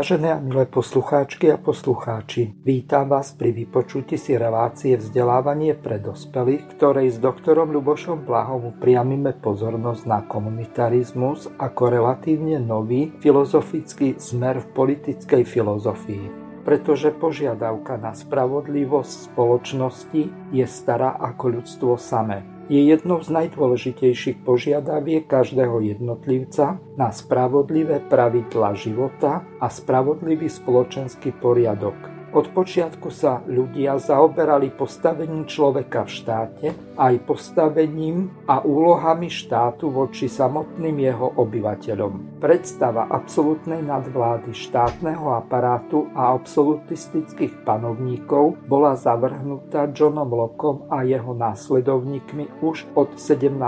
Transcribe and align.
Vážené 0.00 0.32
a 0.32 0.40
milé 0.40 0.64
poslucháčky 0.64 1.52
a 1.52 1.60
poslucháči, 1.60 2.56
vítam 2.64 3.12
vás 3.12 3.36
pri 3.36 3.52
vypočutí 3.52 4.16
si 4.16 4.32
relácie 4.32 4.96
vzdelávanie 4.96 5.76
pre 5.76 6.00
dospelých, 6.00 6.72
ktorej 6.72 7.12
s 7.12 7.20
doktorom 7.20 7.68
Ľubošom 7.68 8.24
Blahom 8.24 8.72
upriamime 8.72 9.36
pozornosť 9.36 10.02
na 10.08 10.24
komunitarizmus 10.24 11.52
ako 11.60 12.00
relatívne 12.00 12.56
nový 12.56 13.12
filozofický 13.20 14.16
smer 14.16 14.64
v 14.64 14.72
politickej 14.72 15.44
filozofii. 15.44 16.26
Pretože 16.64 17.12
požiadavka 17.12 18.00
na 18.00 18.16
spravodlivosť 18.16 19.36
spoločnosti 19.36 20.22
je 20.48 20.64
stará 20.64 21.20
ako 21.20 21.60
ľudstvo 21.60 22.00
samé 22.00 22.59
je 22.70 22.78
jednou 22.86 23.18
z 23.18 23.34
najdôležitejších 23.34 24.46
požiadaviek 24.46 25.26
každého 25.26 25.82
jednotlivca 25.82 26.78
na 26.94 27.10
spravodlivé 27.10 27.98
pravidla 28.06 28.78
života 28.78 29.42
a 29.58 29.66
spravodlivý 29.66 30.46
spoločenský 30.46 31.34
poriadok. 31.42 32.09
Od 32.30 32.46
počiatku 32.54 33.10
sa 33.10 33.42
ľudia 33.42 33.98
zaoberali 33.98 34.70
postavením 34.70 35.50
človeka 35.50 36.06
v 36.06 36.10
štáte, 36.14 36.66
aj 36.94 37.14
postavením 37.26 38.30
a 38.46 38.62
úlohami 38.62 39.26
štátu 39.26 39.90
voči 39.90 40.30
samotným 40.30 40.94
jeho 40.94 41.26
obyvateľom. 41.42 42.38
Predstava 42.38 43.10
absolútnej 43.10 43.82
nadvlády 43.82 44.54
štátneho 44.54 45.34
aparátu 45.34 46.06
a 46.14 46.30
absolutistických 46.38 47.66
panovníkov 47.66 48.62
bola 48.70 48.94
zavrhnutá 48.94 49.90
Johnom 49.90 50.30
Lockom 50.30 50.86
a 50.86 51.02
jeho 51.02 51.34
následovníkmi 51.34 52.62
už 52.62 52.86
od 52.94 53.18
17. 53.18 53.58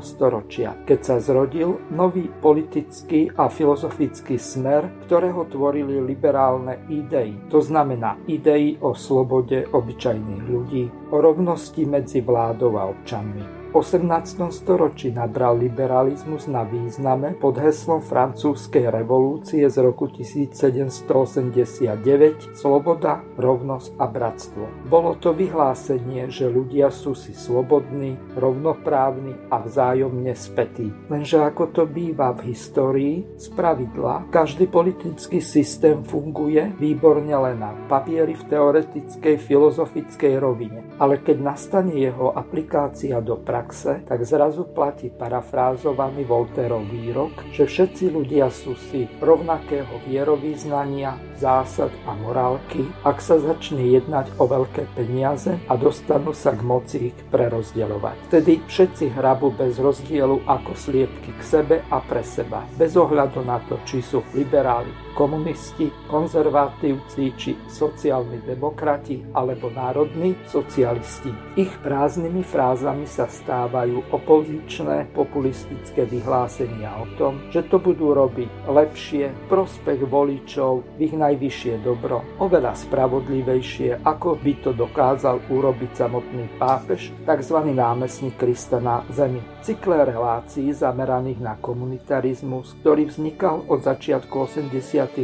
storočia, 0.00 0.72
keď 0.88 1.00
sa 1.04 1.16
zrodil 1.20 1.78
nový 1.92 2.32
politický 2.40 3.28
a 3.36 3.52
filozofický 3.52 4.40
smer, 4.40 4.88
ktorého 5.04 5.44
tvorili 5.52 6.00
liberálne 6.00 6.80
idei. 6.88 7.36
To 7.52 7.60
znamená 7.60 8.05
na 8.06 8.14
idei 8.30 8.78
o 8.78 8.94
slobode 8.94 9.66
obyčajných 9.66 10.42
ľudí, 10.46 11.10
o 11.10 11.18
rovnosti 11.18 11.82
medzi 11.82 12.22
vládou 12.22 12.78
a 12.78 12.86
občanmi. 12.94 13.55
18. 13.76 14.08
storočí 14.48 15.12
nabral 15.12 15.60
liberalizmus 15.60 16.48
na 16.48 16.64
význame 16.64 17.36
pod 17.36 17.60
heslom 17.60 18.00
francúzskej 18.00 18.88
revolúcie 18.88 19.68
z 19.68 19.76
roku 19.84 20.08
1789 20.08 22.56
Sloboda, 22.56 23.20
rovnosť 23.36 24.00
a 24.00 24.08
bratstvo. 24.08 24.64
Bolo 24.88 25.20
to 25.20 25.36
vyhlásenie, 25.36 26.24
že 26.32 26.48
ľudia 26.48 26.88
sú 26.88 27.12
si 27.12 27.36
slobodní, 27.36 28.16
rovnoprávni 28.32 29.36
a 29.52 29.60
vzájomne 29.60 30.32
spätí. 30.32 30.88
Lenže 31.12 31.44
ako 31.44 31.76
to 31.76 31.84
býva 31.84 32.32
v 32.32 32.56
histórii, 32.56 33.28
z 33.36 33.52
pravidla, 33.52 34.32
každý 34.32 34.72
politický 34.72 35.44
systém 35.44 36.00
funguje 36.00 36.72
výborne 36.80 37.28
len 37.28 37.60
na 37.60 37.76
papieri 37.92 38.40
v 38.40 38.44
teoretickej 38.48 39.36
filozofickej 39.36 40.40
rovine. 40.40 40.80
Ale 40.96 41.20
keď 41.20 41.44
nastane 41.44 41.92
jeho 41.92 42.32
aplikácia 42.32 43.20
do 43.20 43.36
praxe, 43.36 43.65
praxe, 43.66 43.98
tak 44.06 44.22
zrazu 44.22 44.62
platí 44.62 45.10
parafrázovaný 45.10 46.22
Volterov 46.22 46.86
výrok, 46.86 47.50
že 47.50 47.66
všetci 47.66 48.14
ľudia 48.14 48.46
sú 48.46 48.78
si 48.78 49.10
rovnakého 49.18 50.06
vierovýznania, 50.06 51.18
zásad 51.38 51.92
a 52.08 52.12
morálky, 52.16 52.84
ak 53.04 53.20
sa 53.20 53.36
začne 53.40 53.84
jednať 53.96 54.32
o 54.40 54.44
veľké 54.48 54.88
peniaze 54.96 55.56
a 55.68 55.74
dostanú 55.76 56.32
sa 56.32 56.56
k 56.56 56.60
moci 56.64 56.96
ich 57.12 57.18
prerozdeľovať. 57.32 58.16
Vtedy 58.32 58.60
všetci 58.66 59.14
hrabu 59.16 59.52
bez 59.52 59.76
rozdielu 59.78 60.42
ako 60.48 60.72
sliepky 60.74 61.30
k 61.36 61.42
sebe 61.42 61.76
a 61.88 61.98
pre 62.02 62.24
seba, 62.24 62.64
bez 62.76 62.96
ohľadu 62.96 63.44
na 63.44 63.60
to, 63.68 63.80
či 63.84 64.00
sú 64.02 64.24
liberáli 64.32 65.06
komunisti, 65.16 65.88
konzervatívci 66.12 67.32
či 67.40 67.56
sociálni 67.72 68.44
demokrati 68.44 69.24
alebo 69.32 69.72
národní 69.72 70.36
socialisti. 70.44 71.32
Ich 71.56 71.72
prázdnymi 71.80 72.44
frázami 72.44 73.08
sa 73.08 73.24
stávajú 73.24 74.12
opozičné 74.12 75.16
populistické 75.16 76.04
vyhlásenia 76.04 76.92
o 77.00 77.08
tom, 77.16 77.40
že 77.48 77.64
to 77.64 77.80
budú 77.80 78.12
robiť 78.12 78.68
lepšie, 78.68 79.32
prospech 79.48 80.04
voličov, 80.04 80.84
v 80.84 81.00
najvyššie 81.26 81.82
dobro, 81.82 82.22
oveľa 82.38 82.78
spravodlivejšie, 82.78 84.06
ako 84.06 84.38
by 84.38 84.52
to 84.62 84.70
dokázal 84.70 85.42
urobiť 85.50 86.06
samotný 86.06 86.46
pápež, 86.54 87.10
tzv. 87.26 87.58
námestník 87.74 88.38
Krista 88.38 88.78
na 88.78 89.02
zemi. 89.10 89.55
Cykle 89.66 90.06
relácií 90.06 90.70
zameraných 90.70 91.42
na 91.42 91.58
komunitarizmus, 91.58 92.78
ktorý 92.86 93.10
vznikal 93.10 93.66
od 93.66 93.82
začiatku 93.82 94.46
80 94.46 94.70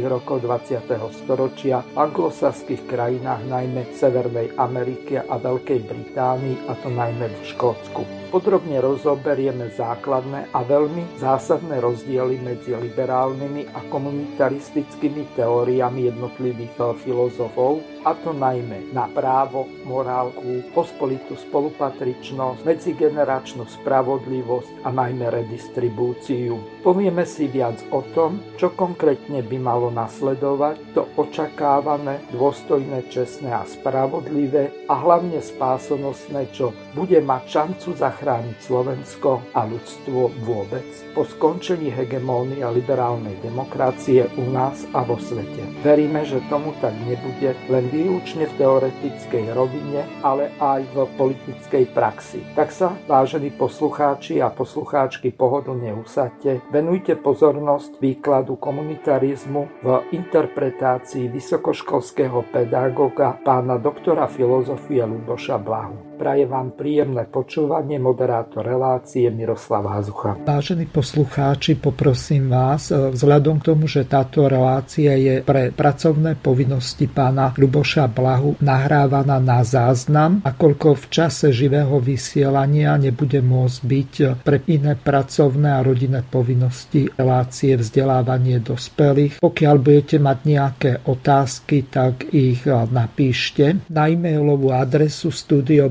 rokov 0.03 0.43
20. 0.43 0.83
storočia 1.15 1.79
v 1.95 2.03
anglosaských 2.03 2.83
krajinách, 2.83 3.39
najmä 3.47 3.87
v 3.87 3.95
Severnej 3.95 4.51
Amerike 4.59 5.23
a 5.23 5.39
Veľkej 5.39 5.87
Británii, 5.87 6.67
a 6.67 6.75
to 6.75 6.91
najmä 6.91 7.31
v 7.31 7.39
Škótsku 7.55 8.03
podrobne 8.33 8.81
rozoberieme 8.81 9.69
základné 9.77 10.49
a 10.57 10.65
veľmi 10.65 11.21
zásadné 11.21 11.77
rozdiely 11.77 12.41
medzi 12.41 12.73
liberálnymi 12.73 13.69
a 13.77 13.85
komunitaristickými 13.93 15.37
teóriami 15.37 16.09
jednotlivých 16.09 16.73
filozofov, 17.05 17.85
a 18.01 18.17
to 18.17 18.33
najmä 18.33 18.89
na 18.89 19.05
právo, 19.13 19.69
morálku, 19.85 20.65
pospolitú 20.73 21.37
spolupatričnosť, 21.37 22.65
medzigeneračnú 22.65 23.69
spravodlivosť 23.69 24.32
a 24.81 24.89
najmä 24.89 25.29
redistribúciu. 25.29 26.57
Povieme 26.81 27.27
si 27.29 27.45
viac 27.45 27.77
o 27.93 28.01
tom, 28.17 28.41
čo 28.57 28.73
konkrétne 28.73 29.45
by 29.45 29.57
malo 29.61 29.93
nasledovať 29.93 30.97
to 30.97 31.05
očakávané, 31.13 32.25
dôstojné, 32.33 33.05
čestné 33.13 33.53
a 33.53 33.61
spravodlivé 33.67 34.73
a 34.89 34.97
hlavne 34.97 35.37
spásonosné, 35.37 36.49
čo 36.49 36.73
bude 36.93 37.17
mať 37.21 37.43
šancu 37.49 37.89
zachrániť 37.97 38.57
Slovensko 38.61 39.41
a 39.57 39.65
ľudstvo 39.65 40.29
vôbec 40.45 40.85
po 41.17 41.25
skončení 41.25 41.89
hegemónie 41.89 42.61
a 42.61 42.69
liberálnej 42.69 43.37
demokracie 43.41 44.29
u 44.37 44.45
nás 44.53 44.85
a 44.93 45.01
vo 45.01 45.17
svete. 45.17 45.65
Veríme, 45.81 46.21
že 46.25 46.41
tomu 46.47 46.73
tak 46.79 46.93
nebude 47.05 47.57
len 47.69 47.85
výlučne 47.89 48.45
v 48.49 48.57
teoretickej 48.61 49.45
rovine, 49.57 50.05
ale 50.21 50.53
aj 50.61 50.81
v 50.93 50.97
politickej 51.17 51.85
praxi. 51.91 52.45
Tak 52.53 52.69
sa, 52.69 52.93
vážení 53.09 53.49
poslucháči 53.49 54.39
a 54.41 54.53
poslucháčky, 54.53 55.33
pohodlne 55.33 55.97
usadte, 55.97 56.61
venujte 56.69 57.17
pozornosť 57.17 57.97
výkladu 57.97 58.61
komunitarizmu 58.61 59.81
v 59.81 59.87
interpretácii 60.13 61.29
vysokoškolského 61.29 62.45
pedagóga 62.53 63.41
pána 63.41 63.81
doktora 63.81 64.29
filozofie 64.29 65.01
Luboša 65.01 65.57
Blahu. 65.57 66.12
Praje 66.13 66.45
vám 66.45 66.77
príjemné 66.77 67.25
počúvanie 67.25 67.97
moderátor 67.97 68.61
relácie 68.61 69.25
Miroslav 69.33 69.89
Hazucha. 69.89 70.37
Vážení 70.45 70.85
poslucháči, 70.85 71.73
poprosím 71.73 72.53
vás, 72.53 72.93
e, 72.93 73.09
vzhľadom 73.09 73.57
k 73.57 73.73
tomu, 73.73 73.89
že 73.89 74.05
táto 74.05 74.45
relácia 74.45 75.17
je 75.17 75.41
pre 75.41 75.73
pracovné 75.73 76.37
povinnosti 76.37 77.09
pána 77.09 77.57
Luboša 77.57 78.05
Blahu 78.13 78.61
nahrávaná 78.61 79.41
na 79.41 79.65
záznam, 79.65 80.45
a 80.45 80.53
koľko 80.53 80.93
v 81.01 81.05
čase 81.09 81.49
živého 81.49 81.97
vysielania 81.97 82.93
nebude 83.01 83.41
môcť 83.41 83.79
byť 83.81 84.13
pre 84.45 84.61
iné 84.69 84.93
pracovné 84.93 85.81
a 85.81 85.81
rodinné 85.81 86.21
povinnosti 86.21 87.09
relácie 87.17 87.73
vzdelávanie 87.73 88.61
dospelých. 88.61 89.41
Pokiaľ 89.41 89.75
budete 89.81 90.21
mať 90.21 90.37
nejaké 90.45 90.91
otázky, 91.09 91.89
tak 91.89 92.29
ich 92.29 92.69
napíšte 92.69 93.89
na 93.89 94.13
e-mailovú 94.13 94.69
adresu 94.69 95.33
studio 95.33 95.89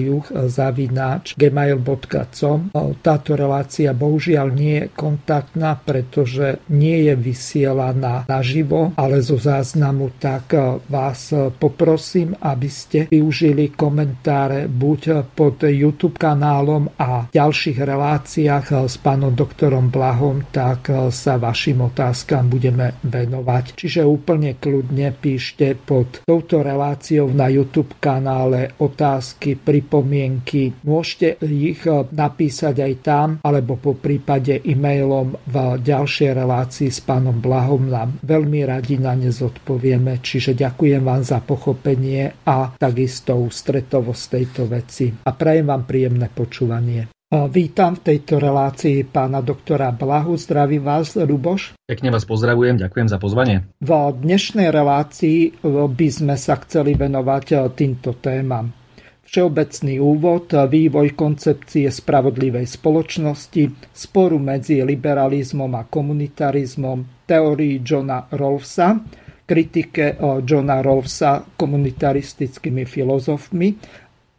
juh 0.00 0.24
zavináč 0.46 1.34
gmail.com. 1.36 2.60
Táto 3.00 3.30
relácia 3.36 3.90
bohužiaľ 3.94 4.48
nie 4.52 4.76
je 4.84 4.90
kontaktná, 4.94 5.76
pretože 5.78 6.62
nie 6.70 7.10
je 7.10 7.14
vysielaná 7.16 8.24
naživo, 8.28 8.92
ale 8.96 9.20
zo 9.24 9.36
záznamu, 9.40 10.16
tak 10.20 10.54
vás 10.88 11.32
poprosím, 11.58 12.36
aby 12.40 12.68
ste 12.70 12.98
využili 13.10 13.72
komentáre 13.74 14.70
buď 14.70 15.32
pod 15.34 15.66
YouTube 15.66 16.18
kanálom 16.18 16.90
a 16.98 17.26
ďalších 17.30 17.78
reláciách 17.80 18.86
s 18.86 18.96
pánom 19.00 19.34
doktorom 19.34 19.88
Blahom, 19.90 20.46
tak 20.52 20.92
sa 21.10 21.36
vašim 21.36 21.80
otázkam 21.80 22.46
budeme 22.50 22.94
venovať. 23.02 23.64
Čiže 23.74 24.06
úplne 24.06 24.56
kľudne 24.58 25.14
píšte 25.14 25.74
pod 25.74 26.22
touto 26.22 26.62
reláciou 26.62 27.30
na 27.30 27.50
YouTube 27.50 27.96
kanále 27.98 28.69
otázky, 28.78 29.58
pripomienky. 29.58 30.74
Môžete 30.86 31.40
ich 31.42 31.82
napísať 32.14 32.76
aj 32.84 32.94
tam, 33.02 33.28
alebo 33.42 33.80
po 33.80 33.96
prípade 33.96 34.62
e-mailom 34.62 35.34
v 35.48 35.56
ďalšej 35.80 36.30
relácii 36.36 36.90
s 36.90 37.00
pánom 37.02 37.38
Blahom 37.38 37.90
nám 37.90 38.20
veľmi 38.22 38.60
radi 38.66 39.00
na 39.00 39.16
ne 39.16 39.32
zodpovieme. 39.32 40.20
Čiže 40.20 40.54
ďakujem 40.54 41.02
vám 41.02 41.22
za 41.22 41.40
pochopenie 41.40 42.46
a 42.46 42.74
takisto 42.74 43.36
ústretovosť 43.36 44.24
tejto 44.30 44.62
veci. 44.66 45.06
A 45.10 45.30
prajem 45.32 45.66
vám 45.70 45.84
príjemné 45.86 46.28
počúvanie. 46.30 47.19
Vítam 47.30 47.94
v 47.94 48.02
tejto 48.10 48.42
relácii 48.42 49.06
pána 49.06 49.38
doktora 49.38 49.94
Blahu. 49.94 50.34
Zdraví 50.34 50.82
vás, 50.82 51.14
Luboš. 51.14 51.78
Pekne 51.86 52.10
vás 52.10 52.26
pozdravujem, 52.26 52.74
ďakujem 52.74 53.06
za 53.06 53.22
pozvanie. 53.22 53.70
V 53.78 53.90
dnešnej 54.18 54.74
relácii 54.74 55.62
by 55.62 56.08
sme 56.10 56.34
sa 56.34 56.58
chceli 56.58 56.98
venovať 56.98 57.46
e, 57.54 57.56
týmto 57.70 58.18
témam. 58.18 58.74
Všeobecný 59.22 60.02
úvod, 60.02 60.50
vývoj 60.50 61.14
koncepcie 61.14 61.86
spravodlivej 61.86 62.66
spoločnosti, 62.66 63.94
sporu 63.94 64.42
medzi 64.42 64.82
liberalizmom 64.82 65.70
a 65.78 65.86
komunitarizmom, 65.86 67.30
teórii 67.30 67.78
Johna 67.78 68.26
Rolfsa, 68.26 68.98
kritike 69.46 70.18
Johna 70.42 70.82
Rolfsa 70.82 71.46
komunitaristickými 71.54 72.82
filozofmi 72.82 73.68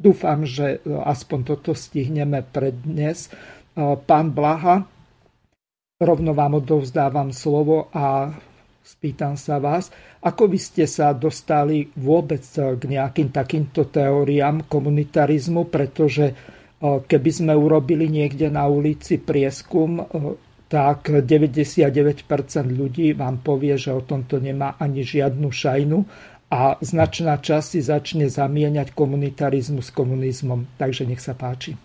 Dúfam, 0.01 0.42
že 0.50 0.81
e, 0.81 0.98
aspoň 0.98 1.39
toto 1.45 1.77
stihneme 1.77 2.42
pre 2.42 2.74
dnes. 2.74 3.30
E, 3.30 3.30
pán 4.01 4.33
Blaha, 4.33 4.81
rovno 6.01 6.33
vám 6.33 6.57
odovzdávam 6.57 7.30
slovo 7.30 7.94
a 7.94 8.33
spýtam 8.81 9.38
sa 9.38 9.62
vás, 9.62 9.94
ako 10.25 10.50
by 10.50 10.57
ste 10.57 10.89
sa 10.89 11.13
dostali 11.13 11.86
vôbec 12.01 12.42
k 12.50 12.81
nejakým 12.81 13.30
takýmto 13.30 13.94
teóriám 13.94 14.65
komunitarizmu, 14.65 15.69
pretože 15.69 16.33
e, 16.33 16.36
keby 16.81 17.30
sme 17.30 17.53
urobili 17.53 18.09
niekde 18.09 18.50
na 18.50 18.65
ulici 18.65 19.21
prieskum, 19.21 20.01
tak 20.65 21.13
99% 21.13 22.25
ľudí 22.74 23.13
vám 23.13 23.45
povie, 23.45 23.77
že 23.77 23.94
o 23.94 24.01
tomto 24.01 24.42
nemá 24.42 24.81
ani 24.81 25.06
žiadnu 25.06 25.51
šajnu 25.51 26.00
a 26.51 26.75
značná 26.83 27.39
časť 27.39 27.68
si 27.71 27.80
začne 27.80 28.27
zamieňať 28.27 28.92
komunitarizmus 28.92 29.88
s 29.88 29.95
komunizmom. 29.95 30.68
Takže 30.75 31.07
nech 31.07 31.24
sa 31.24 31.31
páči. 31.31 31.80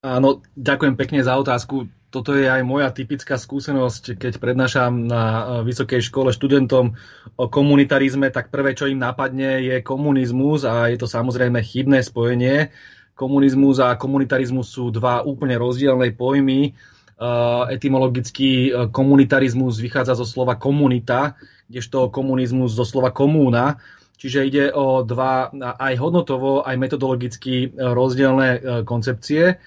Áno, 0.00 0.40
ďakujem 0.56 0.96
pekne 0.96 1.20
za 1.20 1.36
otázku. 1.36 1.92
Toto 2.08 2.32
je 2.32 2.48
aj 2.48 2.62
moja 2.64 2.88
typická 2.94 3.36
skúsenosť, 3.36 4.16
keď 4.16 4.32
prednášam 4.38 5.04
na 5.04 5.22
e, 5.24 5.42
vysokej 5.66 5.98
škole 5.98 6.30
študentom 6.30 6.94
o 7.34 7.44
komunitarizme, 7.50 8.30
tak 8.30 8.54
prvé, 8.54 8.76
čo 8.78 8.86
im 8.86 9.02
napadne, 9.02 9.60
je 9.64 9.76
komunizmus 9.82 10.62
a 10.62 10.88
je 10.88 11.00
to 11.00 11.10
samozrejme 11.10 11.58
chybné 11.58 12.06
spojenie. 12.06 12.70
Komunizmus 13.18 13.82
a 13.82 13.98
komunitarizmus 13.98 14.70
sú 14.70 14.94
dva 14.94 15.26
úplne 15.26 15.58
rozdielne 15.58 16.14
pojmy. 16.14 16.76
E, 17.14 17.28
etymologicky 17.70 18.74
e, 18.74 18.88
komunitarizmus 18.90 19.78
vychádza 19.78 20.18
zo 20.18 20.26
slova 20.26 20.58
komunita, 20.58 21.38
kdežto 21.70 22.10
komunizmus 22.10 22.74
zo 22.74 22.82
slova 22.82 23.14
komúna. 23.14 23.78
Čiže 24.14 24.46
ide 24.46 24.64
o 24.72 25.02
dva 25.02 25.50
aj 25.78 25.94
hodnotovo, 25.98 26.66
aj 26.66 26.74
metodologicky 26.74 27.54
e, 27.66 27.68
rozdielne 27.70 28.82
koncepcie. 28.82 29.62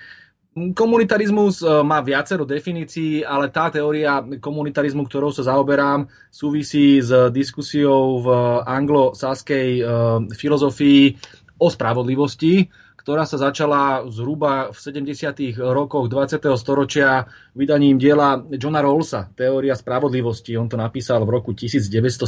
Komunitarizmus 0.57 1.61
má 1.61 2.01
viacero 2.01 2.41
definícií, 2.41 3.21
ale 3.21 3.53
tá 3.53 3.69
teória 3.69 4.25
komunitarizmu, 4.41 5.05
ktorou 5.05 5.29
sa 5.29 5.45
zaoberám, 5.45 6.09
súvisí 6.33 6.97
s 6.97 7.29
diskusiou 7.29 8.25
v 8.25 8.27
anglosaskej 8.65 9.85
filozofii 10.33 11.13
o 11.61 11.69
spravodlivosti, 11.69 12.73
ktorá 13.07 13.23
sa 13.23 13.39
začala 13.39 14.03
zhruba 14.11 14.75
v 14.75 14.75
70. 14.75 15.55
rokoch 15.63 16.11
20. 16.11 16.43
storočia 16.59 17.23
vydaním 17.55 17.95
diela 17.95 18.43
Johna 18.51 18.83
Rawlsa, 18.83 19.31
Teória 19.31 19.79
spravodlivosti. 19.79 20.59
On 20.59 20.67
to 20.67 20.75
napísal 20.75 21.23
v 21.23 21.39
roku 21.39 21.55
1971 21.55 22.27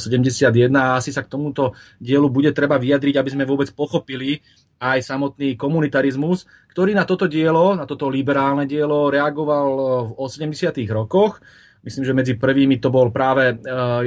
a 0.80 0.96
asi 0.96 1.12
sa 1.12 1.28
k 1.28 1.36
tomuto 1.36 1.76
dielu 2.00 2.24
bude 2.32 2.56
treba 2.56 2.80
vyjadriť, 2.80 3.12
aby 3.20 3.28
sme 3.28 3.44
vôbec 3.44 3.76
pochopili 3.76 4.40
aj 4.80 5.04
samotný 5.04 5.60
komunitarizmus, 5.60 6.48
ktorý 6.72 6.96
na 6.96 7.04
toto 7.04 7.28
dielo, 7.28 7.76
na 7.76 7.84
toto 7.84 8.08
liberálne 8.08 8.64
dielo 8.64 9.12
reagoval 9.12 9.68
v 10.08 10.12
80. 10.16 10.80
rokoch. 10.96 11.44
Myslím, 11.84 12.08
že 12.08 12.16
medzi 12.16 12.34
prvými 12.40 12.80
to 12.80 12.88
bol 12.88 13.12
práve 13.12 13.52
eh, 13.52 13.60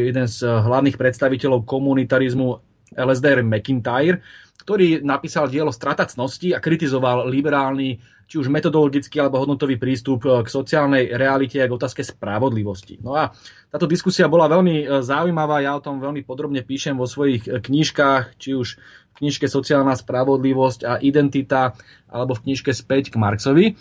jeden 0.08 0.24
z 0.24 0.48
hlavných 0.48 0.96
predstaviteľov 0.96 1.68
komunitarizmu 1.68 2.72
LSDR 2.96 3.44
McIntyre, 3.44 4.20
ktorý 4.62 5.02
napísal 5.02 5.50
dielo 5.50 5.74
Stratacnosti 5.74 6.54
a 6.54 6.62
kritizoval 6.62 7.26
liberálny, 7.26 7.98
či 8.30 8.38
už 8.38 8.48
metodologický 8.48 9.18
alebo 9.18 9.42
hodnotový 9.42 9.76
prístup 9.76 10.24
k 10.24 10.46
sociálnej 10.46 11.10
realite 11.12 11.58
a 11.58 11.68
k 11.68 11.76
otázke 11.76 12.06
spravodlivosti. 12.06 13.02
No 13.02 13.18
a 13.18 13.34
táto 13.68 13.90
diskusia 13.90 14.30
bola 14.30 14.48
veľmi 14.48 14.76
e, 14.80 14.84
zaujímavá, 15.04 15.60
ja 15.60 15.76
o 15.76 15.84
tom 15.84 16.00
veľmi 16.00 16.22
podrobne 16.24 16.64
píšem 16.64 16.96
vo 16.96 17.04
svojich 17.04 17.44
e, 17.44 17.60
knižkách, 17.60 18.38
či 18.38 18.56
už 18.56 18.80
v 19.12 19.14
knižke 19.20 19.50
Sociálna 19.50 19.92
spravodlivosť 19.98 20.80
a 20.88 20.92
identita, 21.02 21.76
alebo 22.08 22.32
v 22.32 22.48
knižke 22.48 22.72
Späť 22.72 23.12
k 23.12 23.20
Marxovi, 23.20 23.76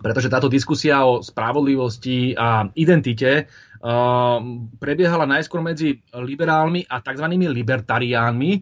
pretože 0.00 0.32
táto 0.32 0.50
diskusia 0.50 1.06
o 1.06 1.24
spravodlivosti 1.24 2.36
a 2.36 2.68
identite 2.76 3.48
uh, 3.48 4.36
prebiehala 4.76 5.24
najskôr 5.24 5.64
medzi 5.64 6.04
liberálmi 6.12 6.84
a 6.84 7.00
tzv. 7.00 7.26
libertariánmi, 7.32 8.52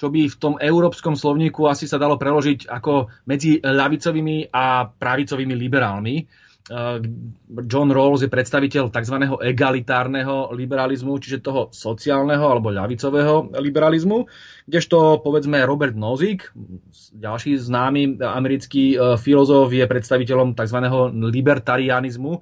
čo 0.00 0.08
by 0.08 0.32
v 0.32 0.36
tom 0.40 0.56
európskom 0.56 1.12
slovníku 1.12 1.68
asi 1.68 1.84
sa 1.84 2.00
dalo 2.00 2.16
preložiť 2.16 2.72
ako 2.72 3.12
medzi 3.28 3.60
ľavicovými 3.60 4.48
a 4.48 4.88
pravicovými 4.88 5.52
liberálmi. 5.52 6.16
Eh, 6.70 6.98
John 7.68 7.92
Rawls 7.92 8.24
je 8.24 8.32
predstaviteľ 8.32 8.88
tzv. 8.88 9.16
egalitárneho 9.44 10.56
liberalizmu, 10.56 11.20
čiže 11.20 11.44
toho 11.44 11.68
sociálneho 11.68 12.46
alebo 12.46 12.72
ľavicového 12.72 13.52
liberalizmu, 13.60 14.24
kdežto 14.64 15.20
povedzme 15.20 15.60
Robert 15.68 15.92
Nozick, 15.92 16.48
ďalší 17.12 17.60
známy 17.60 18.24
americký 18.24 18.96
eh, 18.96 19.20
filozof, 19.20 19.68
je 19.68 19.84
predstaviteľom 19.84 20.56
tzv. 20.56 20.78
libertarianizmu, 21.12 22.40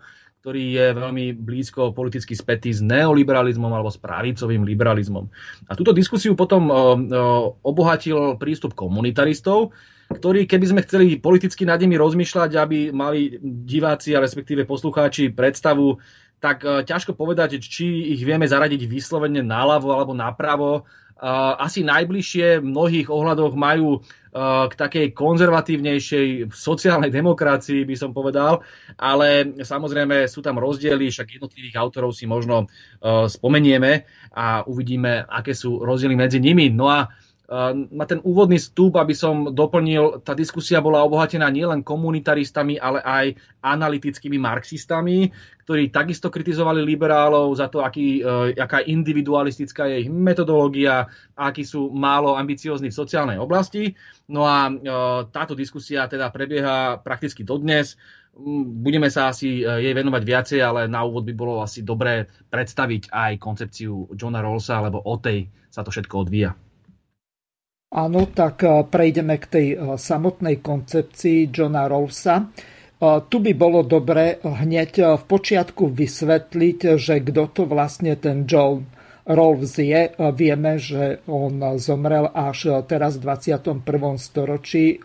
ktorý 0.48 0.80
je 0.80 0.86
veľmi 0.96 1.36
blízko 1.44 1.92
politicky 1.92 2.32
spätý 2.32 2.72
s 2.72 2.80
neoliberalizmom 2.80 3.68
alebo 3.68 3.92
s 3.92 4.00
pravicovým 4.00 4.64
liberalizmom. 4.64 5.28
A 5.68 5.76
túto 5.76 5.92
diskusiu 5.92 6.32
potom 6.32 6.72
obohatil 7.60 8.40
prístup 8.40 8.72
komunitaristov, 8.72 9.76
ktorí, 10.08 10.48
keby 10.48 10.66
sme 10.66 10.84
chceli 10.84 11.20
politicky 11.20 11.68
nad 11.68 11.76
nimi 11.76 12.00
rozmýšľať, 12.00 12.50
aby 12.56 12.78
mali 12.90 13.36
diváci 13.44 14.16
a 14.16 14.24
respektíve 14.24 14.64
poslucháči 14.64 15.28
predstavu, 15.30 16.00
tak 16.38 16.62
ťažko 16.64 17.18
povedať, 17.18 17.58
či 17.58 18.14
ich 18.14 18.22
vieme 18.22 18.46
zaradiť 18.46 18.86
vyslovene 18.86 19.42
naľavo 19.44 19.90
alebo 19.92 20.14
napravo. 20.14 20.86
Asi 21.58 21.82
najbližšie 21.82 22.62
v 22.62 22.68
mnohých 22.70 23.10
ohľadoch 23.10 23.58
majú 23.58 24.06
k 24.68 24.72
takej 24.78 25.18
konzervatívnejšej 25.18 26.54
sociálnej 26.54 27.10
demokracii, 27.10 27.82
by 27.82 27.96
som 27.98 28.14
povedal, 28.14 28.62
ale 28.94 29.50
samozrejme 29.66 30.30
sú 30.30 30.38
tam 30.46 30.62
rozdiely, 30.62 31.10
však 31.10 31.42
jednotlivých 31.42 31.74
autorov 31.74 32.14
si 32.14 32.30
možno 32.30 32.70
spomenieme 33.02 34.06
a 34.30 34.62
uvidíme, 34.62 35.26
aké 35.26 35.58
sú 35.58 35.82
rozdiely 35.82 36.14
medzi 36.14 36.38
nimi. 36.38 36.70
No 36.70 36.86
a 36.86 37.10
na 37.88 38.04
ten 38.04 38.20
úvodný 38.20 38.60
vstup, 38.60 39.00
aby 39.00 39.16
som 39.16 39.56
doplnil, 39.56 40.20
tá 40.20 40.36
diskusia 40.36 40.84
bola 40.84 41.00
obohatená 41.00 41.48
nielen 41.48 41.80
komunitaristami, 41.80 42.76
ale 42.76 43.00
aj 43.00 43.26
analytickými 43.64 44.36
marxistami, 44.36 45.32
ktorí 45.64 45.88
takisto 45.88 46.28
kritizovali 46.28 46.84
liberálov 46.84 47.48
za 47.56 47.72
to, 47.72 47.80
aký, 47.80 48.20
e, 48.20 48.52
aká 48.52 48.84
individualistická 48.84 49.88
je 49.88 50.04
ich 50.04 50.10
metodológia 50.12 51.08
akí 51.38 51.64
sú 51.64 51.88
málo 51.88 52.36
ambiciózni 52.36 52.92
v 52.92 52.98
sociálnej 53.00 53.40
oblasti. 53.40 53.96
No 54.28 54.44
a 54.44 54.68
e, 54.68 54.72
táto 55.32 55.56
diskusia 55.56 56.04
teda 56.04 56.28
prebieha 56.28 57.00
prakticky 57.00 57.48
dodnes. 57.48 57.96
Budeme 58.84 59.08
sa 59.08 59.32
asi 59.32 59.64
e, 59.64 59.88
jej 59.88 59.94
venovať 59.96 60.22
viacej, 60.26 60.60
ale 60.60 60.84
na 60.84 61.00
úvod 61.00 61.24
by 61.24 61.32
bolo 61.32 61.64
asi 61.64 61.80
dobré 61.80 62.28
predstaviť 62.52 63.08
aj 63.08 63.32
koncepciu 63.40 64.12
Johna 64.12 64.44
Rawlsa, 64.44 64.84
lebo 64.84 65.00
o 65.00 65.16
tej 65.16 65.48
sa 65.72 65.80
to 65.80 65.88
všetko 65.88 66.28
odvíja. 66.28 66.67
Áno, 67.88 68.28
tak 68.28 68.60
prejdeme 68.92 69.40
k 69.40 69.46
tej 69.48 69.66
samotnej 69.96 70.60
koncepcii 70.60 71.48
Johna 71.48 71.88
Rawlsa. 71.88 72.52
Tu 73.00 73.36
by 73.40 73.52
bolo 73.56 73.80
dobre 73.80 74.44
hneď 74.44 75.16
v 75.16 75.22
počiatku 75.24 75.88
vysvetliť, 75.88 77.00
že 77.00 77.24
kto 77.24 77.48
to 77.48 77.64
vlastne 77.64 78.12
ten 78.20 78.44
John 78.44 78.84
Rawls 79.24 79.80
je. 79.80 80.12
Vieme, 80.36 80.76
že 80.76 81.24
on 81.24 81.64
zomrel 81.80 82.28
až 82.28 82.84
teraz 82.84 83.16
v 83.16 83.32
21. 83.32 83.80
storočí, 84.20 85.00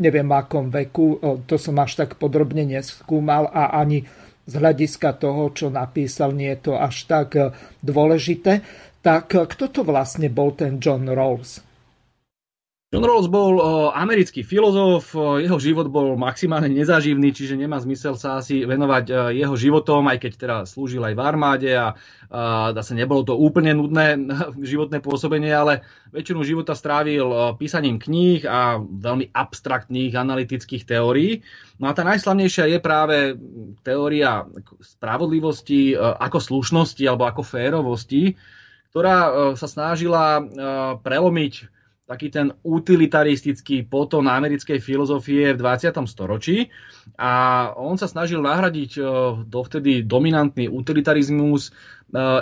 neviem 0.00 0.28
akom 0.32 0.72
veku, 0.72 1.20
to 1.44 1.60
som 1.60 1.76
až 1.76 2.08
tak 2.08 2.16
podrobne 2.16 2.64
neskúmal 2.64 3.52
a 3.52 3.76
ani 3.76 4.08
z 4.48 4.52
hľadiska 4.56 5.20
toho, 5.20 5.52
čo 5.52 5.68
napísal, 5.68 6.32
nie 6.32 6.48
je 6.56 6.72
to 6.72 6.80
až 6.80 7.04
tak 7.04 7.36
dôležité. 7.84 8.64
Tak 9.04 9.36
kto 9.36 9.68
to 9.68 9.84
vlastne 9.84 10.32
bol 10.32 10.56
ten 10.56 10.80
John 10.80 11.04
Rawls? 11.04 11.60
John 12.94 13.10
Rawls 13.10 13.26
bol 13.26 13.58
americký 13.90 14.46
filozof, 14.46 15.18
jeho 15.18 15.58
život 15.58 15.90
bol 15.90 16.14
maximálne 16.14 16.70
nezaživný, 16.70 17.34
čiže 17.34 17.58
nemá 17.58 17.82
zmysel 17.82 18.14
sa 18.14 18.38
asi 18.38 18.62
venovať 18.62 19.34
jeho 19.34 19.58
životom, 19.58 20.06
aj 20.06 20.22
keď 20.22 20.32
teda 20.38 20.56
slúžil 20.62 21.02
aj 21.02 21.18
v 21.18 21.24
armáde 21.26 21.70
a, 21.74 21.98
zase 22.70 22.94
nebolo 22.94 23.26
to 23.26 23.34
úplne 23.34 23.74
nudné 23.74 24.14
životné 24.70 25.02
pôsobenie, 25.02 25.50
ale 25.50 25.82
väčšinu 26.14 26.46
života 26.46 26.78
strávil 26.78 27.58
písaním 27.58 27.98
kníh 27.98 28.46
a 28.46 28.78
veľmi 28.78 29.34
abstraktných 29.34 30.14
analytických 30.14 30.86
teórií. 30.86 31.42
No 31.82 31.90
a 31.90 31.98
tá 31.98 32.06
najslavnejšia 32.06 32.70
je 32.70 32.78
práve 32.78 33.34
teória 33.82 34.46
spravodlivosti 34.78 35.98
ako 35.98 36.38
slušnosti 36.38 37.02
alebo 37.10 37.26
ako 37.26 37.42
férovosti, 37.42 38.38
ktorá 38.94 39.50
sa 39.58 39.66
snažila 39.66 40.46
prelomiť 41.02 41.74
taký 42.04 42.28
ten 42.28 42.52
utilitaristický 42.60 43.88
potom 43.88 44.28
americkej 44.28 44.76
filozofie 44.76 45.56
v 45.56 45.60
20. 45.60 46.04
storočí 46.04 46.68
a 47.16 47.32
on 47.80 47.96
sa 47.96 48.04
snažil 48.04 48.44
nahradiť 48.44 48.90
e, 48.96 49.02
dovtedy 49.48 50.04
dominantný 50.04 50.68
utilitarizmus 50.68 51.68
e, 51.68 51.70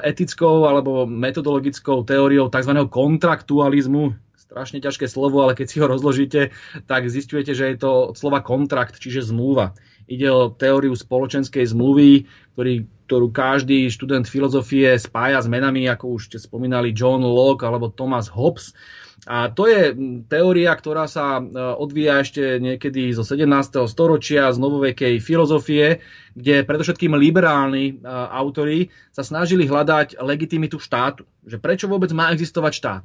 etickou 0.03 0.67
alebo 0.67 1.07
metodologickou 1.07 2.03
teóriou 2.03 2.51
tzv. 2.51 2.75
kontraktualizmu, 2.91 4.19
strašne 4.35 4.83
ťažké 4.83 5.07
slovo, 5.07 5.47
ale 5.47 5.55
keď 5.55 5.67
si 5.71 5.79
ho 5.79 5.87
rozložíte, 5.87 6.51
tak 6.91 7.07
zistujete, 7.07 7.55
že 7.55 7.71
je 7.71 7.79
to 7.79 7.93
slova 8.19 8.43
kontrakt, 8.43 8.99
čiže 8.99 9.31
zmluva. 9.31 9.79
Ide 10.11 10.29
o 10.29 10.51
teóriu 10.51 10.93
spoločenskej 10.99 11.71
zmluvy, 11.71 12.27
ktorý, 12.59 12.75
ktorú 13.07 13.31
každý 13.31 13.87
študent 13.89 14.27
filozofie 14.27 14.99
spája 14.99 15.39
s 15.39 15.47
menami, 15.47 15.87
ako 15.87 16.19
už 16.19 16.35
ste 16.35 16.39
spomínali 16.43 16.91
John 16.91 17.23
Locke 17.23 17.65
alebo 17.65 17.95
Thomas 17.95 18.27
Hobbes. 18.27 18.75
A 19.23 19.55
to 19.55 19.71
je 19.71 19.95
teória, 20.27 20.75
ktorá 20.75 21.07
sa 21.07 21.39
e, 21.39 21.43
odvíja 21.55 22.27
ešte 22.27 22.59
niekedy 22.59 23.15
zo 23.15 23.23
17. 23.23 23.47
storočia 23.87 24.51
z 24.51 24.59
novovekej 24.59 25.23
filozofie, 25.23 26.03
kde 26.35 26.67
predovšetkým 26.67 27.15
liberálni 27.15 27.85
e, 27.87 27.95
autori 28.11 28.91
sa 29.15 29.23
snažili 29.23 29.71
hľadať 29.71 30.19
legitimitu 30.19 30.83
štátu. 30.83 31.23
Že 31.47 31.63
prečo 31.63 31.87
vôbec 31.87 32.11
má 32.11 32.35
existovať 32.35 32.73
štát? 32.75 33.05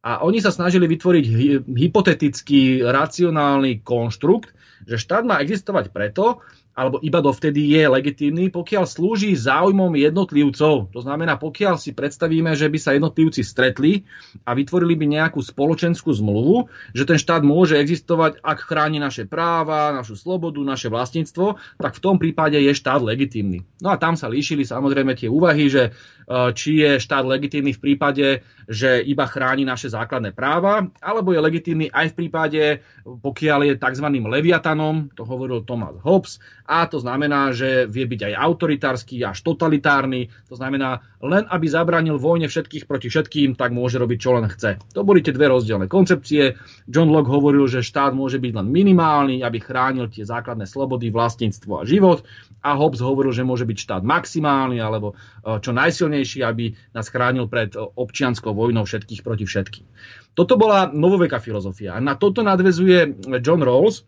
A 0.00 0.24
oni 0.24 0.40
sa 0.40 0.48
snažili 0.48 0.88
vytvoriť 0.88 1.24
hypotetický, 1.68 2.80
racionálny 2.80 3.84
konštrukt, 3.84 4.56
že 4.88 4.96
štát 4.96 5.28
má 5.28 5.44
existovať 5.44 5.92
preto, 5.92 6.40
alebo 6.74 7.02
iba 7.02 7.18
dovtedy 7.18 7.76
je 7.76 7.82
legitímny, 7.90 8.48
pokiaľ 8.48 8.86
slúži 8.86 9.34
záujmom 9.34 9.90
jednotlivcov. 9.98 10.94
To 10.94 11.00
znamená, 11.02 11.36
pokiaľ 11.36 11.76
si 11.76 11.90
predstavíme, 11.92 12.54
že 12.54 12.70
by 12.70 12.78
sa 12.78 12.94
jednotlivci 12.94 13.42
stretli 13.42 14.06
a 14.46 14.54
vytvorili 14.54 14.94
by 14.94 15.06
nejakú 15.20 15.42
spoločenskú 15.42 16.14
zmluvu, 16.14 16.70
že 16.94 17.04
ten 17.04 17.18
štát 17.18 17.42
môže 17.42 17.74
existovať, 17.74 18.38
ak 18.40 18.58
chráni 18.64 19.02
naše 19.02 19.26
práva, 19.26 19.90
našu 19.90 20.14
slobodu, 20.14 20.62
naše 20.62 20.86
vlastníctvo, 20.88 21.58
tak 21.82 21.98
v 21.98 22.02
tom 22.02 22.16
prípade 22.22 22.56
je 22.56 22.70
štát 22.70 23.02
legitímny. 23.02 23.66
No 23.82 23.90
a 23.90 23.98
tam 23.98 24.14
sa 24.14 24.30
líšili 24.30 24.62
samozrejme 24.62 25.18
tie 25.18 25.26
úvahy, 25.26 25.66
že 25.66 25.90
či 26.30 26.86
je 26.86 27.02
štát 27.02 27.26
legitímny 27.26 27.74
v 27.74 27.82
prípade, 27.82 28.26
že 28.70 29.02
iba 29.02 29.26
chráni 29.26 29.66
naše 29.66 29.90
základné 29.90 30.30
práva, 30.30 30.86
alebo 31.02 31.34
je 31.34 31.42
legitímny 31.42 31.86
aj 31.90 32.14
v 32.14 32.16
prípade, 32.22 32.62
pokiaľ 33.02 33.60
je 33.66 33.74
tzv. 33.74 34.06
leviatanom, 34.06 35.10
to 35.18 35.26
hovoril 35.26 35.66
Thomas 35.66 35.98
Hobbes, 36.06 36.38
a 36.70 36.86
to 36.86 37.02
znamená, 37.02 37.50
že 37.50 37.90
vie 37.90 38.06
byť 38.06 38.30
aj 38.30 38.34
autoritársky, 38.38 39.26
až 39.26 39.42
totalitárny. 39.42 40.30
To 40.46 40.54
znamená, 40.54 41.02
len 41.18 41.42
aby 41.50 41.66
zabranil 41.66 42.14
vojne 42.14 42.46
všetkých 42.46 42.86
proti 42.86 43.10
všetkým, 43.10 43.58
tak 43.58 43.74
môže 43.74 43.98
robiť, 43.98 44.18
čo 44.22 44.38
len 44.38 44.46
chce. 44.46 44.78
To 44.94 45.02
boli 45.02 45.18
tie 45.18 45.34
dve 45.34 45.50
rozdielne 45.50 45.90
koncepcie. 45.90 46.54
John 46.86 47.10
Locke 47.10 47.26
hovoril, 47.26 47.66
že 47.66 47.82
štát 47.82 48.14
môže 48.14 48.38
byť 48.38 48.52
len 48.54 48.70
minimálny, 48.70 49.42
aby 49.42 49.58
chránil 49.58 50.14
tie 50.14 50.22
základné 50.22 50.70
slobody, 50.70 51.10
vlastníctvo 51.10 51.82
a 51.82 51.82
život. 51.82 52.22
A 52.62 52.78
Hobbes 52.78 53.02
hovoril, 53.02 53.34
že 53.34 53.42
môže 53.42 53.66
byť 53.66 53.78
štát 53.82 54.02
maximálny 54.06 54.78
alebo 54.78 55.18
e, 55.42 55.58
čo 55.58 55.74
najsilnejší, 55.74 56.19
aby 56.42 56.74
nás 56.92 57.08
chránil 57.08 57.46
pred 57.46 57.72
e, 57.72 57.78
občianskou 57.78 58.50
vojnou 58.50 58.84
všetkých 58.84 59.20
proti 59.22 59.44
všetkým. 59.46 59.86
Toto 60.34 60.54
bola 60.58 60.90
novoveká 60.90 61.38
filozofia. 61.38 61.98
Na 62.02 62.18
toto 62.18 62.42
nadvezuje 62.42 63.26
John 63.42 63.62
Rawls, 63.62 64.06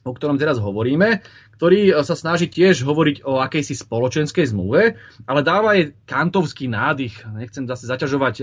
o 0.00 0.12
ktorom 0.16 0.40
teraz 0.40 0.56
hovoríme, 0.56 1.20
ktorý 1.60 1.92
e, 1.92 1.94
sa 2.00 2.16
snaží 2.16 2.48
tiež 2.48 2.80
hovoriť 2.88 3.22
o 3.28 3.40
akejsi 3.40 3.76
spoločenskej 3.76 4.48
zmluve, 4.48 4.96
ale 5.28 5.40
dáva 5.44 5.76
aj 5.76 5.92
kantovský 6.08 6.72
nádych. 6.72 7.20
Nechcem 7.36 7.68
zase 7.68 7.84
zaťažovať 7.84 8.34
e, 8.40 8.42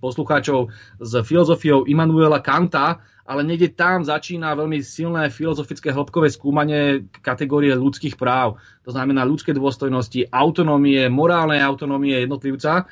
poslucháčov 0.00 0.72
s 1.00 1.12
filozofiou 1.20 1.84
Immanuela 1.84 2.40
Kanta, 2.40 3.04
ale 3.26 3.42
niekde 3.42 3.74
tam 3.74 4.06
začína 4.06 4.54
veľmi 4.54 4.80
silné 4.80 5.28
filozofické 5.28 5.90
hĺbkové 5.90 6.30
skúmanie 6.30 7.10
kategórie 7.20 7.74
ľudských 7.74 8.14
práv. 8.14 8.62
To 8.86 8.94
znamená 8.94 9.26
ľudské 9.26 9.50
dôstojnosti, 9.50 10.30
autonómie, 10.30 11.10
morálnej 11.10 11.58
autonómie 11.58 12.22
jednotlivca. 12.22 12.86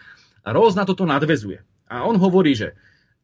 A 0.45 0.49
Rose 0.51 0.77
na 0.77 0.85
toto 0.85 1.07
nadvezuje. 1.07 1.63
A 1.87 2.05
on 2.05 2.19
hovorí, 2.19 2.59
že 2.59 2.75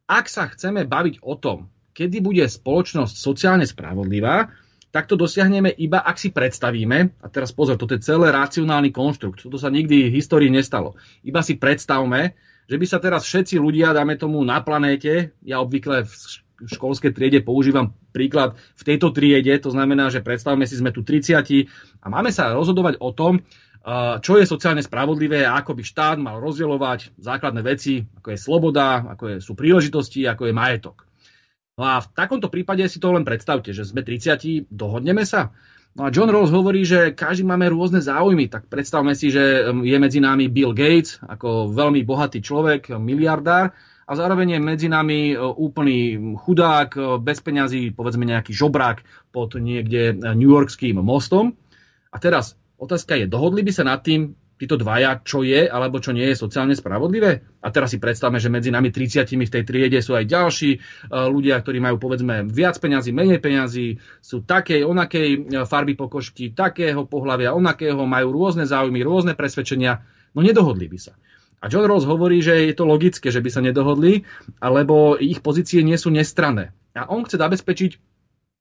ak 0.07 0.31
sa 0.31 0.47
chceme 0.49 0.87
baviť 0.87 1.21
o 1.27 1.35
tom, 1.35 1.69
kedy 1.93 2.23
bude 2.23 2.47
spoločnosť 2.47 3.15
sociálne 3.19 3.67
spravodlivá, 3.67 4.55
tak 4.91 5.07
to 5.07 5.15
dosiahneme 5.15 5.71
iba, 5.71 6.03
ak 6.03 6.19
si 6.19 6.35
predstavíme, 6.35 7.23
a 7.23 7.27
teraz 7.31 7.55
pozor, 7.55 7.79
toto 7.79 7.95
je 7.95 8.03
celé 8.03 8.35
racionálny 8.35 8.91
konštrukt, 8.91 9.47
toto 9.47 9.59
sa 9.59 9.71
nikdy 9.71 10.11
v 10.11 10.17
histórii 10.19 10.51
nestalo. 10.51 10.99
Iba 11.23 11.47
si 11.47 11.59
predstavme, 11.59 12.35
že 12.67 12.77
by 12.79 12.87
sa 12.87 12.99
teraz 12.99 13.27
všetci 13.27 13.59
ľudia, 13.59 13.95
dáme 13.95 14.19
tomu 14.19 14.43
na 14.43 14.63
planéte, 14.63 15.35
ja 15.43 15.63
obvykle 15.63 16.07
v 16.07 16.13
školskej 16.61 17.17
triede 17.17 17.41
používam 17.41 17.97
príklad 18.13 18.59
v 18.77 18.83
tejto 18.85 19.15
triede, 19.15 19.57
to 19.63 19.73
znamená, 19.73 20.13
že 20.13 20.21
predstavme 20.21 20.69
si, 20.69 20.77
sme 20.77 20.93
tu 20.93 21.01
30 21.07 21.41
a 22.03 22.07
máme 22.11 22.29
sa 22.35 22.53
rozhodovať 22.53 23.01
o 23.01 23.11
tom, 23.17 23.41
čo 24.21 24.37
je 24.37 24.45
sociálne 24.45 24.85
spravodlivé 24.85 25.49
a 25.49 25.57
ako 25.57 25.73
by 25.73 25.83
štát 25.83 26.17
mal 26.21 26.37
rozdielovať 26.37 27.17
základné 27.17 27.65
veci, 27.65 28.05
ako 28.21 28.29
je 28.29 28.39
sloboda, 28.39 29.09
ako 29.09 29.25
je, 29.25 29.37
sú 29.41 29.57
príležitosti, 29.57 30.29
ako 30.29 30.53
je 30.53 30.53
majetok. 30.53 31.10
No 31.81 31.89
a 31.89 32.05
v 32.05 32.13
takomto 32.13 32.53
prípade 32.53 32.85
si 32.93 33.01
to 33.01 33.09
len 33.17 33.25
predstavte, 33.25 33.73
že 33.73 33.89
sme 33.89 34.05
30, 34.05 34.69
dohodneme 34.69 35.25
sa. 35.25 35.57
No 35.97 36.05
a 36.05 36.13
John 36.13 36.29
Rawls 36.29 36.53
hovorí, 36.53 36.85
že 36.85 37.17
každý 37.17 37.49
máme 37.49 37.73
rôzne 37.73 38.05
záujmy, 38.05 38.53
tak 38.53 38.69
predstavme 38.69 39.17
si, 39.17 39.33
že 39.33 39.65
um, 39.65 39.81
je 39.81 39.97
medzi 39.97 40.21
nami 40.21 40.53
Bill 40.53 40.77
Gates 40.77 41.17
ako 41.25 41.73
veľmi 41.73 42.05
bohatý 42.05 42.45
človek, 42.45 42.93
miliardár, 43.01 43.73
a 44.05 44.13
zároveň 44.13 44.59
je 44.59 44.61
medzi 44.61 44.89
nami 44.93 45.33
uh, 45.33 45.49
úplný 45.57 46.21
chudák, 46.37 46.91
uh, 47.01 47.17
bez 47.17 47.41
peňazí, 47.41 47.97
povedzme 47.97 48.29
nejaký 48.29 48.53
žobrák 48.53 49.01
pod 49.33 49.57
niekde 49.57 50.21
uh, 50.21 50.37
New 50.37 50.53
Yorkským 50.53 51.01
mostom. 51.01 51.57
A 52.13 52.21
teraz 52.21 52.61
otázka 52.77 53.17
je, 53.17 53.25
dohodli 53.25 53.65
by 53.65 53.73
sa 53.73 53.89
nad 53.89 54.05
tým, 54.05 54.37
títo 54.61 54.77
dvaja, 54.77 55.25
čo 55.25 55.41
je 55.41 55.65
alebo 55.65 56.05
čo 56.05 56.13
nie 56.13 56.29
je 56.29 56.37
sociálne 56.37 56.77
spravodlivé? 56.77 57.41
A 57.65 57.73
teraz 57.73 57.97
si 57.97 57.99
predstavme, 57.99 58.37
že 58.37 58.53
medzi 58.53 58.69
nami 58.69 58.93
30 58.93 59.25
v 59.25 59.49
tej 59.49 59.65
triede 59.65 60.05
sú 60.05 60.13
aj 60.13 60.29
ďalší 60.29 60.71
e, 60.77 60.79
ľudia, 61.09 61.57
ktorí 61.65 61.81
majú 61.81 61.97
povedzme 61.97 62.45
viac 62.45 62.77
peňazí, 62.77 63.17
menej 63.17 63.41
peňazí, 63.41 63.97
sú 64.21 64.45
takej, 64.45 64.85
onakej 64.85 65.29
e, 65.33 65.39
farby 65.65 65.97
pokožky, 65.97 66.53
takého 66.53 67.09
pohľavia, 67.09 67.57
onakého, 67.57 68.05
majú 68.05 68.37
rôzne 68.37 68.69
záujmy, 68.69 69.01
rôzne 69.01 69.33
presvedčenia, 69.33 70.05
no 70.37 70.45
nedohodli 70.45 70.85
by 70.93 70.99
sa. 71.01 71.17
A 71.61 71.69
John 71.69 71.85
Rawls 71.85 72.09
hovorí, 72.09 72.41
že 72.41 72.69
je 72.69 72.77
to 72.77 72.89
logické, 72.89 73.29
že 73.33 73.41
by 73.45 73.49
sa 73.53 73.61
nedohodli, 73.65 74.25
alebo 74.61 75.17
ich 75.17 75.45
pozície 75.45 75.85
nie 75.85 75.97
sú 75.97 76.09
nestranné. 76.13 76.73
A 76.97 77.09
on 77.09 77.25
chce 77.25 77.37
zabezpečiť 77.37 77.91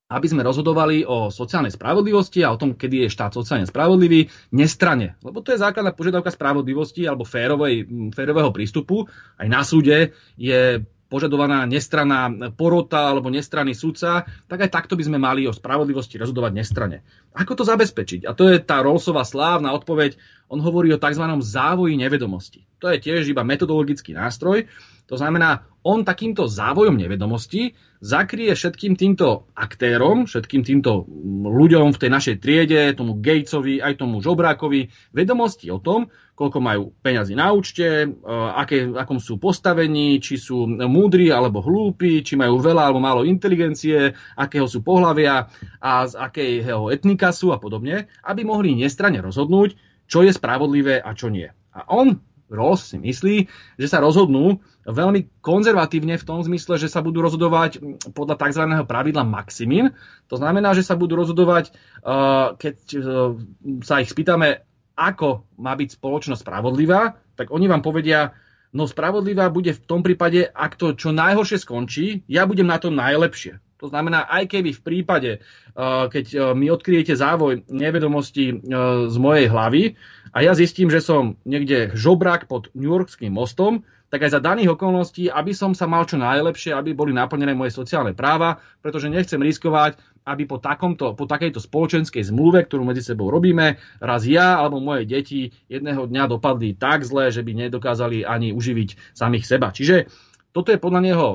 aby 0.09 0.25
sme 0.25 0.41
rozhodovali 0.41 1.05
o 1.05 1.29
sociálnej 1.29 1.69
spravodlivosti 1.69 2.41
a 2.41 2.49
o 2.49 2.57
tom, 2.57 2.73
kedy 2.73 3.05
je 3.05 3.13
štát 3.13 3.29
sociálne 3.29 3.69
spravodlivý, 3.69 4.25
nestrane. 4.57 5.13
Lebo 5.21 5.45
to 5.45 5.53
je 5.53 5.61
základná 5.61 5.93
požiadavka 5.93 6.33
spravodlivosti 6.33 7.05
alebo 7.05 7.29
férovej, 7.29 7.85
férového 8.17 8.49
prístupu. 8.49 9.05
Aj 9.37 9.45
na 9.45 9.61
súde 9.61 10.17
je 10.33 10.81
požadovaná 11.09 11.65
nestranná 11.65 12.29
porota 12.53 13.09
alebo 13.09 13.33
nestranný 13.33 13.73
sudca, 13.73 14.29
tak 14.45 14.59
aj 14.61 14.69
takto 14.69 14.93
by 14.93 15.03
sme 15.09 15.17
mali 15.17 15.49
o 15.49 15.51
spravodlivosti 15.51 16.21
rozhodovať 16.21 16.51
nestrane. 16.53 17.01
Ako 17.33 17.57
to 17.57 17.63
zabezpečiť? 17.65 18.29
A 18.29 18.37
to 18.37 18.47
je 18.47 18.61
tá 18.61 18.85
Rolsová 18.85 19.25
slávna 19.25 19.73
odpoveď. 19.73 20.15
On 20.53 20.61
hovorí 20.61 20.93
o 20.93 21.01
tzv. 21.01 21.25
závoji 21.41 21.97
nevedomosti. 21.97 22.69
To 22.79 22.93
je 22.93 23.01
tiež 23.01 23.25
iba 23.25 23.41
metodologický 23.41 24.13
nástroj. 24.13 24.69
To 25.09 25.17
znamená, 25.17 25.65
on 25.81 26.05
takýmto 26.05 26.45
závojom 26.45 26.93
nevedomosti 26.93 27.73
zakrie 27.97 28.53
všetkým 28.53 28.93
týmto 28.93 29.49
aktérom, 29.57 30.29
všetkým 30.29 30.61
týmto 30.61 31.09
ľuďom 31.49 31.91
v 31.91 31.99
tej 31.99 32.09
našej 32.13 32.35
triede, 32.37 32.81
tomu 32.93 33.17
Gatesovi, 33.17 33.81
aj 33.81 33.97
tomu 33.99 34.21
Žobrákovi, 34.21 34.93
vedomosti 35.09 35.73
o 35.73 35.81
tom, 35.81 36.13
koľko 36.39 36.63
majú 36.63 36.96
peňazí 37.03 37.36
na 37.36 37.51
účte, 37.51 38.08
e, 38.08 38.08
aké, 38.31 38.88
akom 38.96 39.19
sú 39.19 39.36
postavení, 39.36 40.24
či 40.24 40.39
sú 40.39 40.63
múdri 40.88 41.27
alebo 41.27 41.60
hlúpi, 41.60 42.24
či 42.24 42.39
majú 42.39 42.63
veľa 42.63 42.88
alebo 42.88 43.03
málo 43.03 43.27
inteligencie, 43.27 44.15
akého 44.39 44.63
sú 44.72 44.79
pohlavia 44.79 45.51
a 45.84 46.08
z 46.08 46.15
akého 46.15 46.88
etnika 46.88 47.36
sú 47.36 47.51
a 47.51 47.60
podobne, 47.60 48.08
aby 48.24 48.48
mohli 48.48 48.72
nestranne 48.79 49.19
rozhodnúť, 49.19 49.75
čo 50.08 50.24
je 50.24 50.31
spravodlivé 50.31 51.03
a 51.03 51.12
čo 51.12 51.27
nie. 51.27 51.51
A 51.75 51.84
on 51.91 52.24
Ross 52.50 52.89
si 52.91 52.98
myslí, 52.98 53.46
že 53.77 53.86
sa 53.86 54.01
rozhodnú 54.01 54.58
veľmi 54.89 55.38
konzervatívne 55.46 56.17
v 56.17 56.25
tom 56.25 56.41
zmysle, 56.41 56.81
že 56.81 56.89
sa 56.89 57.05
budú 57.05 57.22
rozhodovať 57.22 57.77
podľa 58.17 58.36
tzv. 58.41 58.63
pravidla 58.89 59.22
maximin. 59.22 59.93
To 60.34 60.36
znamená, 60.41 60.74
že 60.74 60.81
sa 60.81 60.98
budú 60.98 61.13
rozhodovať, 61.13 61.69
uh, 62.01 62.58
keď 62.58 62.75
uh, 62.98 63.38
sa 63.86 64.01
ich 64.01 64.10
spýtame, 64.10 64.65
ako 65.00 65.48
má 65.56 65.72
byť 65.79 65.96
spoločnosť 65.96 66.44
spravodlivá, 66.44 67.15
tak 67.39 67.56
oni 67.56 67.72
vám 67.72 67.79
povedia, 67.79 68.36
no 68.75 68.84
spravodlivá 68.84 69.48
bude 69.48 69.72
v 69.72 69.79
tom 69.88 70.03
prípade, 70.03 70.44
ak 70.44 70.75
to 70.75 70.91
čo 70.91 71.15
najhoršie 71.15 71.63
skončí, 71.63 72.27
ja 72.27 72.44
budem 72.44 72.68
na 72.68 72.84
tom 72.84 73.00
najlepšie. 73.00 73.63
To 73.79 73.88
znamená, 73.88 74.27
aj 74.27 74.51
keby 74.51 74.75
v 74.75 74.82
prípade, 74.84 75.32
uh, 75.39 76.12
keď 76.12 76.51
mi 76.51 76.68
odkryjete 76.68 77.15
závoj 77.15 77.63
nevedomosti 77.72 78.60
z 79.08 79.15
mojej 79.15 79.48
hlavy, 79.48 79.96
a 80.36 80.44
ja 80.44 80.53
zistím, 80.53 80.91
že 80.91 81.00
som 81.01 81.39
niekde 81.48 81.96
žobrak 81.96 82.46
pod 82.46 82.70
New 82.75 82.91
Yorkským 82.91 83.34
mostom, 83.34 83.88
tak 84.10 84.25
aj 84.25 84.36
za 84.38 84.41
daných 84.41 84.74
okolností, 84.74 85.29
aby 85.29 85.53
som 85.53 85.77
sa 85.77 85.86
mal 85.86 86.01
čo 86.06 86.18
najlepšie, 86.18 86.74
aby 86.74 86.98
boli 86.98 87.13
naplnené 87.13 87.53
moje 87.53 87.77
sociálne 87.77 88.18
práva, 88.18 88.58
pretože 88.82 89.06
nechcem 89.06 89.38
riskovať, 89.38 90.01
aby 90.25 90.43
po, 90.45 90.57
takomto, 90.57 91.15
po 91.15 91.25
takejto 91.25 91.63
spoločenskej 91.63 92.27
zmluve, 92.27 92.65
ktorú 92.65 92.83
medzi 92.83 93.01
sebou 93.01 93.31
robíme, 93.31 93.79
raz 93.99 94.27
ja 94.27 94.59
alebo 94.59 94.83
moje 94.83 95.07
deti 95.09 95.55
jedného 95.71 96.05
dňa 96.05 96.23
dopadli 96.29 96.75
tak 96.75 97.07
zle, 97.07 97.31
že 97.31 97.41
by 97.41 97.67
nedokázali 97.69 98.27
ani 98.27 98.51
uživiť 98.51 99.13
samých 99.15 99.45
seba. 99.45 99.71
Čiže 99.71 100.11
toto 100.49 100.73
je 100.73 100.81
podľa 100.81 101.01
neho 101.05 101.27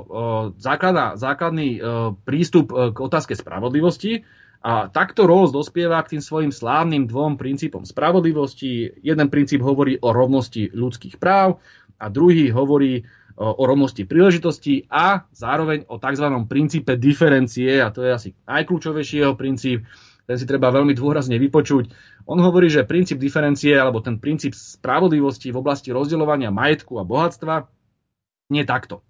základná, 0.59 1.15
základný 1.15 1.79
prístup 2.27 2.75
k 2.75 2.97
otázke 2.99 3.39
spravodlivosti 3.39 4.27
a 4.65 4.91
takto 4.91 5.29
Rawls 5.29 5.55
dospieva 5.55 6.03
k 6.03 6.19
tým 6.19 6.23
svojim 6.25 6.51
slávnym 6.51 7.07
dvom 7.07 7.39
princípom 7.39 7.87
spravodlivosti. 7.87 8.97
Jeden 9.07 9.29
princíp 9.31 9.63
hovorí 9.63 10.01
o 10.03 10.11
rovnosti 10.11 10.73
ľudských 10.73 11.23
práv 11.23 11.63
a 11.95 12.11
druhý 12.11 12.51
hovorí 12.51 13.07
o 13.35 13.63
rovnosti 13.67 14.07
príležitostí 14.07 14.87
a 14.87 15.27
zároveň 15.35 15.91
o 15.91 15.99
tzv. 15.99 16.27
princípe 16.47 16.95
diferencie, 16.95 17.83
a 17.83 17.91
to 17.91 18.07
je 18.07 18.11
asi 18.15 18.31
najkľúčovejší 18.47 19.27
jeho 19.27 19.35
princíp, 19.35 19.83
ten 20.25 20.41
si 20.41 20.47
treba 20.49 20.73
veľmi 20.73 20.97
dôrazne 20.97 21.37
vypočuť. 21.37 21.93
On 22.31 22.41
hovorí, 22.41 22.73
že 22.73 22.89
princíp 22.89 23.21
diferencie 23.21 23.77
alebo 23.77 24.01
ten 24.01 24.17
princíp 24.17 24.57
spravodlivosti 24.57 25.53
v 25.53 25.61
oblasti 25.61 25.93
rozdeľovania 25.93 26.49
majetku 26.49 26.97
a 26.97 27.05
bohatstva 27.05 27.69
nie 28.55 28.65
takto. 28.65 29.05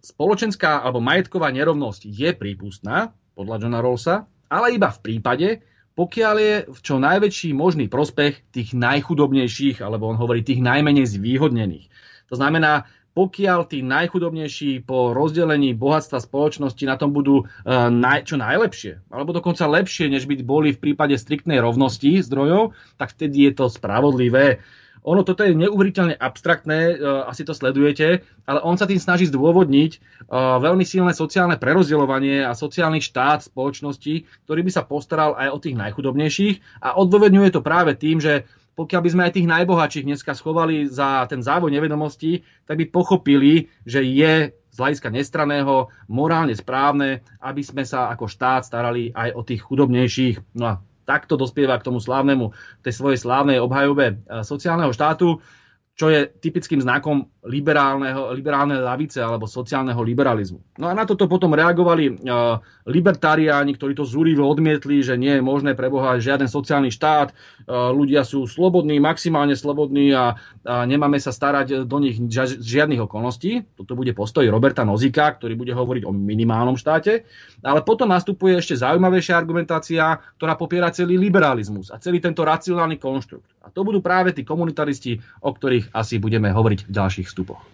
Spoločenská 0.00 0.84
alebo 0.84 1.00
majetková 1.00 1.48
nerovnosť 1.52 2.08
je 2.08 2.30
prípustná 2.36 3.16
podľa 3.32 3.64
Johna 3.64 3.80
Rawlsa, 3.80 4.28
ale 4.52 4.76
iba 4.76 4.92
v 4.92 5.00
prípade, 5.00 5.48
pokiaľ 5.94 6.34
je 6.36 6.54
v 6.68 6.78
čo 6.82 6.98
najväčší 7.00 7.54
možný 7.56 7.86
prospech 7.88 8.50
tých 8.50 8.74
najchudobnejších, 8.74 9.80
alebo 9.80 10.10
on 10.10 10.18
hovorí 10.18 10.42
tých 10.44 10.60
najmenej 10.60 11.06
zvýhodnených. 11.06 11.86
To 12.32 12.40
znamená, 12.40 12.88
pokiaľ 13.14 13.70
tí 13.70 13.80
najchudobnejší 13.86 14.82
po 14.82 15.14
rozdelení 15.14 15.72
bohatstva 15.78 16.18
spoločnosti 16.18 16.84
na 16.84 16.98
tom 16.98 17.14
budú 17.14 17.46
uh, 17.46 17.86
naj, 17.88 18.26
čo 18.26 18.36
najlepšie, 18.36 19.06
alebo 19.08 19.30
dokonca 19.30 19.70
lepšie, 19.70 20.10
než 20.10 20.26
by 20.26 20.42
boli 20.42 20.74
v 20.74 20.82
prípade 20.90 21.14
striktnej 21.14 21.62
rovnosti 21.62 22.20
zdrojov, 22.26 22.74
tak 22.98 23.14
vtedy 23.14 23.50
je 23.50 23.52
to 23.54 23.70
spravodlivé. 23.70 24.58
Ono 25.04 25.20
toto 25.20 25.44
je 25.44 25.52
neuveriteľne 25.52 26.16
abstraktné, 26.16 26.78
e, 26.88 26.94
asi 27.28 27.44
to 27.44 27.52
sledujete, 27.52 28.24
ale 28.48 28.58
on 28.64 28.80
sa 28.80 28.88
tým 28.88 28.96
snaží 28.96 29.28
zdôvodniť 29.28 29.92
e, 29.92 29.98
veľmi 30.32 30.80
silné 30.80 31.12
sociálne 31.12 31.60
prerozdeľovanie 31.60 32.40
a 32.40 32.56
sociálny 32.56 33.04
štát 33.04 33.44
spoločnosti, 33.44 34.24
ktorý 34.48 34.60
by 34.64 34.72
sa 34.72 34.80
postaral 34.88 35.36
aj 35.36 35.48
o 35.52 35.58
tých 35.60 35.76
najchudobnejších 35.76 36.80
a 36.80 36.96
odôvodňuje 36.96 37.52
to 37.52 37.60
práve 37.60 37.92
tým, 38.00 38.16
že 38.16 38.48
pokiaľ 38.74 39.00
by 39.06 39.10
sme 39.10 39.22
aj 39.26 39.32
tých 39.38 39.50
najbohatších 39.50 40.06
dneska 40.06 40.34
schovali 40.34 40.90
za 40.90 41.30
ten 41.30 41.40
závoj 41.40 41.70
nevedomostí, 41.70 42.42
tak 42.66 42.82
by 42.82 42.90
pochopili, 42.90 43.70
že 43.86 44.02
je 44.02 44.50
z 44.74 44.76
hľadiska 44.82 45.14
nestraného, 45.14 45.94
morálne 46.10 46.50
správne, 46.50 47.22
aby 47.38 47.62
sme 47.62 47.86
sa 47.86 48.10
ako 48.10 48.26
štát 48.26 48.66
starali 48.66 49.14
aj 49.14 49.30
o 49.38 49.46
tých 49.46 49.62
chudobnejších. 49.62 50.58
No 50.58 50.64
a 50.66 50.74
takto 51.06 51.38
dospieva 51.38 51.78
k 51.78 51.86
tomu 51.86 52.02
slávnemu, 52.02 52.50
tej 52.82 52.98
svojej 52.98 53.22
slávnej 53.22 53.62
obhajobe 53.62 54.06
e, 54.10 54.42
sociálneho 54.42 54.90
štátu, 54.90 55.38
čo 55.94 56.10
je 56.10 56.26
typickým 56.26 56.82
znakom 56.82 57.30
liberálneho, 57.44 58.32
liberálnej 58.32 58.80
lavice 58.80 59.20
alebo 59.20 59.44
sociálneho 59.44 60.00
liberalizmu. 60.00 60.80
No 60.80 60.88
a 60.88 60.96
na 60.96 61.04
toto 61.04 61.28
potom 61.28 61.52
reagovali 61.52 62.24
uh, 62.24 62.56
libertariáni, 62.88 63.76
ktorí 63.76 63.92
to 63.92 64.08
zúrivo 64.08 64.48
odmietli, 64.48 65.04
že 65.04 65.20
nie 65.20 65.36
je 65.36 65.44
možné 65.44 65.76
pre 65.76 65.92
Boha 65.92 66.16
žiaden 66.16 66.48
sociálny 66.48 66.88
štát, 66.88 67.36
uh, 67.36 67.92
ľudia 67.92 68.24
sú 68.24 68.48
slobodní, 68.48 68.96
maximálne 68.96 69.52
slobodní 69.52 70.16
a, 70.16 70.40
a 70.64 70.88
nemáme 70.88 71.20
sa 71.20 71.36
starať 71.36 71.84
do 71.84 71.98
nich 72.00 72.16
žiadnych 72.64 73.04
okolností. 73.04 73.76
Toto 73.76 73.92
bude 73.92 74.16
postoj 74.16 74.48
Roberta 74.48 74.80
Nozika, 74.88 75.36
ktorý 75.36 75.52
bude 75.52 75.76
hovoriť 75.76 76.08
o 76.08 76.16
minimálnom 76.16 76.80
štáte. 76.80 77.28
Ale 77.60 77.84
potom 77.84 78.08
nastupuje 78.08 78.56
ešte 78.56 78.80
zaujímavejšia 78.80 79.36
argumentácia, 79.36 80.16
ktorá 80.40 80.56
popiera 80.56 80.88
celý 80.88 81.20
liberalizmus 81.20 81.92
a 81.92 82.00
celý 82.00 82.24
tento 82.24 82.40
racionálny 82.40 82.96
konštrukt. 82.96 83.52
A 83.64 83.72
to 83.72 83.80
budú 83.80 84.04
práve 84.04 84.36
tí 84.36 84.44
komunitaristi, 84.44 85.20
o 85.40 85.52
ktorých 85.52 85.92
asi 85.96 86.20
budeme 86.20 86.52
hovoriť 86.52 86.88
v 86.88 86.90
ďalších 86.92 87.28
vstupoch. 87.34 87.66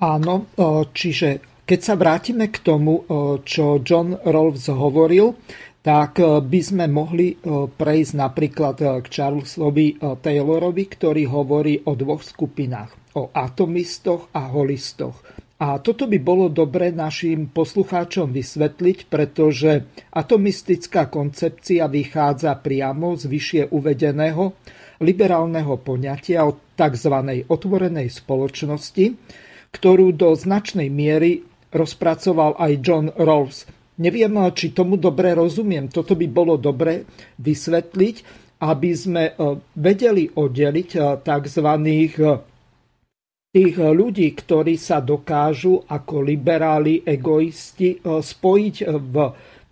Áno, 0.00 0.48
čiže 0.96 1.60
keď 1.68 1.80
sa 1.84 1.94
vrátime 2.00 2.48
k 2.48 2.64
tomu, 2.64 3.04
čo 3.44 3.78
John 3.84 4.16
Rawls 4.16 4.72
hovoril, 4.72 5.36
tak 5.84 6.18
by 6.24 6.60
sme 6.64 6.88
mohli 6.88 7.38
prejsť 7.76 8.12
napríklad 8.16 8.76
k 9.02 9.06
Charlesovi 9.06 10.00
Taylorovi, 10.00 10.84
ktorý 10.88 11.22
hovorí 11.28 11.76
o 11.86 11.92
dvoch 11.92 12.24
skupinách. 12.24 13.14
O 13.14 13.28
atomistoch 13.30 14.32
a 14.32 14.48
holistoch. 14.48 15.20
A 15.62 15.78
toto 15.78 16.10
by 16.10 16.18
bolo 16.18 16.50
dobre 16.50 16.90
našim 16.90 17.46
poslucháčom 17.54 18.34
vysvetliť, 18.34 19.06
pretože 19.06 19.86
atomistická 20.10 21.06
koncepcia 21.06 21.86
vychádza 21.86 22.58
priamo 22.58 23.14
z 23.14 23.30
vyššie 23.30 23.62
uvedeného 23.70 24.58
liberálneho 25.02 25.76
poňatia 25.82 26.46
o 26.46 26.56
tzv. 26.78 27.14
otvorenej 27.50 28.08
spoločnosti, 28.08 29.18
ktorú 29.74 30.14
do 30.14 30.32
značnej 30.32 30.88
miery 30.88 31.42
rozpracoval 31.72 32.56
aj 32.60 32.72
John 32.80 33.06
Rawls. 33.12 33.66
Neviem, 33.98 34.34
či 34.56 34.72
tomu 34.72 34.96
dobre 34.96 35.36
rozumiem. 35.36 35.88
Toto 35.92 36.16
by 36.16 36.26
bolo 36.28 36.56
dobre 36.56 37.04
vysvetliť, 37.36 38.16
aby 38.62 38.90
sme 38.94 39.24
e, 39.28 39.32
vedeli 39.76 40.30
oddeliť 40.32 40.90
e, 40.96 41.00
tzv. 41.20 41.68
Tých 43.52 43.76
ľudí, 43.76 44.32
ktorí 44.32 44.80
sa 44.80 45.04
dokážu 45.04 45.84
ako 45.84 46.24
liberáli, 46.24 47.04
egoisti 47.04 48.00
spojiť 48.00 48.76
v 48.88 49.14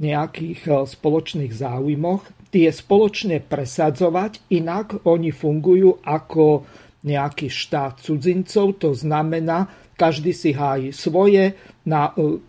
nejakých 0.04 0.84
spoločných 0.84 1.48
záujmoch 1.48 2.39
tie 2.50 2.68
spoločne 2.74 3.38
presadzovať, 3.40 4.50
inak 4.50 5.06
oni 5.06 5.30
fungujú 5.30 6.02
ako 6.02 6.66
nejaký 7.06 7.48
štát 7.48 8.02
cudzincov, 8.02 8.76
to 8.76 8.92
znamená, 8.92 9.70
každý 9.96 10.36
si 10.36 10.52
hájí 10.52 10.92
svoje, 10.92 11.56
na, 11.88 12.12
e, 12.12 12.40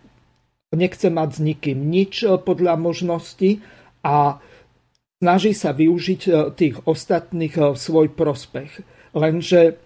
nechce 0.76 1.08
mať 1.08 1.28
s 1.32 1.40
nikým 1.40 1.78
nič 1.88 2.26
e, 2.26 2.36
podľa 2.36 2.76
možnosti 2.76 3.64
a 4.04 4.42
snaží 5.22 5.56
sa 5.56 5.72
využiť 5.72 6.20
e, 6.28 6.30
tých 6.52 6.76
ostatných 6.84 7.54
v 7.56 7.78
svoj 7.78 8.12
prospech. 8.12 8.70
Lenže 9.16 9.80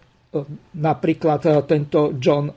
napríklad 0.76 1.64
tento 1.64 2.12
John 2.20 2.52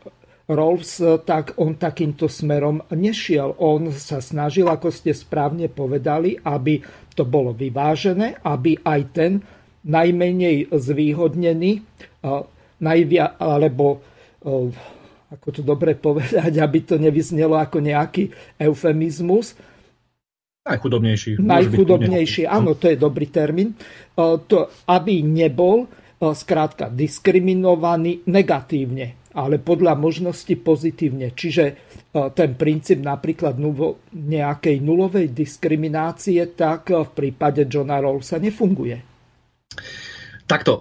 Rolls, 0.49 0.97
tak 1.29 1.61
on 1.61 1.77
takýmto 1.77 2.25
smerom 2.25 2.81
nešiel. 2.89 3.53
On 3.61 3.93
sa 3.93 4.17
snažil, 4.17 4.65
ako 4.65 4.89
ste 4.89 5.13
správne 5.13 5.69
povedali, 5.69 6.41
aby 6.41 6.81
to 7.13 7.21
bolo 7.21 7.53
vyvážené, 7.53 8.41
aby 8.41 8.73
aj 8.81 9.01
ten 9.13 9.31
najmenej 9.85 10.73
zvýhodnený, 10.73 11.85
najvia, 12.81 13.37
alebo 13.37 14.01
ako 15.29 15.47
to 15.53 15.61
dobre 15.61 15.93
povedať, 15.93 16.57
aby 16.65 16.79
to 16.81 16.97
nevyznelo 16.97 17.53
ako 17.53 17.77
nejaký 17.85 18.33
eufemizmus. 18.57 19.53
Najchudobnejší. 20.65 21.37
Najchudobnejší, 21.37 22.43
áno, 22.49 22.73
to 22.73 22.89
je 22.89 22.97
dobrý 22.97 23.29
termín. 23.29 23.77
To, 24.17 24.57
aby 24.89 25.21
nebol 25.21 25.85
skrátka 26.19 26.91
diskriminovaný 26.91 28.27
negatívne 28.27 29.18
ale 29.33 29.61
podľa 29.61 29.93
možnosti 29.93 30.53
pozitívne. 30.61 31.33
Čiže 31.33 31.63
e, 31.69 31.73
ten 32.33 32.57
princíp 32.57 33.01
napríklad 33.01 33.57
nejakej 34.13 34.77
nulovej 34.81 35.29
diskriminácie, 35.33 36.53
tak 36.57 36.89
e, 36.89 37.05
v 37.05 37.11
prípade 37.13 37.69
Johna 37.69 38.01
Rawlsa 38.01 38.41
nefunguje. 38.41 38.97
Takto, 40.49 40.73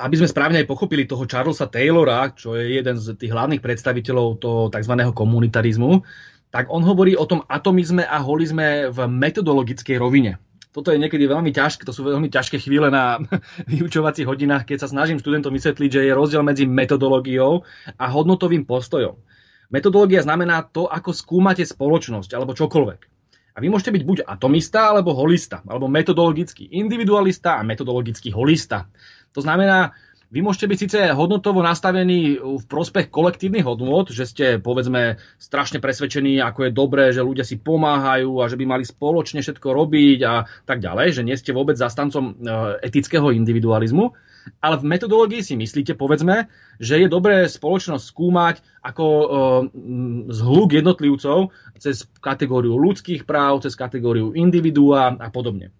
aby 0.00 0.14
sme 0.16 0.32
správne 0.32 0.64
aj 0.64 0.70
pochopili 0.72 1.04
toho 1.04 1.28
Charlesa 1.28 1.68
Taylora, 1.68 2.32
čo 2.32 2.56
je 2.56 2.80
jeden 2.80 2.96
z 2.96 3.12
tých 3.12 3.28
hlavných 3.28 3.60
predstaviteľov 3.60 4.40
toho 4.40 4.60
tzv. 4.72 5.12
komunitarizmu, 5.12 6.00
tak 6.48 6.72
on 6.72 6.80
hovorí 6.80 7.12
o 7.12 7.28
tom 7.28 7.44
atomizme 7.44 8.08
a 8.08 8.24
holizme 8.24 8.88
v 8.88 8.98
metodologickej 9.04 10.00
rovine 10.00 10.40
toto 10.70 10.94
je 10.94 11.02
niekedy 11.02 11.26
veľmi 11.26 11.50
ťažké, 11.50 11.82
to 11.82 11.94
sú 11.94 12.06
veľmi 12.06 12.30
ťažké 12.30 12.62
chvíle 12.62 12.90
na 12.94 13.18
vyučovacích 13.72 14.26
hodinách, 14.26 14.66
keď 14.66 14.86
sa 14.86 14.92
snažím 14.92 15.18
študentom 15.18 15.50
vysvetliť, 15.50 15.90
že 15.90 16.04
je 16.06 16.12
rozdiel 16.14 16.42
medzi 16.46 16.64
metodológiou 16.66 17.66
a 17.98 18.04
hodnotovým 18.06 18.62
postojom. 18.66 19.18
Metodológia 19.70 20.22
znamená 20.22 20.66
to, 20.66 20.90
ako 20.90 21.14
skúmate 21.14 21.62
spoločnosť 21.62 22.34
alebo 22.34 22.58
čokoľvek. 22.58 23.00
A 23.50 23.58
vy 23.58 23.66
môžete 23.66 23.94
byť 23.94 24.02
buď 24.06 24.18
atomista, 24.26 24.94
alebo 24.94 25.10
holista, 25.14 25.62
alebo 25.66 25.90
metodologický 25.90 26.70
individualista 26.70 27.58
a 27.58 27.66
metodologický 27.66 28.30
holista. 28.30 28.86
To 29.34 29.42
znamená, 29.42 29.94
vy 30.30 30.46
môžete 30.46 30.66
byť 30.70 30.78
síce 30.78 30.98
hodnotovo 31.10 31.58
nastavení 31.58 32.38
v 32.38 32.64
prospech 32.70 33.10
kolektívnych 33.10 33.66
hodnôt, 33.66 34.06
že 34.06 34.30
ste 34.30 34.46
povedzme 34.62 35.18
strašne 35.42 35.82
presvedčení, 35.82 36.38
ako 36.38 36.70
je 36.70 36.72
dobré, 36.72 37.04
že 37.10 37.26
ľudia 37.26 37.42
si 37.42 37.58
pomáhajú 37.58 38.38
a 38.38 38.46
že 38.46 38.54
by 38.54 38.64
mali 38.64 38.86
spoločne 38.86 39.42
všetko 39.42 39.68
robiť 39.74 40.18
a 40.22 40.46
tak 40.70 40.78
ďalej, 40.78 41.18
že 41.18 41.26
nie 41.26 41.34
ste 41.34 41.50
vôbec 41.50 41.74
zastancom 41.74 42.30
e, 42.30 42.32
etického 42.86 43.34
individualizmu, 43.34 44.14
ale 44.62 44.78
v 44.78 44.88
metodológii 44.88 45.42
si 45.42 45.58
myslíte, 45.58 45.98
povedzme, 45.98 46.46
že 46.78 47.02
je 47.02 47.10
dobré 47.10 47.50
spoločnosť 47.50 48.04
skúmať 48.06 48.62
ako 48.86 49.04
e, 49.04 49.26
zhluk 50.30 50.78
jednotlivcov 50.78 51.50
cez 51.82 52.06
kategóriu 52.22 52.78
ľudských 52.78 53.26
práv, 53.26 53.66
cez 53.66 53.74
kategóriu 53.74 54.30
individua 54.38 55.10
a 55.18 55.28
podobne 55.34 55.74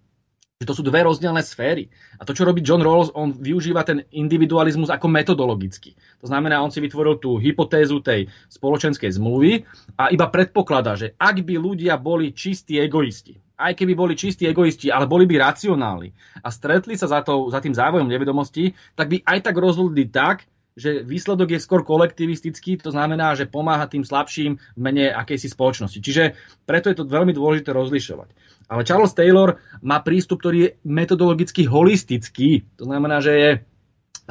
že 0.61 0.69
to 0.69 0.77
sú 0.77 0.85
dve 0.85 1.01
rozdielne 1.01 1.41
sféry. 1.41 1.89
A 2.21 2.23
to, 2.23 2.37
čo 2.37 2.45
robí 2.45 2.61
John 2.61 2.85
Rawls, 2.85 3.09
on 3.17 3.33
využíva 3.33 3.81
ten 3.81 4.05
individualizmus 4.13 4.93
ako 4.93 5.09
metodologický. 5.09 5.97
To 6.21 6.29
znamená, 6.29 6.61
on 6.61 6.69
si 6.69 6.77
vytvoril 6.77 7.17
tú 7.17 7.41
hypotézu 7.41 7.97
tej 8.05 8.29
spoločenskej 8.53 9.09
zmluvy 9.17 9.65
a 9.97 10.13
iba 10.13 10.29
predpokladá, 10.29 10.93
že 10.93 11.17
ak 11.17 11.41
by 11.41 11.57
ľudia 11.57 11.97
boli 11.97 12.29
čistí 12.37 12.77
egoisti, 12.77 13.41
aj 13.57 13.73
keby 13.73 13.97
boli 13.97 14.13
čistí 14.13 14.45
egoisti, 14.45 14.93
ale 14.93 15.09
boli 15.09 15.25
by 15.25 15.41
racionálni 15.41 16.13
a 16.45 16.53
stretli 16.53 16.93
sa 16.93 17.09
za, 17.09 17.25
to, 17.25 17.49
za 17.49 17.57
tým 17.57 17.73
závojom 17.73 18.05
nevedomosti, 18.05 18.77
tak 18.93 19.09
by 19.09 19.17
aj 19.25 19.39
tak 19.41 19.57
rozhodli 19.57 20.13
tak, 20.13 20.45
že 20.71 21.03
výsledok 21.03 21.51
je 21.51 21.59
skôr 21.59 21.83
kolektivistický, 21.83 22.79
to 22.79 22.95
znamená, 22.95 23.35
že 23.35 23.49
pomáha 23.49 23.91
tým 23.91 24.07
slabším 24.07 24.55
v 24.55 24.79
mene 24.79 25.11
akejsi 25.11 25.51
spoločnosti. 25.51 25.99
Čiže 25.99 26.39
preto 26.63 26.87
je 26.87 26.95
to 26.95 27.09
veľmi 27.11 27.35
dôležité 27.35 27.75
rozlišovať. 27.75 28.31
Ale 28.71 28.87
Charles 28.87 29.11
Taylor 29.11 29.59
má 29.83 29.99
prístup, 29.99 30.39
ktorý 30.39 30.57
je 30.63 30.69
metodologicky 30.87 31.67
holistický. 31.67 32.63
To 32.79 32.87
znamená, 32.87 33.19
že 33.19 33.33
je, 33.35 33.49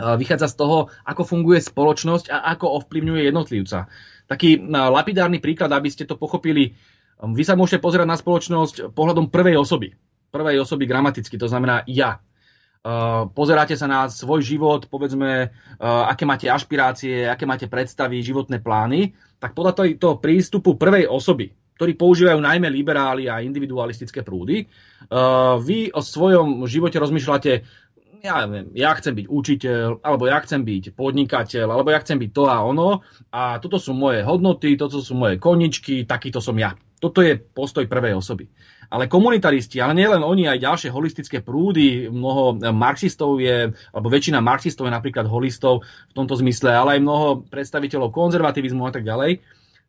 vychádza 0.00 0.48
z 0.48 0.56
toho, 0.56 0.88
ako 1.04 1.28
funguje 1.28 1.60
spoločnosť 1.60 2.32
a 2.32 2.48
ako 2.56 2.80
ovplyvňuje 2.80 3.28
jednotlivca. 3.28 3.92
Taký 4.24 4.64
lapidárny 4.72 5.44
príklad, 5.44 5.76
aby 5.76 5.92
ste 5.92 6.08
to 6.08 6.16
pochopili. 6.16 6.72
Vy 7.20 7.42
sa 7.44 7.52
môžete 7.52 7.84
pozerať 7.84 8.08
na 8.08 8.16
spoločnosť 8.16 8.96
pohľadom 8.96 9.28
prvej 9.28 9.60
osoby. 9.60 9.92
Prvej 10.32 10.62
osoby 10.64 10.88
gramaticky, 10.88 11.36
to 11.36 11.52
znamená 11.52 11.84
ja. 11.84 12.24
Pozeráte 13.36 13.76
sa 13.76 13.84
na 13.84 14.08
svoj 14.08 14.40
život, 14.40 14.88
povedzme, 14.88 15.52
aké 15.80 16.24
máte 16.24 16.48
ašpirácie, 16.48 17.28
aké 17.28 17.44
máte 17.44 17.68
predstavy, 17.68 18.24
životné 18.24 18.64
plány, 18.64 19.12
tak 19.36 19.52
podľa 19.52 20.00
toho 20.00 20.16
prístupu 20.16 20.80
prvej 20.80 21.04
osoby, 21.04 21.52
ktorí 21.76 21.92
používajú 21.96 22.40
najmä 22.40 22.72
liberáli 22.72 23.28
a 23.28 23.44
individualistické 23.44 24.24
prúdy. 24.24 24.68
Uh, 25.08 25.56
vy 25.60 25.88
o 25.92 26.04
svojom 26.04 26.68
živote 26.68 27.00
rozmýšľate, 27.00 27.52
ja 28.20 28.44
neviem, 28.44 28.68
ja 28.76 28.92
chcem 29.00 29.16
byť 29.16 29.26
učiteľ, 29.32 30.04
alebo 30.04 30.28
ja 30.28 30.40
chcem 30.44 30.60
byť 30.60 30.92
podnikateľ, 30.92 31.66
alebo 31.72 31.88
ja 31.88 32.04
chcem 32.04 32.20
byť 32.20 32.30
to 32.36 32.44
a 32.52 32.60
ono. 32.60 33.00
A 33.32 33.56
toto 33.64 33.80
sú 33.80 33.96
moje 33.96 34.20
hodnoty, 34.20 34.76
toto 34.76 35.00
sú 35.00 35.16
moje 35.16 35.40
koničky, 35.40 36.04
takýto 36.04 36.40
som 36.44 36.56
ja. 36.60 36.76
Toto 37.00 37.24
je 37.24 37.40
postoj 37.40 37.88
prvej 37.88 38.12
osoby. 38.12 38.46
Ale 38.92 39.08
komunitaristi, 39.08 39.80
ale 39.80 39.96
nielen 39.96 40.20
oni, 40.20 40.44
aj 40.50 40.60
ďalšie 40.60 40.90
holistické 40.92 41.40
prúdy, 41.40 42.12
mnoho 42.12 42.60
marxistov 42.76 43.40
je, 43.40 43.72
alebo 43.72 44.12
väčšina 44.12 44.44
marxistov 44.44 44.84
je 44.84 44.92
napríklad 44.92 45.24
holistov 45.24 45.80
v 46.10 46.12
tomto 46.12 46.36
zmysle, 46.36 46.68
ale 46.68 46.98
aj 46.98 47.00
mnoho 47.00 47.28
predstaviteľov 47.48 48.12
konzervativizmu 48.12 48.84
a 48.84 48.92
tak 48.92 49.08
ďalej, 49.08 49.40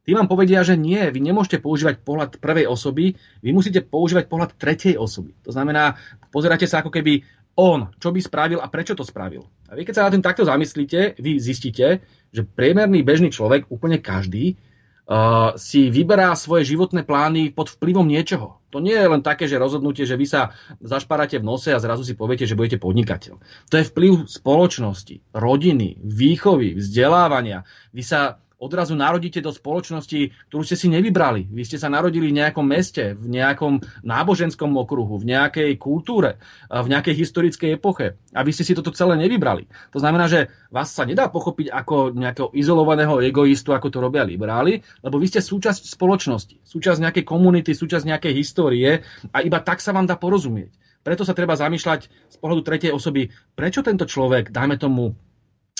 Tí 0.01 0.17
vám 0.17 0.25
povedia, 0.25 0.65
že 0.65 0.73
nie, 0.73 0.97
vy 0.97 1.21
nemôžete 1.21 1.61
používať 1.61 2.01
pohľad 2.01 2.41
prvej 2.41 2.65
osoby, 2.65 3.13
vy 3.45 3.49
musíte 3.53 3.85
používať 3.85 4.25
pohľad 4.33 4.57
tretej 4.57 4.97
osoby. 4.97 5.37
To 5.45 5.53
znamená, 5.53 5.93
pozeráte 6.33 6.65
sa 6.65 6.81
ako 6.81 6.89
keby 6.89 7.21
on, 7.53 7.93
čo 8.01 8.09
by 8.09 8.17
spravil 8.17 8.59
a 8.63 8.71
prečo 8.71 8.97
to 8.97 9.05
spravil. 9.05 9.45
A 9.69 9.77
vy 9.77 9.85
keď 9.85 9.93
sa 10.01 10.05
na 10.09 10.13
tým 10.17 10.25
takto 10.25 10.41
zamyslíte, 10.41 11.21
vy 11.21 11.37
zistíte, 11.37 12.01
že 12.33 12.41
priemerný 12.41 13.05
bežný 13.05 13.29
človek, 13.29 13.69
úplne 13.69 14.01
každý, 14.01 14.57
uh, 15.07 15.57
si 15.57 15.89
vyberá 15.89 16.33
svoje 16.37 16.69
životné 16.75 17.07
plány 17.07 17.53
pod 17.53 17.73
vplyvom 17.73 18.05
niečoho. 18.05 18.61
To 18.71 18.79
nie 18.79 18.95
je 18.95 19.07
len 19.07 19.19
také, 19.19 19.51
že 19.51 19.59
rozhodnutie, 19.59 20.07
že 20.07 20.15
vy 20.15 20.27
sa 20.27 20.55
zašparáte 20.79 21.41
v 21.41 21.47
nose 21.47 21.69
a 21.75 21.83
zrazu 21.83 22.07
si 22.07 22.15
poviete, 22.15 22.47
že 22.47 22.55
budete 22.55 22.79
podnikateľ. 22.79 23.35
To 23.67 23.75
je 23.75 23.89
vplyv 23.89 24.31
spoločnosti, 24.31 25.35
rodiny, 25.35 25.99
výchovy, 25.99 26.79
vzdelávania. 26.79 27.67
Vy 27.91 28.03
sa 28.05 28.39
odrazu 28.61 28.93
narodíte 28.93 29.41
do 29.41 29.49
spoločnosti, 29.49 30.29
ktorú 30.53 30.61
ste 30.61 30.77
si 30.77 30.85
nevybrali. 30.93 31.49
Vy 31.49 31.65
ste 31.65 31.81
sa 31.81 31.89
narodili 31.89 32.29
v 32.29 32.37
nejakom 32.37 32.61
meste, 32.61 33.17
v 33.17 33.25
nejakom 33.25 33.81
náboženskom 34.05 34.69
okruhu, 34.77 35.17
v 35.17 35.33
nejakej 35.33 35.81
kultúre, 35.81 36.37
v 36.69 36.87
nejakej 36.87 37.17
historickej 37.17 37.81
epoche. 37.81 38.21
A 38.37 38.45
vy 38.45 38.53
ste 38.53 38.61
si 38.61 38.77
toto 38.77 38.93
celé 38.93 39.17
nevybrali. 39.17 39.65
To 39.91 39.99
znamená, 39.99 40.29
že 40.29 40.53
vás 40.69 40.93
sa 40.93 41.09
nedá 41.09 41.25
pochopiť 41.33 41.73
ako 41.73 42.13
nejakého 42.13 42.53
izolovaného 42.53 43.17
egoistu, 43.25 43.73
ako 43.73 43.89
to 43.89 43.97
robia 43.97 44.21
liberáli, 44.21 44.85
lebo 45.01 45.17
vy 45.17 45.25
ste 45.25 45.41
súčasť 45.41 45.89
spoločnosti, 45.97 46.61
súčasť 46.61 47.01
nejakej 47.01 47.25
komunity, 47.25 47.73
súčasť 47.73 48.05
nejakej 48.05 48.33
histórie 48.37 49.01
a 49.33 49.37
iba 49.41 49.57
tak 49.57 49.81
sa 49.81 49.89
vám 49.89 50.05
dá 50.05 50.13
porozumieť. 50.21 50.69
Preto 51.01 51.25
sa 51.25 51.33
treba 51.33 51.57
zamýšľať 51.57 52.29
z 52.29 52.37
pohľadu 52.37 52.61
tretej 52.61 52.91
osoby, 52.93 53.33
prečo 53.57 53.81
tento 53.81 54.05
človek, 54.05 54.53
dajme 54.53 54.77
tomu, 54.77 55.17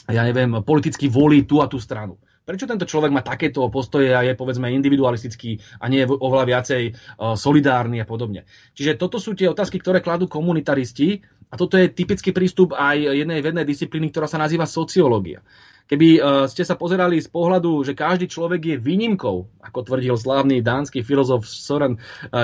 ja 0.10 0.26
neviem, 0.26 0.66
politicky 0.66 1.06
volí 1.06 1.46
tú 1.46 1.62
a 1.62 1.70
tú 1.70 1.78
stranu. 1.78 2.18
Prečo 2.42 2.66
tento 2.66 2.90
človek 2.90 3.14
má 3.14 3.22
takéto 3.22 3.62
postoje 3.70 4.10
a 4.10 4.26
je 4.26 4.34
povedzme 4.34 4.74
individualistický 4.74 5.62
a 5.78 5.86
nie 5.86 6.02
je 6.02 6.10
oveľa 6.10 6.46
viacej 6.50 6.84
e, 6.90 6.92
solidárny 7.38 8.02
a 8.02 8.10
podobne. 8.10 8.50
Čiže 8.74 8.98
toto 8.98 9.22
sú 9.22 9.38
tie 9.38 9.46
otázky, 9.46 9.78
ktoré 9.78 10.02
kladú 10.02 10.26
komunitaristi 10.26 11.22
a 11.48 11.56
toto 11.56 11.78
je 11.78 11.94
typický 11.94 12.34
prístup 12.34 12.74
aj 12.74 12.98
jednej 12.98 13.46
vednej 13.46 13.66
disciplíny, 13.68 14.10
ktorá 14.10 14.26
sa 14.26 14.42
nazýva 14.42 14.66
sociológia. 14.66 15.46
Keby 15.86 16.08
e, 16.18 16.20
ste 16.50 16.66
sa 16.66 16.74
pozerali 16.80 17.22
z 17.22 17.30
pohľadu, 17.30 17.86
že 17.86 17.94
každý 17.94 18.26
človek 18.26 18.62
je 18.74 18.78
výnimkou, 18.82 19.62
ako 19.62 19.80
tvrdil 19.86 20.18
slávny 20.18 20.66
dánsky 20.66 21.06
filozof 21.06 21.46
Soren 21.46 22.00
e, 22.00 22.00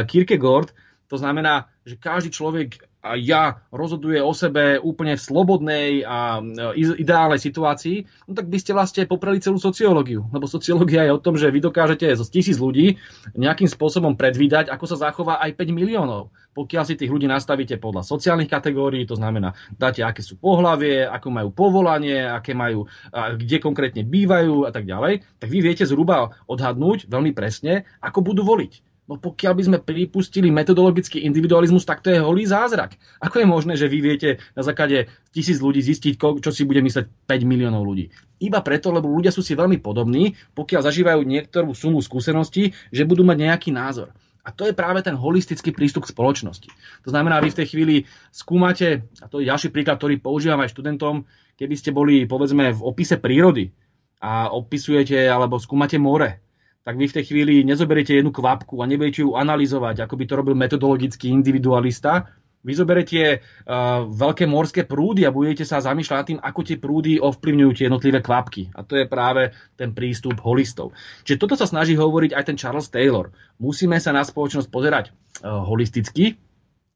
Kierkegaard, 0.05 0.75
to 1.08 1.15
znamená, 1.15 1.72
že 1.88 1.96
každý 1.96 2.36
človek 2.36 2.84
a 3.08 3.15
ja 3.15 3.63
rozhoduje 3.72 4.20
o 4.20 4.36
sebe 4.36 4.76
úplne 4.84 5.15
v 5.15 5.24
slobodnej 5.24 5.89
a 6.04 6.43
e, 6.43 7.00
ideálnej 7.00 7.39
situácii, 7.39 8.28
no 8.28 8.36
tak 8.36 8.52
by 8.52 8.58
ste 8.60 8.76
vlastne 8.76 9.08
popreli 9.08 9.39
celú 9.39 9.56
sociológiu. 9.62 10.28
Lebo 10.36 10.50
sociológia 10.52 11.08
je 11.08 11.15
o 11.15 11.24
tom, 11.24 11.39
že 11.39 11.48
vy 11.48 11.63
dokážete 11.63 12.12
zo 12.20 12.28
tisíc 12.28 12.60
ľudí 12.60 13.00
nejakým 13.38 13.72
spôsobom 13.72 14.20
predvídať, 14.20 14.67
ako 14.67 14.86
sa 14.91 15.08
zachová 15.08 15.39
aj 15.39 15.56
5 15.56 15.72
miliónov. 15.72 16.36
Pokiaľ 16.52 16.84
si 16.84 17.00
tých 17.00 17.13
ľudí 17.13 17.30
nastavíte 17.30 17.78
podľa 17.80 18.04
sociálnych 18.04 18.50
kategórií, 18.50 19.06
to 19.06 19.15
znamená, 19.15 19.54
dáte, 19.78 20.02
aké 20.02 20.26
sú 20.26 20.41
pohlavie, 20.41 21.06
ako 21.06 21.30
majú 21.30 21.50
povolanie, 21.54 22.26
aké 22.26 22.58
majú, 22.58 22.89
kde 23.13 23.62
konkrétne 23.62 24.02
bývajú 24.02 24.65
a 24.65 24.74
tak 24.74 24.89
ďalej, 24.89 25.22
tak 25.38 25.54
vy 25.54 25.60
viete 25.62 25.86
zhruba 25.86 26.34
odhadnúť 26.50 27.06
veľmi 27.06 27.38
presne, 27.38 27.86
ako 28.02 28.26
budú 28.26 28.41
voliť. 28.41 28.96
No 29.08 29.15
pokiaľ 29.15 29.54
by 29.56 29.63
sme 29.63 29.78
pripustili 29.80 30.52
metodologický 30.52 31.24
individualizmus, 31.24 31.88
tak 31.88 32.04
to 32.04 32.12
je 32.12 32.20
holý 32.20 32.43
zázrak. 32.43 33.00
Ako 33.24 33.39
je 33.39 33.48
možné, 33.48 33.74
že 33.80 33.88
vy 33.88 34.04
viete 34.04 34.43
na 34.52 34.67
základe 34.67 35.08
tisíc 35.32 35.63
ľudí 35.63 35.80
zistiť, 35.80 36.20
čo 36.20 36.52
si 36.52 36.67
bude 36.67 36.84
mysleť 36.84 37.08
5 37.24 37.48
miliónov 37.48 37.88
ľudí? 37.88 38.12
Iba 38.43 38.60
preto, 38.60 38.91
lebo 38.91 39.08
ľudia 39.08 39.32
sú 39.32 39.39
si 39.39 39.56
veľmi 39.56 39.80
podobní, 39.80 40.36
pokiaľ 40.52 40.91
zažívajú 40.91 41.24
niektorú 41.24 41.72
sumu 41.72 42.04
skúseností, 42.04 42.76
že 42.91 43.08
budú 43.08 43.24
mať 43.24 43.48
nejaký 43.48 43.72
názor. 43.72 44.12
A 44.43 44.52
to 44.52 44.67
je 44.67 44.76
práve 44.76 45.00
ten 45.04 45.15
holistický 45.15 45.72
prístup 45.72 46.04
k 46.04 46.12
spoločnosti. 46.12 46.67
To 47.04 47.10
znamená, 47.12 47.39
vy 47.39 47.52
v 47.52 47.60
tej 47.63 47.67
chvíli 47.72 47.96
skúmate, 48.32 49.08
a 49.24 49.28
to 49.32 49.39
je 49.39 49.48
ďalší 49.48 49.72
príklad, 49.72 50.00
ktorý 50.00 50.20
používam 50.20 50.60
aj 50.63 50.72
študentom, 50.72 51.28
keby 51.56 51.76
ste 51.80 51.96
boli, 51.96 52.28
povedzme, 52.28 52.76
v 52.76 52.82
opise 52.84 53.20
prírody, 53.20 53.72
a 54.17 54.50
opisujete 54.50 55.30
alebo 55.30 55.62
skúmate 55.62 56.02
more, 56.02 56.41
tak 56.88 56.95
vy 56.95 57.12
v 57.12 57.15
tej 57.19 57.26
chvíli 57.28 57.67
nezoberiete 57.67 58.15
jednu 58.15 58.32
kvapku 58.32 58.80
a 58.80 58.88
nebudete 58.88 59.19
ju 59.19 59.36
analyzovať, 59.36 60.08
ako 60.08 60.15
by 60.15 60.23
to 60.23 60.34
robil 60.39 60.56
metodologický 60.56 61.28
individualista. 61.28 62.32
Vy 62.63 62.80
zoberete 62.80 63.43
uh, 63.43 64.08
veľké 64.08 64.47
morské 64.47 64.88
prúdy 64.88 65.28
a 65.28 65.36
budete 65.36 65.67
sa 65.67 65.84
zamýšľať 65.84 66.15
nad 66.15 66.28
tým, 66.32 66.39
ako 66.39 66.60
tie 66.63 66.80
prúdy 66.80 67.19
ovplyvňujú 67.19 67.71
tie 67.76 67.91
jednotlivé 67.91 68.23
kvapky. 68.23 68.71
A 68.71 68.88
to 68.88 68.95
je 68.95 69.04
práve 69.04 69.52
ten 69.76 69.91
prístup 69.91 70.39
holistov. 70.39 70.95
Čiže 71.28 71.43
toto 71.43 71.60
sa 71.60 71.67
snaží 71.67 72.00
hovoriť 72.00 72.32
aj 72.32 72.43
ten 72.47 72.56
Charles 72.56 72.88
Taylor. 72.88 73.36
Musíme 73.60 74.00
sa 74.00 74.15
na 74.15 74.23
spoločnosť 74.23 74.71
pozerať 74.71 75.12
uh, 75.43 75.67
holisticky, 75.67 76.39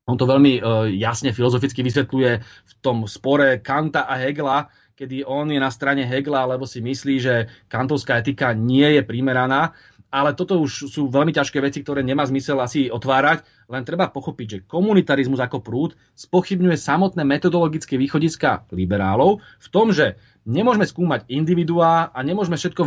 on 0.10 0.18
to 0.18 0.26
veľmi 0.26 0.60
uh, 0.60 0.90
jasne 0.90 1.30
filozoficky 1.30 1.86
vysvetľuje 1.86 2.32
v 2.42 2.74
tom 2.82 3.06
spore 3.06 3.62
Kanta 3.62 4.10
a 4.10 4.18
Hegela, 4.18 4.72
kedy 5.02 5.26
on 5.26 5.50
je 5.50 5.58
na 5.58 5.74
strane 5.74 6.06
Hegla, 6.06 6.46
lebo 6.46 6.70
si 6.70 6.78
myslí, 6.78 7.16
že 7.18 7.50
kantovská 7.66 8.22
etika 8.22 8.54
nie 8.54 8.86
je 8.86 9.02
primeraná. 9.02 9.74
Ale 10.12 10.36
toto 10.36 10.60
už 10.60 10.92
sú 10.92 11.08
veľmi 11.08 11.32
ťažké 11.32 11.58
veci, 11.64 11.82
ktoré 11.82 12.04
nemá 12.04 12.28
zmysel 12.28 12.60
asi 12.60 12.92
otvárať, 12.92 13.48
len 13.72 13.88
treba 13.88 14.12
pochopiť, 14.12 14.48
že 14.52 14.64
komunitarizmus 14.68 15.40
ako 15.40 15.64
prúd 15.64 15.96
spochybňuje 16.20 16.76
samotné 16.76 17.24
metodologické 17.24 17.96
východiska 17.96 18.68
liberálov 18.76 19.40
v 19.40 19.68
tom, 19.72 19.96
že 19.96 20.20
Nemôžeme 20.42 20.90
skúmať 20.90 21.30
individuá 21.30 22.10
a 22.10 22.20
nemôžeme 22.26 22.58
všetko 22.58 22.82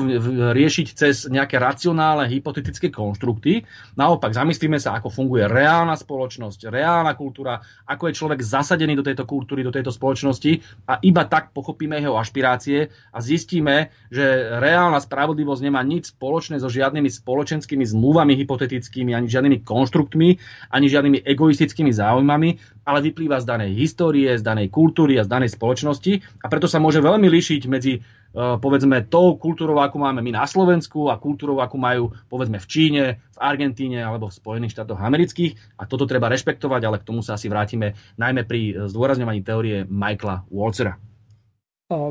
riešiť 0.58 0.86
cez 0.90 1.30
nejaké 1.30 1.62
racionálne 1.62 2.26
hypotetické 2.26 2.90
konštrukty. 2.90 3.62
Naopak, 3.94 4.34
zamyslíme 4.34 4.74
sa, 4.82 4.98
ako 4.98 5.06
funguje 5.06 5.46
reálna 5.46 5.94
spoločnosť, 5.94 6.66
reálna 6.66 7.14
kultúra, 7.14 7.62
ako 7.86 8.10
je 8.10 8.18
človek 8.18 8.42
zasadený 8.42 8.98
do 8.98 9.06
tejto 9.06 9.22
kultúry, 9.22 9.62
do 9.62 9.70
tejto 9.70 9.94
spoločnosti 9.94 10.82
a 10.90 10.98
iba 11.06 11.30
tak 11.30 11.54
pochopíme 11.54 11.94
jeho 11.94 12.18
ašpirácie 12.18 12.90
a 13.14 13.18
zistíme, 13.22 13.94
že 14.10 14.26
reálna 14.58 14.98
spravodlivosť 14.98 15.62
nemá 15.62 15.86
nič 15.86 16.10
spoločné 16.10 16.58
so 16.58 16.66
žiadnymi 16.66 17.06
spoločenskými 17.06 17.86
zmluvami 17.86 18.34
hypotetickými, 18.34 19.14
ani 19.14 19.30
žiadnymi 19.30 19.62
konštruktmi, 19.62 20.28
ani 20.74 20.86
žiadnymi 20.90 21.22
egoistickými 21.22 21.94
záujmami, 21.94 22.82
ale 22.82 22.98
vyplýva 22.98 23.38
z 23.38 23.46
danej 23.46 23.78
histórie, 23.78 24.34
z 24.34 24.42
danej 24.42 24.74
kultúry 24.74 25.16
a 25.16 25.24
z 25.24 25.30
danej 25.30 25.54
spoločnosti 25.54 26.42
a 26.42 26.46
preto 26.50 26.66
sa 26.66 26.82
môže 26.82 26.98
veľmi 26.98 27.30
líšiť 27.30 27.43
medzi 27.68 28.00
uh, 28.00 28.56
povedzme 28.58 29.06
tou 29.06 29.38
kultúrou, 29.38 29.78
ako 29.78 29.96
máme 30.00 30.20
my 30.20 30.34
na 30.34 30.44
Slovensku 30.44 31.08
a 31.08 31.20
kultúrou, 31.20 31.60
ako 31.62 31.76
majú 31.78 32.04
povedzme 32.26 32.58
v 32.58 32.66
Číne, 32.66 33.02
v 33.34 33.38
Argentíne 33.38 34.02
alebo 34.02 34.28
v 34.28 34.36
Spojených 34.36 34.74
štátoch 34.74 34.98
amerických 34.98 35.78
a 35.78 35.86
toto 35.86 36.08
treba 36.08 36.32
rešpektovať, 36.32 36.82
ale 36.84 37.00
k 37.00 37.08
tomu 37.08 37.20
sa 37.22 37.38
asi 37.38 37.46
vrátime 37.46 37.94
najmä 38.18 38.42
pri 38.44 38.60
e, 38.60 38.72
zdôrazňovaní 38.90 39.40
teórie 39.46 39.86
Michaela 39.86 40.42
Walzera. 40.50 40.98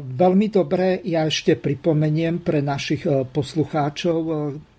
Veľmi 0.03 0.47
dobre, 0.53 1.01
ja 1.03 1.25
ešte 1.27 1.59
pripomeniem 1.59 2.39
pre 2.45 2.63
našich 2.63 3.03
e, 3.03 3.27
poslucháčov, 3.27 4.19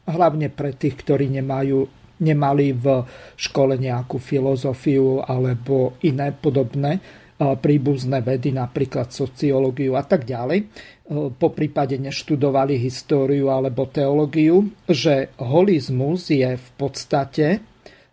hlavne 0.08 0.48
pre 0.48 0.72
tých, 0.76 0.96
ktorí 1.00 1.28
nemajú 1.28 2.04
nemali 2.14 2.70
v 2.70 3.02
škole 3.34 3.74
nejakú 3.74 4.22
filozofiu 4.22 5.18
alebo 5.26 5.98
iné 6.06 6.30
podobné 6.30 7.02
príbuzné 7.60 8.24
vedy, 8.24 8.54
napríklad 8.56 9.12
sociológiu 9.12 9.98
a 9.98 10.04
tak 10.06 10.24
ďalej, 10.24 10.66
po 11.36 11.48
prípade 11.52 12.00
neštudovali 12.00 12.80
históriu 12.80 13.52
alebo 13.52 13.84
teológiu, 13.84 14.72
že 14.88 15.36
holizmus 15.36 16.32
je 16.32 16.56
v 16.56 16.68
podstate 16.80 17.60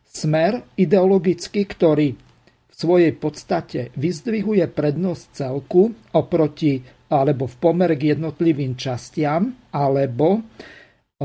smer 0.04 0.76
ideologický, 0.76 1.64
ktorý 1.64 2.12
v 2.12 2.74
svojej 2.76 3.16
podstate 3.16 3.96
vyzdvihuje 3.96 4.68
prednosť 4.68 5.26
celku 5.32 5.96
oproti 6.12 6.84
alebo 7.12 7.48
v 7.48 7.56
pomere 7.60 7.96
k 7.96 8.16
jednotlivým 8.16 8.76
častiam, 8.80 9.56
alebo 9.72 10.44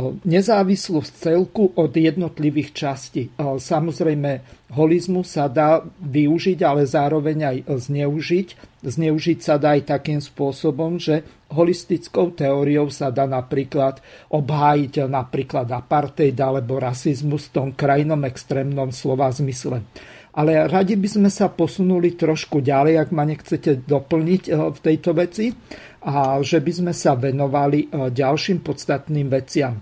nezávislosť 0.05 1.13
celku 1.17 1.73
od 1.73 1.89
jednotlivých 1.89 2.77
častí. 2.77 3.33
Samozrejme, 3.41 4.45
holizmu 4.77 5.25
sa 5.25 5.49
dá 5.49 5.81
využiť, 5.89 6.61
ale 6.61 6.85
zároveň 6.85 7.39
aj 7.41 7.57
zneužiť. 7.89 8.49
Zneužiť 8.85 9.39
sa 9.41 9.57
dá 9.57 9.73
aj 9.73 9.97
takým 9.97 10.21
spôsobom, 10.21 11.01
že 11.01 11.25
holistickou 11.49 12.37
teóriou 12.37 12.93
sa 12.93 13.09
dá 13.09 13.25
napríklad 13.25 14.05
obhájiť 14.29 15.09
napríklad 15.09 15.67
apartheid 15.73 16.37
alebo 16.37 16.77
rasizmus 16.77 17.49
v 17.49 17.55
tom 17.55 17.69
krajnom 17.73 18.21
extrémnom 18.29 18.93
slova 18.93 19.33
zmysle. 19.33 19.81
Ale 20.37 20.69
radi 20.69 21.01
by 21.01 21.09
sme 21.09 21.31
sa 21.33 21.49
posunuli 21.49 22.13
trošku 22.13 22.61
ďalej, 22.61 23.01
ak 23.01 23.09
ma 23.09 23.25
nechcete 23.25 23.81
doplniť 23.89 24.43
eh, 24.53 24.69
v 24.69 24.79
tejto 24.85 25.17
veci 25.17 25.49
a 26.07 26.39
že 26.39 26.63
by 26.63 26.73
sme 26.73 26.93
sa 26.95 27.19
venovali 27.19 27.91
e, 27.91 28.15
ďalším 28.15 28.63
podstatným 28.63 29.27
veciam. 29.27 29.75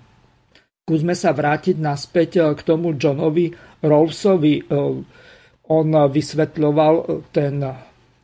Skúsme 0.84 1.16
sa 1.16 1.32
vrátiť 1.32 1.80
naspäť 1.80 2.30
e, 2.36 2.40
k 2.52 2.60
tomu 2.60 2.92
Johnovi 3.00 3.48
Rawlsovi. 3.80 4.54
E, 4.60 4.62
on 5.72 5.88
vysvetľoval 5.88 7.24
ten, 7.32 7.56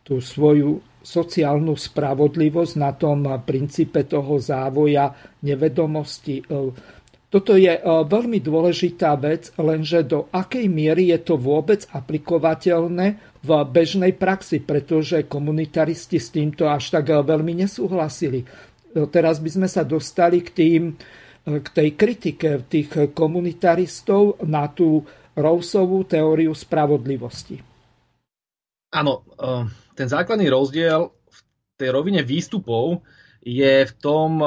tú 0.04 0.20
svoju 0.20 0.76
sociálnu 1.00 1.72
spravodlivosť 1.72 2.74
na 2.76 2.92
tom 2.92 3.24
princípe 3.40 4.04
toho 4.04 4.36
závoja 4.36 5.08
nevedomosti. 5.40 6.44
Toto 7.32 7.56
je 7.56 7.80
veľmi 7.80 8.44
dôležitá 8.44 9.16
vec, 9.16 9.56
lenže 9.56 10.04
do 10.04 10.28
akej 10.28 10.68
miery 10.68 11.16
je 11.16 11.32
to 11.32 11.40
vôbec 11.40 11.88
aplikovateľné 11.96 13.16
v 13.40 13.50
bežnej 13.72 14.12
praxi, 14.12 14.60
pretože 14.60 15.24
komunitaristi 15.24 16.20
s 16.20 16.28
týmto 16.28 16.68
až 16.68 16.92
tak 16.92 17.08
veľmi 17.08 17.64
nesúhlasili. 17.64 18.44
Teraz 19.08 19.40
by 19.40 19.48
sme 19.48 19.68
sa 19.72 19.80
dostali 19.80 20.44
k, 20.44 20.52
tým, 20.52 20.82
k 21.58 21.68
tej 21.74 21.88
kritike 21.98 22.62
tých 22.70 23.10
komunitaristov 23.10 24.38
na 24.46 24.70
tú 24.70 25.02
Rawlsovú 25.34 26.06
teóriu 26.06 26.54
spravodlivosti. 26.54 27.62
Áno, 28.90 29.22
ten 29.94 30.06
základný 30.10 30.50
rozdiel 30.50 31.10
v 31.10 31.38
tej 31.78 31.90
rovine 31.94 32.26
výstupov 32.26 33.06
je 33.40 33.86
v 33.86 33.92
tom, 34.02 34.42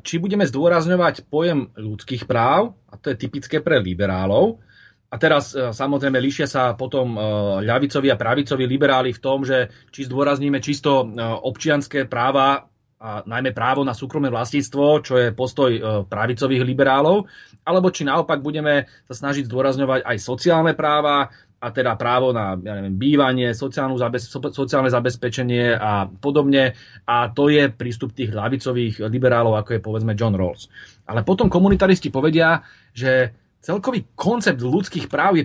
či 0.00 0.22
budeme 0.22 0.46
zdôrazňovať 0.46 1.26
pojem 1.26 1.68
ľudských 1.74 2.24
práv, 2.24 2.78
a 2.88 2.96
to 2.96 3.12
je 3.12 3.20
typické 3.20 3.58
pre 3.60 3.82
liberálov, 3.82 4.62
a 5.08 5.16
teraz 5.16 5.56
e, 5.56 5.72
samozrejme 5.72 6.20
líšia 6.20 6.44
sa 6.44 6.76
potom 6.76 7.16
ľavicovi 7.64 8.12
a 8.12 8.20
pravicovi 8.20 8.68
liberáli 8.68 9.16
v 9.16 9.22
tom, 9.24 9.40
že 9.40 9.72
či 9.88 10.04
zdôrazníme 10.04 10.60
čisto 10.60 11.00
občianské 11.48 12.04
práva 12.04 12.68
a 12.98 13.22
najmä 13.22 13.54
právo 13.54 13.86
na 13.86 13.94
súkromné 13.94 14.26
vlastníctvo, 14.26 15.06
čo 15.06 15.14
je 15.18 15.30
postoj 15.30 15.70
pravicových 16.10 16.66
liberálov, 16.66 17.30
alebo 17.62 17.94
či 17.94 18.02
naopak 18.02 18.42
budeme 18.42 18.90
sa 19.06 19.14
snažiť 19.14 19.46
zdôrazňovať 19.46 20.02
aj 20.02 20.16
sociálne 20.18 20.74
práva, 20.74 21.30
a 21.58 21.74
teda 21.74 21.98
právo 21.98 22.30
na 22.30 22.54
ja 22.54 22.78
neviem, 22.78 22.94
bývanie, 22.94 23.50
zabez, 23.50 24.30
sociálne 24.30 24.90
zabezpečenie 24.94 25.74
a 25.74 26.06
podobne. 26.06 26.78
A 27.02 27.34
to 27.34 27.50
je 27.50 27.66
prístup 27.66 28.14
tých 28.14 28.30
ľavicových 28.30 29.02
liberálov, 29.10 29.58
ako 29.58 29.74
je 29.74 29.82
povedzme 29.82 30.14
John 30.14 30.38
Rawls. 30.38 30.70
Ale 31.10 31.26
potom 31.26 31.50
komunitaristi 31.50 32.14
povedia, 32.14 32.62
že 32.94 33.34
celkový 33.58 34.06
koncept 34.14 34.62
ľudských 34.62 35.10
práv 35.10 35.42
je 35.42 35.44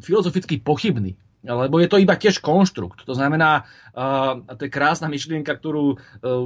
filozoficky 0.00 0.64
pochybný. 0.64 1.12
Lebo 1.40 1.80
je 1.80 1.88
to 1.88 1.96
iba 1.96 2.20
tiež 2.20 2.44
konštrukt. 2.44 3.08
To 3.08 3.16
znamená, 3.16 3.64
uh, 3.96 4.44
to 4.60 4.68
je 4.68 4.70
krásna 4.72 5.08
myšlienka, 5.08 5.56
ktorú 5.56 5.96
uh, 5.96 5.98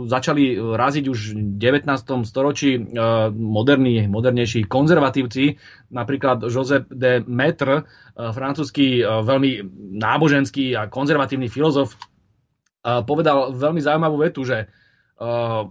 začali 0.07 0.54
raziť 0.54 1.04
už 1.11 1.18
v 1.35 1.59
19. 1.59 1.90
storočí 2.22 2.78
uh, 2.78 3.26
moderní, 3.35 4.07
modernejší 4.07 4.70
konzervatívci, 4.70 5.59
napríklad 5.90 6.46
Joseph 6.46 6.87
de 6.94 7.26
Maître, 7.26 7.83
uh, 7.83 8.30
francúzsky 8.30 9.02
uh, 9.02 9.26
veľmi 9.26 9.66
náboženský 9.98 10.78
a 10.78 10.87
konzervatívny 10.87 11.50
filozof, 11.50 11.98
uh, 11.98 13.02
povedal 13.02 13.50
veľmi 13.50 13.83
zaujímavú 13.83 14.22
vetu, 14.22 14.46
že 14.46 14.70
Uh, 14.70 14.84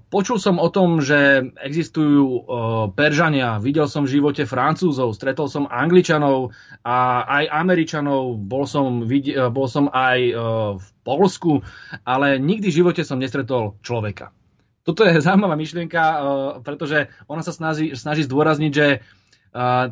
počul 0.07 0.39
som 0.39 0.55
o 0.55 0.71
tom, 0.71 1.03
že 1.03 1.51
existujú 1.59 2.23
uh, 2.23 2.41
Peržania, 2.95 3.59
videl 3.59 3.91
som 3.91 4.07
v 4.07 4.15
živote 4.15 4.47
Francúzov, 4.47 5.11
stretol 5.11 5.51
som 5.51 5.67
Angličanov 5.67 6.55
a 6.87 7.27
aj 7.27 7.51
Američanov, 7.51 8.39
bol 8.39 8.63
som, 8.63 9.03
uh, 9.03 9.51
bol 9.51 9.67
som 9.67 9.91
aj 9.91 10.19
v 10.79 10.87
Polsku, 11.03 11.59
ale 12.07 12.39
nikdy 12.39 12.71
v 12.71 12.77
živote 12.83 13.03
som 13.03 13.19
nestretol 13.19 13.75
človeka. 13.83 14.31
Toto 14.87 15.03
je 15.03 15.19
zaujímavá 15.25 15.59
myšlienka, 15.59 16.03
pretože 16.63 17.11
ona 17.27 17.43
sa 17.43 17.51
snaží, 17.51 17.91
snaží 17.99 18.23
zdôrazniť, 18.23 18.71
že 18.71 19.03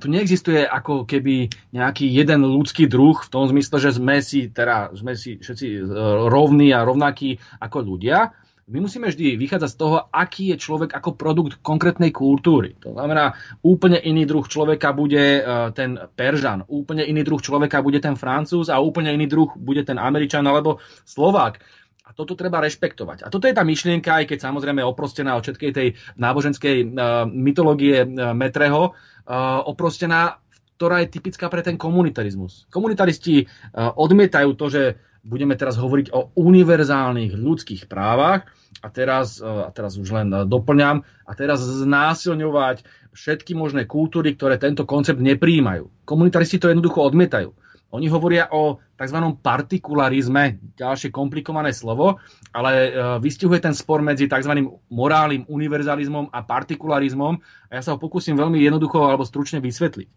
tu 0.02 0.10
neexistuje 0.10 0.66
ako 0.66 1.06
keby 1.06 1.54
nejaký 1.70 2.10
jeden 2.10 2.42
ľudský 2.42 2.90
druh 2.90 3.14
v 3.14 3.30
tom 3.30 3.46
zmysle, 3.46 3.78
že 3.78 3.94
sme 3.94 4.18
si, 4.26 4.50
teda, 4.50 4.90
sme 4.98 5.14
si 5.14 5.38
všetci 5.38 5.86
rovní 6.34 6.74
a 6.74 6.82
rovnakí 6.82 7.38
ako 7.62 7.86
ľudia, 7.86 8.34
my 8.70 8.78
musíme 8.80 9.10
vždy 9.10 9.36
vychádzať 9.42 9.70
z 9.74 9.80
toho, 9.80 9.98
aký 10.14 10.54
je 10.54 10.58
človek 10.62 10.94
ako 10.94 11.18
produkt 11.18 11.60
konkrétnej 11.66 12.14
kultúry. 12.14 12.78
To 12.86 12.94
znamená, 12.94 13.34
úplne 13.66 13.98
iný 13.98 14.30
druh 14.30 14.46
človeka 14.46 14.94
bude 14.94 15.42
e, 15.42 15.42
ten 15.74 15.98
Peržan, 16.14 16.64
úplne 16.70 17.02
iný 17.02 17.26
druh 17.26 17.42
človeka 17.42 17.82
bude 17.82 17.98
ten 17.98 18.14
Francúz 18.14 18.70
a 18.70 18.78
úplne 18.78 19.12
iný 19.12 19.26
druh 19.26 19.50
bude 19.58 19.82
ten 19.82 19.98
Američan 19.98 20.46
alebo 20.46 20.78
Slovák. 21.04 21.58
A 22.06 22.10
toto 22.12 22.36
treba 22.36 22.60
rešpektovať. 22.60 23.24
A 23.24 23.32
toto 23.32 23.48
je 23.48 23.56
tá 23.56 23.64
myšlienka, 23.64 24.12
aj 24.12 24.36
keď 24.36 24.52
samozrejme 24.52 24.84
oprostená 24.84 25.40
od 25.40 25.48
všetkej 25.48 25.72
tej 25.72 25.88
náboženskej 26.20 26.92
uh, 26.92 27.24
mytológie 27.24 28.04
uh, 28.04 28.36
Metreho, 28.36 28.92
uh, 28.92 29.64
oprostená, 29.64 30.44
ktorá 30.76 31.00
je 31.08 31.14
typická 31.14 31.48
pre 31.48 31.64
ten 31.64 31.80
komunitarizmus. 31.80 32.68
Komunitaristi 32.68 33.48
uh, 33.48 33.96
odmietajú 33.96 34.60
to, 34.60 34.66
že 34.68 34.84
budeme 35.22 35.54
teraz 35.54 35.78
hovoriť 35.78 36.14
o 36.14 36.34
univerzálnych 36.34 37.38
ľudských 37.38 37.86
právach 37.86 38.50
a 38.82 38.90
teraz, 38.90 39.38
uh, 39.38 39.68
a 39.68 39.72
teraz 39.74 39.98
už 39.98 40.10
len 40.12 40.30
uh, 40.34 40.44
doplňam, 40.44 41.06
a 41.26 41.32
teraz 41.38 41.62
znásilňovať 41.62 42.84
všetky 43.12 43.54
možné 43.54 43.86
kultúry, 43.86 44.34
ktoré 44.34 44.58
tento 44.58 44.88
koncept 44.88 45.20
nepríjmajú. 45.20 46.08
Komunitaristi 46.08 46.58
to 46.58 46.72
jednoducho 46.72 47.04
odmietajú. 47.04 47.52
Oni 47.92 48.08
hovoria 48.08 48.48
o 48.56 48.80
tzv. 48.96 49.20
partikularizme, 49.44 50.64
ďalšie 50.80 51.12
komplikované 51.12 51.76
slovo, 51.76 52.24
ale 52.56 52.72
e, 52.72 52.90
vystihuje 53.20 53.60
ten 53.60 53.76
spor 53.76 54.00
medzi 54.00 54.32
tzv. 54.32 54.64
morálnym 54.88 55.44
univerzalizmom 55.52 56.32
a 56.32 56.40
partikularizmom 56.40 57.34
a 57.68 57.72
ja 57.76 57.82
sa 57.84 57.92
ho 57.92 58.00
pokúsim 58.00 58.40
veľmi 58.40 58.64
jednoducho 58.64 59.04
alebo 59.04 59.28
stručne 59.28 59.60
vysvetliť. 59.60 60.08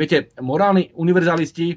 Viete, 0.00 0.32
morálni 0.40 0.96
univerzalisti 0.96 1.76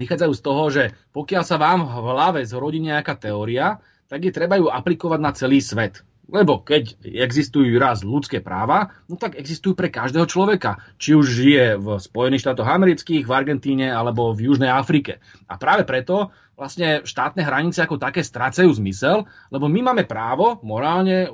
vychádzajú 0.00 0.32
z 0.32 0.42
toho, 0.42 0.64
že 0.72 0.82
pokiaľ 1.12 1.42
sa 1.44 1.60
vám 1.60 1.84
v 1.84 1.92
hlave 1.92 2.40
zrodí 2.48 2.80
nejaká 2.80 3.20
teória, 3.20 3.84
tak 4.08 4.24
je 4.24 4.32
treba 4.32 4.56
ju 4.56 4.72
aplikovať 4.72 5.20
na 5.20 5.30
celý 5.36 5.60
svet. 5.60 6.00
Lebo 6.30 6.62
keď 6.62 6.94
existujú 7.02 7.74
raz 7.76 8.06
ľudské 8.06 8.38
práva, 8.38 8.94
no 9.10 9.18
tak 9.18 9.34
existujú 9.34 9.74
pre 9.74 9.90
každého 9.90 10.30
človeka. 10.30 10.78
Či 10.94 11.18
už 11.18 11.26
žije 11.26 11.64
v 11.74 11.98
Spojených 11.98 12.46
štátoch 12.46 12.70
amerických, 12.70 13.26
v 13.26 13.34
Argentíne 13.34 13.90
alebo 13.90 14.30
v 14.30 14.46
Južnej 14.46 14.70
Afrike. 14.70 15.18
A 15.50 15.58
práve 15.58 15.82
preto 15.82 16.30
vlastne 16.54 17.02
štátne 17.02 17.42
hranice 17.42 17.82
ako 17.82 17.98
také 17.98 18.22
strácajú 18.22 18.70
zmysel, 18.78 19.26
lebo 19.50 19.66
my 19.66 19.90
máme 19.90 20.04
právo 20.06 20.62
morálne 20.62 21.26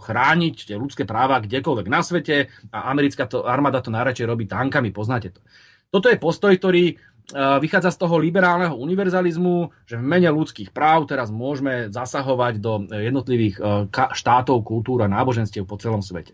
chrániť 0.00 0.70
tie 0.70 0.76
ľudské 0.78 1.04
práva 1.04 1.42
kdekoľvek 1.42 1.86
na 1.90 2.00
svete 2.00 2.48
a 2.72 2.88
americká 2.88 3.26
to, 3.28 3.44
armáda 3.44 3.84
to 3.84 3.90
najradšej 3.90 4.30
robí 4.30 4.46
tankami, 4.46 4.94
poznáte 4.94 5.34
to. 5.34 5.42
Toto 5.90 6.06
je 6.06 6.20
postoj, 6.20 6.54
ktorý 6.54 6.94
vychádza 7.36 7.92
z 7.92 8.00
toho 8.00 8.16
liberálneho 8.16 8.72
univerzalizmu, 8.72 9.84
že 9.84 10.00
v 10.00 10.04
mene 10.04 10.32
ľudských 10.32 10.72
práv 10.72 11.04
teraz 11.04 11.28
môžeme 11.28 11.92
zasahovať 11.92 12.54
do 12.56 12.88
jednotlivých 12.88 13.56
e, 13.60 13.62
štátov, 13.92 14.64
kultúr 14.64 15.04
a 15.04 15.12
náboženstiev 15.12 15.68
po 15.68 15.76
celom 15.76 16.00
svete. 16.00 16.32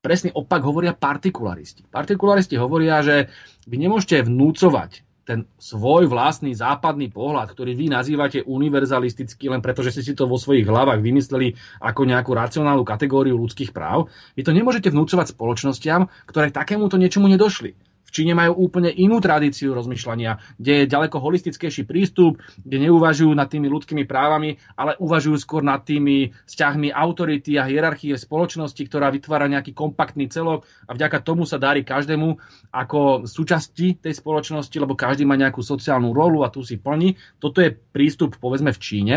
Presný 0.00 0.32
opak 0.32 0.64
hovoria 0.64 0.96
partikularisti. 0.96 1.84
Partikularisti 1.84 2.56
hovoria, 2.56 3.04
že 3.04 3.28
vy 3.68 3.76
nemôžete 3.84 4.24
vnúcovať 4.24 5.04
ten 5.28 5.44
svoj 5.60 6.08
vlastný 6.08 6.56
západný 6.56 7.12
pohľad, 7.12 7.52
ktorý 7.52 7.76
vy 7.76 7.92
nazývate 7.92 8.40
univerzalistický, 8.42 9.52
len 9.52 9.60
preto, 9.60 9.84
že 9.84 9.92
ste 9.92 10.02
si 10.02 10.12
to 10.16 10.24
vo 10.24 10.40
svojich 10.40 10.64
hlavách 10.64 11.04
vymysleli 11.04 11.54
ako 11.84 12.08
nejakú 12.08 12.32
racionálnu 12.32 12.82
kategóriu 12.82 13.36
ľudských 13.36 13.76
práv, 13.76 14.08
vy 14.34 14.42
to 14.42 14.56
nemôžete 14.56 14.88
vnúcovať 14.88 15.36
spoločnostiam, 15.36 16.08
ktoré 16.24 16.48
takémuto 16.48 16.96
niečomu 16.96 17.28
nedošli. 17.28 17.76
V 18.06 18.10
Číne 18.10 18.34
majú 18.34 18.66
úplne 18.66 18.90
inú 18.90 19.22
tradíciu 19.22 19.70
rozmýšľania, 19.70 20.58
kde 20.58 20.82
je 20.82 20.90
ďaleko 20.90 21.22
holistickejší 21.22 21.86
prístup, 21.86 22.42
kde 22.58 22.90
neuvažujú 22.90 23.30
nad 23.30 23.46
tými 23.46 23.70
ľudskými 23.70 24.02
právami, 24.02 24.58
ale 24.74 24.98
uvažujú 24.98 25.38
skôr 25.38 25.62
nad 25.62 25.86
tými 25.86 26.34
vzťahmi 26.50 26.90
autority 26.90 27.54
a 27.54 27.70
hierarchie 27.70 28.18
spoločnosti, 28.18 28.82
ktorá 28.82 29.14
vytvára 29.14 29.46
nejaký 29.46 29.70
kompaktný 29.70 30.26
celok 30.26 30.66
a 30.90 30.98
vďaka 30.98 31.22
tomu 31.22 31.46
sa 31.46 31.62
darí 31.62 31.86
každému 31.86 32.34
ako 32.74 33.30
súčasti 33.30 34.02
tej 34.02 34.18
spoločnosti, 34.18 34.74
lebo 34.74 34.98
každý 34.98 35.22
má 35.22 35.38
nejakú 35.38 35.62
sociálnu 35.62 36.10
rolu 36.10 36.42
a 36.42 36.50
tu 36.50 36.66
si 36.66 36.82
plní. 36.82 37.14
Toto 37.38 37.62
je 37.62 37.70
prístup, 37.70 38.34
povedzme, 38.42 38.74
v 38.74 38.82
Číne 38.82 39.16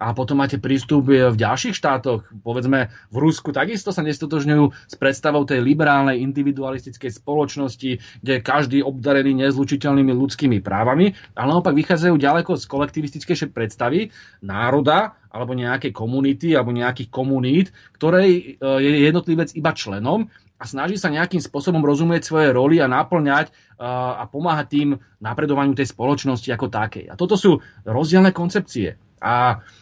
a 0.00 0.16
potom 0.16 0.40
máte 0.40 0.56
prístup 0.56 1.12
v 1.12 1.36
ďalších 1.36 1.76
štátoch. 1.76 2.24
Povedzme, 2.40 2.88
v 3.12 3.16
Rusku 3.20 3.52
takisto 3.52 3.92
sa 3.92 4.00
nestotožňujú 4.00 4.64
s 4.88 4.94
predstavou 4.96 5.44
tej 5.44 5.60
liberálnej 5.60 6.24
individualistickej 6.24 7.20
spoločnosti, 7.20 8.00
kde 8.24 8.34
každý 8.40 8.80
obdarený 8.80 9.44
nezlučiteľnými 9.44 10.16
ľudskými 10.16 10.64
právami, 10.64 11.12
ale 11.36 11.52
naopak 11.52 11.76
vychádzajú 11.76 12.16
ďaleko 12.16 12.56
z 12.56 12.64
kolektivistickejšej 12.64 13.52
predstavy 13.52 14.08
národa 14.40 15.20
alebo 15.28 15.52
nejakej 15.52 15.92
komunity 15.92 16.56
alebo 16.56 16.72
nejakých 16.72 17.12
komunít, 17.12 17.68
ktorej 18.00 18.56
e, 18.56 18.66
je 18.80 19.04
jednotlivec 19.04 19.52
iba 19.52 19.76
členom 19.76 20.32
a 20.56 20.64
snaží 20.64 20.96
sa 20.96 21.12
nejakým 21.12 21.44
spôsobom 21.44 21.84
rozumieť 21.84 22.24
svoje 22.24 22.48
roli 22.56 22.80
a 22.80 22.88
naplňať 22.88 23.52
e, 23.52 23.84
a 24.16 24.24
pomáhať 24.24 24.66
tým 24.72 24.88
napredovaniu 25.20 25.76
tej 25.76 25.92
spoločnosti 25.92 26.48
ako 26.48 26.72
takej. 26.72 27.12
A 27.12 27.14
toto 27.20 27.36
sú 27.36 27.60
rozdielne 27.84 28.32
koncepcie. 28.32 28.96
A 29.20 29.60
E, 29.60 29.79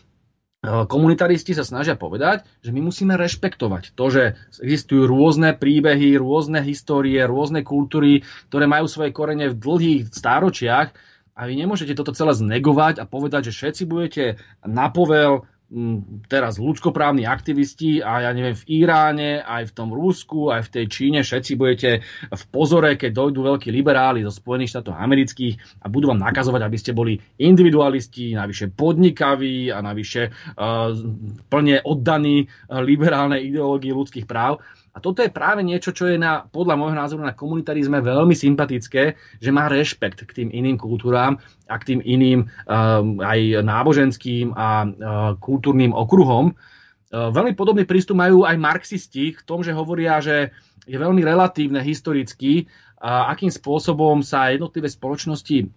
komunitaristi 0.64 1.54
sa 1.54 1.62
snažia 1.62 1.94
povedať, 1.94 2.42
že 2.66 2.74
my 2.74 2.90
musíme 2.90 3.14
rešpektovať 3.14 3.94
to, 3.94 4.04
že 4.10 4.22
existujú 4.58 5.06
rôzne 5.06 5.54
príbehy, 5.54 6.18
rôzne 6.18 6.66
histórie, 6.66 7.22
rôzne 7.22 7.62
kultúry, 7.62 8.26
ktoré 8.50 8.66
majú 8.66 8.90
svoje 8.90 9.14
korene 9.14 9.54
v 9.54 9.58
dlhých 9.58 10.02
stáročiach 10.10 10.88
a 11.38 11.40
vy 11.46 11.54
nemôžete 11.54 11.94
toto 11.94 12.10
celé 12.10 12.34
znegovať 12.34 12.98
a 12.98 13.06
povedať, 13.06 13.50
že 13.50 13.54
všetci 13.54 13.82
budete 13.86 14.24
na 14.66 14.90
povel 14.90 15.46
teraz 16.32 16.56
ľudskoprávni 16.56 17.28
aktivisti 17.28 18.00
a 18.00 18.24
ja 18.24 18.30
neviem, 18.32 18.56
v 18.56 18.64
Iráne, 18.80 19.44
aj 19.44 19.68
v 19.68 19.74
tom 19.76 19.92
Rúsku, 19.92 20.48
aj 20.48 20.64
v 20.64 20.72
tej 20.80 20.84
Číne, 20.88 21.20
všetci 21.20 21.52
budete 21.60 21.90
v 22.32 22.42
pozore, 22.48 22.96
keď 22.96 23.12
dojdú 23.12 23.44
veľkí 23.44 23.68
liberáli 23.68 24.24
zo 24.24 24.32
Spojených 24.32 24.80
štátov 24.80 24.96
amerických 24.96 25.84
a 25.84 25.92
budú 25.92 26.08
vám 26.08 26.24
nakazovať, 26.24 26.62
aby 26.64 26.78
ste 26.80 26.96
boli 26.96 27.20
individualisti, 27.36 28.32
navyše 28.32 28.72
podnikaví 28.72 29.68
a 29.68 29.84
navyše 29.84 30.32
uh, 30.32 30.96
plne 31.52 31.84
oddaní 31.84 32.48
uh, 32.48 32.80
liberálnej 32.80 33.44
ideológii 33.52 33.92
ľudských 33.92 34.24
práv. 34.24 34.64
A 34.98 35.02
toto 35.02 35.22
je 35.22 35.30
práve 35.30 35.62
niečo, 35.62 35.94
čo 35.94 36.10
je 36.10 36.18
na, 36.18 36.42
podľa 36.42 36.74
môjho 36.74 36.98
názoru 36.98 37.22
na 37.22 37.30
komunitarizme 37.30 38.02
veľmi 38.02 38.34
sympatické, 38.34 39.14
že 39.38 39.50
má 39.54 39.70
rešpekt 39.70 40.26
k 40.26 40.42
tým 40.42 40.48
iným 40.50 40.74
kultúrám 40.74 41.38
a 41.70 41.74
k 41.78 41.94
tým 41.94 42.00
iným 42.02 42.50
um, 42.66 43.22
aj 43.22 43.62
náboženským 43.62 44.50
a 44.58 44.82
uh, 44.82 44.90
kultúrnym 45.38 45.94
okruhom. 45.94 46.50
Uh, 47.14 47.30
veľmi 47.30 47.54
podobný 47.54 47.86
prístup 47.86 48.18
majú 48.18 48.42
aj 48.42 48.58
marxisti 48.58 49.38
v 49.38 49.42
tom, 49.46 49.62
že 49.62 49.70
hovoria, 49.70 50.18
že 50.18 50.50
je 50.82 50.98
veľmi 50.98 51.22
relatívne 51.22 51.78
historicky, 51.78 52.66
akým 53.02 53.50
spôsobom 53.50 54.26
sa 54.26 54.50
jednotlivé 54.50 54.90
spoločnosti 54.90 55.70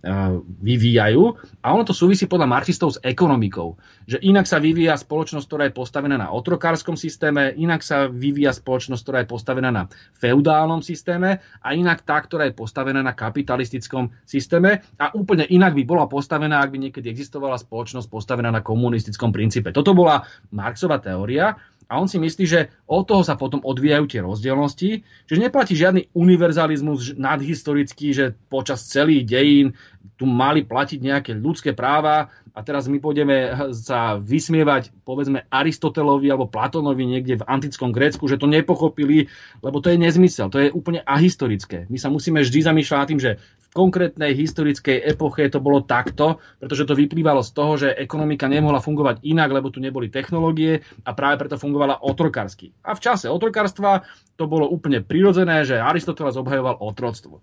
vyvíjajú. 0.61 1.23
A 1.61 1.67
ono 1.69 1.85
to 1.85 1.93
súvisí 1.93 2.25
podľa 2.25 2.49
marxistov 2.49 2.97
s 2.97 3.01
ekonomikou. 3.05 3.77
Že 4.09 4.25
inak 4.25 4.49
sa 4.49 4.57
vyvíja 4.57 4.97
spoločnosť, 4.97 5.45
ktorá 5.45 5.63
je 5.69 5.77
postavená 5.77 6.17
na 6.17 6.33
otrokárskom 6.33 6.97
systéme, 6.97 7.53
inak 7.53 7.85
sa 7.85 8.09
vyvíja 8.09 8.57
spoločnosť, 8.57 9.01
ktorá 9.05 9.17
je 9.21 9.29
postavená 9.29 9.69
na 9.69 9.83
feudálnom 10.17 10.81
systéme 10.81 11.45
a 11.61 11.67
inak 11.77 12.01
tá, 12.01 12.17
ktorá 12.17 12.49
je 12.49 12.57
postavená 12.57 13.05
na 13.05 13.13
kapitalistickom 13.13 14.09
systéme 14.25 14.81
a 14.97 15.13
úplne 15.13 15.45
inak 15.45 15.77
by 15.77 15.83
bola 15.85 16.05
postavená, 16.09 16.59
ak 16.65 16.73
by 16.73 16.89
niekedy 16.89 17.07
existovala 17.13 17.61
spoločnosť 17.61 18.09
postavená 18.09 18.49
na 18.49 18.65
komunistickom 18.65 19.29
princípe. 19.29 19.69
Toto 19.69 19.93
bola 19.93 20.25
Marxová 20.49 20.97
teória 20.97 21.53
a 21.91 21.99
on 21.99 22.07
si 22.07 22.15
myslí, 22.23 22.45
že 22.47 22.71
od 22.87 23.03
toho 23.03 23.19
sa 23.19 23.35
potom 23.35 23.59
odvíjajú 23.59 24.07
tie 24.07 24.23
rozdielnosti, 24.23 25.03
čiže 25.27 25.43
neplatí 25.43 25.75
žiadny 25.75 26.15
univerzalizmus 26.15 27.19
nadhistorický, 27.19 28.15
že 28.15 28.31
počas 28.47 28.87
celých 28.87 29.27
dejín 29.27 29.75
tu 30.15 30.23
mali 30.23 30.63
platiť 30.63 30.99
nejaké 31.03 31.31
ľudské 31.35 31.75
práva 31.75 32.31
a 32.51 32.59
teraz 32.67 32.91
my 32.91 32.99
pôjdeme 32.99 33.55
sa 33.71 34.19
vysmievať 34.19 34.91
povedzme 35.07 35.47
Aristotelovi 35.47 36.27
alebo 36.27 36.51
Platónovi 36.51 37.07
niekde 37.07 37.39
v 37.39 37.47
antickom 37.47 37.95
Grécku, 37.95 38.27
že 38.27 38.35
to 38.35 38.51
nepochopili, 38.51 39.31
lebo 39.63 39.79
to 39.79 39.91
je 39.91 39.97
nezmysel, 39.97 40.51
to 40.51 40.59
je 40.59 40.69
úplne 40.69 40.99
ahistorické. 41.07 41.87
My 41.87 41.95
sa 41.95 42.11
musíme 42.11 42.43
vždy 42.43 42.59
zamýšľať 42.59 43.07
tým, 43.07 43.21
že 43.23 43.31
konkrétnej 43.71 44.35
historickej 44.35 44.99
epoche 45.15 45.47
to 45.47 45.63
bolo 45.63 45.79
takto, 45.87 46.43
pretože 46.59 46.83
to 46.83 46.93
vyplývalo 46.93 47.39
z 47.39 47.51
toho, 47.55 47.73
že 47.79 47.95
ekonomika 47.95 48.51
nemohla 48.51 48.83
fungovať 48.83 49.23
inak, 49.23 49.47
lebo 49.47 49.71
tu 49.71 49.79
neboli 49.79 50.11
technológie 50.11 50.83
a 51.07 51.15
práve 51.15 51.39
preto 51.39 51.55
fungovala 51.55 52.03
otrokársky. 52.03 52.75
A 52.83 52.91
v 52.91 53.03
čase 53.03 53.31
otrokárstva 53.31 54.03
to 54.35 54.43
bolo 54.51 54.67
úplne 54.67 54.99
prirodzené, 54.99 55.63
že 55.63 55.79
Aristoteles 55.79 56.35
obhajoval 56.35 56.83
otroctvo 56.83 57.39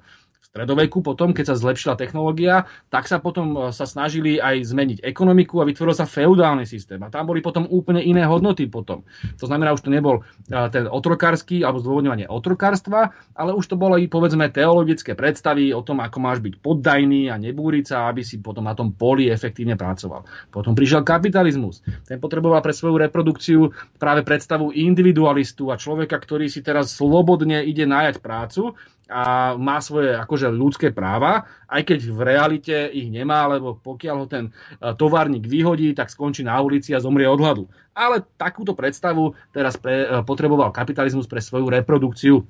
stredoveku 0.48 1.04
potom, 1.04 1.36
keď 1.36 1.54
sa 1.54 1.60
zlepšila 1.60 1.94
technológia, 2.00 2.66
tak 2.88 3.04
sa 3.06 3.20
potom 3.20 3.54
e, 3.54 3.58
sa 3.70 3.84
snažili 3.84 4.40
aj 4.40 4.64
zmeniť 4.66 4.98
ekonomiku 5.04 5.60
a 5.60 5.68
vytvoril 5.68 5.94
sa 5.94 6.08
feudálny 6.08 6.64
systém. 6.64 6.98
A 7.04 7.12
tam 7.12 7.28
boli 7.28 7.44
potom 7.44 7.68
úplne 7.68 8.00
iné 8.00 8.24
hodnoty 8.24 8.66
potom. 8.66 9.04
To 9.38 9.44
znamená, 9.44 9.76
už 9.76 9.84
to 9.84 9.92
nebol 9.92 10.24
e, 10.24 10.56
ten 10.72 10.88
otrokársky 10.88 11.60
alebo 11.62 11.78
zdôvodňovanie 11.84 12.26
otrokárstva, 12.26 13.12
ale 13.36 13.52
už 13.52 13.70
to 13.70 13.76
bolo 13.76 14.00
i 14.00 14.08
povedzme 14.08 14.48
teologické 14.48 15.12
predstavy 15.12 15.70
o 15.70 15.84
tom, 15.84 16.00
ako 16.00 16.18
máš 16.18 16.40
byť 16.40 16.54
poddajný 16.64 17.28
a 17.28 17.36
nebúriť 17.36 17.84
sa, 17.84 17.96
aby 18.08 18.24
si 18.24 18.40
potom 18.40 18.64
na 18.64 18.72
tom 18.72 18.96
poli 18.96 19.28
efektívne 19.28 19.76
pracoval. 19.76 20.24
Potom 20.48 20.72
prišiel 20.72 21.04
kapitalizmus. 21.04 21.84
Ten 22.08 22.18
potreboval 22.18 22.64
pre 22.64 22.72
svoju 22.72 22.96
reprodukciu 22.96 23.70
práve 24.00 24.24
predstavu 24.24 24.72
individualistu 24.72 25.68
a 25.70 25.76
človeka, 25.76 26.16
ktorý 26.16 26.48
si 26.48 26.64
teraz 26.64 26.96
slobodne 26.96 27.62
ide 27.62 27.84
nájať 27.84 28.18
prácu 28.24 28.74
a 29.08 29.56
má 29.56 29.80
svoje 29.80 30.12
akože 30.12 30.52
ľudské 30.52 30.92
práva, 30.92 31.48
aj 31.64 31.82
keď 31.88 31.98
v 32.12 32.20
realite 32.20 32.76
ich 32.92 33.08
nemá, 33.08 33.48
lebo 33.48 33.80
pokiaľ 33.80 34.16
ho 34.20 34.26
ten 34.28 34.44
e, 34.48 34.52
továrnik 34.92 35.48
vyhodí, 35.48 35.96
tak 35.96 36.12
skončí 36.12 36.44
na 36.44 36.60
ulici 36.60 36.92
a 36.92 37.00
zomrie 37.00 37.24
od 37.24 37.40
hladu. 37.40 37.64
Ale 37.96 38.20
takúto 38.36 38.76
predstavu 38.76 39.32
teraz 39.50 39.80
pre, 39.80 40.04
e, 40.04 40.06
potreboval 40.28 40.76
kapitalizmus 40.76 41.24
pre 41.24 41.40
svoju 41.40 41.72
reprodukciu 41.72 42.44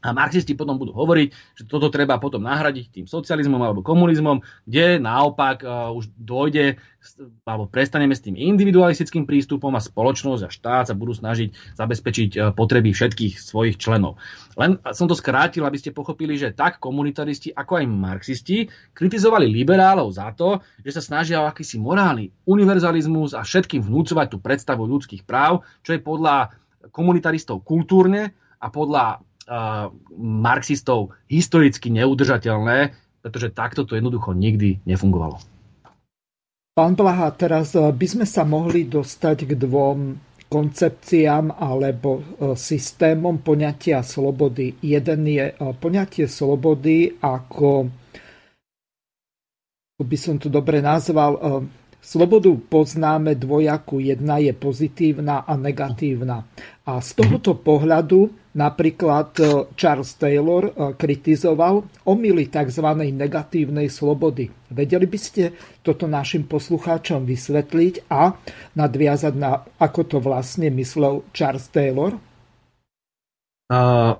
a 0.00 0.16
marxisti 0.16 0.56
potom 0.56 0.80
budú 0.80 0.96
hovoriť, 0.96 1.28
že 1.60 1.64
toto 1.68 1.92
treba 1.92 2.16
potom 2.16 2.40
nahradiť 2.40 3.00
tým 3.00 3.06
socializmom 3.06 3.60
alebo 3.60 3.84
komunizmom, 3.84 4.40
kde 4.64 4.96
naopak 4.96 5.60
uh, 5.60 5.92
už 5.92 6.08
dojde, 6.16 6.80
alebo 7.44 7.68
prestaneme 7.68 8.16
s 8.16 8.24
tým 8.24 8.36
individualistickým 8.36 9.28
prístupom 9.28 9.72
a 9.76 9.84
spoločnosť 9.84 10.42
a 10.44 10.50
štát 10.52 10.84
sa 10.88 10.94
budú 10.96 11.12
snažiť 11.12 11.76
zabezpečiť 11.76 12.30
uh, 12.36 12.40
potreby 12.56 12.96
všetkých 12.96 13.36
svojich 13.36 13.76
členov. 13.76 14.16
Len 14.56 14.80
som 14.96 15.04
to 15.04 15.16
skrátil, 15.16 15.68
aby 15.68 15.76
ste 15.76 15.92
pochopili, 15.92 16.40
že 16.40 16.56
tak 16.56 16.80
komunitaristi, 16.80 17.52
ako 17.52 17.84
aj 17.84 17.86
marxisti 17.86 18.72
kritizovali 18.96 19.48
liberálov 19.52 20.08
za 20.16 20.32
to, 20.32 20.64
že 20.80 20.96
sa 20.96 21.02
snažia 21.04 21.44
o 21.44 21.48
akýsi 21.48 21.76
morálny 21.76 22.32
univerzalizmus 22.48 23.36
a 23.36 23.44
všetkým 23.44 23.84
vnúcovať 23.84 24.26
tú 24.32 24.38
predstavu 24.40 24.88
ľudských 24.88 25.28
práv, 25.28 25.64
čo 25.84 25.92
je 25.92 26.00
podľa 26.00 26.56
komunitaristov 26.88 27.60
kultúrne 27.60 28.32
a 28.60 28.66
podľa 28.72 29.20
marxistov 30.14 31.10
historicky 31.26 31.90
neudržateľné, 31.90 32.94
pretože 33.18 33.50
takto 33.50 33.82
to 33.82 33.98
jednoducho 33.98 34.32
nikdy 34.32 34.78
nefungovalo. 34.86 35.42
Pán 36.70 36.96
Blaha, 36.96 37.28
teraz 37.34 37.76
e, 37.76 37.82
by 37.82 38.06
sme 38.06 38.24
sa 38.24 38.46
mohli 38.46 38.88
dostať 38.88 39.44
k 39.44 39.52
dvom 39.58 40.16
koncepciám 40.48 41.60
alebo 41.60 42.10
e, 42.16 42.22
systémom 42.56 43.42
poňatia 43.42 44.00
slobody. 44.00 44.78
Jeden 44.80 45.28
je 45.28 45.50
e, 45.50 45.54
poňatie 45.76 46.30
slobody 46.30 47.20
ako, 47.20 47.90
by 50.00 50.16
som 50.16 50.40
to 50.40 50.48
dobre 50.48 50.80
nazval, 50.80 51.66
Slobodu 52.00 52.48
poznáme 52.56 53.36
dvojakú. 53.36 54.00
Jedna 54.00 54.40
je 54.40 54.56
pozitívna 54.56 55.44
a 55.44 55.52
negatívna. 55.52 56.48
A 56.88 56.96
z 57.04 57.12
tohoto 57.12 57.52
pohľadu 57.60 58.39
napríklad 58.54 59.30
e, 59.38 59.44
Charles 59.78 60.14
Taylor 60.18 60.70
e, 60.70 60.72
kritizoval 60.98 61.86
omily 62.06 62.50
tzv. 62.50 62.86
negatívnej 63.14 63.86
slobody. 63.86 64.50
Vedeli 64.70 65.06
by 65.06 65.18
ste 65.18 65.54
toto 65.82 66.10
našim 66.10 66.46
poslucháčom 66.46 67.22
vysvetliť 67.26 68.10
a 68.10 68.34
nadviazať 68.74 69.34
na, 69.38 69.62
ako 69.78 70.00
to 70.06 70.16
vlastne 70.18 70.70
myslel 70.74 71.22
Charles 71.30 71.66
Taylor? 71.70 72.18
Uh, 73.70 74.18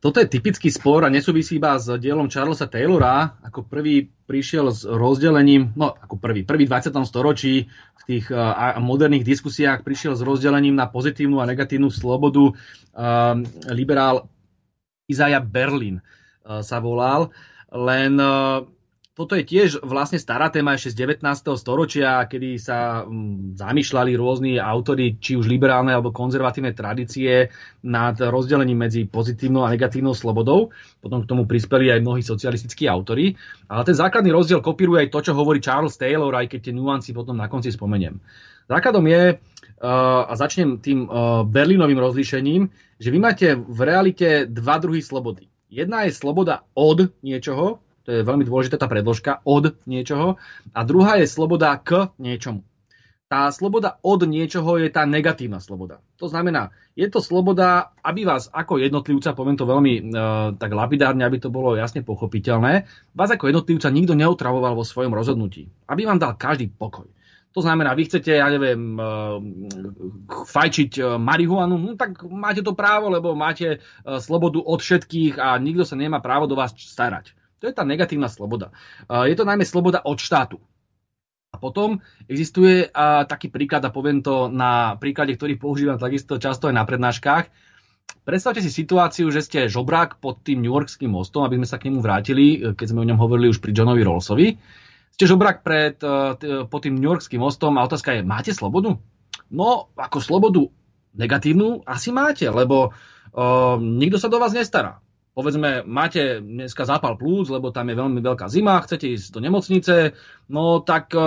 toto 0.00 0.16
je 0.16 0.32
typický 0.32 0.72
spor 0.72 1.04
a 1.04 1.12
nesúvisí 1.12 1.60
iba 1.60 1.76
s 1.76 1.92
dielom 2.00 2.32
Charlesa 2.32 2.64
Taylora. 2.64 3.36
Ako 3.44 3.68
prvý 3.68 4.08
prišiel 4.08 4.72
s 4.72 4.88
rozdelením, 4.88 5.76
no 5.76 5.92
ako 5.92 6.16
prvý, 6.16 6.40
prvý 6.48 6.64
20. 6.64 6.96
storočí 7.04 7.68
tých 8.10 8.26
uh, 8.34 8.74
moderných 8.82 9.22
diskusiách 9.22 9.86
prišiel 9.86 10.18
s 10.18 10.26
rozdelením 10.26 10.74
na 10.74 10.90
pozitívnu 10.90 11.38
a 11.38 11.46
negatívnu 11.46 11.94
slobodu. 11.94 12.50
Uh, 12.50 13.46
liberál 13.70 14.26
Izaja 15.06 15.38
Berlin 15.38 16.02
uh, 16.02 16.58
sa 16.66 16.82
volal. 16.82 17.30
Len 17.70 18.18
toto 19.20 19.36
je 19.36 19.44
tiež 19.44 19.84
vlastne 19.84 20.16
stará 20.16 20.48
téma 20.48 20.80
ešte 20.80 20.96
z 20.96 21.20
19. 21.20 21.52
storočia, 21.60 22.24
kedy 22.24 22.56
sa 22.56 23.04
mm, 23.04 23.60
zamýšľali 23.60 24.16
rôzni 24.16 24.56
autory, 24.56 25.20
či 25.20 25.36
už 25.36 25.44
liberálne 25.44 25.92
alebo 25.92 26.08
konzervatívne 26.08 26.72
tradície 26.72 27.52
nad 27.84 28.16
rozdelením 28.16 28.88
medzi 28.88 29.04
pozitívnou 29.04 29.68
a 29.68 29.76
negatívnou 29.76 30.16
slobodou. 30.16 30.72
Potom 31.04 31.20
k 31.20 31.28
tomu 31.28 31.44
prispeli 31.44 31.92
aj 31.92 32.00
mnohí 32.00 32.24
socialistickí 32.24 32.88
autory. 32.88 33.36
Ale 33.68 33.84
ten 33.84 33.92
základný 33.92 34.32
rozdiel 34.32 34.64
kopíruje 34.64 35.04
aj 35.04 35.12
to, 35.12 35.20
čo 35.28 35.32
hovorí 35.36 35.60
Charles 35.60 36.00
Taylor, 36.00 36.32
aj 36.32 36.56
keď 36.56 36.72
tie 36.72 36.72
nuancy 36.72 37.12
potom 37.12 37.36
na 37.36 37.52
konci 37.52 37.68
spomeniem. 37.68 38.16
Základom 38.72 39.04
je, 39.04 39.36
uh, 39.36 40.22
a 40.24 40.32
začnem 40.32 40.80
tým 40.80 41.04
uh, 41.04 41.44
berlínovým 41.44 42.00
rozlíšením, 42.00 42.72
že 42.96 43.12
vy 43.12 43.18
máte 43.20 43.52
v 43.52 43.80
realite 43.84 44.48
dva 44.48 44.80
druhy 44.80 45.04
slobody. 45.04 45.52
Jedna 45.68 46.08
je 46.08 46.16
sloboda 46.16 46.64
od 46.72 47.12
niečoho, 47.20 47.84
to 48.04 48.08
je 48.10 48.26
veľmi 48.26 48.44
dôležitá 48.48 48.80
tá 48.80 48.88
predložka, 48.88 49.44
od 49.44 49.76
niečoho. 49.84 50.40
A 50.72 50.80
druhá 50.82 51.20
je 51.20 51.28
sloboda 51.28 51.76
k 51.78 52.10
niečomu. 52.16 52.64
Tá 53.30 53.46
sloboda 53.54 54.02
od 54.02 54.26
niečoho 54.26 54.74
je 54.82 54.90
tá 54.90 55.06
negatívna 55.06 55.62
sloboda. 55.62 56.02
To 56.18 56.26
znamená, 56.26 56.74
je 56.98 57.06
to 57.06 57.22
sloboda, 57.22 57.94
aby 58.02 58.26
vás 58.26 58.50
ako 58.50 58.82
jednotlivca, 58.82 59.38
poviem 59.38 59.54
to 59.54 59.70
veľmi 59.70 59.92
e, 59.94 60.02
tak 60.58 60.70
lapidárne, 60.74 61.22
aby 61.22 61.38
to 61.38 61.46
bolo 61.46 61.78
jasne 61.78 62.02
pochopiteľné, 62.02 62.90
vás 63.14 63.30
ako 63.30 63.46
jednotlivca 63.46 63.86
nikto 63.94 64.18
neutravoval 64.18 64.74
vo 64.74 64.82
svojom 64.82 65.14
rozhodnutí. 65.14 65.70
Aby 65.86 66.10
vám 66.10 66.18
dal 66.18 66.34
každý 66.34 66.74
pokoj. 66.74 67.06
To 67.50 67.60
znamená, 67.62 67.98
vy 67.98 68.06
chcete, 68.06 68.30
ja 68.30 68.46
neviem, 68.46 68.94
e, 68.94 69.02
fajčiť 70.46 70.90
e, 70.98 71.02
marihuanu, 71.18 71.78
no 71.82 71.98
tak 71.98 72.22
máte 72.26 72.62
to 72.62 72.78
právo, 72.78 73.10
lebo 73.10 73.34
máte 73.34 73.66
e, 73.74 73.78
slobodu 74.22 74.62
od 74.62 74.78
všetkých 74.78 75.34
a 75.38 75.58
nikto 75.58 75.82
sa 75.82 75.98
nemá 75.98 76.22
právo 76.22 76.46
do 76.46 76.54
vás 76.54 76.70
starať. 76.74 77.34
To 77.60 77.68
je 77.68 77.76
tá 77.76 77.84
negatívna 77.84 78.32
sloboda. 78.32 78.72
Je 79.08 79.36
to 79.36 79.44
najmä 79.44 79.68
sloboda 79.68 80.00
od 80.00 80.16
štátu. 80.16 80.56
A 81.50 81.60
potom 81.60 82.00
existuje 82.30 82.88
taký 83.26 83.52
príklad, 83.52 83.84
a 83.84 83.92
poviem 83.92 84.24
to 84.24 84.48
na 84.48 84.96
príklade, 84.96 85.36
ktorý 85.36 85.60
používam 85.60 86.00
takisto 86.00 86.40
často 86.40 86.72
aj 86.72 86.74
na 86.78 86.88
prednáškach. 86.88 87.52
Predstavte 88.24 88.62
si 88.62 88.70
situáciu, 88.70 89.28
že 89.34 89.44
ste 89.44 89.68
žobrák 89.68 90.22
pod 90.22 90.40
tým 90.46 90.62
New 90.62 90.72
Yorkským 90.72 91.10
mostom, 91.10 91.44
aby 91.44 91.60
sme 91.60 91.68
sa 91.68 91.76
k 91.76 91.90
nemu 91.90 92.00
vrátili, 92.00 92.46
keď 92.74 92.86
sme 92.86 93.02
o 93.02 93.08
ňom 93.12 93.18
hovorili 93.18 93.50
už 93.50 93.58
pri 93.58 93.74
Johnovi 93.74 94.02
Rawlsovi. 94.06 94.46
Ste 95.14 95.24
žobrák 95.26 95.66
pred, 95.66 95.98
e, 96.00 96.64
pod 96.64 96.80
tým 96.80 96.96
New 96.96 97.10
Yorkským 97.10 97.42
mostom 97.42 97.76
a 97.76 97.84
otázka 97.84 98.18
je, 98.18 98.22
máte 98.22 98.54
slobodu? 98.54 98.96
No, 99.50 99.90
ako 99.98 100.18
slobodu 100.22 100.62
negatívnu 101.18 101.82
asi 101.82 102.14
máte, 102.14 102.46
lebo 102.46 102.94
uh, 102.94 103.74
nikto 103.82 104.14
sa 104.14 104.30
do 104.30 104.38
vás 104.38 104.54
nestará 104.54 105.02
povedzme, 105.30 105.86
máte 105.86 106.42
dneska 106.42 106.82
zápal 106.82 107.14
plúc, 107.14 107.48
lebo 107.48 107.70
tam 107.70 107.88
je 107.88 107.96
veľmi 107.96 108.20
veľká 108.20 108.50
zima, 108.50 108.82
chcete 108.82 109.06
ísť 109.06 109.28
do 109.30 109.40
nemocnice, 109.40 109.94
no 110.50 110.82
tak 110.82 111.14
e, 111.14 111.22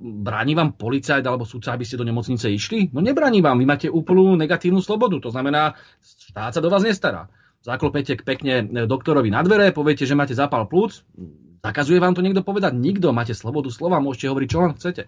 bráni 0.00 0.56
vám 0.56 0.74
policajt 0.74 1.24
alebo 1.24 1.44
sudca, 1.44 1.76
aby 1.76 1.84
ste 1.84 2.00
do 2.00 2.08
nemocnice 2.08 2.48
išli? 2.48 2.88
No 2.90 3.04
nebráni 3.04 3.44
vám, 3.44 3.60
vy 3.60 3.66
máte 3.68 3.88
úplnú 3.92 4.34
negatívnu 4.40 4.80
slobodu, 4.80 5.20
to 5.20 5.30
znamená, 5.30 5.76
štát 6.00 6.56
sa 6.56 6.60
do 6.64 6.72
vás 6.72 6.82
nestará. 6.82 7.28
Zaklopete 7.64 8.20
pekne 8.20 8.64
doktorovi 8.84 9.32
na 9.32 9.40
dvere, 9.40 9.72
poviete, 9.72 10.04
že 10.04 10.16
máte 10.16 10.36
zápal 10.36 10.68
plúc, 10.68 11.00
zakazuje 11.64 11.96
vám 11.96 12.12
to 12.12 12.20
niekto 12.20 12.44
povedať? 12.44 12.76
Nikto, 12.76 13.16
máte 13.16 13.32
slobodu 13.32 13.72
slova, 13.72 14.04
môžete 14.04 14.28
hovoriť, 14.28 14.48
čo 14.48 14.58
len 14.60 14.72
chcete. 14.76 15.02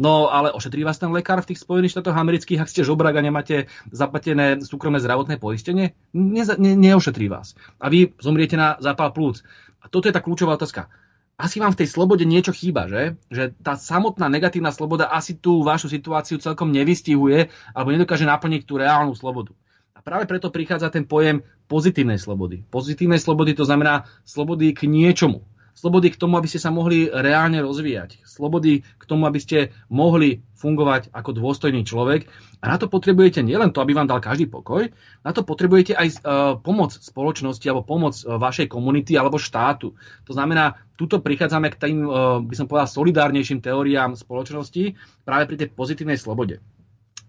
No 0.00 0.32
ale 0.32 0.48
ošetrí 0.48 0.80
vás 0.80 0.96
ten 0.96 1.12
lekár 1.12 1.44
v 1.44 1.52
tých 1.52 1.60
Spojených 1.60 1.92
štátoch 1.92 2.16
amerických, 2.16 2.64
ak 2.64 2.72
ste 2.72 2.88
žobrak 2.88 3.20
a 3.20 3.20
nemáte 3.20 3.68
zaplatené 3.92 4.56
súkromné 4.64 4.96
zdravotné 4.96 5.36
poistenie? 5.36 5.92
Ne, 6.16 6.40
ne, 6.56 6.72
neošetrí 6.72 7.28
vás. 7.28 7.52
A 7.76 7.92
vy 7.92 8.16
zomriete 8.16 8.56
na 8.56 8.80
zápal 8.80 9.12
plúc. 9.12 9.44
A 9.84 9.92
toto 9.92 10.08
je 10.08 10.16
tá 10.16 10.24
kľúčová 10.24 10.56
otázka. 10.56 10.88
Asi 11.36 11.60
vám 11.60 11.76
v 11.76 11.84
tej 11.84 11.92
slobode 11.92 12.24
niečo 12.24 12.56
chýba, 12.56 12.88
že? 12.88 13.20
Že 13.28 13.52
tá 13.60 13.76
samotná 13.76 14.32
negatívna 14.32 14.72
sloboda 14.72 15.12
asi 15.12 15.36
tú 15.36 15.60
vašu 15.60 15.92
situáciu 15.92 16.40
celkom 16.40 16.72
nevystihuje 16.72 17.52
alebo 17.76 17.92
nedokáže 17.92 18.24
naplniť 18.24 18.64
tú 18.64 18.80
reálnu 18.80 19.12
slobodu. 19.12 19.52
A 19.92 20.00
práve 20.00 20.24
preto 20.24 20.48
prichádza 20.48 20.88
ten 20.88 21.04
pojem 21.04 21.44
pozitívnej 21.68 22.16
slobody. 22.16 22.64
Pozitívnej 22.72 23.20
slobody 23.20 23.52
to 23.52 23.68
znamená 23.68 24.08
slobody 24.24 24.72
k 24.72 24.88
niečomu 24.88 25.44
slobody 25.80 26.12
k 26.12 26.20
tomu, 26.20 26.36
aby 26.36 26.44
ste 26.44 26.60
sa 26.60 26.68
mohli 26.68 27.08
reálne 27.08 27.56
rozvíjať, 27.64 28.20
slobody 28.28 28.84
k 28.84 29.04
tomu, 29.08 29.24
aby 29.24 29.40
ste 29.40 29.72
mohli 29.88 30.44
fungovať 30.60 31.08
ako 31.16 31.40
dôstojný 31.40 31.88
človek. 31.88 32.28
A 32.60 32.68
na 32.68 32.76
to 32.76 32.92
potrebujete 32.92 33.40
nielen 33.40 33.72
to, 33.72 33.80
aby 33.80 33.96
vám 33.96 34.04
dal 34.04 34.20
každý 34.20 34.44
pokoj, 34.44 34.92
na 35.24 35.32
to 35.32 35.40
potrebujete 35.40 35.96
aj 35.96 36.08
uh, 36.20 36.60
pomoc 36.60 36.92
spoločnosti 36.92 37.64
alebo 37.64 37.88
pomoc 37.88 38.12
uh, 38.20 38.36
vašej 38.36 38.68
komunity 38.68 39.16
alebo 39.16 39.40
štátu. 39.40 39.96
To 40.28 40.32
znamená, 40.36 40.76
tuto 41.00 41.24
prichádzame 41.24 41.72
k 41.72 41.80
tým, 41.80 41.98
uh, 42.04 42.44
by 42.44 42.52
som 42.52 42.68
povedal, 42.68 42.92
solidárnejším 42.92 43.64
teóriám 43.64 44.12
spoločnosti 44.12 45.00
práve 45.24 45.48
pri 45.48 45.56
tej 45.64 45.68
pozitívnej 45.72 46.20
slobode 46.20 46.60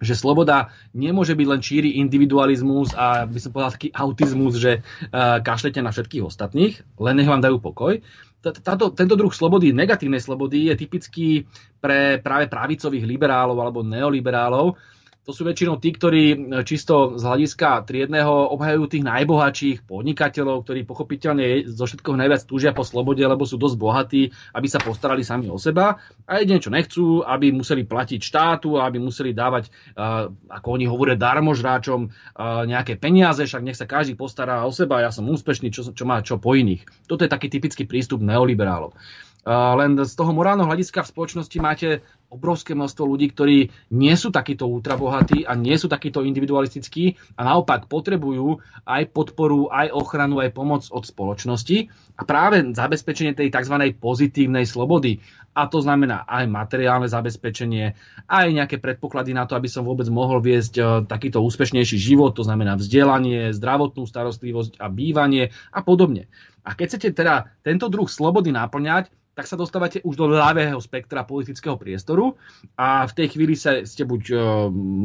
že 0.01 0.17
sloboda 0.17 0.73
nemôže 0.97 1.37
byť 1.37 1.47
len 1.47 1.61
číry 1.61 1.89
individualizmus 2.01 2.97
a 2.97 3.29
by 3.29 3.37
som 3.37 3.53
povedal 3.53 3.77
taký 3.77 3.89
autizmus, 3.93 4.57
že 4.57 4.81
uh, 4.81 5.37
kašlete 5.45 5.77
na 5.79 5.93
všetkých 5.93 6.25
ostatných, 6.25 6.81
len 6.97 7.13
nech 7.21 7.29
vám 7.29 7.45
dajú 7.45 7.61
pokoj. 7.61 8.01
Táto, 8.41 8.89
tento 8.89 9.13
druh 9.13 9.29
slobody, 9.29 9.69
negatívnej 9.69 10.17
slobody, 10.17 10.73
je 10.73 10.75
typický 10.75 11.45
pre 11.77 12.17
práve 12.17 12.49
pravicových 12.49 13.05
liberálov 13.05 13.53
alebo 13.61 13.85
neoliberálov, 13.85 14.73
to 15.22 15.32
sú 15.38 15.45
väčšinou 15.45 15.78
tí, 15.78 15.93
ktorí 15.93 16.24
e, 16.34 16.38
čisto 16.65 17.13
z 17.13 17.22
hľadiska 17.22 17.86
triedného 17.86 18.57
obhajujú 18.57 18.86
tých 18.89 19.05
najbohatších 19.05 19.78
podnikateľov, 19.86 20.65
ktorí 20.65 20.82
pochopiteľne 20.82 21.69
zo 21.69 21.86
všetkého 21.86 22.17
najviac 22.17 22.41
túžia 22.49 22.74
po 22.74 22.82
slobode, 22.82 23.22
lebo 23.22 23.45
sú 23.45 23.61
dosť 23.61 23.76
bohatí, 23.78 24.34
aby 24.57 24.67
sa 24.67 24.82
postarali 24.82 25.22
sami 25.22 25.45
o 25.53 25.61
seba 25.61 26.01
a 26.26 26.41
jedine 26.41 26.57
čo 26.57 26.74
nechcú, 26.74 27.22
aby 27.22 27.53
museli 27.53 27.86
platiť 27.86 28.17
štátu, 28.17 28.82
aby 28.82 28.97
museli 28.97 29.32
dávať, 29.32 29.69
uh, 29.93 30.32
ako 30.49 30.67
oni 30.74 30.86
hovoria, 30.89 31.13
darmožráčom 31.19 32.09
uh, 32.09 32.65
nejaké 32.65 32.97
peniaze, 32.97 33.45
však 33.45 33.61
nech 33.61 33.78
sa 33.78 33.86
každý 33.86 34.17
postará 34.17 34.65
o 34.65 34.74
seba, 34.74 35.05
ja 35.05 35.13
som 35.13 35.30
úspešný, 35.30 35.69
čo, 35.69 35.93
čo 35.93 36.03
má 36.07 36.26
čo 36.26 36.41
po 36.41 36.57
iných. 36.57 37.05
Toto 37.05 37.22
je 37.22 37.30
taký 37.30 37.51
typický 37.51 37.86
prístup 37.86 38.26
neoliberálov. 38.26 38.97
Len 39.41 39.97
z 40.05 40.13
toho 40.13 40.38
morálneho 40.38 40.69
hľadiska 40.69 41.01
v 41.01 41.11
spoločnosti 41.17 41.57
máte 41.57 42.05
obrovské 42.32 42.71
množstvo 42.71 43.03
ľudí, 43.03 43.36
ktorí 43.36 43.57
nie 43.91 44.15
sú 44.15 44.32
takíto 44.32 44.65
ultrabohatí 44.71 45.43
a 45.43 45.53
nie 45.59 45.75
sú 45.75 45.91
takíto 45.91 46.23
individualistickí 46.23 47.19
a 47.36 47.43
naopak 47.43 47.91
potrebujú 47.91 48.63
aj 48.88 49.11
podporu, 49.11 49.67
aj 49.67 49.91
ochranu, 49.91 50.39
aj 50.39 50.55
pomoc 50.55 50.88
od 50.88 51.03
spoločnosti 51.03 51.91
a 52.15 52.21
práve 52.23 52.63
zabezpečenie 52.71 53.36
tej 53.36 53.51
tzv. 53.51 53.75
pozitívnej 53.99 54.63
slobody. 54.63 55.19
A 55.51 55.67
to 55.67 55.84
znamená 55.84 56.23
aj 56.32 56.47
materiálne 56.47 57.11
zabezpečenie, 57.11 57.99
aj 58.32 58.45
nejaké 58.55 58.79
predpoklady 58.79 59.36
na 59.36 59.43
to, 59.43 59.59
aby 59.59 59.67
som 59.67 59.84
vôbec 59.84 60.07
mohol 60.07 60.39
viesť 60.39 60.73
e, 60.79 60.84
takýto 61.03 61.43
úspešnejší 61.43 61.99
život, 61.99 62.39
to 62.39 62.47
znamená 62.47 62.79
vzdelanie, 62.79 63.51
zdravotnú 63.51 64.07
starostlivosť 64.07 64.79
a 64.79 64.88
bývanie 64.88 65.51
a 65.75 65.84
podobne. 65.84 66.32
A 66.63 66.71
keď 66.71 66.95
chcete 66.95 67.19
teda 67.19 67.51
tento 67.67 67.91
druh 67.91 68.07
slobody 68.07 68.55
naplňať, 68.55 69.11
tak 69.32 69.47
sa 69.47 69.55
dostávate 69.55 70.03
už 70.03 70.19
do 70.19 70.27
ľavého 70.27 70.75
spektra 70.84 71.23
politického 71.23 71.79
priestoru 71.79 72.36
a 72.75 73.07
v 73.07 73.15
tej 73.15 73.27
chvíli 73.32 73.55
sa, 73.55 73.88
ste 73.88 74.03
buď 74.03 74.23
e, 74.27 74.36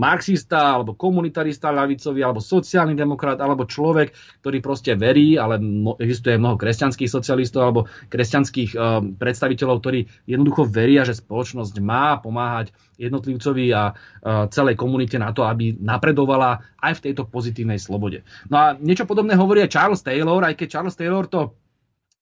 marxista, 0.03 0.75
alebo 0.75 0.99
komunitarista 0.99 1.71
ľavicový, 1.71 2.27
alebo 2.27 2.43
sociálny 2.43 2.99
demokrat, 2.99 3.39
alebo 3.39 3.71
človek, 3.71 4.11
ktorý 4.43 4.59
proste 4.59 4.99
verí, 4.99 5.39
ale 5.39 5.63
existuje 6.03 6.43
mnoho 6.43 6.59
kresťanských 6.59 7.07
socialistov 7.07 7.63
alebo 7.63 7.81
kresťanských 8.11 8.71
e, 8.75 8.79
predstaviteľov, 9.15 9.79
ktorí 9.79 10.11
jednoducho 10.27 10.67
veria, 10.67 11.07
že 11.07 11.15
spoločnosť 11.15 11.79
má 11.79 12.19
pomáhať 12.19 12.75
jednotlivcovi 12.99 13.71
a 13.71 13.83
e, 13.91 14.51
celej 14.51 14.75
komunite 14.75 15.23
na 15.23 15.31
to, 15.31 15.47
aby 15.47 15.79
napredovala 15.79 16.67
aj 16.83 16.99
v 16.99 17.05
tejto 17.11 17.31
pozitívnej 17.31 17.79
slobode. 17.79 18.27
No 18.51 18.59
a 18.59 18.67
niečo 18.75 19.07
podobné 19.07 19.39
hovorí 19.39 19.63
aj 19.63 19.71
Charles 19.71 20.03
Taylor, 20.03 20.43
aj 20.43 20.59
keď 20.59 20.67
Charles 20.67 20.99
Taylor 20.99 21.31
to 21.31 21.55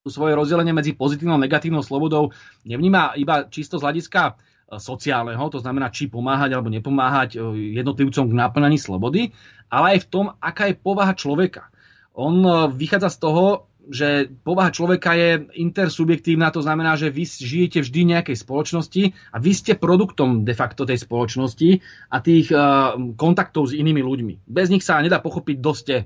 svoje 0.04 0.36
rozdelenie 0.36 0.76
medzi 0.76 0.92
pozitívnou 0.92 1.40
a 1.40 1.44
negatívnou 1.48 1.80
slobodou 1.80 2.36
nevníma 2.68 3.16
iba 3.16 3.48
čisto 3.48 3.80
z 3.80 3.88
hľadiska 3.88 4.22
e, 4.28 4.32
sociálneho, 4.76 5.48
to 5.48 5.64
znamená, 5.64 5.88
či 5.88 6.12
pomáhať 6.12 6.52
alebo 6.52 6.68
nepomáhať 6.68 7.40
e, 7.40 7.72
jednotlivcom 7.80 8.28
k 8.28 8.36
naplňaní 8.36 8.76
slobody, 8.76 9.32
ale 9.72 9.96
aj 9.96 9.98
v 10.04 10.10
tom, 10.12 10.24
aká 10.44 10.68
je 10.68 10.76
povaha 10.76 11.16
človeka. 11.16 11.72
On 12.12 12.36
e, 12.36 12.52
vychádza 12.76 13.16
z 13.16 13.18
toho, 13.24 13.44
že 13.88 14.28
povaha 14.44 14.76
človeka 14.76 15.16
je 15.16 15.48
intersubjektívna, 15.56 16.52
to 16.52 16.60
znamená, 16.60 17.00
že 17.00 17.08
vy 17.08 17.24
žijete 17.24 17.80
vždy 17.80 18.00
v 18.04 18.10
nejakej 18.12 18.36
spoločnosti 18.36 19.02
a 19.32 19.36
vy 19.40 19.52
ste 19.56 19.72
produktom 19.72 20.44
de 20.44 20.52
facto 20.52 20.84
tej 20.84 21.00
spoločnosti 21.04 21.84
a 22.08 22.16
tých 22.24 22.48
kontaktov 23.20 23.68
s 23.68 23.76
inými 23.76 24.00
ľuďmi. 24.00 24.48
Bez 24.48 24.72
nich 24.72 24.80
sa 24.80 25.04
nedá 25.04 25.20
pochopiť, 25.20 25.60
kto 25.60 25.72
ste. 25.76 25.96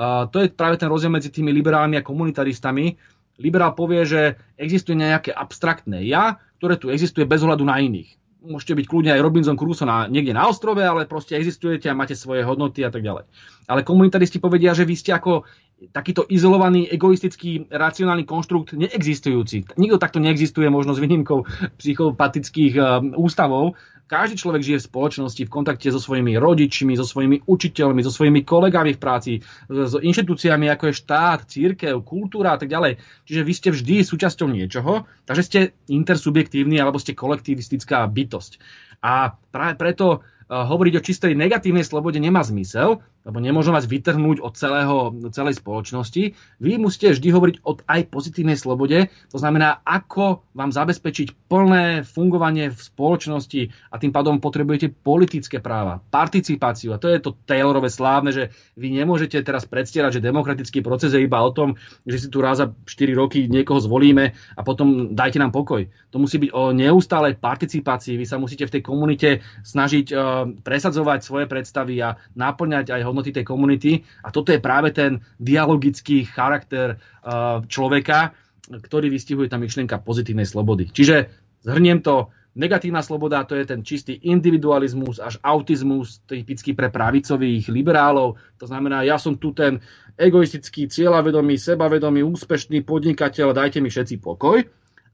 To 0.00 0.36
je 0.40 0.48
práve 0.48 0.80
ten 0.80 0.88
rozdiel 0.88 1.12
medzi 1.12 1.28
tými 1.28 1.52
liberálmi 1.52 2.00
a 2.00 2.06
komunitaristami, 2.06 2.96
Liberál 3.38 3.72
povie, 3.78 4.02
že 4.02 4.20
existuje 4.58 4.98
nejaké 4.98 5.30
abstraktné 5.30 6.02
ja, 6.04 6.42
ktoré 6.58 6.74
tu 6.74 6.90
existuje 6.90 7.22
bez 7.22 7.40
ohľadu 7.46 7.62
na 7.62 7.78
iných. 7.78 8.18
Môžete 8.38 8.78
byť 8.78 8.86
kľudne 8.86 9.10
aj 9.14 9.22
Robinson 9.22 9.58
Crusoe 9.58 9.86
na, 9.86 10.06
niekde 10.06 10.30
na 10.30 10.46
ostrove, 10.46 10.78
ale 10.78 11.10
proste 11.10 11.34
existujete 11.34 11.90
a 11.90 11.98
máte 11.98 12.14
svoje 12.14 12.46
hodnoty 12.46 12.86
a 12.86 12.90
tak 12.90 13.02
ďalej. 13.02 13.26
Ale 13.66 13.82
komunitaristi 13.82 14.38
povedia, 14.38 14.78
že 14.78 14.86
vy 14.86 14.94
ste 14.94 15.10
ako 15.10 15.42
takýto 15.90 16.26
izolovaný, 16.26 16.86
egoistický, 16.90 17.70
racionálny 17.70 18.26
konštrukt 18.26 18.74
neexistujúci. 18.74 19.74
Nikto 19.78 19.98
takto 19.98 20.18
neexistuje, 20.18 20.70
možno 20.70 20.94
s 20.94 21.02
výnimkou 21.02 21.46
psychopatických 21.78 22.74
uh, 22.78 23.02
ústavov, 23.18 23.78
každý 24.08 24.40
človek 24.40 24.64
žije 24.64 24.78
v 24.80 24.88
spoločnosti, 24.88 25.42
v 25.44 25.52
kontakte 25.52 25.92
so 25.92 26.00
svojimi 26.00 26.40
rodičmi, 26.40 26.96
so 26.96 27.04
svojimi 27.04 27.44
učiteľmi, 27.44 28.00
so 28.00 28.08
svojimi 28.08 28.40
kolegami 28.42 28.96
v 28.96 29.00
práci, 29.00 29.32
so 29.68 30.00
inštitúciami 30.00 30.72
ako 30.72 30.88
je 30.88 30.98
štát, 30.98 31.44
církev, 31.44 32.00
kultúra 32.02 32.56
a 32.56 32.58
tak 32.58 32.72
ďalej. 32.72 32.96
Čiže 33.28 33.42
vy 33.44 33.52
ste 33.52 33.68
vždy 33.70 33.94
súčasťou 34.02 34.48
niečoho, 34.48 35.04
takže 35.28 35.42
ste 35.44 35.60
intersubjektívni 35.92 36.80
alebo 36.80 36.96
ste 36.96 37.12
kolektivistická 37.12 38.08
bytosť. 38.08 38.56
A 39.04 39.36
práve 39.52 39.76
preto 39.76 40.24
hovoriť 40.48 40.94
o 40.96 41.04
čistej 41.04 41.32
negatívnej 41.36 41.84
slobode 41.84 42.16
nemá 42.16 42.40
zmysel, 42.40 43.04
lebo 43.28 43.44
nemôžem 43.44 43.76
vás 43.76 43.84
vytrhnúť 43.84 44.40
od 44.40 44.56
celého, 44.56 45.12
celej 45.36 45.60
spoločnosti. 45.60 46.32
Vy 46.64 46.72
musíte 46.80 47.12
vždy 47.12 47.28
hovoriť 47.28 47.56
o 47.60 47.76
aj 47.76 48.08
pozitívnej 48.08 48.56
slobode, 48.56 49.12
to 49.28 49.36
znamená, 49.36 49.84
ako 49.84 50.48
vám 50.56 50.72
zabezpečiť 50.72 51.46
plné 51.46 52.08
fungovanie 52.08 52.72
v 52.72 52.80
spoločnosti 52.80 53.68
a 53.92 54.00
tým 54.00 54.16
pádom 54.16 54.40
potrebujete 54.40 54.88
politické 54.88 55.60
práva, 55.60 56.00
participáciu. 56.08 56.96
A 56.96 57.00
to 57.00 57.12
je 57.12 57.20
to 57.20 57.36
Taylorové 57.44 57.92
slávne, 57.92 58.32
že 58.32 58.48
vy 58.80 58.96
nemôžete 58.96 59.44
teraz 59.44 59.68
predstierať, 59.68 60.18
že 60.18 60.24
demokratický 60.24 60.80
proces 60.80 61.12
je 61.12 61.20
iba 61.20 61.44
o 61.44 61.52
tom, 61.52 61.76
že 62.08 62.24
si 62.24 62.28
tu 62.32 62.40
raz 62.40 62.64
za 62.64 62.72
4 62.72 63.12
roky 63.12 63.44
niekoho 63.44 63.76
zvolíme 63.78 64.32
a 64.56 64.60
potom 64.64 65.12
dajte 65.12 65.36
nám 65.36 65.52
pokoj. 65.52 65.84
To 66.10 66.16
musí 66.16 66.40
byť 66.40 66.50
o 66.56 66.72
neustálej 66.72 67.36
participácii. 67.36 68.16
Vy 68.16 68.24
sa 68.24 68.40
musíte 68.40 68.64
v 68.64 68.80
tej 68.80 68.82
komunite 68.82 69.28
snažiť 69.68 70.06
uh, 70.10 70.48
presadzovať 70.64 71.20
svoje 71.20 71.44
predstavy 71.44 72.00
a 72.00 72.16
naplňať 72.32 72.96
aj 72.96 73.04
hodnoty 73.04 73.17
tej 73.22 73.44
komunity. 73.44 74.02
A 74.24 74.32
toto 74.32 74.54
je 74.54 74.62
práve 74.62 74.94
ten 74.94 75.22
dialogický 75.38 76.26
charakter 76.26 76.96
uh, 76.96 77.62
človeka, 77.66 78.32
ktorý 78.68 79.08
vystihuje 79.08 79.48
tá 79.48 79.56
myšlienka 79.56 80.00
pozitívnej 80.04 80.44
slobody. 80.44 80.88
Čiže 80.88 81.28
zhrniem 81.64 82.04
to, 82.04 82.28
negatívna 82.58 83.00
sloboda 83.00 83.46
to 83.46 83.56
je 83.56 83.64
ten 83.64 83.80
čistý 83.86 84.18
individualizmus 84.28 85.22
až 85.22 85.38
autizmus, 85.40 86.20
typický 86.26 86.74
pre 86.74 86.90
pravicových 86.90 87.70
liberálov. 87.70 88.36
To 88.58 88.66
znamená, 88.66 89.06
ja 89.06 89.16
som 89.16 89.38
tu 89.38 89.54
ten 89.54 89.80
egoistický, 90.18 90.90
cieľavedomý, 90.90 91.54
sebavedomý, 91.56 92.26
úspešný 92.26 92.82
podnikateľ, 92.82 93.54
dajte 93.54 93.78
mi 93.78 93.88
všetci 93.88 94.18
pokoj 94.18 94.66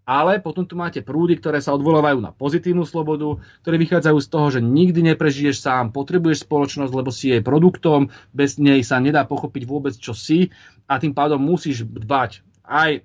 ale 0.05 0.41
potom 0.41 0.69
tu 0.69 0.77
máte 0.77 1.01
prúdy, 1.01 1.41
ktoré 1.41 1.65
sa 1.65 1.73
odvolávajú 1.73 2.21
na 2.21 2.33
pozitívnu 2.33 2.85
slobodu, 2.85 3.41
ktoré 3.65 3.77
vychádzajú 3.81 4.19
z 4.21 4.29
toho, 4.29 4.47
že 4.53 4.61
nikdy 4.61 5.01
neprežiješ 5.13 5.65
sám, 5.65 5.97
potrebuješ 5.97 6.45
spoločnosť, 6.45 6.93
lebo 6.93 7.11
si 7.11 7.33
jej 7.33 7.41
produktom, 7.41 8.13
bez 8.37 8.61
nej 8.61 8.85
sa 8.85 9.01
nedá 9.01 9.25
pochopiť 9.25 9.65
vôbec, 9.65 9.97
čo 9.97 10.13
si 10.13 10.53
a 10.85 11.01
tým 11.01 11.17
pádom 11.17 11.41
musíš 11.41 11.89
dbať 11.89 12.45
aj 12.69 13.05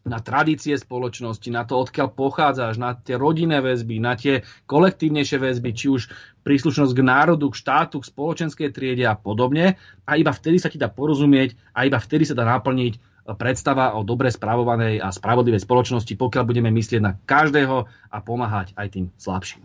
na 0.00 0.16
tradície 0.16 0.72
spoločnosti, 0.80 1.44
na 1.52 1.68
to, 1.68 1.76
odkiaľ 1.76 2.16
pochádzaš, 2.16 2.80
na 2.80 2.96
tie 2.96 3.20
rodinné 3.20 3.60
väzby, 3.60 4.00
na 4.00 4.16
tie 4.16 4.48
kolektívnejšie 4.64 5.36
väzby, 5.36 5.70
či 5.76 5.92
už 5.92 6.08
príslušnosť 6.40 6.92
k 6.96 7.02
národu, 7.04 7.52
k 7.52 7.60
štátu, 7.60 8.00
k 8.00 8.08
spoločenskej 8.08 8.72
triede 8.72 9.04
a 9.04 9.12
podobne. 9.12 9.76
A 10.08 10.16
iba 10.16 10.32
vtedy 10.32 10.56
sa 10.56 10.72
ti 10.72 10.80
dá 10.80 10.88
porozumieť 10.88 11.52
a 11.76 11.84
iba 11.84 12.00
vtedy 12.00 12.24
sa 12.24 12.32
dá 12.32 12.48
naplniť 12.48 12.96
predstava 13.36 13.96
o 13.96 14.04
dobre 14.06 14.32
správovanej 14.32 15.00
a 15.00 15.12
spravodlivej 15.12 15.62
spoločnosti, 15.62 16.14
pokiaľ 16.16 16.44
budeme 16.46 16.70
myslieť 16.72 17.00
na 17.00 17.16
každého 17.16 17.76
a 18.10 18.18
pomáhať 18.20 18.72
aj 18.74 18.86
tým 18.90 19.06
slabším. 19.16 19.64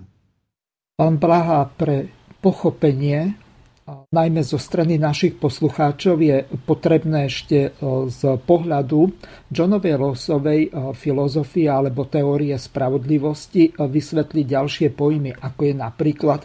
Pán 0.95 1.19
Blaha, 1.19 1.67
pre 1.75 2.07
pochopenie 2.39 3.35
najmä 3.85 4.41
zo 4.41 4.57
strany 4.57 4.97
našich 4.97 5.37
poslucháčov 5.37 6.17
je 6.17 6.41
potrebné 6.65 7.29
ešte 7.29 7.69
e, 7.69 7.71
z 8.09 8.21
pohľadu 8.41 9.13
Johnovej 9.53 9.95
Rossovej 10.01 10.61
e, 10.65 10.69
filozofie 10.97 11.69
alebo 11.69 12.09
teórie 12.09 12.57
spravodlivosti 12.57 13.69
e, 13.69 13.71
vysvetliť 13.85 14.45
ďalšie 14.49 14.87
pojmy, 14.89 15.37
ako 15.37 15.61
je 15.69 15.73
napríklad 15.77 16.41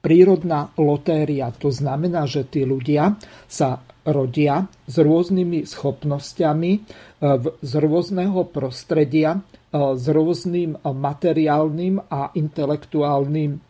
prírodná 0.00 0.72
lotéria. 0.80 1.52
To 1.60 1.68
znamená, 1.68 2.24
že 2.24 2.48
tí 2.48 2.64
ľudia 2.64 3.20
sa 3.44 3.84
rodia 4.08 4.64
s 4.88 4.96
rôznymi 4.96 5.68
schopnosťami 5.68 6.72
e, 6.72 6.80
z 7.60 7.72
rôzneho 7.76 8.40
prostredia, 8.48 9.36
e, 9.36 9.40
s 9.94 10.04
rôznym 10.08 10.80
materiálnym 10.80 12.00
a 12.08 12.32
intelektuálnym 12.32 13.60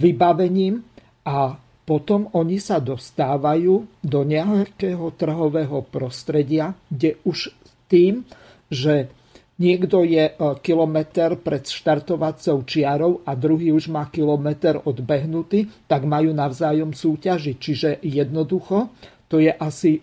vybavením 0.00 0.80
a 1.28 1.58
potom 1.88 2.28
oni 2.36 2.60
sa 2.60 2.84
dostávajú 2.84 4.04
do 4.04 4.20
nejakého 4.20 5.08
trhového 5.16 5.80
prostredia, 5.88 6.76
kde 6.92 7.16
už 7.24 7.48
tým, 7.88 8.28
že 8.68 9.08
niekto 9.56 10.04
je 10.04 10.28
e, 10.28 10.32
kilometr 10.62 11.40
pred 11.40 11.64
štartovacou 11.64 12.62
čiarou 12.68 13.24
a 13.26 13.32
druhý 13.34 13.74
už 13.74 13.88
má 13.88 14.06
kilometr 14.12 14.84
odbehnutý, 14.84 15.88
tak 15.90 16.06
majú 16.06 16.30
navzájom 16.30 16.94
súťažiť. 16.94 17.56
Čiže 17.58 17.90
jednoducho 18.04 18.92
to 19.28 19.38
je 19.38 19.52
asi 19.52 20.00
e, 20.00 20.02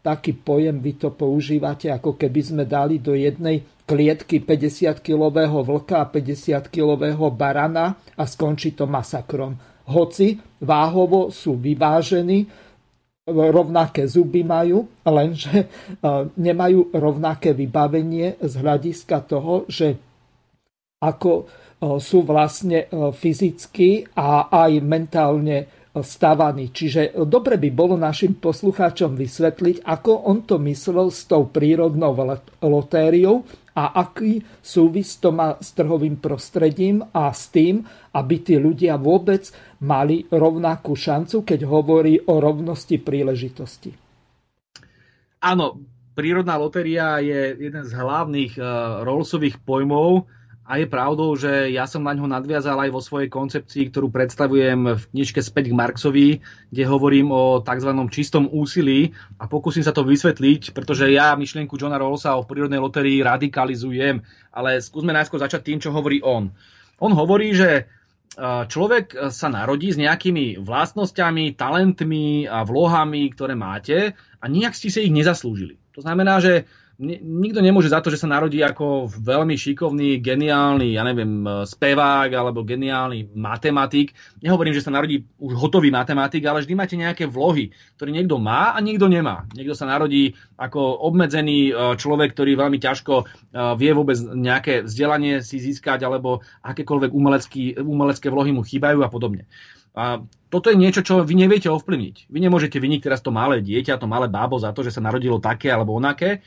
taký 0.00 0.32
pojem, 0.38 0.78
vy 0.78 0.96
to 0.96 1.10
používate, 1.10 1.90
ako 1.90 2.14
keby 2.14 2.40
sme 2.40 2.64
dali 2.64 3.02
do 3.02 3.12
jednej 3.12 3.66
klietky 3.84 4.40
50-kilového 4.40 5.60
vlka 5.60 6.00
a 6.00 6.08
50-kilového 6.08 7.28
barana 7.34 7.98
a 8.16 8.24
skončí 8.24 8.72
to 8.72 8.88
masakrom. 8.88 9.58
hoci 9.84 10.40
váhovo 10.64 11.28
sú 11.28 11.60
vyvážení, 11.60 12.48
rovnaké 13.28 14.04
zuby 14.04 14.44
majú, 14.44 14.88
lenže 15.04 15.68
nemajú 16.36 16.92
rovnaké 16.92 17.56
vybavenie 17.56 18.36
z 18.40 18.54
hľadiska 18.60 19.24
toho, 19.24 19.64
že 19.68 19.96
ako 21.00 21.48
sú 22.00 22.24
vlastne 22.24 22.88
fyzicky 22.92 24.08
a 24.16 24.48
aj 24.48 24.72
mentálne 24.80 25.83
stavaní. 26.02 26.74
Čiže 26.74 27.14
dobre 27.28 27.54
by 27.60 27.70
bolo 27.70 27.94
našim 27.94 28.34
poslucháčom 28.40 29.14
vysvetliť, 29.14 29.86
ako 29.86 30.26
on 30.26 30.42
to 30.42 30.58
myslel 30.66 31.12
s 31.12 31.28
tou 31.30 31.46
prírodnou 31.46 32.16
lotériou 32.58 33.46
a 33.74 33.98
aký 34.02 34.42
súvis 34.62 35.18
to 35.18 35.34
má 35.34 35.58
s 35.58 35.74
trhovým 35.74 36.18
prostredím 36.18 37.02
a 37.14 37.30
s 37.30 37.50
tým, 37.50 37.82
aby 38.14 38.34
tí 38.42 38.54
ľudia 38.58 38.98
vôbec 38.98 39.50
mali 39.82 40.26
rovnakú 40.30 40.94
šancu, 40.94 41.42
keď 41.42 41.66
hovorí 41.66 42.18
o 42.26 42.38
rovnosti 42.38 42.98
príležitosti. 43.02 43.90
Áno, 45.42 45.82
prírodná 46.14 46.54
lotéria 46.56 47.18
je 47.18 47.58
jeden 47.58 47.84
z 47.84 47.92
hlavných 47.92 48.54
uh, 48.56 48.66
Rawlsových 49.02 49.60
pojmov, 49.60 50.24
a 50.64 50.80
je 50.80 50.88
pravdou, 50.88 51.36
že 51.36 51.68
ja 51.76 51.84
som 51.84 52.00
na 52.00 52.16
ňo 52.16 52.24
nadviazal 52.24 52.80
aj 52.80 52.90
vo 52.90 53.04
svojej 53.04 53.28
koncepcii, 53.28 53.92
ktorú 53.92 54.08
predstavujem 54.08 54.96
v 54.96 55.02
knižke 55.12 55.44
Späť 55.44 55.68
k 55.68 55.76
Marxovi, 55.76 56.40
kde 56.72 56.84
hovorím 56.88 57.28
o 57.36 57.60
tzv. 57.60 57.92
čistom 58.08 58.48
úsilí 58.48 59.12
a 59.36 59.44
pokúsim 59.44 59.84
sa 59.84 59.92
to 59.92 60.08
vysvetliť, 60.08 60.72
pretože 60.72 61.12
ja 61.12 61.36
myšlienku 61.36 61.76
Johna 61.76 62.00
Rawlsa 62.00 62.40
o 62.40 62.48
prírodnej 62.48 62.80
lotérii 62.80 63.20
radikalizujem, 63.20 64.24
ale 64.56 64.80
skúsme 64.80 65.12
najskôr 65.12 65.36
začať 65.36 65.68
tým, 65.68 65.78
čo 65.84 65.92
hovorí 65.92 66.24
on. 66.24 66.48
On 66.96 67.12
hovorí, 67.12 67.52
že 67.52 67.84
človek 68.40 69.30
sa 69.30 69.52
narodí 69.52 69.92
s 69.92 70.00
nejakými 70.00 70.64
vlastnosťami, 70.64 71.54
talentmi 71.60 72.48
a 72.48 72.64
vlohami, 72.64 73.28
ktoré 73.36 73.52
máte 73.52 74.16
a 74.40 74.44
nijak 74.48 74.72
ste 74.72 74.88
si 74.88 75.06
ich 75.06 75.12
nezaslúžili. 75.12 75.76
To 75.94 76.02
znamená, 76.02 76.40
že 76.40 76.66
nikto 76.98 77.58
nemôže 77.58 77.90
za 77.90 77.98
to, 77.98 78.10
že 78.10 78.22
sa 78.22 78.30
narodí 78.30 78.62
ako 78.62 79.10
veľmi 79.10 79.58
šikovný, 79.58 80.22
geniálny, 80.22 80.94
ja 80.94 81.02
neviem, 81.02 81.42
e, 81.42 81.66
spevák 81.66 82.30
alebo 82.30 82.62
geniálny 82.62 83.34
matematik. 83.34 84.14
Nehovorím, 84.38 84.74
že 84.76 84.84
sa 84.86 84.94
narodí 84.94 85.26
už 85.42 85.58
hotový 85.58 85.90
matematik, 85.90 86.46
ale 86.46 86.62
vždy 86.62 86.74
máte 86.78 86.94
nejaké 86.94 87.26
vlohy, 87.26 87.74
ktoré 87.98 88.14
niekto 88.14 88.38
má 88.38 88.74
a 88.74 88.78
niekto 88.78 89.10
nemá. 89.10 89.46
Niekto 89.58 89.74
sa 89.74 89.90
narodí 89.90 90.38
ako 90.54 91.02
obmedzený 91.10 91.70
e, 91.70 91.72
človek, 91.98 92.30
ktorý 92.38 92.54
veľmi 92.54 92.78
ťažko 92.78 93.14
e, 93.20 93.24
vie 93.74 93.90
vôbec 93.90 94.18
nejaké 94.20 94.86
vzdelanie 94.86 95.42
si 95.42 95.58
získať 95.58 96.06
alebo 96.06 96.46
akékoľvek 96.62 97.10
umelecké 97.82 98.28
vlohy 98.30 98.50
mu 98.54 98.62
chýbajú 98.62 99.02
a 99.02 99.10
podobne. 99.10 99.50
A 99.94 100.26
toto 100.50 100.74
je 100.74 100.78
niečo, 100.78 101.06
čo 101.06 101.22
vy 101.22 101.38
neviete 101.38 101.70
ovplyvniť. 101.70 102.26
Vy 102.26 102.38
nemôžete 102.42 102.82
vyniť 102.82 103.00
teraz 103.06 103.22
to 103.22 103.30
malé 103.30 103.62
dieťa, 103.62 103.98
to 103.98 104.10
malé 104.10 104.26
bábo 104.26 104.58
za 104.58 104.74
to, 104.74 104.82
že 104.82 104.90
sa 104.90 105.02
narodilo 105.02 105.38
také 105.38 105.70
alebo 105.70 105.94
onaké, 105.94 106.42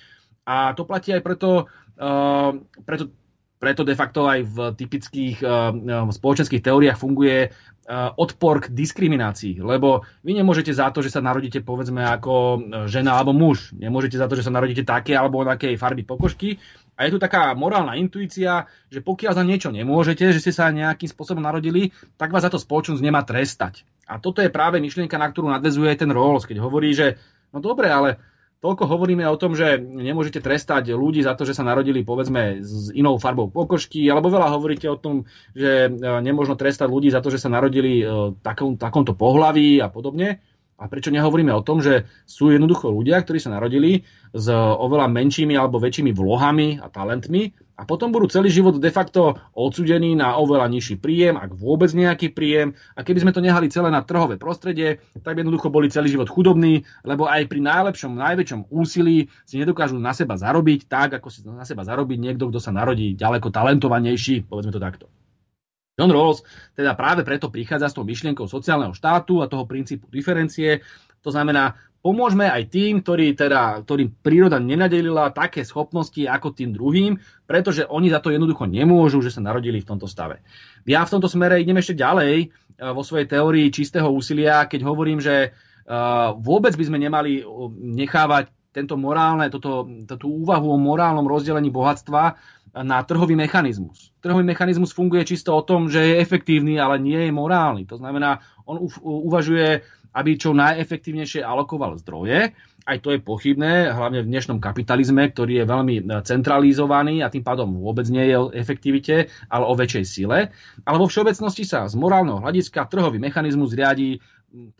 a 0.48 0.72
to 0.72 0.88
platí 0.88 1.12
aj 1.12 1.20
preto, 1.20 1.68
uh, 2.00 2.56
preto, 2.88 3.12
preto 3.60 3.84
de 3.84 4.00
facto 4.00 4.24
aj 4.24 4.48
v 4.48 4.58
typických 4.80 5.44
uh, 5.44 5.76
spoločenských 6.08 6.64
teóriách 6.64 6.96
funguje 6.96 7.52
uh, 7.52 8.16
odpor 8.16 8.64
k 8.64 8.72
diskriminácii, 8.72 9.60
lebo 9.60 10.08
vy 10.24 10.40
nemôžete 10.40 10.72
za 10.72 10.88
to, 10.96 11.04
že 11.04 11.12
sa 11.12 11.20
narodíte 11.20 11.60
povedzme 11.60 12.00
ako 12.00 12.64
žena 12.88 13.20
alebo 13.20 13.36
muž. 13.36 13.76
Nemôžete 13.76 14.16
za 14.16 14.32
to, 14.32 14.40
že 14.40 14.48
sa 14.48 14.56
narodíte 14.56 14.88
také 14.88 15.20
alebo 15.20 15.44
onakej 15.44 15.76
farby 15.76 16.08
pokožky. 16.08 16.64
A 16.98 17.06
je 17.06 17.14
tu 17.14 17.22
taká 17.22 17.54
morálna 17.54 17.94
intuícia, 17.94 18.66
že 18.90 19.06
pokiaľ 19.06 19.34
za 19.38 19.46
niečo 19.46 19.70
nemôžete, 19.70 20.34
že 20.34 20.42
ste 20.42 20.50
sa 20.50 20.74
nejakým 20.74 21.06
spôsobom 21.06 21.46
narodili, 21.46 21.94
tak 22.18 22.34
vás 22.34 22.42
za 22.42 22.50
to 22.50 22.58
spoločnosť 22.58 23.06
nemá 23.06 23.22
trestať. 23.22 23.86
A 24.10 24.18
toto 24.18 24.42
je 24.42 24.50
práve 24.50 24.82
myšlienka, 24.82 25.20
na 25.20 25.30
ktorú 25.30 25.52
nadvezuje 25.52 25.94
ten 25.94 26.10
Rawls, 26.10 26.50
keď 26.50 26.58
hovorí, 26.58 26.98
že 26.98 27.22
no 27.54 27.62
dobre, 27.62 27.94
ale 27.94 28.18
Toľko 28.58 28.90
hovoríme 28.90 29.22
o 29.30 29.38
tom, 29.38 29.54
že 29.54 29.78
nemôžete 29.78 30.42
trestať 30.42 30.90
ľudí 30.90 31.22
za 31.22 31.38
to, 31.38 31.46
že 31.46 31.54
sa 31.54 31.62
narodili 31.62 32.02
povedzme 32.02 32.66
s 32.66 32.90
inou 32.90 33.22
farbou 33.22 33.54
pokožky, 33.54 34.02
alebo 34.10 34.34
veľa 34.34 34.50
hovoríte 34.50 34.90
o 34.90 34.98
tom, 34.98 35.30
že 35.54 35.86
e, 35.86 35.90
nemôžno 36.02 36.58
trestať 36.58 36.90
ľudí 36.90 37.14
za 37.14 37.22
to, 37.22 37.30
že 37.30 37.38
sa 37.38 37.54
narodili 37.54 38.02
e, 38.02 38.34
takom, 38.42 38.74
takomto 38.74 39.14
pohlaví 39.14 39.78
a 39.78 39.94
podobne. 39.94 40.42
A 40.78 40.90
prečo 40.90 41.14
nehovoríme 41.14 41.54
o 41.54 41.66
tom, 41.66 41.86
že 41.86 42.10
sú 42.26 42.50
jednoducho 42.50 42.90
ľudia, 42.90 43.22
ktorí 43.22 43.38
sa 43.38 43.54
narodili 43.54 44.06
s 44.34 44.46
oveľa 44.54 45.10
menšími 45.10 45.54
alebo 45.58 45.82
väčšími 45.82 46.14
vlohami 46.14 46.82
a 46.82 46.90
talentmi 46.90 47.67
a 47.78 47.86
potom 47.86 48.10
budú 48.10 48.26
celý 48.26 48.50
život 48.50 48.82
de 48.82 48.90
facto 48.90 49.38
odsudení 49.54 50.18
na 50.18 50.34
oveľa 50.42 50.66
nižší 50.66 50.98
príjem, 50.98 51.38
ak 51.38 51.54
vôbec 51.54 51.94
nejaký 51.94 52.34
príjem. 52.34 52.74
A 52.98 53.06
keby 53.06 53.22
sme 53.22 53.32
to 53.38 53.46
nehali 53.46 53.70
celé 53.70 53.94
na 53.94 54.02
trhové 54.02 54.42
prostredie, 54.42 54.98
tak 55.22 55.38
by 55.38 55.46
jednoducho 55.46 55.70
boli 55.70 55.94
celý 55.94 56.10
život 56.10 56.26
chudobní, 56.26 56.90
lebo 57.06 57.30
aj 57.30 57.46
pri 57.46 57.62
najlepšom, 57.62 58.18
najväčšom 58.18 58.74
úsilí 58.74 59.30
si 59.46 59.62
nedokážu 59.62 60.02
na 60.02 60.10
seba 60.18 60.34
zarobiť 60.42 60.90
tak, 60.90 61.22
ako 61.22 61.30
si 61.30 61.46
na 61.46 61.70
seba 61.70 61.86
zarobí 61.86 62.18
niekto, 62.18 62.50
kto 62.50 62.58
sa 62.58 62.74
narodí 62.74 63.14
ďaleko 63.14 63.54
talentovanejší, 63.54 64.50
povedzme 64.50 64.74
to 64.74 64.82
takto. 64.82 65.06
John 65.98 66.14
Rawls 66.14 66.46
teda 66.74 66.94
práve 66.98 67.26
preto 67.26 67.50
prichádza 67.50 67.90
s 67.90 67.98
tou 67.98 68.06
myšlienkou 68.06 68.46
sociálneho 68.46 68.94
štátu 68.94 69.42
a 69.42 69.50
toho 69.50 69.66
princípu 69.66 70.10
diferencie. 70.14 70.82
To 71.26 71.34
znamená, 71.34 71.74
pomôžme 72.08 72.48
aj 72.48 72.72
tým, 72.72 73.04
ktorí 73.04 73.36
teda, 73.36 73.84
ktorým 73.84 74.16
príroda 74.24 74.64
nenadelila 74.64 75.36
také 75.36 75.68
schopnosti 75.68 76.24
ako 76.24 76.56
tým 76.56 76.72
druhým, 76.72 77.20
pretože 77.44 77.84
oni 77.84 78.08
za 78.08 78.24
to 78.24 78.32
jednoducho 78.32 78.64
nemôžu, 78.64 79.20
že 79.20 79.36
sa 79.36 79.44
narodili 79.44 79.84
v 79.84 79.90
tomto 79.92 80.08
stave. 80.08 80.40
Ja 80.88 81.04
v 81.04 81.20
tomto 81.20 81.28
smere 81.28 81.60
idem 81.60 81.76
ešte 81.76 82.00
ďalej 82.00 82.36
e, 82.40 82.48
vo 82.96 83.04
svojej 83.04 83.28
teórii 83.28 83.68
čistého 83.76 84.08
úsilia, 84.08 84.72
keď 84.72 84.88
hovorím, 84.88 85.20
že 85.20 85.36
e, 85.36 85.50
vôbec 86.40 86.72
by 86.80 86.84
sme 86.88 86.96
nemali 86.96 87.44
nechávať 87.76 88.56
tento 88.72 88.96
morálne, 88.96 89.52
toto, 89.52 89.84
tú 90.16 90.48
úvahu 90.48 90.72
o 90.72 90.80
morálnom 90.80 91.28
rozdelení 91.28 91.68
bohatstva 91.68 92.40
na 92.84 93.02
trhový 93.04 93.34
mechanizmus. 93.34 94.14
Trhový 94.22 94.46
mechanizmus 94.46 94.94
funguje 94.94 95.26
čisto 95.26 95.56
o 95.56 95.66
tom, 95.66 95.90
že 95.90 96.04
je 96.04 96.22
efektívny, 96.22 96.78
ale 96.78 97.02
nie 97.02 97.18
je 97.18 97.32
morálny. 97.34 97.90
To 97.90 97.98
znamená, 97.98 98.38
on 98.70 98.86
uvažuje, 99.02 99.82
aby 100.18 100.34
čo 100.34 100.58
najefektívnejšie 100.58 101.46
alokoval 101.46 102.02
zdroje. 102.02 102.58
Aj 102.88 102.98
to 103.04 103.14
je 103.14 103.22
pochybné, 103.22 103.94
hlavne 103.94 104.26
v 104.26 104.32
dnešnom 104.32 104.58
kapitalizme, 104.58 105.30
ktorý 105.30 105.62
je 105.62 105.66
veľmi 105.70 105.96
centralizovaný 106.26 107.22
a 107.22 107.30
tým 107.30 107.46
pádom 107.46 107.78
vôbec 107.78 108.10
nie 108.10 108.26
je 108.32 108.36
o 108.40 108.50
efektivite, 108.50 109.30
ale 109.52 109.64
o 109.68 109.78
väčšej 109.78 110.06
sile. 110.08 110.50
Ale 110.88 110.98
vo 110.98 111.06
všeobecnosti 111.06 111.68
sa 111.68 111.86
z 111.86 111.94
morálneho 112.00 112.42
hľadiska 112.42 112.90
trhový 112.90 113.22
mechanizmus 113.22 113.76
riadi 113.76 114.18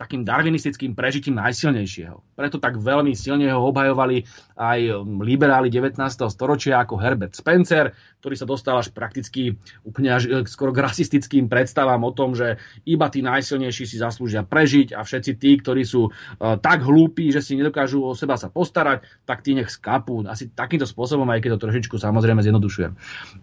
takým 0.00 0.24
darwinistickým 0.24 0.96
prežitím 0.96 1.36
najsilnejšieho. 1.36 2.16
Preto 2.32 2.56
tak 2.56 2.80
veľmi 2.80 3.12
silne 3.12 3.52
ho 3.52 3.60
obhajovali 3.68 4.24
aj 4.58 5.06
liberáli 5.22 5.70
19. 5.70 6.02
storočia 6.26 6.82
ako 6.82 6.98
Herbert 6.98 7.38
Spencer, 7.38 7.94
ktorý 8.18 8.34
sa 8.34 8.46
dostal 8.50 8.74
až 8.74 8.90
prakticky 8.90 9.54
úplne 9.86 10.10
až 10.10 10.22
e, 10.26 10.30
skoro 10.50 10.74
k 10.74 10.82
rasistickým 10.82 11.46
predstavám 11.46 12.02
o 12.02 12.10
tom, 12.10 12.34
že 12.34 12.58
iba 12.82 13.06
tí 13.06 13.22
najsilnejší 13.22 13.86
si 13.86 13.96
zaslúžia 14.02 14.42
prežiť 14.42 14.98
a 14.98 15.06
všetci 15.06 15.38
tí, 15.38 15.50
ktorí 15.62 15.86
sú 15.86 16.10
uh, 16.10 16.58
tak 16.58 16.82
hlúpi, 16.82 17.30
že 17.30 17.38
si 17.38 17.54
nedokážu 17.54 18.02
o 18.02 18.12
seba 18.18 18.34
sa 18.34 18.50
postarať, 18.50 19.06
tak 19.22 19.46
tí 19.46 19.54
nech 19.54 19.70
skapú. 19.70 20.26
Asi 20.26 20.50
takýmto 20.50 20.88
spôsobom, 20.88 21.28
aj 21.30 21.44
keď 21.44 21.50
to 21.54 21.64
trošičku 21.68 21.94
samozrejme 22.00 22.42
zjednodušujem. 22.42 22.92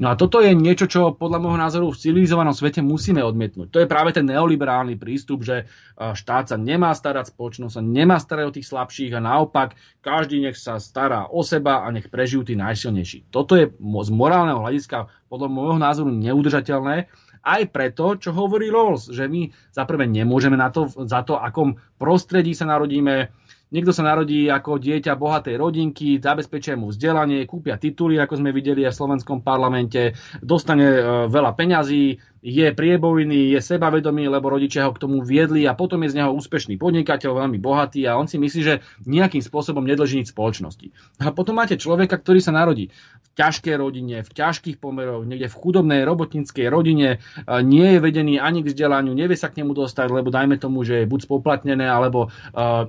No 0.04 0.12
a 0.12 0.20
toto 0.20 0.44
je 0.44 0.52
niečo, 0.52 0.92
čo 0.92 1.16
podľa 1.16 1.40
môjho 1.40 1.60
názoru 1.60 1.86
v 1.94 2.02
civilizovanom 2.02 2.52
svete 2.52 2.84
musíme 2.84 3.24
odmietnúť. 3.24 3.72
To 3.72 3.80
je 3.80 3.88
práve 3.88 4.12
ten 4.12 4.28
neoliberálny 4.28 5.00
prístup, 5.00 5.48
že 5.48 5.64
uh, 5.64 6.12
štát 6.12 6.52
sa 6.52 6.58
nemá 6.60 6.92
starať, 6.92 7.32
spoločnosť 7.32 7.80
sa 7.80 7.84
nemá 7.86 8.20
starať 8.20 8.46
o 8.50 8.56
tých 8.60 8.68
slabších 8.68 9.16
a 9.16 9.24
naopak 9.24 9.80
každý 10.04 10.44
nech 10.44 10.58
sa 10.60 10.82
stará 10.82 11.05
o 11.12 11.42
seba 11.46 11.86
a 11.86 11.88
nech 11.94 12.10
prežijú 12.10 12.42
tí 12.48 12.58
najsilnejší. 12.58 13.30
Toto 13.30 13.54
je 13.60 13.70
z 13.76 14.10
morálneho 14.14 14.62
hľadiska 14.62 15.12
podľa 15.30 15.50
môjho 15.52 15.80
názoru 15.80 16.10
neudržateľné, 16.10 17.12
aj 17.46 17.62
preto, 17.70 18.18
čo 18.18 18.34
hovorí 18.34 18.74
Rawls, 18.74 19.14
že 19.14 19.30
my 19.30 19.54
zaprvé 19.70 20.10
nemôžeme 20.10 20.58
na 20.58 20.74
to, 20.74 20.90
za 20.90 21.22
to, 21.22 21.38
akom 21.38 21.78
prostredí 22.02 22.58
sa 22.58 22.66
narodíme, 22.66 23.30
Niekto 23.66 23.92
sa 23.92 24.06
narodí 24.06 24.46
ako 24.46 24.78
dieťa 24.78 25.18
bohatej 25.18 25.58
rodinky, 25.58 26.22
zabezpečia 26.22 26.78
mu 26.78 26.94
vzdelanie, 26.94 27.50
kúpia 27.50 27.82
tituly, 27.82 28.22
ako 28.22 28.38
sme 28.38 28.54
videli 28.54 28.86
aj 28.86 28.94
v 28.94 29.00
slovenskom 29.04 29.42
parlamente, 29.42 30.14
dostane 30.38 30.86
e, 30.86 31.02
veľa 31.28 31.58
peňazí, 31.58 32.22
je 32.46 32.70
priebojný, 32.70 33.58
je 33.58 33.60
sebavedomý, 33.60 34.30
lebo 34.30 34.54
rodičia 34.54 34.86
ho 34.86 34.94
k 34.94 35.02
tomu 35.02 35.26
viedli 35.26 35.66
a 35.66 35.74
potom 35.74 36.06
je 36.06 36.14
z 36.14 36.22
neho 36.22 36.30
úspešný 36.30 36.78
podnikateľ, 36.78 37.42
veľmi 37.42 37.58
bohatý 37.58 38.06
a 38.06 38.22
on 38.22 38.30
si 38.30 38.38
myslí, 38.38 38.62
že 38.62 38.86
nejakým 39.10 39.42
spôsobom 39.42 39.82
nedlží 39.82 40.22
nič 40.22 40.30
spoločnosti. 40.30 40.94
A 41.26 41.34
potom 41.34 41.58
máte 41.58 41.74
človeka, 41.74 42.22
ktorý 42.22 42.38
sa 42.46 42.54
narodí 42.54 42.94
v 43.26 43.30
ťažkej 43.34 43.76
rodine, 43.82 44.22
v 44.22 44.30
ťažkých 44.30 44.78
pomeroch, 44.78 45.26
niekde 45.26 45.50
v 45.50 45.58
chudobnej 45.58 46.06
robotníckej 46.06 46.70
rodine, 46.70 47.18
nie 47.66 47.98
je 47.98 48.00
vedený 48.00 48.38
ani 48.38 48.62
k 48.62 48.70
vzdelaniu, 48.70 49.18
nevie 49.18 49.34
sa 49.34 49.50
k 49.50 49.66
nemu 49.66 49.74
dostať, 49.74 50.14
lebo 50.14 50.30
dajme 50.30 50.62
tomu, 50.62 50.86
že 50.86 51.02
je 51.02 51.10
buď 51.10 51.26
spoplatnené, 51.26 51.90
alebo 51.90 52.30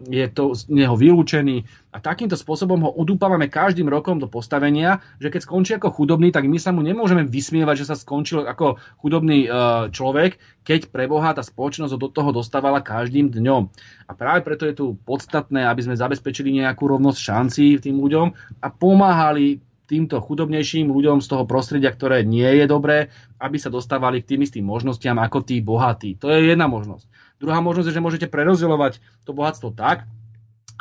je 0.05 0.27
to 0.29 0.53
z 0.53 0.69
neho 0.69 0.93
vylúčený 0.93 1.65
a 1.97 1.99
takýmto 2.05 2.37
spôsobom 2.37 2.77
ho 2.85 2.93
udúpavame 2.93 3.49
každým 3.49 3.89
rokom 3.89 4.21
do 4.21 4.29
postavenia, 4.29 5.01
že 5.17 5.33
keď 5.33 5.41
skončí 5.49 5.73
ako 5.81 5.97
chudobný, 5.97 6.29
tak 6.29 6.45
my 6.45 6.61
sa 6.61 6.69
mu 6.77 6.85
nemôžeme 6.85 7.25
vysmievať, 7.25 7.81
že 7.81 7.89
sa 7.89 7.97
skončil 7.97 8.45
ako 8.45 8.77
chudobný 9.01 9.49
človek, 9.89 10.37
keď 10.61 10.93
pre 10.93 11.09
Boha 11.09 11.33
tá 11.33 11.41
spoločnosť 11.41 11.97
do 11.97 12.13
toho 12.13 12.37
dostávala 12.37 12.85
každým 12.85 13.33
dňom. 13.33 13.73
A 14.05 14.13
práve 14.13 14.45
preto 14.45 14.69
je 14.69 14.77
tu 14.77 15.01
podstatné, 15.09 15.65
aby 15.65 15.89
sme 15.89 15.97
zabezpečili 15.97 16.53
nejakú 16.61 16.85
rovnosť 16.85 17.17
šancí 17.17 17.81
tým 17.81 17.97
ľuďom 17.97 18.27
a 18.61 18.67
pomáhali 18.69 19.65
týmto 19.87 20.19
chudobnejším 20.19 20.91
ľuďom 20.91 21.23
z 21.23 21.31
toho 21.31 21.47
prostredia, 21.47 21.95
ktoré 21.95 22.27
nie 22.27 22.59
je 22.59 22.67
dobré, 22.67 23.09
aby 23.39 23.57
sa 23.57 23.71
dostávali 23.71 24.21
k 24.21 24.35
tým 24.35 24.43
istým 24.43 24.67
možnostiam 24.67 25.15
ako 25.17 25.47
tí 25.47 25.63
bohatí. 25.63 26.19
To 26.19 26.29
je 26.29 26.51
jedna 26.51 26.67
možnosť. 26.67 27.07
Druhá 27.39 27.63
možnosť 27.63 27.89
je, 27.89 27.97
že 27.97 28.03
môžete 28.03 28.27
prerozdeľovať 28.27 28.99
to 29.23 29.31
bohatstvo 29.31 29.71
tak, 29.79 30.11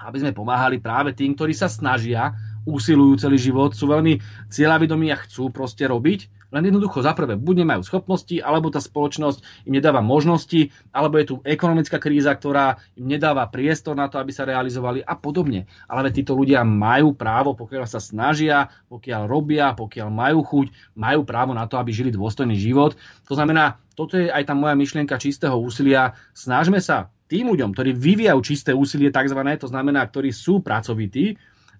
aby 0.05 0.17
sme 0.19 0.35
pomáhali 0.35 0.81
práve 0.83 1.15
tým, 1.15 1.33
ktorí 1.37 1.55
sa 1.55 1.71
snažia, 1.71 2.35
usilujú 2.65 3.21
celý 3.21 3.37
život, 3.37 3.77
sú 3.77 3.87
veľmi 3.87 4.19
cieľavidomí 4.49 5.13
a 5.13 5.21
chcú 5.21 5.53
proste 5.53 5.85
robiť, 5.85 6.34
len 6.55 6.71
jednoducho 6.71 7.03
za 7.03 7.11
prvé, 7.11 7.35
buď 7.35 7.67
nemajú 7.67 7.83
schopnosti, 7.83 8.39
alebo 8.39 8.71
tá 8.71 8.79
spoločnosť 8.79 9.67
im 9.67 9.75
nedáva 9.75 9.99
možnosti, 9.99 10.71
alebo 10.95 11.19
je 11.19 11.25
tu 11.27 11.35
ekonomická 11.43 11.99
kríza, 11.99 12.31
ktorá 12.31 12.79
im 12.95 13.11
nedáva 13.11 13.43
priestor 13.51 13.99
na 13.99 14.07
to, 14.07 14.15
aby 14.15 14.31
sa 14.31 14.47
realizovali 14.47 15.03
a 15.03 15.19
podobne. 15.19 15.67
Ale 15.91 16.15
títo 16.15 16.31
ľudia 16.31 16.63
majú 16.63 17.11
právo, 17.11 17.59
pokiaľ 17.59 17.83
sa 17.83 17.99
snažia, 17.99 18.71
pokiaľ 18.87 19.27
robia, 19.27 19.75
pokiaľ 19.75 20.07
majú 20.07 20.39
chuť, 20.47 20.95
majú 20.95 21.27
právo 21.27 21.51
na 21.51 21.67
to, 21.67 21.75
aby 21.75 21.91
žili 21.91 22.15
dôstojný 22.15 22.55
život. 22.55 22.95
To 23.27 23.35
znamená, 23.35 23.75
toto 23.99 24.15
je 24.15 24.31
aj 24.31 24.47
tá 24.47 24.55
moja 24.55 24.79
myšlienka 24.79 25.19
čistého 25.19 25.59
úsilia. 25.59 26.15
Snažme 26.31 26.79
sa 26.79 27.11
tým 27.25 27.51
ľuďom, 27.51 27.73
ktorí 27.73 27.91
vyvíjajú 27.97 28.39
čisté 28.45 28.71
úsilie, 28.71 29.09
tzv. 29.09 29.39
to 29.59 29.67
znamená, 29.67 30.05
ktorí 30.05 30.29
sú 30.29 30.61
pracovití, 30.61 31.35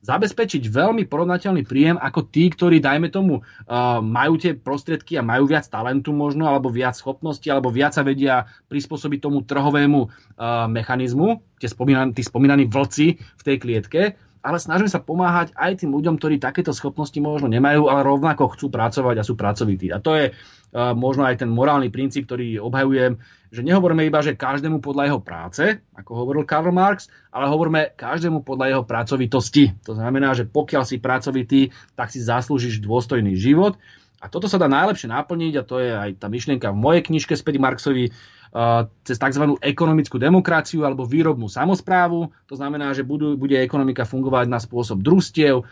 zabezpečiť 0.05 0.69
veľmi 0.69 1.09
porovnateľný 1.09 1.65
príjem 1.65 1.97
ako 1.97 2.29
tí, 2.29 2.53
ktorí, 2.53 2.77
dajme 2.77 3.09
tomu, 3.09 3.41
uh, 3.41 3.97
majú 4.05 4.37
tie 4.37 4.53
prostriedky 4.53 5.17
a 5.17 5.25
majú 5.25 5.49
viac 5.49 5.65
talentu 5.65 6.13
možno, 6.13 6.45
alebo 6.45 6.69
viac 6.69 6.93
schopností, 6.93 7.49
alebo 7.49 7.73
viac 7.73 7.97
sa 7.97 8.05
vedia 8.05 8.45
prispôsobiť 8.69 9.19
tomu 9.25 9.41
trhovému 9.41 9.99
uh, 10.05 10.69
mechanizmu, 10.69 11.41
tie 11.57 11.65
spomínaní, 11.65 12.13
tí 12.13 12.21
spomínaní 12.21 12.69
vlci 12.69 13.17
v 13.17 13.41
tej 13.41 13.57
klietke, 13.57 14.01
ale 14.45 14.61
snažím 14.61 14.85
sa 14.85 15.01
pomáhať 15.01 15.57
aj 15.57 15.81
tým 15.81 15.89
ľuďom, 15.89 16.21
ktorí 16.21 16.37
takéto 16.37 16.69
schopnosti 16.69 17.17
možno 17.17 17.49
nemajú, 17.49 17.89
ale 17.89 18.05
rovnako 18.05 18.53
chcú 18.53 18.69
pracovať 18.69 19.15
a 19.17 19.25
sú 19.25 19.33
pracovití. 19.33 19.89
A 19.89 19.97
to 19.97 20.13
je 20.13 20.29
uh, 20.29 20.93
možno 20.93 21.25
aj 21.25 21.41
ten 21.41 21.49
morálny 21.49 21.89
princíp, 21.89 22.29
ktorý 22.29 22.61
obhajujem, 22.61 23.17
že 23.49 23.65
nehovoríme 23.65 24.05
iba, 24.05 24.21
že 24.21 24.37
každému 24.37 24.85
podľa 24.85 25.09
jeho 25.09 25.19
práce, 25.25 25.81
ako 25.97 26.11
hovoril 26.13 26.45
Karl 26.45 26.69
Marx, 26.69 27.09
ale 27.33 27.49
hovoríme 27.49 27.97
každému 27.97 28.45
podľa 28.45 28.77
jeho 28.77 28.83
pracovitosti. 28.85 29.73
To 29.89 29.97
znamená, 29.97 30.37
že 30.37 30.45
pokiaľ 30.45 30.83
si 30.85 31.01
pracovitý, 31.01 31.73
tak 31.97 32.13
si 32.13 32.21
zaslúžiš 32.21 32.85
dôstojný 32.85 33.33
život. 33.33 33.81
A 34.21 34.29
toto 34.29 34.45
sa 34.45 34.61
dá 34.61 34.69
najlepšie 34.69 35.09
naplniť, 35.09 35.53
a 35.57 35.63
to 35.65 35.75
je 35.81 35.89
aj 35.89 36.09
tá 36.21 36.29
myšlienka 36.29 36.69
v 36.69 36.81
mojej 36.81 37.01
knižke 37.01 37.33
späť 37.33 37.57
Marxovi, 37.57 38.13
cez 39.03 39.19
tzv. 39.19 39.59
ekonomickú 39.59 40.15
demokraciu 40.15 40.87
alebo 40.87 41.03
výrobnú 41.03 41.51
samozprávu. 41.51 42.31
To 42.47 42.55
znamená, 42.55 42.95
že 42.95 43.03
budú, 43.03 43.35
bude 43.35 43.59
ekonomika 43.59 44.07
fungovať 44.07 44.47
na 44.47 44.63
spôsob 44.63 45.03
družstiev, 45.03 45.67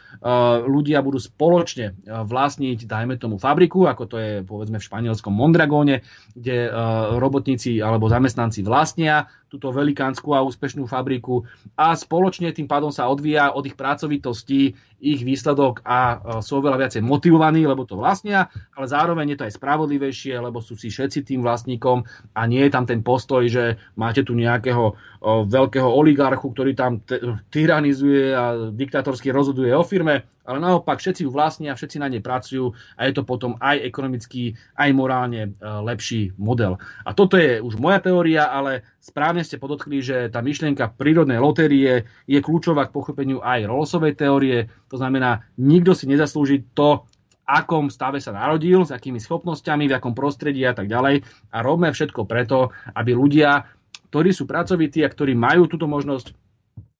ľudia 0.67 0.99
budú 0.99 1.15
spoločne 1.15 1.95
vlastniť, 2.03 2.83
dajme 2.83 3.15
tomu, 3.15 3.39
fabriku, 3.39 3.87
ako 3.87 4.03
to 4.03 4.15
je 4.19 4.31
povedzme 4.43 4.83
v 4.83 4.87
španielskom 4.87 5.31
Mondragone, 5.31 6.03
kde 6.35 6.67
robotníci 7.15 7.79
alebo 7.79 8.11
zamestnanci 8.11 8.67
vlastnia 8.67 9.31
túto 9.47 9.69
velikánsku 9.69 10.33
a 10.33 10.43
úspešnú 10.43 10.89
fabriku 10.89 11.45
a 11.77 11.93
spoločne 11.93 12.51
tým 12.51 12.65
pádom 12.65 12.89
sa 12.89 13.05
odvíja 13.05 13.53
od 13.53 13.63
ich 13.69 13.77
pracovitosti 13.77 14.73
ich 15.03 15.27
výsledok 15.27 15.83
a 15.83 15.99
e, 15.99 16.17
sú 16.39 16.63
oveľa 16.63 16.87
viacej 16.87 17.01
motivovaní, 17.03 17.67
lebo 17.67 17.83
to 17.83 17.99
vlastnia, 17.99 18.47
ale 18.71 18.85
zároveň 18.87 19.35
je 19.35 19.37
to 19.43 19.47
aj 19.51 19.53
spravodlivejšie, 19.59 20.39
lebo 20.39 20.63
sú 20.63 20.79
si 20.79 20.87
všetci 20.87 21.27
tým 21.27 21.43
vlastníkom 21.43 22.07
a 22.31 22.41
nie 22.47 22.63
je 22.63 22.71
tam 22.71 22.87
ten 22.87 23.03
postoj, 23.03 23.43
že 23.51 23.75
máte 23.99 24.23
tu 24.23 24.31
nejakého 24.33 24.95
veľkého 25.23 25.87
oligarchu, 25.87 26.51
ktorý 26.51 26.75
tam 26.75 26.99
tyranizuje 27.47 28.35
a 28.35 28.71
diktatorsky 28.75 29.31
rozhoduje 29.31 29.71
o 29.71 29.83
firme, 29.87 30.27
ale 30.43 30.57
naopak 30.59 30.99
všetci 30.99 31.23
ju 31.23 31.31
vlastnia, 31.31 31.75
všetci 31.75 31.97
na 31.99 32.07
nej 32.11 32.19
pracujú 32.19 32.75
a 32.99 33.07
je 33.07 33.13
to 33.15 33.23
potom 33.23 33.55
aj 33.63 33.79
ekonomicky, 33.79 34.59
aj 34.75 34.89
morálne 34.91 35.41
e, 35.47 35.49
lepší 35.63 36.35
model. 36.35 36.77
A 37.07 37.15
toto 37.15 37.39
je 37.39 37.63
už 37.63 37.79
moja 37.79 38.03
teória, 38.03 38.51
ale 38.51 38.83
správne 38.99 39.41
ste 39.41 39.59
podotkli, 39.59 40.03
že 40.03 40.27
tá 40.27 40.43
myšlienka 40.43 40.95
prírodnej 40.99 41.39
lotérie 41.39 42.07
je 42.27 42.39
kľúčová 42.43 42.87
k 42.87 42.95
pochopeniu 42.95 43.39
aj 43.39 43.67
Rollsovej 43.67 44.19
teórie. 44.19 44.67
To 44.91 44.99
znamená, 44.99 45.47
nikto 45.55 45.95
si 45.95 46.07
nezaslúži 46.07 46.67
to, 46.75 47.07
v 47.43 47.59
akom 47.59 47.91
stave 47.91 48.23
sa 48.23 48.31
narodil, 48.31 48.87
s 48.87 48.95
akými 48.95 49.19
schopnosťami, 49.19 49.91
v 49.91 49.95
akom 49.99 50.15
prostredí 50.15 50.63
a 50.63 50.71
tak 50.71 50.87
ďalej. 50.87 51.27
A 51.51 51.59
robme 51.59 51.91
všetko 51.91 52.23
preto, 52.23 52.71
aby 52.95 53.11
ľudia 53.11 53.67
ktorí 54.13 54.29
sú 54.29 54.45
pracovití 54.45 55.01
a 55.01 55.09
ktorí 55.09 55.33
majú 55.33 55.65
túto 55.65 55.89
možnosť, 55.89 56.37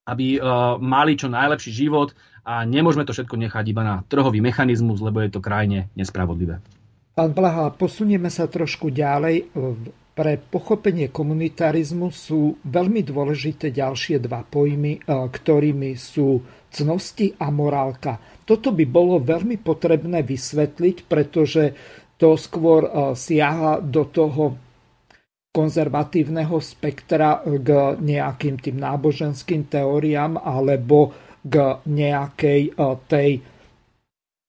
aby 0.09 0.41
uh, 0.41 0.81
mali 0.81 1.13
čo 1.13 1.29
najlepší 1.29 1.69
život 1.69 2.17
a 2.43 2.67
nemôžeme 2.67 3.07
to 3.07 3.15
všetko 3.15 3.39
nechať 3.39 3.65
iba 3.71 3.83
na 3.87 3.95
trhový 4.07 4.43
mechanizmus, 4.43 4.99
lebo 4.99 5.23
je 5.23 5.31
to 5.31 5.39
krajne 5.39 5.87
nespravodlivé. 5.95 6.59
Pán 7.13 7.31
Blaha, 7.31 7.71
posunieme 7.71 8.27
sa 8.27 8.51
trošku 8.51 8.91
ďalej. 8.91 9.53
Pre 10.13 10.33
pochopenie 10.49 11.09
komunitarizmu 11.09 12.13
sú 12.13 12.61
veľmi 12.61 13.01
dôležité 13.01 13.73
ďalšie 13.73 14.21
dva 14.21 14.45
pojmy, 14.45 15.01
uh, 15.01 15.25
ktorými 15.25 15.97
sú 15.97 16.37
cnosti 16.69 17.33
a 17.37 17.49
morálka. 17.49 18.21
Toto 18.45 18.69
by 18.73 18.85
bolo 18.85 19.17
veľmi 19.21 19.57
potrebné 19.61 20.21
vysvetliť, 20.21 20.97
pretože 21.09 21.73
to 22.17 22.37
skôr 22.37 22.85
uh, 22.85 23.17
siaha 23.17 23.81
do 23.81 24.05
toho 24.09 24.53
konzervatívneho 25.53 26.57
spektra 26.57 27.45
k 27.45 27.97
nejakým 28.01 28.57
tým 28.57 28.81
náboženským 28.81 29.69
teóriám 29.69 30.41
alebo 30.41 31.13
k 31.43 31.55
nejakej 31.83 32.61
e, 32.71 32.71
tej 33.07 33.29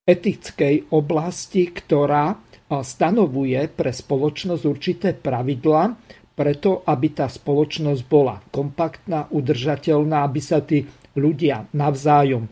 etickej 0.05 0.95
oblasti, 0.95 1.67
ktorá 1.75 2.35
e, 2.35 2.37
stanovuje 2.81 3.59
pre 3.75 3.91
spoločnosť 3.91 4.63
určité 4.63 5.11
pravidla, 5.19 5.91
preto 6.35 6.87
aby 6.87 7.07
tá 7.15 7.27
spoločnosť 7.27 8.03
bola 8.07 8.39
kompaktná, 8.51 9.31
udržateľná, 9.31 10.23
aby 10.27 10.41
sa 10.43 10.63
tí 10.63 10.87
ľudia 11.19 11.67
navzájom 11.75 12.47
e, 12.47 12.51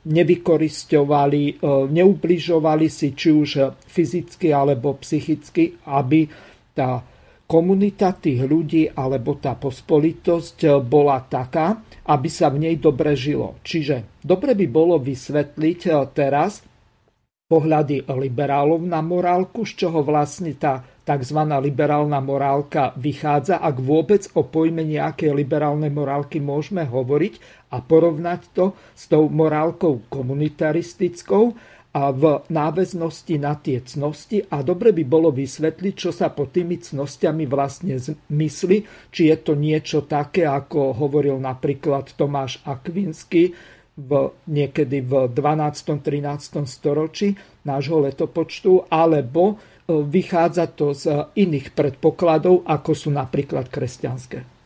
nevykoristovali, 0.00 1.60
neubližovali 1.92 2.88
si 2.88 3.12
či 3.12 3.36
už 3.36 3.68
fyzicky 3.84 4.48
alebo 4.48 4.96
psychicky, 4.96 5.76
aby 5.84 6.24
tá 6.72 7.04
komunita 7.50 8.14
tých 8.14 8.46
ľudí 8.46 8.94
alebo 8.94 9.34
tá 9.42 9.58
pospolitosť 9.58 10.58
eh, 10.62 10.70
bola 10.78 11.18
taká, 11.26 11.82
aby 12.06 12.28
sa 12.30 12.46
v 12.54 12.70
nej 12.70 12.78
dobre 12.78 13.18
žilo. 13.18 13.58
Čiže 13.66 14.22
dobre 14.22 14.54
by 14.54 14.66
bolo 14.70 15.02
vysvetliť 15.02 15.80
eh, 15.90 15.94
teraz 16.14 16.62
pohľady 17.50 18.06
liberálov 18.06 18.86
na 18.86 19.02
morálku, 19.02 19.66
z 19.66 19.82
čoho 19.82 20.06
vlastne 20.06 20.54
tá 20.54 20.86
tzv. 21.02 21.42
liberálna 21.42 22.22
morálka 22.22 22.94
vychádza, 22.94 23.58
ak 23.58 23.76
vôbec 23.82 24.22
o 24.38 24.46
pojme 24.46 24.86
nejakej 24.86 25.34
liberálnej 25.34 25.90
morálky 25.90 26.38
môžeme 26.38 26.86
hovoriť 26.86 27.66
a 27.74 27.82
porovnať 27.82 28.40
to 28.54 28.78
s 28.94 29.10
tou 29.10 29.26
morálkou 29.26 30.06
komunitaristickou, 30.06 31.58
a 31.90 32.14
v 32.14 32.46
náväznosti 32.46 33.34
na 33.42 33.58
tie 33.58 33.82
cnosti 33.82 34.46
a 34.46 34.62
dobre 34.62 34.94
by 34.94 35.02
bolo 35.02 35.34
vysvetliť, 35.34 35.94
čo 35.98 36.14
sa 36.14 36.30
pod 36.30 36.54
tými 36.54 36.78
cnostiami 36.78 37.50
vlastne 37.50 37.98
myslí, 38.30 38.76
či 39.10 39.22
je 39.26 39.36
to 39.42 39.58
niečo 39.58 40.06
také, 40.06 40.46
ako 40.46 40.94
hovoril 40.94 41.42
napríklad 41.42 42.14
Tomáš 42.14 42.62
Akvinsky 42.62 43.58
v, 43.98 44.10
niekedy 44.46 45.02
v 45.02 45.34
12. 45.34 45.98
13. 45.98 46.62
storočí 46.62 47.34
nášho 47.66 48.06
letopočtu, 48.06 48.86
alebo 48.86 49.54
e, 49.54 49.54
vychádza 49.90 50.70
to 50.70 50.94
z 50.94 51.10
iných 51.34 51.74
predpokladov, 51.74 52.62
ako 52.70 52.90
sú 52.94 53.10
napríklad 53.10 53.66
kresťanské. 53.66 54.59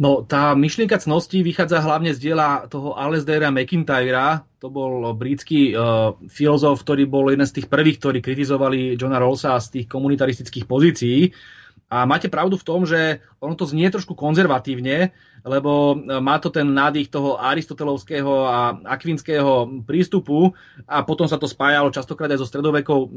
No, 0.00 0.24
tá 0.24 0.56
myšlienka 0.56 0.96
cnosti 0.96 1.44
vychádza 1.44 1.84
hlavne 1.84 2.16
z 2.16 2.24
diela 2.24 2.64
toho 2.72 2.96
Alasdaira 2.96 3.52
McIntyra, 3.52 4.48
to 4.56 4.72
bol 4.72 5.12
britský 5.12 5.76
uh, 5.76 6.16
filozof, 6.24 6.80
ktorý 6.80 7.04
bol 7.04 7.28
jeden 7.28 7.44
z 7.44 7.60
tých 7.60 7.68
prvých, 7.68 8.00
ktorí 8.00 8.24
kritizovali 8.24 8.96
Johna 8.96 9.20
Rawlsa 9.20 9.60
z 9.60 9.68
tých 9.76 9.86
komunitaristických 9.92 10.64
pozícií. 10.64 11.36
A 11.92 12.08
máte 12.08 12.32
pravdu 12.32 12.56
v 12.56 12.64
tom, 12.64 12.88
že 12.88 13.20
ono 13.44 13.52
to 13.58 13.68
znie 13.68 13.92
trošku 13.92 14.16
konzervatívne, 14.16 15.10
lebo 15.42 15.98
e, 15.98 16.22
má 16.22 16.38
to 16.38 16.46
ten 16.54 16.70
nádych 16.70 17.10
toho 17.10 17.34
aristotelovského 17.42 18.46
a 18.46 18.78
akvinského 18.94 19.82
prístupu 19.82 20.54
a 20.86 21.02
potom 21.02 21.26
sa 21.26 21.34
to 21.34 21.50
spájalo 21.50 21.90
častokrát 21.90 22.30
aj 22.30 22.40
so 22.40 22.46
stredovekou 22.46 23.00
uh, 23.04 23.08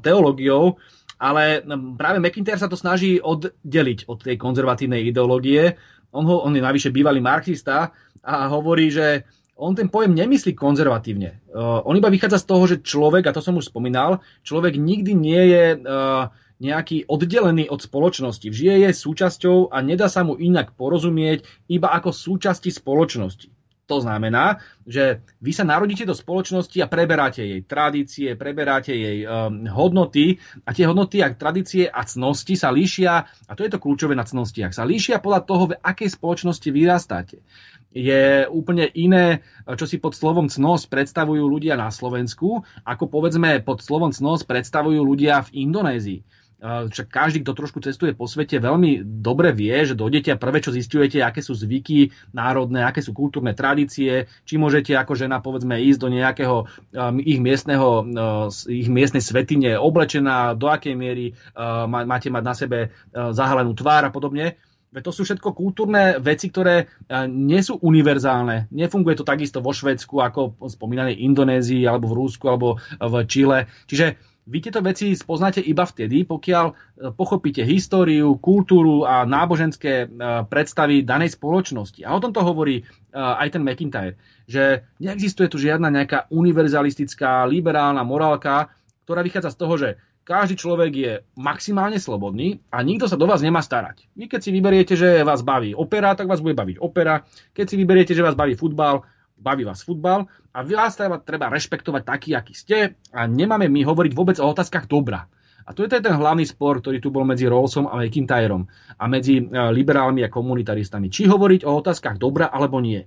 teológiou, 0.00 0.80
ale 1.20 1.60
práve 1.94 2.18
McIntyre 2.18 2.56
sa 2.56 2.72
to 2.72 2.74
snaží 2.74 3.20
oddeliť 3.20 4.08
od 4.08 4.18
tej 4.24 4.40
konzervatívnej 4.40 5.06
ideológie 5.06 5.76
on, 6.12 6.24
ho, 6.28 6.44
on 6.44 6.52
je 6.52 6.62
navyše 6.62 6.92
bývalý 6.92 7.18
marxista 7.18 7.90
a 8.22 8.46
hovorí, 8.52 8.92
že 8.92 9.24
on 9.56 9.76
ten 9.76 9.88
pojem 9.88 10.14
nemyslí 10.16 10.56
konzervatívne. 10.56 11.40
Uh, 11.52 11.80
on 11.84 11.96
iba 11.96 12.08
vychádza 12.08 12.40
z 12.40 12.48
toho, 12.48 12.64
že 12.66 12.82
človek, 12.84 13.28
a 13.28 13.34
to 13.34 13.44
som 13.44 13.56
už 13.56 13.68
spomínal, 13.68 14.24
človek 14.42 14.76
nikdy 14.80 15.12
nie 15.12 15.42
je 15.52 15.64
uh, 15.76 16.32
nejaký 16.62 17.10
oddelený 17.10 17.66
od 17.66 17.82
spoločnosti. 17.82 18.46
Žije 18.46 18.86
je 18.86 18.90
súčasťou 18.94 19.74
a 19.74 19.82
nedá 19.82 20.06
sa 20.06 20.22
mu 20.22 20.38
inak 20.38 20.78
porozumieť 20.78 21.42
iba 21.66 21.90
ako 21.90 22.14
súčasti 22.14 22.70
spoločnosti. 22.70 23.61
To 23.90 23.98
znamená, 23.98 24.62
že 24.86 25.26
vy 25.42 25.50
sa 25.50 25.66
narodíte 25.66 26.06
do 26.06 26.14
spoločnosti 26.14 26.78
a 26.78 26.86
preberáte 26.86 27.42
jej 27.42 27.62
tradície, 27.66 28.38
preberáte 28.38 28.94
jej 28.94 29.26
um, 29.26 29.66
hodnoty 29.66 30.38
a 30.62 30.70
tie 30.70 30.86
hodnoty 30.86 31.18
a 31.18 31.34
tradície 31.34 31.90
a 31.90 32.06
cnosti 32.06 32.54
sa 32.54 32.70
líšia, 32.70 33.26
a 33.26 33.52
to 33.58 33.66
je 33.66 33.74
to 33.74 33.82
kľúčové 33.82 34.14
na 34.14 34.22
cnostiach, 34.22 34.70
sa 34.70 34.86
líšia 34.86 35.18
podľa 35.18 35.40
toho, 35.42 35.62
v 35.74 35.78
akej 35.82 36.14
spoločnosti 36.14 36.68
vyrastáte. 36.70 37.42
Je 37.90 38.46
úplne 38.48 38.86
iné, 38.96 39.42
čo 39.66 39.84
si 39.84 39.98
pod 39.98 40.14
slovom 40.14 40.46
cnosť 40.46 40.88
predstavujú 40.88 41.42
ľudia 41.42 41.74
na 41.74 41.90
Slovensku, 41.90 42.62
ako 42.86 43.04
povedzme 43.10 43.60
pod 43.66 43.82
slovom 43.82 44.14
cnosť 44.14 44.46
predstavujú 44.46 45.02
ľudia 45.02 45.42
v 45.44 45.68
Indonézii 45.68 46.41
však 46.62 47.10
každý, 47.10 47.42
kto 47.42 47.58
trošku 47.58 47.82
cestuje 47.82 48.14
po 48.14 48.30
svete, 48.30 48.62
veľmi 48.62 49.02
dobre 49.02 49.50
vie, 49.50 49.74
že 49.82 49.98
dojdete 49.98 50.30
a 50.30 50.38
prvé, 50.38 50.62
čo 50.62 50.70
zistujete, 50.70 51.18
aké 51.18 51.42
sú 51.42 51.58
zvyky 51.58 52.14
národné, 52.30 52.86
aké 52.86 53.02
sú 53.02 53.10
kultúrne 53.10 53.50
tradície, 53.50 54.30
či 54.46 54.62
môžete 54.62 54.94
ako 54.94 55.18
žena, 55.18 55.42
povedzme, 55.42 55.74
ísť 55.82 55.98
do 55.98 56.08
nejakého 56.14 56.56
um, 56.62 57.18
ich, 57.18 57.42
miestneho, 57.42 58.06
uh, 58.06 58.46
ich 58.70 58.86
miestnej 58.86 59.26
svetine 59.26 59.74
oblečená, 59.74 60.54
do 60.54 60.70
akej 60.70 60.94
miery 60.94 61.34
uh, 61.58 61.90
máte 61.90 62.30
mať 62.30 62.42
na 62.46 62.54
sebe 62.54 62.78
uh, 62.86 63.34
zahalenú 63.34 63.74
tvár 63.74 64.06
a 64.06 64.14
podobne. 64.14 64.54
To 64.92 65.08
sú 65.08 65.24
všetko 65.24 65.56
kultúrne 65.56 66.20
veci, 66.20 66.52
ktoré 66.52 66.84
nie 67.32 67.64
sú 67.64 67.80
univerzálne. 67.80 68.68
Nefunguje 68.68 69.16
to 69.16 69.24
takisto 69.24 69.64
vo 69.64 69.72
Švedsku, 69.72 70.20
ako 70.20 70.60
spomínanej 70.68 71.16
Indonézii, 71.16 71.88
alebo 71.88 72.12
v 72.12 72.20
Rúsku, 72.20 72.44
alebo 72.44 72.76
v 73.00 73.14
Čile. 73.24 73.72
Čiže 73.88 74.20
vy 74.42 74.58
tieto 74.58 74.82
veci 74.82 75.14
spoznáte 75.14 75.62
iba 75.62 75.86
vtedy, 75.86 76.26
pokiaľ 76.26 76.66
e, 76.66 76.74
pochopíte 77.14 77.62
históriu, 77.62 78.34
kultúru 78.42 79.06
a 79.06 79.22
náboženské 79.22 79.92
e, 80.04 80.06
predstavy 80.50 81.06
danej 81.06 81.38
spoločnosti. 81.38 82.02
A 82.02 82.10
o 82.10 82.22
tomto 82.22 82.42
hovorí 82.42 82.82
e, 82.82 82.84
aj 83.14 83.54
ten 83.54 83.62
McIntyre, 83.62 84.18
že 84.50 84.82
neexistuje 84.98 85.46
tu 85.46 85.62
žiadna 85.62 85.94
nejaká 85.94 86.26
univerzalistická, 86.34 87.46
liberálna 87.46 88.02
morálka, 88.02 88.74
ktorá 89.06 89.22
vychádza 89.22 89.54
z 89.54 89.60
toho, 89.62 89.74
že 89.78 89.88
každý 90.22 90.54
človek 90.54 90.92
je 90.94 91.12
maximálne 91.34 91.98
slobodný 91.98 92.62
a 92.70 92.82
nikto 92.86 93.10
sa 93.10 93.18
do 93.18 93.26
vás 93.26 93.42
nemá 93.42 93.58
starať. 93.58 94.06
Vy 94.14 94.30
keď 94.30 94.40
si 94.42 94.50
vyberiete, 94.54 94.94
že 94.94 95.26
vás 95.26 95.42
baví 95.42 95.74
opera, 95.74 96.14
tak 96.14 96.30
vás 96.30 96.38
bude 96.38 96.54
baviť 96.54 96.78
opera. 96.78 97.26
Keď 97.50 97.66
si 97.66 97.74
vyberiete, 97.74 98.14
že 98.14 98.22
vás 98.22 98.38
baví 98.38 98.54
futbal, 98.54 99.02
baví 99.42 99.66
vás 99.66 99.82
futbal 99.82 100.30
a 100.54 100.58
vás 100.62 100.94
treba, 100.94 101.18
treba 101.18 101.50
rešpektovať 101.50 102.02
taký, 102.06 102.30
aký 102.38 102.54
ste 102.54 102.78
a 103.10 103.26
nemáme 103.26 103.66
my 103.66 103.82
hovoriť 103.82 104.12
vôbec 104.14 104.38
o 104.38 104.46
otázkach 104.46 104.86
dobra. 104.86 105.26
A 105.62 105.70
to 105.74 105.86
je 105.86 105.90
ten 105.94 106.14
hlavný 106.14 106.42
spor, 106.42 106.82
ktorý 106.82 106.98
tu 106.98 107.14
bol 107.14 107.22
medzi 107.22 107.46
Rawlsom 107.46 107.86
a 107.86 107.94
McIntyrom 107.98 108.66
a 108.98 109.04
medzi 109.06 109.38
e, 109.38 109.44
liberálmi 109.46 110.26
a 110.26 110.32
komunitaristami. 110.32 111.06
Či 111.06 111.30
hovoriť 111.30 111.62
o 111.62 111.70
otázkach 111.78 112.18
dobra 112.18 112.50
alebo 112.50 112.82
nie. 112.82 112.98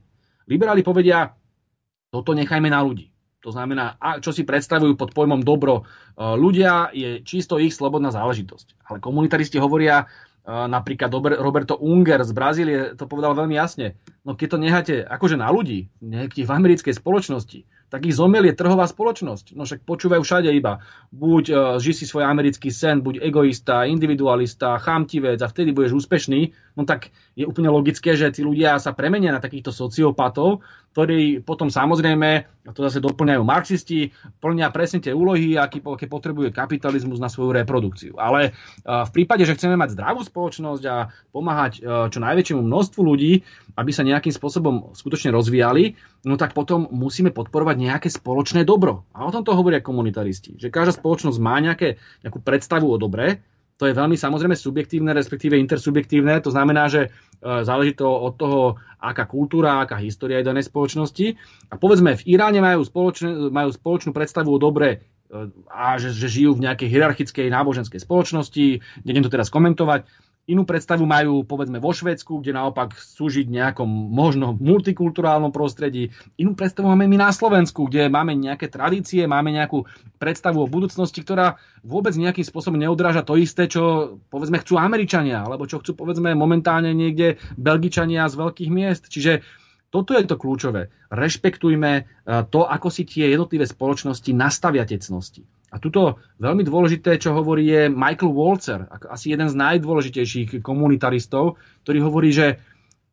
Liberáli 0.47 0.79
povedia, 0.79 1.35
toto 2.11 2.31
nechajme 2.31 2.71
na 2.71 2.79
ľudí. 2.79 3.11
To 3.43 3.53
znamená, 3.53 4.01
čo 4.25 4.33
si 4.33 4.41
predstavujú 4.41 4.97
pod 4.97 5.13
pojmom 5.13 5.43
dobro 5.43 5.83
e, 5.83 6.23
ľudia, 6.39 6.95
je 6.95 7.21
čisto 7.27 7.59
ich 7.59 7.75
slobodná 7.75 8.09
záležitosť. 8.09 8.87
Ale 8.87 9.03
komunitaristi 9.03 9.59
hovoria, 9.59 10.07
napríklad 10.45 11.09
Roberto 11.41 11.75
Unger 11.81 12.21
z 12.21 12.31
Brazílie 12.31 12.79
to 12.93 13.09
povedal 13.09 13.33
veľmi 13.33 13.57
jasne. 13.57 13.97
No 14.21 14.37
keď 14.37 14.47
to 14.53 14.57
necháte 14.61 14.95
akože 15.01 15.41
na 15.41 15.49
ľudí, 15.49 15.89
nejakých 16.05 16.45
v 16.45 16.53
americkej 16.53 16.93
spoločnosti, 16.93 17.65
tak 17.89 18.09
ich 18.09 18.17
zomelie 18.17 18.51
trhová 18.51 18.89
spoločnosť. 18.89 19.53
No 19.53 19.63
však 19.63 19.85
počúvajú 19.85 20.21
všade 20.25 20.49
iba. 20.51 20.81
Buď 21.13 21.43
uh, 21.49 21.57
ži 21.77 21.93
si 21.93 22.05
svoj 22.09 22.25
americký 22.25 22.73
sen, 22.73 23.05
buď 23.05 23.21
egoista, 23.21 23.85
individualista, 23.85 24.81
chamtivec 24.81 25.37
a 25.39 25.47
vtedy 25.47 25.71
budeš 25.71 26.05
úspešný. 26.05 26.51
No 26.75 26.83
tak 26.83 27.13
je 27.37 27.47
úplne 27.47 27.71
logické, 27.71 28.17
že 28.17 28.33
tí 28.33 28.41
ľudia 28.43 28.81
sa 28.81 28.91
premenia 28.91 29.31
na 29.31 29.39
takýchto 29.39 29.71
sociopatov, 29.71 30.65
ktorí 30.95 31.43
potom 31.43 31.67
samozrejme, 31.67 32.29
a 32.47 32.71
to 32.71 32.87
zase 32.87 33.03
doplňajú 33.03 33.43
marxisti, 33.43 34.15
plnia 34.39 34.71
presne 34.71 35.03
tie 35.03 35.11
úlohy, 35.11 35.59
aký, 35.59 35.83
aké 35.83 36.07
potrebuje 36.07 36.55
kapitalizmus 36.55 37.19
na 37.19 37.27
svoju 37.27 37.51
reprodukciu. 37.51 38.15
Ale 38.15 38.55
uh, 38.55 39.03
v 39.03 39.11
prípade, 39.11 39.43
že 39.43 39.59
chceme 39.59 39.75
mať 39.75 39.95
zdravú 39.95 40.23
spoločnosť 40.23 40.83
a 40.87 41.11
pomáhať 41.35 41.83
uh, 41.83 42.07
čo 42.07 42.23
najväčšiemu 42.23 42.63
množstvu 42.63 43.01
ľudí, 43.03 43.43
aby 43.75 43.91
sa 43.91 44.07
nejakým 44.07 44.31
spôsobom 44.31 44.95
skutočne 44.95 45.35
rozvíjali, 45.35 45.99
no 46.23 46.39
tak 46.39 46.55
potom 46.55 46.87
musíme 46.87 47.35
podporovať 47.35 47.74
nejaké 47.75 48.09
spoločné 48.09 48.63
dobro. 48.63 49.05
A 49.11 49.27
o 49.27 49.31
tomto 49.31 49.53
hovoria 49.53 49.83
komunitaristi, 49.83 50.57
že 50.57 50.73
každá 50.73 50.95
spoločnosť 50.95 51.37
má 51.39 51.59
nejaké, 51.59 52.01
nejakú 52.23 52.39
predstavu 52.41 52.87
o 52.89 52.97
dobre, 52.97 53.43
to 53.75 53.91
je 53.91 53.93
veľmi 53.93 54.15
samozrejme 54.15 54.55
subjektívne, 54.55 55.11
respektíve 55.11 55.59
intersubjektívne. 55.59 56.39
To 56.47 56.51
znamená, 56.51 56.87
že 56.87 57.01
e, 57.03 57.09
záleží 57.43 57.91
to 57.99 58.07
od 58.07 58.39
toho, 58.39 58.61
aká 59.03 59.27
kultúra, 59.27 59.83
aká 59.83 59.99
história 59.99 60.39
je 60.39 60.47
danej 60.47 60.71
spoločnosti. 60.71 61.35
A 61.67 61.75
povedzme, 61.75 62.15
v 62.15 62.23
Iráne 62.23 62.63
majú, 62.63 62.87
spoločne, 62.87 63.51
majú 63.51 63.75
spoločnú 63.75 64.15
predstavu 64.15 64.55
o 64.55 64.63
dobre 64.63 65.03
e, 65.27 65.51
a 65.67 65.99
že, 65.99 66.15
že 66.15 66.31
žijú 66.31 66.55
v 66.55 66.71
nejakej 66.71 66.87
hierarchickej 66.87 67.51
náboženskej 67.51 67.99
spoločnosti. 67.99 68.79
Nedem 69.03 69.27
to 69.27 69.33
teraz 69.33 69.51
komentovať. 69.51 70.07
Inú 70.45 70.61
predstavu 70.61 71.09
majú 71.09 71.41
povedzme 71.41 71.81
vo 71.81 71.89
Švedsku, 71.89 72.37
kde 72.37 72.53
naopak 72.53 72.93
sú 72.93 73.33
žiť 73.33 73.49
v 73.49 73.57
nejakom 73.57 73.89
možno 73.89 74.53
multikulturálnom 74.53 75.49
prostredí. 75.49 76.13
Inú 76.37 76.53
predstavu 76.53 76.85
máme 76.85 77.09
my 77.09 77.17
na 77.17 77.33
Slovensku, 77.33 77.89
kde 77.89 78.13
máme 78.13 78.37
nejaké 78.37 78.69
tradície, 78.69 79.25
máme 79.25 79.49
nejakú 79.49 79.89
predstavu 80.21 80.61
o 80.61 80.69
budúcnosti, 80.69 81.25
ktorá 81.25 81.57
vôbec 81.81 82.13
nejakým 82.13 82.45
spôsobom 82.45 82.77
neodráža 82.77 83.25
to 83.25 83.41
isté, 83.41 83.65
čo 83.65 84.15
povedzme 84.29 84.61
chcú 84.61 84.77
Američania, 84.77 85.41
alebo 85.41 85.65
čo 85.65 85.81
chcú 85.81 85.97
povedzme 85.97 86.37
momentálne 86.37 86.93
niekde 86.93 87.41
Belgičania 87.57 88.29
z 88.29 88.37
veľkých 88.37 88.69
miest. 88.69 89.09
Čiže 89.09 89.41
toto 89.89 90.13
je 90.13 90.29
to 90.29 90.37
kľúčové. 90.37 90.93
Rešpektujme 91.09 91.91
eh, 91.97 92.05
to, 92.53 92.69
ako 92.69 92.93
si 92.93 93.07
tie 93.09 93.33
jednotlivé 93.33 93.65
spoločnosti 93.65 94.29
nastavia 94.29 94.85
tie 94.85 95.01
cnosti. 95.01 95.41
A 95.75 95.83
tuto 95.83 96.23
veľmi 96.39 96.63
dôležité, 96.63 97.19
čo 97.19 97.35
hovorí, 97.35 97.67
je 97.67 97.91
Michael 97.91 98.31
Walzer, 98.31 98.87
asi 99.11 99.35
jeden 99.35 99.51
z 99.51 99.59
najdôležitejších 99.59 100.63
komunitaristov, 100.63 101.59
ktorý 101.83 101.99
hovorí, 101.99 102.31
že 102.31 102.63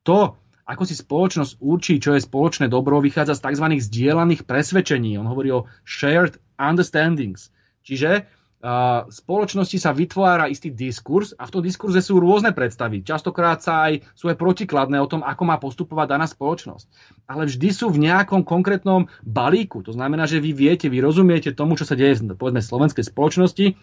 to, 0.06 0.38
ako 0.62 0.82
si 0.86 0.94
spoločnosť 0.94 1.58
určí, 1.58 1.98
čo 1.98 2.14
je 2.14 2.22
spoločné 2.22 2.70
dobro, 2.70 3.02
vychádza 3.02 3.34
z 3.34 3.50
tzv. 3.50 3.66
zdieľaných 3.82 4.46
presvedčení. 4.46 5.18
On 5.18 5.26
hovorí 5.26 5.50
o 5.50 5.66
shared 5.82 6.38
understandings. 6.54 7.50
Čiže 7.82 8.30
v 8.62 9.10
spoločnosti 9.10 9.74
sa 9.74 9.90
vytvára 9.90 10.46
istý 10.46 10.70
diskurs 10.70 11.34
a 11.34 11.50
v 11.50 11.52
tom 11.58 11.62
diskurze 11.66 11.98
sú 11.98 12.22
rôzne 12.22 12.54
predstavy. 12.54 13.02
Častokrát 13.02 13.58
sa 13.58 13.90
aj, 13.90 14.06
sú 14.14 14.30
aj 14.30 14.38
protikladné 14.38 15.02
o 15.02 15.10
tom, 15.10 15.26
ako 15.26 15.42
má 15.42 15.58
postupovať 15.58 16.14
daná 16.14 16.30
spoločnosť. 16.30 16.86
Ale 17.26 17.50
vždy 17.50 17.68
sú 17.74 17.90
v 17.90 18.06
nejakom 18.06 18.46
konkrétnom 18.46 19.10
balíku. 19.26 19.82
To 19.82 19.90
znamená, 19.90 20.30
že 20.30 20.38
vy 20.38 20.54
viete, 20.54 20.86
vy 20.86 21.02
rozumiete 21.02 21.50
tomu, 21.50 21.74
čo 21.74 21.82
sa 21.82 21.98
deje 21.98 22.22
povedzme, 22.38 22.62
slovenskej 22.62 23.02
spoločnosti 23.02 23.74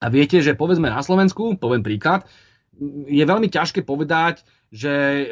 a 0.00 0.06
viete, 0.08 0.40
že 0.40 0.56
povedzme 0.56 0.88
na 0.88 1.04
Slovensku, 1.04 1.60
poviem 1.60 1.84
príklad, 1.84 2.24
je 3.08 3.20
veľmi 3.20 3.52
ťažké 3.52 3.84
povedať, 3.84 4.48
že 4.72 5.28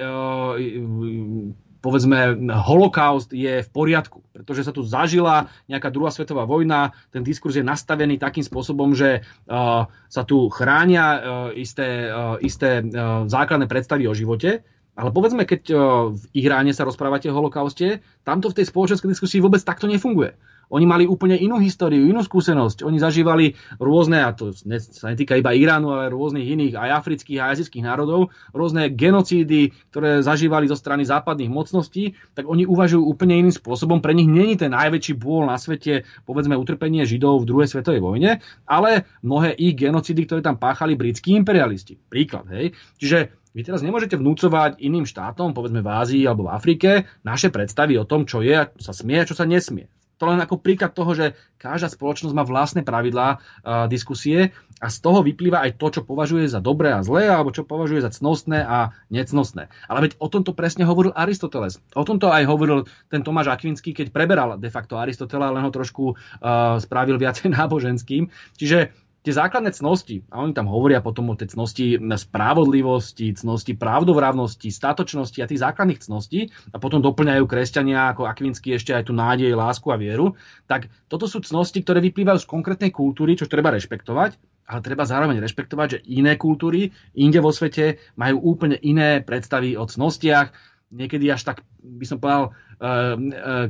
povedzme, 1.84 2.40
holokaust 2.64 3.36
je 3.36 3.60
v 3.60 3.68
poriadku, 3.68 4.24
pretože 4.32 4.64
sa 4.64 4.72
tu 4.72 4.80
zažila 4.80 5.52
nejaká 5.68 5.92
druhá 5.92 6.08
svetová 6.08 6.48
vojna, 6.48 6.96
ten 7.12 7.20
diskurs 7.20 7.60
je 7.60 7.64
nastavený 7.64 8.16
takým 8.16 8.40
spôsobom, 8.40 8.96
že 8.96 9.20
uh, 9.20 9.84
sa 10.08 10.22
tu 10.24 10.48
chránia 10.48 11.06
uh, 11.12 11.20
isté, 11.52 12.08
uh, 12.08 12.40
isté 12.40 12.80
uh, 12.80 13.28
základné 13.28 13.68
predstavy 13.68 14.08
o 14.08 14.16
živote, 14.16 14.64
ale 14.94 15.10
povedzme, 15.10 15.42
keď 15.42 15.74
v 16.14 16.22
Iráne 16.38 16.70
sa 16.70 16.86
rozprávate 16.86 17.26
o 17.26 17.34
holokauste, 17.34 17.98
tamto 18.22 18.46
v 18.46 18.62
tej 18.62 18.70
spoločenskej 18.70 19.10
diskusii 19.10 19.42
vôbec 19.42 19.58
takto 19.58 19.90
nefunguje. 19.90 20.38
Oni 20.74 20.90
mali 20.90 21.06
úplne 21.06 21.38
inú 21.38 21.62
históriu, 21.62 22.10
inú 22.10 22.26
skúsenosť. 22.26 22.82
Oni 22.82 22.98
zažívali 22.98 23.54
rôzne, 23.78 24.26
a 24.26 24.34
to 24.34 24.50
sa 24.50 25.14
netýka 25.14 25.38
iba 25.38 25.54
Iránu, 25.54 25.94
ale 25.94 26.10
rôznych 26.10 26.42
iných 26.42 26.74
aj 26.74 26.90
afrických 26.98 27.38
a 27.38 27.54
azijských 27.54 27.86
národov, 27.86 28.34
rôzne 28.50 28.90
genocídy, 28.90 29.70
ktoré 29.94 30.18
zažívali 30.26 30.66
zo 30.66 30.74
strany 30.74 31.06
západných 31.06 31.46
mocností, 31.46 32.18
tak 32.34 32.50
oni 32.50 32.66
uvažujú 32.66 33.06
úplne 33.06 33.38
iným 33.38 33.54
spôsobom. 33.54 34.02
Pre 34.02 34.10
nich 34.10 34.26
není 34.26 34.58
ten 34.58 34.74
najväčší 34.74 35.14
bôl 35.14 35.46
na 35.46 35.54
svete, 35.54 36.02
povedzme, 36.26 36.58
utrpenie 36.58 37.06
Židov 37.06 37.46
v 37.46 37.48
druhej 37.54 37.70
svetovej 37.70 38.02
vojne, 38.02 38.42
ale 38.66 39.06
mnohé 39.22 39.54
ich 39.54 39.78
genocídy, 39.78 40.26
ktoré 40.26 40.42
tam 40.42 40.58
páchali 40.58 40.98
britskí 40.98 41.38
imperialisti. 41.38 41.94
Príklad, 41.94 42.50
hej. 42.50 42.74
Čiže 42.98 43.30
vy 43.54 43.62
teraz 43.62 43.86
nemôžete 43.86 44.18
vnúcovať 44.18 44.82
iným 44.82 45.06
štátom, 45.06 45.54
povedzme 45.54 45.78
v 45.78 45.86
Ázii 45.86 46.22
alebo 46.26 46.50
v 46.50 46.54
Afrike, 46.58 47.06
naše 47.22 47.54
predstavy 47.54 47.94
o 47.94 48.02
tom, 48.02 48.26
čo 48.26 48.42
je, 48.42 48.66
čo 48.74 48.82
sa 48.82 48.90
smie 48.90 49.22
a 49.22 49.28
čo 49.28 49.38
sa 49.38 49.46
nesmie. 49.46 49.86
To 50.24 50.32
len 50.32 50.40
ako 50.40 50.56
príklad 50.56 50.96
toho, 50.96 51.12
že 51.12 51.36
každá 51.60 51.92
spoločnosť 51.92 52.32
má 52.32 52.48
vlastné 52.48 52.80
pravidlá 52.80 53.44
diskusie 53.92 54.56
a 54.80 54.88
z 54.88 54.96
toho 55.04 55.20
vyplýva 55.20 55.60
aj 55.60 55.76
to, 55.76 56.00
čo 56.00 56.00
považuje 56.00 56.48
za 56.48 56.64
dobré 56.64 56.96
a 56.96 57.04
zlé, 57.04 57.28
alebo 57.28 57.52
čo 57.52 57.68
považuje 57.68 58.00
za 58.00 58.08
cnostné 58.08 58.64
a 58.64 58.96
necnostné. 59.12 59.68
Ale 59.84 60.08
veď 60.08 60.16
o 60.16 60.32
tomto 60.32 60.56
presne 60.56 60.88
hovoril 60.88 61.12
Aristoteles. 61.12 61.76
O 61.92 62.08
tomto 62.08 62.32
aj 62.32 62.48
hovoril 62.48 62.88
ten 63.12 63.20
Tomáš 63.20 63.52
Akvinský, 63.52 63.92
keď 63.92 64.16
preberal 64.16 64.56
de 64.56 64.72
facto 64.72 64.96
Aristotela, 64.96 65.52
len 65.52 65.60
ho 65.60 65.68
trošku 65.68 66.16
uh, 66.16 66.80
spravil 66.80 67.20
viacej 67.20 67.52
náboženským. 67.60 68.32
Čiže 68.56 68.96
tie 69.24 69.32
základné 69.32 69.72
cnosti, 69.72 70.20
a 70.28 70.44
oni 70.44 70.52
tam 70.52 70.68
hovoria 70.68 71.00
potom 71.00 71.32
o 71.32 71.34
tej 71.34 71.56
cnosti 71.56 71.96
spravodlivosti, 71.96 73.32
cnosti 73.32 73.72
pravdovravnosti, 73.72 74.68
statočnosti 74.68 75.40
a 75.40 75.48
tých 75.48 75.64
základných 75.64 76.04
cností 76.04 76.52
a 76.70 76.76
potom 76.76 77.00
doplňajú 77.00 77.44
kresťania 77.48 78.12
ako 78.12 78.28
Akvinsky 78.28 78.76
ešte 78.76 78.92
aj 78.92 79.08
tú 79.08 79.16
nádej, 79.16 79.56
lásku 79.56 79.88
a 79.88 79.96
vieru, 79.96 80.36
tak 80.68 80.92
toto 81.08 81.24
sú 81.24 81.40
cnosti, 81.40 81.80
ktoré 81.80 82.04
vyplývajú 82.04 82.44
z 82.44 82.50
konkrétnej 82.52 82.92
kultúry, 82.92 83.32
čo 83.40 83.48
treba 83.48 83.72
rešpektovať, 83.72 84.36
ale 84.68 84.80
treba 84.84 85.08
zároveň 85.08 85.40
rešpektovať, 85.40 85.88
že 85.88 86.02
iné 86.12 86.36
kultúry 86.36 86.92
inde 87.16 87.40
vo 87.40 87.48
svete 87.48 88.00
majú 88.20 88.44
úplne 88.44 88.76
iné 88.80 89.24
predstavy 89.24 89.76
o 89.76 89.88
cnostiach, 89.88 90.52
niekedy 90.94 91.26
až 91.28 91.42
tak, 91.42 91.66
by 91.82 92.06
som 92.06 92.22
povedal, 92.22 92.54
uh, 92.78 93.18
uh, 93.18 93.66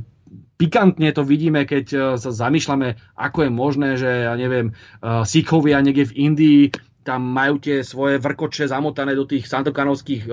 pikantne 0.56 1.10
to 1.12 1.22
vidíme, 1.26 1.66
keď 1.66 1.86
e, 1.92 1.98
sa 2.16 2.30
zamýšľame, 2.30 2.96
ako 3.14 3.38
je 3.46 3.50
možné, 3.50 3.88
že 4.00 4.10
ja 4.26 4.34
neviem, 4.34 4.72
Sikhovia 5.26 5.78
niekde 5.84 6.10
v 6.10 6.16
Indii 6.30 6.62
tam 7.04 7.26
majú 7.28 7.60
tie 7.60 7.84
svoje 7.84 8.16
vrkoče 8.16 8.64
zamotané 8.64 9.12
do 9.12 9.28
tých 9.28 9.44
santokanovských 9.44 10.24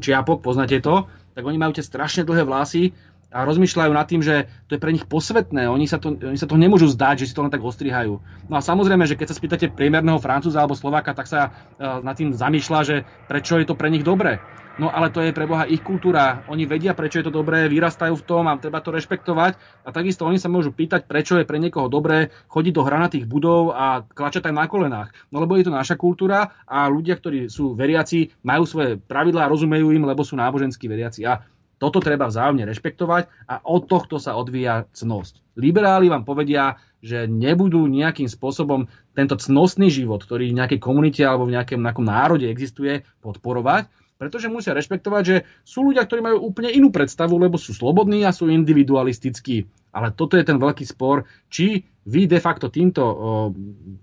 čiapok, 0.00 0.40
poznáte 0.40 0.80
to, 0.80 1.04
tak 1.36 1.44
oni 1.44 1.60
majú 1.60 1.76
tie 1.76 1.84
strašne 1.84 2.24
dlhé 2.24 2.48
vlasy 2.48 2.96
a 3.28 3.44
rozmýšľajú 3.44 3.92
nad 3.92 4.08
tým, 4.08 4.24
že 4.24 4.48
to 4.72 4.74
je 4.74 4.80
pre 4.80 4.88
nich 4.88 5.04
posvetné. 5.04 5.68
Oni 5.68 5.84
sa 5.84 6.00
to, 6.00 6.16
oni 6.16 6.40
sa 6.40 6.48
to 6.48 6.56
nemôžu 6.56 6.88
zdať, 6.88 7.22
že 7.22 7.26
si 7.28 7.36
to 7.36 7.44
len 7.44 7.52
tak 7.52 7.60
ostrihajú. 7.60 8.24
No 8.48 8.54
a 8.56 8.64
samozrejme, 8.64 9.04
že 9.04 9.20
keď 9.20 9.26
sa 9.28 9.36
spýtate 9.36 9.68
priemerného 9.68 10.16
Francúza 10.16 10.64
alebo 10.64 10.72
Slováka, 10.72 11.12
tak 11.12 11.28
sa 11.28 11.52
nad 11.76 12.16
tým 12.16 12.32
zamýšľa, 12.32 12.80
že 12.88 12.96
prečo 13.28 13.60
je 13.60 13.68
to 13.68 13.76
pre 13.76 13.92
nich 13.92 14.00
dobré. 14.00 14.40
No 14.78 14.94
ale 14.94 15.10
to 15.10 15.18
je 15.18 15.34
pre 15.34 15.50
Boha 15.50 15.66
ich 15.66 15.82
kultúra. 15.82 16.46
Oni 16.46 16.62
vedia, 16.62 16.94
prečo 16.94 17.18
je 17.18 17.26
to 17.26 17.34
dobré, 17.34 17.66
vyrastajú 17.66 18.14
v 18.14 18.26
tom 18.26 18.46
a 18.46 18.54
treba 18.62 18.78
to 18.78 18.94
rešpektovať. 18.94 19.58
A 19.82 19.90
takisto 19.90 20.22
oni 20.22 20.38
sa 20.38 20.46
môžu 20.46 20.70
pýtať, 20.70 21.10
prečo 21.10 21.34
je 21.34 21.42
pre 21.42 21.58
niekoho 21.58 21.90
dobré 21.90 22.30
chodiť 22.46 22.72
do 22.78 22.86
hranatých 22.86 23.26
budov 23.26 23.74
a 23.74 24.06
klačať 24.06 24.46
aj 24.46 24.54
na 24.54 24.70
kolenách. 24.70 25.10
No 25.34 25.42
lebo 25.42 25.58
je 25.58 25.66
to 25.66 25.74
naša 25.74 25.98
kultúra 25.98 26.54
a 26.62 26.86
ľudia, 26.86 27.18
ktorí 27.18 27.50
sú 27.50 27.74
veriaci, 27.74 28.30
majú 28.46 28.70
svoje 28.70 29.02
pravidlá 29.02 29.50
rozumejú 29.50 29.90
im, 29.90 30.06
lebo 30.06 30.22
sú 30.22 30.38
náboženskí 30.38 30.86
veriaci. 30.86 31.26
A 31.26 31.42
toto 31.78 31.98
treba 31.98 32.30
vzájomne 32.30 32.66
rešpektovať 32.66 33.50
a 33.50 33.62
od 33.66 33.86
tohto 33.86 34.18
sa 34.18 34.34
odvíja 34.34 34.86
cnosť. 34.94 35.42
Liberáli 35.58 36.10
vám 36.10 36.26
povedia, 36.26 36.78
že 36.98 37.30
nebudú 37.30 37.86
nejakým 37.86 38.26
spôsobom 38.26 38.90
tento 39.14 39.38
cnostný 39.38 39.86
život, 39.86 40.22
ktorý 40.22 40.50
v 40.50 40.58
nejakej 40.58 40.82
komunite 40.82 41.22
alebo 41.22 41.46
v 41.46 41.54
nejakom, 41.54 41.78
nejakom 41.78 42.06
národe 42.06 42.46
existuje, 42.50 43.06
podporovať, 43.22 43.86
pretože 44.18 44.50
musia 44.50 44.74
rešpektovať, 44.74 45.22
že 45.22 45.36
sú 45.62 45.86
ľudia, 45.86 46.02
ktorí 46.02 46.20
majú 46.20 46.50
úplne 46.50 46.74
inú 46.74 46.90
predstavu, 46.90 47.38
lebo 47.38 47.54
sú 47.54 47.70
slobodní 47.70 48.26
a 48.26 48.34
sú 48.34 48.50
individualistickí. 48.50 49.70
Ale 49.94 50.12
toto 50.12 50.36
je 50.36 50.44
ten 50.44 50.58
veľký 50.60 50.84
spor, 50.84 51.24
či 51.48 51.86
vy 52.08 52.28
de 52.28 52.40
facto 52.42 52.68
týmto 52.68 53.02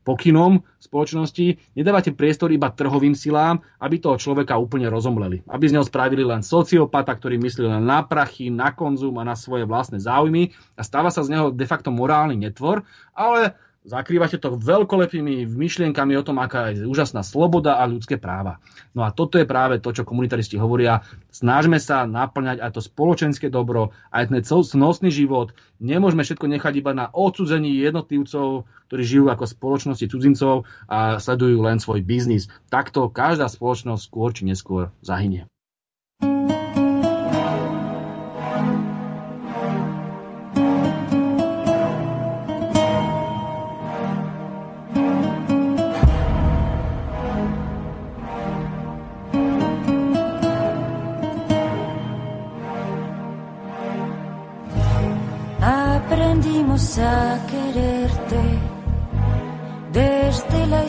pokynom 0.02 0.62
spoločnosti 0.78 1.78
nedávate 1.78 2.14
priestor 2.14 2.50
iba 2.54 2.74
trhovým 2.74 3.14
silám, 3.14 3.62
aby 3.82 4.02
toho 4.02 4.18
človeka 4.18 4.58
úplne 4.58 4.90
rozomleli. 4.90 5.46
Aby 5.46 5.70
z 5.70 5.74
neho 5.78 5.86
spravili 5.86 6.24
len 6.26 6.42
sociopata, 6.42 7.14
ktorý 7.14 7.38
myslí 7.38 7.70
len 7.70 7.84
na 7.86 8.02
prachy, 8.06 8.50
na 8.50 8.74
konzum 8.74 9.20
a 9.20 9.28
na 9.28 9.36
svoje 9.38 9.68
vlastné 9.68 10.00
záujmy 10.02 10.56
a 10.78 10.82
stáva 10.82 11.12
sa 11.12 11.22
z 11.22 11.38
neho 11.38 11.46
de 11.52 11.66
facto 11.68 11.94
morálny 11.94 12.40
netvor, 12.40 12.88
ale 13.14 13.58
Zakrývate 13.86 14.42
to 14.42 14.58
veľkolepými 14.58 15.46
myšlienkami 15.46 16.18
o 16.18 16.26
tom, 16.26 16.42
aká 16.42 16.74
je 16.74 16.90
úžasná 16.90 17.22
sloboda 17.22 17.78
a 17.78 17.86
ľudské 17.86 18.18
práva. 18.18 18.58
No 18.98 19.06
a 19.06 19.14
toto 19.14 19.38
je 19.38 19.46
práve 19.46 19.78
to, 19.78 19.94
čo 19.94 20.02
komunitaristi 20.02 20.58
hovoria. 20.58 21.06
Snažme 21.30 21.78
sa 21.78 22.10
naplňať 22.10 22.66
aj 22.66 22.72
to 22.74 22.82
spoločenské 22.82 23.54
dobro, 23.54 23.94
aj 24.10 24.34
ten 24.34 24.42
cnostný 24.42 25.14
život. 25.14 25.54
Nemôžeme 25.78 26.26
všetko 26.26 26.50
nechať 26.58 26.74
iba 26.82 26.98
na 26.98 27.14
odsudzení 27.14 27.78
jednotlivcov, 27.78 28.66
ktorí 28.90 29.02
žijú 29.06 29.30
ako 29.30 29.46
spoločnosti 29.46 30.10
cudzincov 30.10 30.66
a 30.90 31.22
sledujú 31.22 31.62
len 31.62 31.78
svoj 31.78 32.02
biznis. 32.02 32.50
Takto 32.74 33.06
každá 33.14 33.46
spoločnosť 33.46 34.02
skôr 34.02 34.34
či 34.34 34.50
neskôr 34.50 34.90
zahynie. 35.06 35.46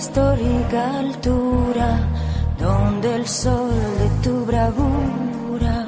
Histórica 0.07 0.99
altura 1.01 1.99
donde 2.61 3.17
el 3.17 3.27
sol 3.27 3.75
de 4.01 4.09
tu 4.23 4.45
bravura 4.47 5.87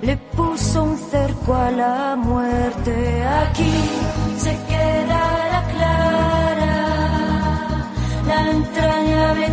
le 0.00 0.16
puso 0.36 0.84
un 0.84 0.96
cerco 0.96 1.54
a 1.54 1.70
la 1.70 2.16
muerte. 2.16 2.94
Aquí 3.42 3.74
se 4.44 4.52
queda 4.70 5.20
la 5.54 5.62
clara, 5.72 6.76
la 8.28 8.38
entrañable 8.50 9.46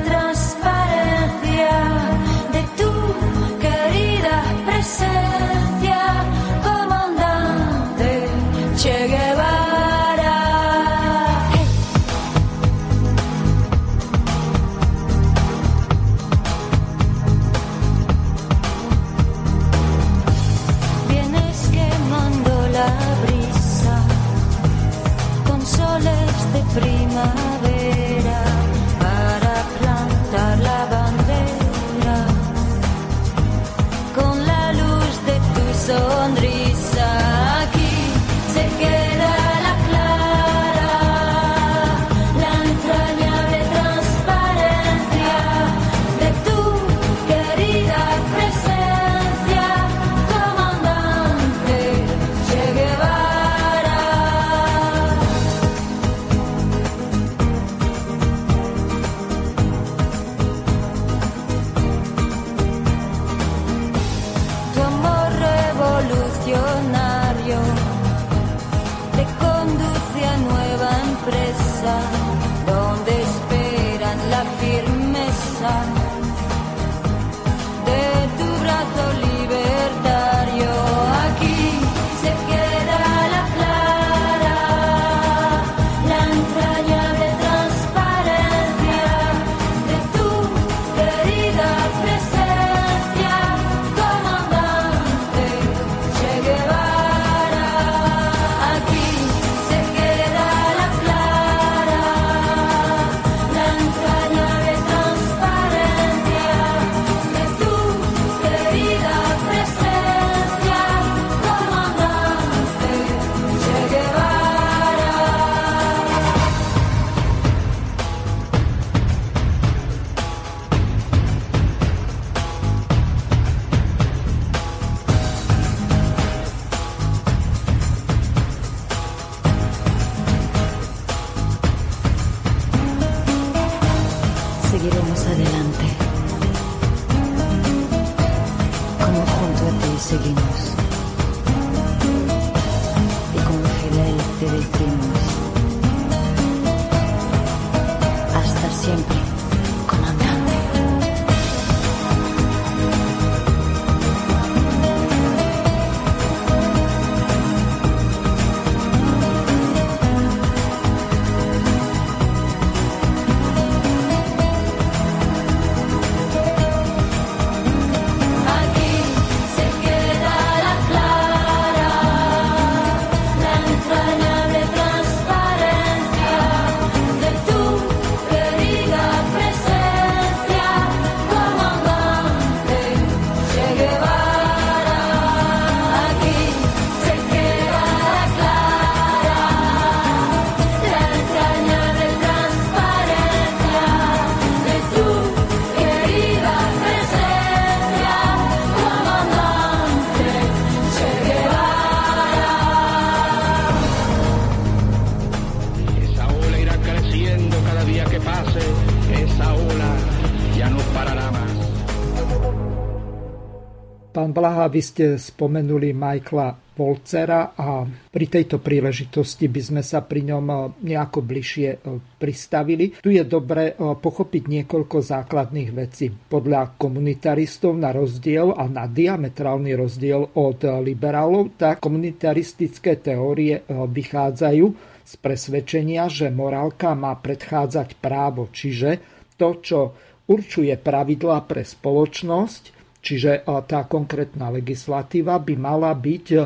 Blaha, 214.59 214.75
vy 214.75 214.83
ste 214.83 215.05
spomenuli 215.15 215.95
Michaela 215.95 216.51
Volcera 216.51 217.55
a 217.55 217.87
pri 217.87 218.25
tejto 218.27 218.59
príležitosti 218.59 219.47
by 219.47 219.61
sme 219.63 219.79
sa 219.79 220.03
pri 220.03 220.27
ňom 220.27 220.45
eh, 220.51 220.57
nejako 220.83 221.23
bližšie 221.23 221.69
eh, 221.71 221.79
pristavili. 222.19 222.91
Tu 222.99 223.15
je 223.15 223.23
dobre 223.23 223.71
eh, 223.71 223.75
pochopiť 223.79 224.43
niekoľko 224.51 224.99
základných 224.99 225.71
vecí. 225.71 226.11
Podľa 226.11 226.75
komunitaristov 226.75 227.79
na 227.79 227.95
rozdiel 227.95 228.51
a 228.51 228.67
na 228.67 228.83
diametrálny 228.83 229.79
rozdiel 229.79 230.27
od 230.35 230.59
liberálov, 230.83 231.55
tak 231.55 231.79
komunitaristické 231.79 232.99
teórie 232.99 233.63
vychádzajú 233.63 234.65
z 235.07 235.13
presvedčenia, 235.23 236.11
že 236.11 236.27
morálka 236.27 236.99
má 236.99 237.15
predchádzať 237.15 237.95
právo, 237.95 238.51
čiže 238.51 238.99
to, 239.39 239.63
čo 239.63 239.79
určuje 240.27 240.75
pravidlá 240.75 241.47
pre 241.47 241.63
spoločnosť, 241.63 242.78
Čiže 242.99 243.47
tá 243.65 243.87
konkrétna 243.87 244.51
legislatíva 244.51 245.39
by 245.39 245.55
mala 245.55 245.95
byť 245.95 246.25
e, 246.35 246.39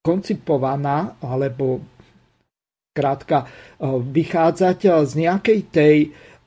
koncipovaná 0.00 1.20
alebo 1.20 1.84
krátka 2.96 3.44
e, 3.44 3.46
vychádzať 4.00 4.78
e, 4.84 4.90
z 5.04 5.12
nejakej 5.24 5.60
tej 5.68 5.96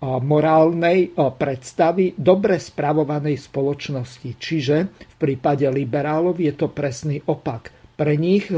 morálnej 0.01 1.13
predstavy 1.13 2.17
dobre 2.17 2.57
spravovanej 2.57 3.37
spoločnosti. 3.37 4.33
Čiže 4.33 4.77
v 4.89 5.15
prípade 5.21 5.69
liberálov 5.69 6.41
je 6.41 6.49
to 6.57 6.73
presný 6.73 7.21
opak. 7.21 7.69
Pre 7.93 8.09
nich 8.17 8.49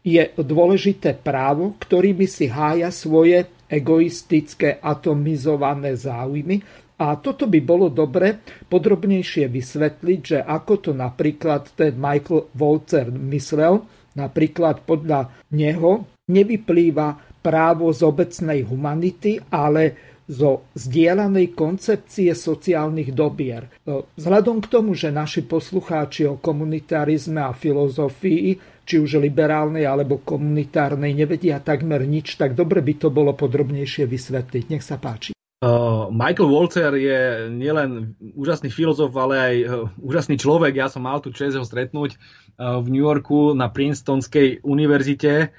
je 0.00 0.22
dôležité 0.40 1.20
právo, 1.20 1.76
ktorými 1.76 2.24
si 2.24 2.48
hája 2.48 2.88
svoje 2.88 3.44
egoistické 3.68 4.80
atomizované 4.80 6.00
záujmy 6.00 6.64
a 7.00 7.16
toto 7.16 7.48
by 7.48 7.60
bolo 7.64 7.88
dobre 7.88 8.44
podrobnejšie 8.68 9.48
vysvetliť, 9.48 10.20
že 10.20 10.38
ako 10.44 10.72
to 10.84 10.90
napríklad 10.92 11.72
ten 11.72 11.96
Michael 11.96 12.52
Volcer 12.52 13.08
myslel, 13.08 13.80
napríklad 14.20 14.84
podľa 14.84 15.32
neho 15.56 16.04
nevyplýva 16.28 17.40
právo 17.40 17.88
z 17.88 18.04
obecnej 18.04 18.68
humanity, 18.68 19.40
ale 19.48 20.12
zo 20.30 20.70
zdieľanej 20.76 21.56
koncepcie 21.58 22.30
sociálnych 22.36 23.10
dobier. 23.16 23.66
E, 23.82 24.06
vzhľadom 24.14 24.62
k 24.62 24.70
tomu, 24.70 24.94
že 24.94 25.10
naši 25.10 25.42
poslucháči 25.42 26.28
o 26.28 26.38
komunitarizme 26.38 27.42
a 27.42 27.50
filozofii, 27.50 28.54
či 28.86 28.94
už 29.02 29.18
liberálnej 29.18 29.88
alebo 29.88 30.22
komunitárnej, 30.22 31.16
nevedia 31.16 31.58
takmer 31.58 32.06
nič, 32.06 32.38
tak 32.38 32.54
dobre 32.54 32.78
by 32.78 32.94
to 32.94 33.08
bolo 33.10 33.34
podrobnejšie 33.34 34.06
vysvetliť. 34.06 34.64
Nech 34.70 34.86
sa 34.86 35.02
páči. 35.02 35.39
Uh, 35.60 36.08
Michael 36.08 36.48
Walzer 36.48 36.88
je 36.96 37.52
nielen 37.52 38.16
úžasný 38.32 38.72
filozof, 38.72 39.12
ale 39.20 39.34
aj 39.36 39.54
uh, 39.60 39.68
úžasný 40.00 40.40
človek. 40.40 40.72
Ja 40.72 40.88
som 40.88 41.04
mal 41.04 41.20
tu 41.20 41.36
čest 41.36 41.52
ho 41.52 41.60
stretnúť 41.60 42.16
uh, 42.16 42.80
v 42.80 42.88
New 42.88 43.04
Yorku 43.04 43.52
na 43.52 43.68
Princetonskej 43.68 44.64
univerzite. 44.64 45.52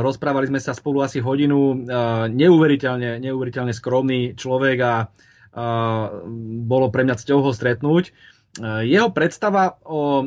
Rozprávali 0.00 0.46
sme 0.46 0.62
sa 0.62 0.78
spolu 0.78 1.02
asi 1.02 1.18
hodinu. 1.18 1.74
Neuveriteľne, 2.30 3.18
neuveriteľne 3.18 3.74
skromný 3.74 4.38
človek 4.38 4.78
a 4.78 5.10
bolo 6.70 6.86
pre 6.94 7.02
mňa 7.02 7.18
cťou 7.18 7.42
ho 7.42 7.50
stretnúť. 7.50 8.14
Jeho 8.86 9.10
predstava 9.10 9.74
o, 9.82 10.22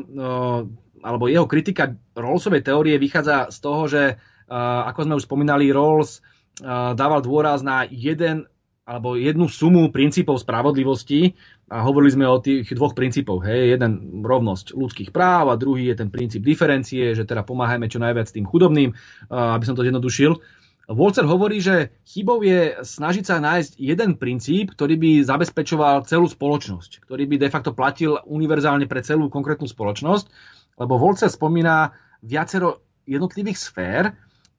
alebo 1.00 1.24
jeho 1.32 1.48
kritika 1.48 1.96
Rawlsovej 2.12 2.68
teórie 2.68 3.00
vychádza 3.00 3.48
z 3.48 3.58
toho, 3.64 3.88
že 3.88 4.20
ako 4.84 5.08
sme 5.08 5.16
už 5.16 5.24
spomínali, 5.24 5.72
Rawls 5.72 6.20
dával 6.92 7.24
dôraz 7.24 7.64
na 7.64 7.88
jeden 7.88 8.44
alebo 8.84 9.16
jednu 9.16 9.48
sumu 9.48 9.88
princípov 9.88 10.44
spravodlivosti 10.44 11.32
a 11.72 11.80
hovorili 11.88 12.12
sme 12.12 12.28
o 12.28 12.36
tých 12.36 12.68
dvoch 12.76 12.92
princípoch. 12.92 13.40
Hej. 13.48 13.80
Jeden 13.80 14.20
rovnosť 14.20 14.76
ľudských 14.76 15.08
práv 15.08 15.48
a 15.48 15.56
druhý 15.56 15.88
je 15.88 16.04
ten 16.04 16.12
princíp 16.12 16.44
diferencie, 16.44 17.16
že 17.16 17.24
teda 17.24 17.48
pomáhajme 17.48 17.88
čo 17.88 17.96
najviac 17.96 18.28
tým 18.28 18.44
chudobným, 18.44 18.92
aby 19.32 19.64
som 19.64 19.72
to 19.72 19.88
zjednodušil. 19.88 20.36
Volcer 20.84 21.24
hovorí, 21.24 21.64
že 21.64 21.96
chybou 22.04 22.44
je 22.44 22.76
snažiť 22.84 23.24
sa 23.24 23.40
nájsť 23.40 23.80
jeden 23.80 24.20
princíp, 24.20 24.76
ktorý 24.76 25.00
by 25.00 25.10
zabezpečoval 25.24 26.04
celú 26.04 26.28
spoločnosť, 26.28 27.08
ktorý 27.08 27.24
by 27.24 27.36
de 27.40 27.48
facto 27.48 27.72
platil 27.72 28.20
univerzálne 28.28 28.84
pre 28.84 29.00
celú 29.00 29.32
konkrétnu 29.32 29.64
spoločnosť, 29.64 30.28
lebo 30.76 31.00
Volcer 31.00 31.32
spomína 31.32 31.96
viacero 32.20 32.84
jednotlivých 33.08 33.56
sfér, 33.56 34.12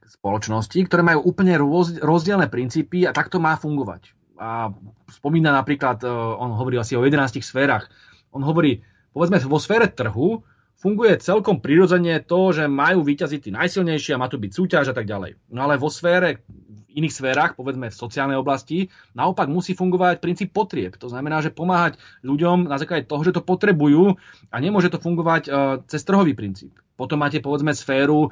spoločnosti, 0.05 0.81
ktoré 0.89 1.05
majú 1.05 1.29
úplne 1.29 1.61
rozdielne 2.01 2.49
princípy 2.49 3.05
a 3.05 3.13
takto 3.13 3.37
má 3.37 3.53
fungovať. 3.53 4.14
A 4.35 4.71
spomína 5.11 5.55
napríklad, 5.55 6.03
e, 6.03 6.09
on 6.11 6.55
hovorí 6.55 6.75
asi 6.75 6.95
o 6.95 7.03
11 7.03 7.39
sférach. 7.39 7.87
On 8.35 8.43
hovorí, 8.43 8.83
povedzme, 9.15 9.39
vo 9.43 9.59
sfére 9.59 9.87
trhu 9.87 10.43
funguje 10.75 11.17
celkom 11.23 11.63
prirodzene 11.63 12.19
to, 12.21 12.51
že 12.51 12.67
majú 12.67 13.01
vyťaziť 13.01 13.39
tí 13.39 13.49
najsilnejší 13.55 14.13
a 14.13 14.21
má 14.21 14.27
tu 14.27 14.37
byť 14.37 14.51
súťaž 14.51 14.91
a 14.91 14.95
tak 14.95 15.07
ďalej. 15.07 15.39
No 15.49 15.65
ale 15.65 15.79
vo 15.79 15.87
sfére, 15.87 16.43
v 16.45 16.99
iných 16.99 17.15
sférach, 17.15 17.51
povedzme 17.55 17.87
v 17.87 17.95
sociálnej 17.95 18.37
oblasti, 18.37 18.91
naopak 19.15 19.47
musí 19.47 19.73
fungovať 19.73 20.19
princíp 20.19 20.51
potrieb. 20.51 20.99
To 20.99 21.07
znamená, 21.07 21.39
že 21.39 21.55
pomáhať 21.55 21.97
ľuďom 22.21 22.67
na 22.67 22.75
základe 22.75 23.07
toho, 23.07 23.23
že 23.23 23.35
to 23.35 23.41
potrebujú 23.41 24.19
a 24.51 24.55
nemôže 24.59 24.91
to 24.91 24.99
fungovať 24.99 25.43
uh, 25.47 25.81
cez 25.87 26.03
trhový 26.03 26.35
princíp. 26.35 26.75
Potom 26.95 27.19
máte 27.19 27.43
povedzme 27.43 27.75
sféru 27.75 28.31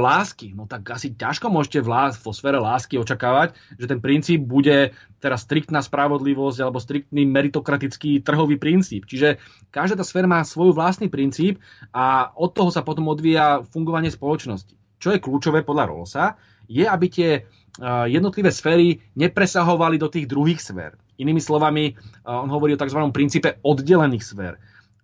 lásky. 0.00 0.56
No 0.56 0.64
tak 0.64 0.88
asi 0.88 1.12
ťažko 1.12 1.52
môžete 1.52 1.84
v 1.84 1.92
lás, 1.92 2.16
vo 2.16 2.32
sfére 2.32 2.56
lásky 2.56 2.96
očakávať, 2.96 3.52
že 3.76 3.84
ten 3.84 4.00
princíp 4.00 4.48
bude 4.48 4.96
teraz 5.20 5.44
striktná 5.44 5.84
spravodlivosť 5.84 6.58
alebo 6.64 6.80
striktný 6.80 7.28
meritokratický 7.28 8.24
trhový 8.24 8.56
princíp. 8.56 9.04
Čiže 9.04 9.36
každá 9.68 10.00
tá 10.00 10.04
sféra 10.08 10.24
má 10.24 10.40
svoj 10.40 10.72
vlastný 10.72 11.12
princíp 11.12 11.60
a 11.92 12.32
od 12.32 12.56
toho 12.56 12.72
sa 12.72 12.80
potom 12.80 13.12
odvíja 13.12 13.60
fungovanie 13.68 14.08
spoločnosti. 14.08 14.72
Čo 14.98 15.14
je 15.14 15.22
kľúčové 15.22 15.62
podľa 15.62 15.84
Rosa, 15.92 16.24
je, 16.64 16.88
aby 16.88 17.06
tie 17.12 17.30
uh, 17.44 18.08
jednotlivé 18.08 18.48
sféry 18.48 19.04
nepresahovali 19.20 20.00
do 20.00 20.08
tých 20.08 20.24
druhých 20.24 20.64
sfér. 20.64 20.96
Inými 21.20 21.44
slovami, 21.44 21.92
uh, 21.92 22.40
on 22.40 22.48
hovorí 22.48 22.72
o 22.72 22.80
tzv. 22.80 23.04
princípe 23.12 23.60
oddelených 23.60 24.24
sfér 24.24 24.56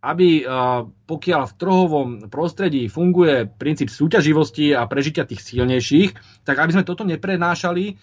aby 0.04 0.44
pokiaľ 1.08 1.42
v 1.48 1.56
trhovom 1.56 2.08
prostredí 2.28 2.92
funguje 2.92 3.48
princíp 3.48 3.88
súťaživosti 3.88 4.76
a 4.76 4.84
prežitia 4.84 5.24
tých 5.24 5.40
silnejších, 5.40 6.44
tak 6.44 6.60
aby 6.60 6.76
sme 6.76 6.84
toto 6.84 7.08
neprenášali 7.08 7.96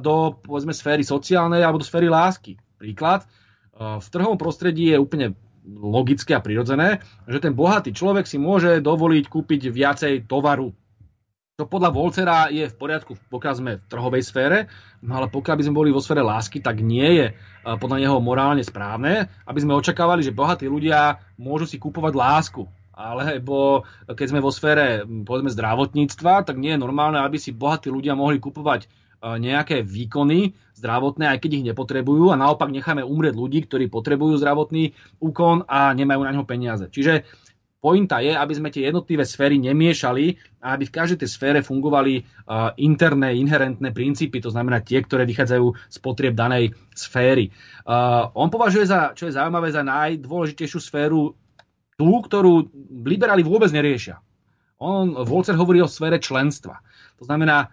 do 0.00 0.40
povedzme 0.40 0.72
sféry 0.72 1.04
sociálnej 1.04 1.60
alebo 1.60 1.84
do 1.84 1.88
sféry 1.88 2.08
lásky. 2.08 2.56
Príklad, 2.80 3.28
v 3.76 4.06
trhovom 4.08 4.40
prostredí 4.40 4.96
je 4.96 4.98
úplne 5.00 5.36
logické 5.64 6.36
a 6.36 6.44
prirodzené, 6.44 7.00
že 7.24 7.40
ten 7.40 7.56
bohatý 7.56 7.92
človek 7.96 8.28
si 8.28 8.36
môže 8.36 8.84
dovoliť 8.84 9.24
kúpiť 9.28 9.72
viacej 9.72 10.28
tovaru 10.28 10.72
to 11.54 11.70
podľa 11.70 11.94
Volcera 11.94 12.50
je 12.50 12.66
v 12.66 12.74
poriadku, 12.74 13.14
pokiaľ 13.30 13.54
sme 13.54 13.72
v 13.78 13.86
trhovej 13.86 14.26
sfére, 14.26 14.66
no 15.06 15.22
ale 15.22 15.30
pokiaľ 15.30 15.54
by 15.54 15.62
sme 15.62 15.78
boli 15.78 15.94
vo 15.94 16.02
sfére 16.02 16.18
lásky, 16.18 16.58
tak 16.58 16.82
nie 16.82 17.06
je 17.06 17.26
e, 17.30 17.32
podľa 17.78 18.02
neho 18.02 18.18
morálne 18.18 18.66
správne, 18.66 19.30
aby 19.46 19.62
sme 19.62 19.78
očakávali, 19.78 20.26
že 20.26 20.34
bohatí 20.34 20.66
ľudia 20.66 21.22
môžu 21.38 21.70
si 21.70 21.78
kúpovať 21.78 22.10
lásku. 22.18 22.66
alebo 22.94 23.86
keď 24.06 24.26
sme 24.34 24.42
vo 24.42 24.50
sfére 24.50 25.06
povedzme 25.06 25.50
zdravotníctva, 25.50 26.42
tak 26.42 26.58
nie 26.58 26.74
je 26.74 26.82
normálne, 26.82 27.22
aby 27.22 27.38
si 27.38 27.54
bohatí 27.54 27.86
ľudia 27.86 28.18
mohli 28.18 28.42
kupovať 28.42 28.90
nejaké 29.24 29.80
výkony 29.80 30.52
zdravotné, 30.76 31.32
aj 31.32 31.38
keď 31.40 31.50
ich 31.58 31.66
nepotrebujú 31.72 32.28
a 32.28 32.36
naopak 32.36 32.68
necháme 32.68 33.00
umrieť 33.00 33.34
ľudí, 33.34 33.64
ktorí 33.64 33.88
potrebujú 33.88 34.36
zdravotný 34.36 34.92
úkon 35.16 35.64
a 35.64 35.96
nemajú 35.96 36.22
na 36.22 36.34
ňo 36.36 36.44
peniaze. 36.44 36.86
Čiže 36.92 37.24
pointa 37.84 38.24
je, 38.24 38.32
aby 38.32 38.54
sme 38.56 38.72
tie 38.72 38.88
jednotlivé 38.88 39.28
sféry 39.28 39.60
nemiešali 39.60 40.40
a 40.64 40.72
aby 40.72 40.88
v 40.88 40.94
každej 40.96 41.20
tej 41.20 41.28
sfére 41.28 41.60
fungovali 41.60 42.24
uh, 42.24 42.72
interné, 42.80 43.36
inherentné 43.36 43.92
princípy, 43.92 44.40
to 44.40 44.48
znamená 44.48 44.80
tie, 44.80 45.04
ktoré 45.04 45.28
vychádzajú 45.28 45.92
z 45.92 45.96
potrieb 46.00 46.32
danej 46.32 46.72
sféry. 46.96 47.52
Uh, 47.84 48.32
on 48.32 48.48
považuje 48.48 48.88
za, 48.88 49.12
čo 49.12 49.28
je 49.28 49.36
zaujímavé, 49.36 49.68
za 49.68 49.84
najdôležitejšiu 49.84 50.80
sféru 50.80 51.36
tú, 52.00 52.10
ktorú 52.24 52.72
liberáli 53.04 53.44
vôbec 53.44 53.68
neriešia. 53.68 54.24
On, 54.80 55.20
Volcer 55.20 55.52
hovorí 55.54 55.84
o 55.84 55.88
sfére 55.88 56.16
členstva. 56.16 56.80
To 57.20 57.28
znamená, 57.28 57.68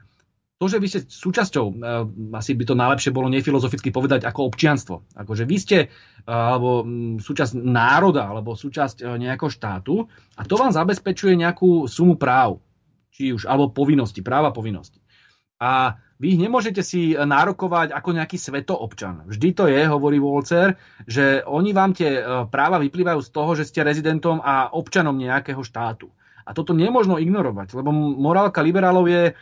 to, 0.62 0.70
že 0.70 0.78
vy 0.78 0.88
ste 0.94 1.00
súčasťou, 1.10 1.66
uh, 1.66 2.06
asi 2.38 2.54
by 2.54 2.70
to 2.70 2.78
najlepšie 2.78 3.10
bolo 3.10 3.34
nefilozoficky 3.34 3.90
povedať 3.90 4.30
ako 4.30 4.54
občianstvo. 4.54 5.10
Akože 5.18 5.50
vy 5.50 5.58
ste 5.58 5.78
uh, 5.90 6.54
alebo 6.54 6.86
um, 6.86 7.18
súčasť 7.18 7.58
národa, 7.58 8.30
alebo 8.30 8.54
súčasť 8.54 9.02
uh, 9.02 9.18
nejakého 9.18 9.50
štátu 9.50 10.06
a 10.38 10.46
to 10.46 10.62
vám 10.62 10.70
zabezpečuje 10.70 11.34
nejakú 11.34 11.90
sumu 11.90 12.14
práv, 12.14 12.62
či 13.10 13.34
už, 13.34 13.50
alebo 13.50 13.74
povinnosti, 13.74 14.22
práva 14.22 14.54
povinnosti. 14.54 15.02
A 15.58 15.98
vy 16.22 16.38
ich 16.38 16.42
nemôžete 16.42 16.86
si 16.86 17.18
nárokovať 17.18 17.98
ako 17.98 18.10
nejaký 18.14 18.38
svetoobčan. 18.38 19.26
Vždy 19.26 19.50
to 19.58 19.66
je, 19.66 19.82
hovorí 19.90 20.22
Volcer, 20.22 20.78
že 21.10 21.42
oni 21.46 21.74
vám 21.74 21.98
tie 21.98 22.22
práva 22.50 22.78
vyplývajú 22.78 23.22
z 23.26 23.30
toho, 23.30 23.52
že 23.58 23.66
ste 23.66 23.86
rezidentom 23.86 24.38
a 24.42 24.70
občanom 24.74 25.18
nejakého 25.18 25.62
štátu. 25.62 26.14
A 26.45 26.51
toto 26.57 26.73
nemôžno 26.73 27.22
ignorovať, 27.22 27.77
lebo 27.77 27.93
morálka 27.93 28.63
liberálov 28.65 29.05
je 29.05 29.23
e, 29.30 29.34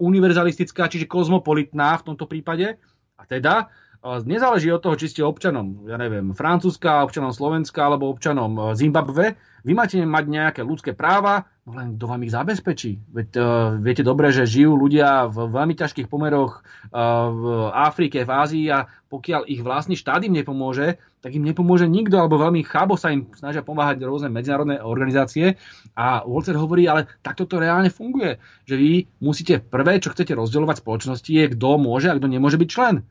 univerzalistická, 0.00 0.88
čiže 0.88 1.10
kozmopolitná 1.10 1.96
v 2.00 2.06
tomto 2.12 2.24
prípade. 2.24 2.80
A 3.18 3.22
teda 3.26 3.68
nezáleží 4.02 4.70
od 4.70 4.78
toho, 4.78 4.94
či 4.94 5.10
ste 5.10 5.26
občanom, 5.26 5.90
ja 5.90 5.98
neviem, 5.98 6.30
Francúzska, 6.30 7.02
občanom 7.02 7.34
Slovenska 7.34 7.82
alebo 7.82 8.06
občanom 8.10 8.54
e, 8.54 8.60
Zimbabve. 8.78 9.34
Vy 9.66 9.74
máte 9.74 9.98
mať 9.98 10.24
nejaké 10.30 10.60
ľudské 10.62 10.94
práva, 10.94 11.50
no 11.66 11.74
len 11.74 11.98
kto 11.98 12.06
vám 12.06 12.22
ich 12.22 12.32
zabezpečí. 12.32 13.10
Veď 13.10 13.28
uh, 13.36 13.44
viete 13.82 14.06
dobre, 14.06 14.30
že 14.30 14.48
žijú 14.48 14.78
ľudia 14.78 15.26
v 15.28 15.50
veľmi 15.50 15.74
ťažkých 15.74 16.06
pomeroch 16.06 16.62
uh, 16.62 17.28
v 17.28 17.44
Afrike, 17.74 18.22
v 18.22 18.32
Ázii 18.32 18.64
a 18.70 18.86
pokiaľ 19.10 19.50
ich 19.50 19.60
vlastný 19.60 19.98
štát 19.98 20.24
im 20.24 20.32
nepomôže, 20.32 21.02
tak 21.18 21.34
im 21.34 21.42
nepomôže 21.42 21.90
nikto, 21.90 22.16
alebo 22.16 22.38
veľmi 22.38 22.62
chábo 22.62 22.94
sa 22.94 23.10
im 23.10 23.26
snažia 23.34 23.66
pomáhať 23.66 24.06
rôzne 24.06 24.30
medzinárodné 24.30 24.78
organizácie. 24.78 25.58
A 25.98 26.22
Walter 26.22 26.54
hovorí, 26.54 26.86
ale 26.86 27.10
takto 27.20 27.44
to 27.44 27.58
reálne 27.58 27.90
funguje, 27.90 28.38
že 28.62 28.78
vy 28.78 29.10
musíte 29.18 29.58
prvé, 29.58 29.98
čo 29.98 30.14
chcete 30.14 30.38
rozdeľovať 30.38 30.86
spoločnosti, 30.86 31.28
je 31.28 31.52
kto 31.58 31.68
môže 31.82 32.08
a 32.08 32.16
kto 32.16 32.30
nemôže 32.30 32.56
byť 32.56 32.68
člen. 32.70 33.02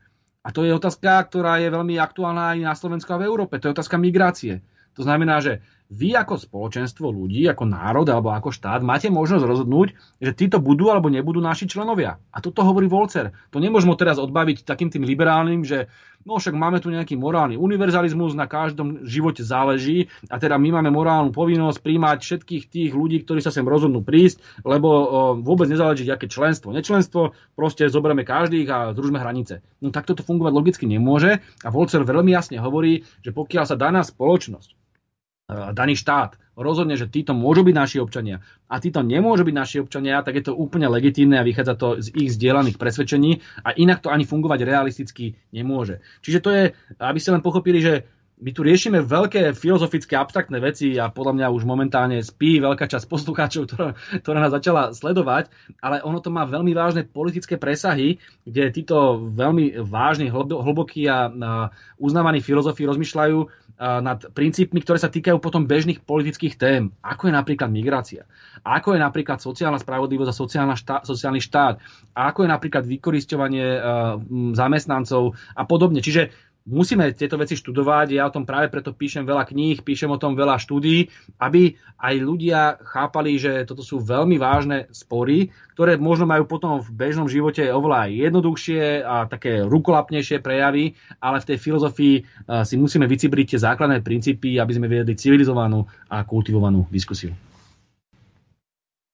A 0.48 0.56
to 0.56 0.64
je 0.64 0.72
otázka, 0.72 1.28
ktorá 1.28 1.60
je 1.60 1.68
veľmi 1.68 2.00
aktuálna 2.00 2.56
aj 2.56 2.60
na 2.64 2.72
Slovensku 2.72 3.12
a 3.12 3.20
v 3.20 3.28
Európe. 3.28 3.60
To 3.60 3.68
je 3.68 3.76
otázka 3.76 4.00
migrácie. 4.00 4.64
To 4.96 5.04
znamená, 5.04 5.44
že 5.44 5.60
vy 5.88 6.20
ako 6.20 6.36
spoločenstvo 6.36 7.08
ľudí, 7.08 7.48
ako 7.48 7.64
národ 7.64 8.08
alebo 8.12 8.36
ako 8.36 8.52
štát 8.52 8.84
máte 8.84 9.08
možnosť 9.08 9.44
rozhodnúť, 9.48 9.96
že 10.20 10.36
títo 10.36 10.60
budú 10.60 10.92
alebo 10.92 11.08
nebudú 11.08 11.40
naši 11.40 11.64
členovia. 11.64 12.20
A 12.32 12.44
toto 12.44 12.64
hovorí 12.68 12.92
Volcer. 12.92 13.32
To 13.56 13.64
nemôžeme 13.64 13.96
teraz 13.96 14.20
odbaviť 14.20 14.68
takým 14.68 14.92
tým 14.92 15.08
liberálnym, 15.08 15.64
že 15.64 15.88
no 16.28 16.44
však 16.44 16.60
máme 16.60 16.84
tu 16.84 16.92
nejaký 16.92 17.16
morálny 17.16 17.56
univerzalizmus, 17.56 18.36
na 18.36 18.52
každom 18.52 19.08
živote 19.08 19.48
záleží 19.48 20.12
a 20.28 20.36
teda 20.36 20.60
my 20.60 20.76
máme 20.76 20.92
morálnu 20.92 21.32
povinnosť 21.32 21.80
príjmať 21.80 22.18
všetkých 22.20 22.64
tých 22.68 22.92
ľudí, 22.92 23.24
ktorí 23.24 23.40
sa 23.40 23.56
sem 23.56 23.64
rozhodnú 23.64 24.04
prísť, 24.04 24.44
lebo 24.68 24.90
vôbec 25.40 25.72
nezáleží, 25.72 26.04
aké 26.12 26.28
členstvo. 26.28 26.76
Nečlenstvo, 26.76 27.32
proste 27.56 27.88
zoberieme 27.88 28.28
každých 28.28 28.68
a 28.68 28.78
združme 28.92 29.24
hranice. 29.24 29.64
No 29.80 29.96
takto 29.96 30.20
to 30.20 30.28
fungovať 30.28 30.52
logicky 30.52 30.84
nemôže 30.84 31.40
a 31.64 31.68
Volcer 31.72 32.04
veľmi 32.04 32.36
jasne 32.36 32.60
hovorí, 32.60 33.08
že 33.24 33.32
pokiaľ 33.32 33.64
sa 33.64 33.80
daná 33.80 34.04
spoločnosť 34.04 34.76
daný 35.48 35.96
štát 35.96 36.36
rozhodne, 36.60 37.00
že 37.00 37.08
títo 37.08 37.32
môžu 37.32 37.64
byť 37.64 37.76
naši 37.76 37.98
občania 38.04 38.44
a 38.68 38.84
títo 38.84 39.00
nemôžu 39.00 39.48
byť 39.48 39.56
naši 39.56 39.78
občania, 39.80 40.20
tak 40.20 40.36
je 40.36 40.52
to 40.52 40.58
úplne 40.60 40.92
legitímne 40.92 41.40
a 41.40 41.48
vychádza 41.48 41.80
to 41.80 41.88
z 42.04 42.12
ich 42.20 42.36
zdieľaných 42.36 42.76
presvedčení 42.76 43.40
a 43.64 43.72
inak 43.72 44.04
to 44.04 44.12
ani 44.12 44.28
fungovať 44.28 44.68
realisticky 44.68 45.40
nemôže. 45.56 46.04
Čiže 46.20 46.40
to 46.44 46.50
je, 46.52 46.64
aby 47.00 47.20
ste 47.24 47.32
len 47.32 47.40
pochopili, 47.40 47.80
že 47.80 47.94
my 48.38 48.54
tu 48.54 48.62
riešime 48.62 49.02
veľké 49.02 49.50
filozofické, 49.58 50.14
abstraktné 50.14 50.62
veci 50.62 50.94
a 50.94 51.10
podľa 51.10 51.34
mňa 51.42 51.48
už 51.58 51.66
momentálne 51.66 52.22
spí 52.22 52.62
veľká 52.62 52.86
časť 52.86 53.10
poslucháčov, 53.10 53.66
ktorá, 53.66 53.98
ktorá 54.22 54.38
nás 54.46 54.54
začala 54.54 54.94
sledovať, 54.94 55.50
ale 55.82 56.06
ono 56.06 56.22
to 56.22 56.30
má 56.30 56.46
veľmi 56.46 56.70
vážne 56.78 57.02
politické 57.02 57.58
presahy, 57.58 58.22
kde 58.46 58.70
títo 58.70 59.26
veľmi 59.34 59.82
vážni, 59.82 60.30
hlbokí 60.30 61.10
a 61.10 61.34
uznávaní 61.98 62.46
filozofi 62.46 62.86
rozmýšľajú 62.86 63.67
nad 63.78 64.18
princípmi, 64.34 64.82
ktoré 64.82 64.98
sa 64.98 65.14
týkajú 65.14 65.38
potom 65.38 65.70
bežných 65.70 66.02
politických 66.02 66.58
tém, 66.58 66.90
ako 67.06 67.30
je 67.30 67.34
napríklad 67.38 67.70
migrácia, 67.70 68.26
ako 68.66 68.98
je 68.98 69.00
napríklad 69.06 69.38
sociálna 69.38 69.78
spravodlivosť 69.78 70.30
a 70.34 70.74
štát, 70.74 71.02
sociálny 71.06 71.38
štát, 71.38 71.78
ako 72.18 72.40
je 72.42 72.50
napríklad 72.50 72.84
vykoristovanie 72.90 73.78
zamestnancov 74.58 75.38
a 75.54 75.62
podobne. 75.70 76.02
Čiže 76.02 76.47
musíme 76.68 77.16
tieto 77.16 77.40
veci 77.40 77.56
študovať, 77.56 78.20
ja 78.20 78.28
o 78.28 78.34
tom 78.36 78.44
práve 78.44 78.68
preto 78.68 78.92
píšem 78.92 79.24
veľa 79.24 79.48
kníh, 79.48 79.80
píšem 79.80 80.12
o 80.12 80.20
tom 80.20 80.36
veľa 80.36 80.60
štúdí, 80.60 81.08
aby 81.40 81.80
aj 81.98 82.16
ľudia 82.20 82.76
chápali, 82.84 83.40
že 83.40 83.64
toto 83.64 83.82
sú 83.82 84.04
veľmi 84.04 84.36
vážne 84.36 84.92
spory, 84.92 85.50
ktoré 85.74 85.96
možno 85.96 86.28
majú 86.28 86.44
potom 86.46 86.84
v 86.84 86.90
bežnom 86.92 87.32
živote 87.32 87.64
oveľa 87.72 88.12
jednoduchšie 88.12 89.02
a 89.02 89.26
také 89.26 89.64
rukolapnejšie 89.64 90.44
prejavy, 90.44 90.94
ale 91.24 91.40
v 91.40 91.48
tej 91.48 91.58
filozofii 91.58 92.16
eh, 92.20 92.26
si 92.68 92.76
musíme 92.76 93.08
vycibriť 93.08 93.56
tie 93.56 93.64
základné 93.64 94.04
princípy, 94.04 94.60
aby 94.60 94.74
sme 94.76 94.92
viedli 94.92 95.16
civilizovanú 95.16 95.88
a 96.12 96.22
kultivovanú 96.28 96.86
diskusiu. 96.92 97.32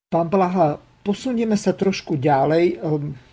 Pán 0.10 0.30
Blaha, 0.30 0.78
posunieme 1.02 1.58
sa 1.58 1.74
trošku 1.74 2.18
ďalej 2.18 2.78
ehm, 2.78 3.33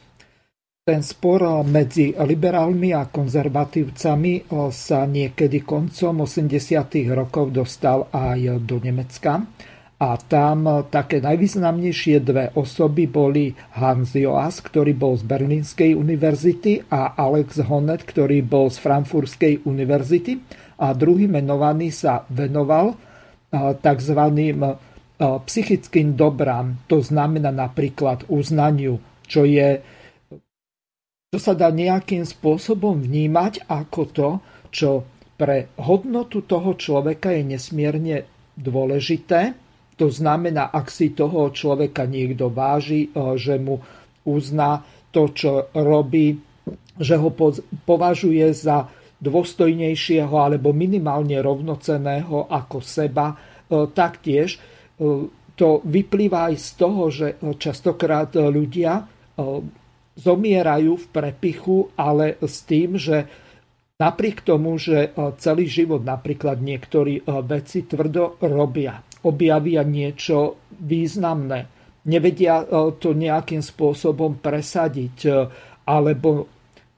ten 0.81 1.05
spor 1.05 1.61
medzi 1.61 2.17
liberálmi 2.17 2.97
a 2.97 3.05
konzervatívcami 3.05 4.49
sa 4.73 5.05
niekedy 5.05 5.61
koncom 5.61 6.25
80. 6.25 6.57
rokov 7.13 7.53
dostal 7.53 8.09
aj 8.09 8.65
do 8.65 8.81
Nemecka. 8.81 9.45
A 10.01 10.17
tam 10.17 10.89
také 10.89 11.21
najvýznamnejšie 11.21 12.25
dve 12.25 12.49
osoby 12.57 13.05
boli 13.05 13.53
Hans 13.77 14.17
Joas, 14.17 14.65
ktorý 14.65 14.97
bol 14.97 15.21
z 15.21 15.29
Berlínskej 15.29 15.93
univerzity 15.93 16.89
a 16.89 17.13
Alex 17.13 17.61
Honnet, 17.61 18.09
ktorý 18.09 18.41
bol 18.41 18.73
z 18.73 18.81
Frankfurtskej 18.81 19.69
univerzity. 19.69 20.41
A 20.81 20.97
druhý 20.97 21.29
menovaný 21.29 21.93
sa 21.93 22.25
venoval 22.33 22.97
tzv. 23.85 24.21
psychickým 25.21 26.17
dobrám. 26.17 26.89
To 26.89 27.05
znamená 27.05 27.53
napríklad 27.53 28.25
uznaniu, 28.33 28.97
čo 29.29 29.45
je 29.45 30.00
čo 31.31 31.39
sa 31.39 31.55
dá 31.55 31.71
nejakým 31.71 32.27
spôsobom 32.27 33.07
vnímať 33.07 33.71
ako 33.71 34.01
to, 34.11 34.29
čo 34.75 35.07
pre 35.39 35.71
hodnotu 35.79 36.43
toho 36.43 36.75
človeka 36.75 37.31
je 37.31 37.55
nesmierne 37.55 38.27
dôležité. 38.59 39.55
To 39.95 40.11
znamená, 40.11 40.75
ak 40.75 40.91
si 40.91 41.15
toho 41.15 41.55
človeka 41.55 42.11
niekto 42.11 42.51
váži, 42.51 43.15
e, 43.15 43.39
že 43.39 43.63
mu 43.63 43.79
uzná 44.27 44.83
to, 45.15 45.31
čo 45.31 45.71
robí, 45.71 46.35
že 46.99 47.15
ho 47.15 47.31
považuje 47.87 48.51
za 48.51 48.91
dôstojnejšieho 49.23 50.35
alebo 50.35 50.75
minimálne 50.75 51.39
rovnoceného 51.39 52.51
ako 52.51 52.83
seba, 52.83 53.31
e, 53.31 53.87
taktiež 53.95 54.59
e, 54.59 55.31
to 55.55 55.79
vyplýva 55.87 56.51
aj 56.51 56.55
z 56.59 56.69
toho, 56.75 57.03
že 57.07 57.39
častokrát 57.55 58.35
ľudia 58.35 59.07
zomierajú 60.19 60.99
v 60.99 61.07
prepichu, 61.11 61.93
ale 61.95 62.37
s 62.43 62.67
tým, 62.67 62.99
že 62.99 63.25
napriek 64.01 64.41
tomu, 64.43 64.81
že 64.81 65.13
e, 65.13 65.37
celý 65.37 65.69
život 65.69 66.01
napríklad 66.01 66.59
niektorí 66.65 67.21
e, 67.21 67.23
veci 67.45 67.85
tvrdo 67.85 68.41
robia, 68.41 68.99
objavia 69.29 69.85
niečo 69.85 70.65
významné, 70.73 71.69
nevedia 72.09 72.65
e, 72.65 72.97
to 72.97 73.13
nejakým 73.13 73.61
spôsobom 73.61 74.41
presadiť, 74.41 75.19
alebo 75.85 76.49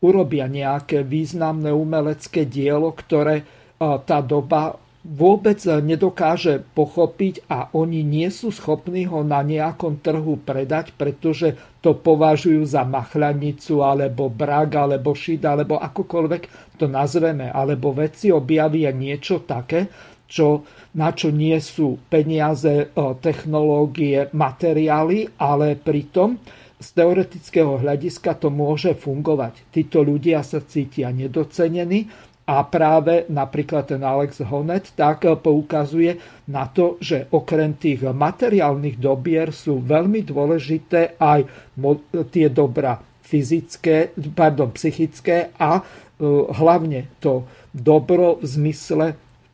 urobia 0.02 0.46
nejaké 0.46 1.02
významné 1.02 1.70
umelecké 1.70 2.46
dielo, 2.46 2.90
ktoré 2.92 3.42
tá 3.82 4.22
doba 4.22 4.78
vôbec 5.02 5.58
nedokáže 5.82 6.62
pochopiť 6.78 7.50
a 7.50 7.74
oni 7.74 8.06
nie 8.06 8.30
sú 8.30 8.54
schopní 8.54 9.10
ho 9.10 9.26
na 9.26 9.42
nejakom 9.42 9.98
trhu 9.98 10.38
predať, 10.38 10.94
pretože 10.94 11.58
to 11.82 11.98
považujú 11.98 12.62
za 12.62 12.86
machľanicu, 12.86 13.82
alebo 13.82 14.30
brak, 14.30 14.78
alebo 14.78 15.10
šit, 15.10 15.42
alebo 15.42 15.82
akokoľvek 15.82 16.42
to 16.78 16.86
nazveme, 16.86 17.50
alebo 17.50 17.90
veci 17.90 18.30
objavia 18.30 18.94
niečo 18.94 19.42
také, 19.42 19.90
čo, 20.30 20.62
na 20.94 21.10
čo 21.10 21.34
nie 21.34 21.58
sú 21.58 21.98
peniaze, 22.06 22.94
technológie, 23.18 24.30
materiály, 24.30 25.34
ale 25.36 25.74
pritom 25.74 26.38
z 26.82 26.88
teoretického 26.98 27.78
hľadiska 27.78 28.38
to 28.42 28.50
môže 28.50 28.94
fungovať. 28.98 29.70
Títo 29.70 30.02
ľudia 30.02 30.42
sa 30.42 30.62
cítia 30.62 31.14
nedocenení 31.14 32.31
a 32.52 32.68
práve 32.68 33.24
napríklad 33.32 33.96
ten 33.96 34.04
Alex 34.04 34.44
Honet 34.44 34.92
tak 34.92 35.24
poukazuje 35.24 36.20
na 36.52 36.68
to, 36.68 37.00
že 37.00 37.32
okrem 37.32 37.80
tých 37.80 38.04
materiálnych 38.04 39.00
dobier 39.00 39.56
sú 39.56 39.80
veľmi 39.80 40.20
dôležité 40.20 41.16
aj 41.16 41.48
tie 42.28 42.52
dobra 42.52 43.00
fyzické, 43.24 44.12
pardon, 44.36 44.68
psychické 44.76 45.56
a 45.56 45.80
e, 45.80 45.82
hlavne 46.52 47.16
to 47.16 47.48
dobro 47.72 48.36
v 48.36 48.44
zmysle 48.44 49.06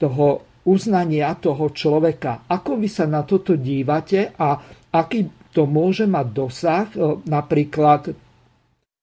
toho 0.03 0.43
uznania 0.67 1.39
toho 1.39 1.71
človeka. 1.71 2.51
Ako 2.51 2.83
vy 2.83 2.91
sa 2.91 3.07
na 3.07 3.23
toto 3.23 3.55
dívate 3.55 4.35
a 4.35 4.59
aký 4.91 5.55
to 5.55 5.71
môže 5.71 6.11
mať 6.11 6.27
dosah 6.35 6.91
e, 6.91 7.23
napríklad 7.31 8.11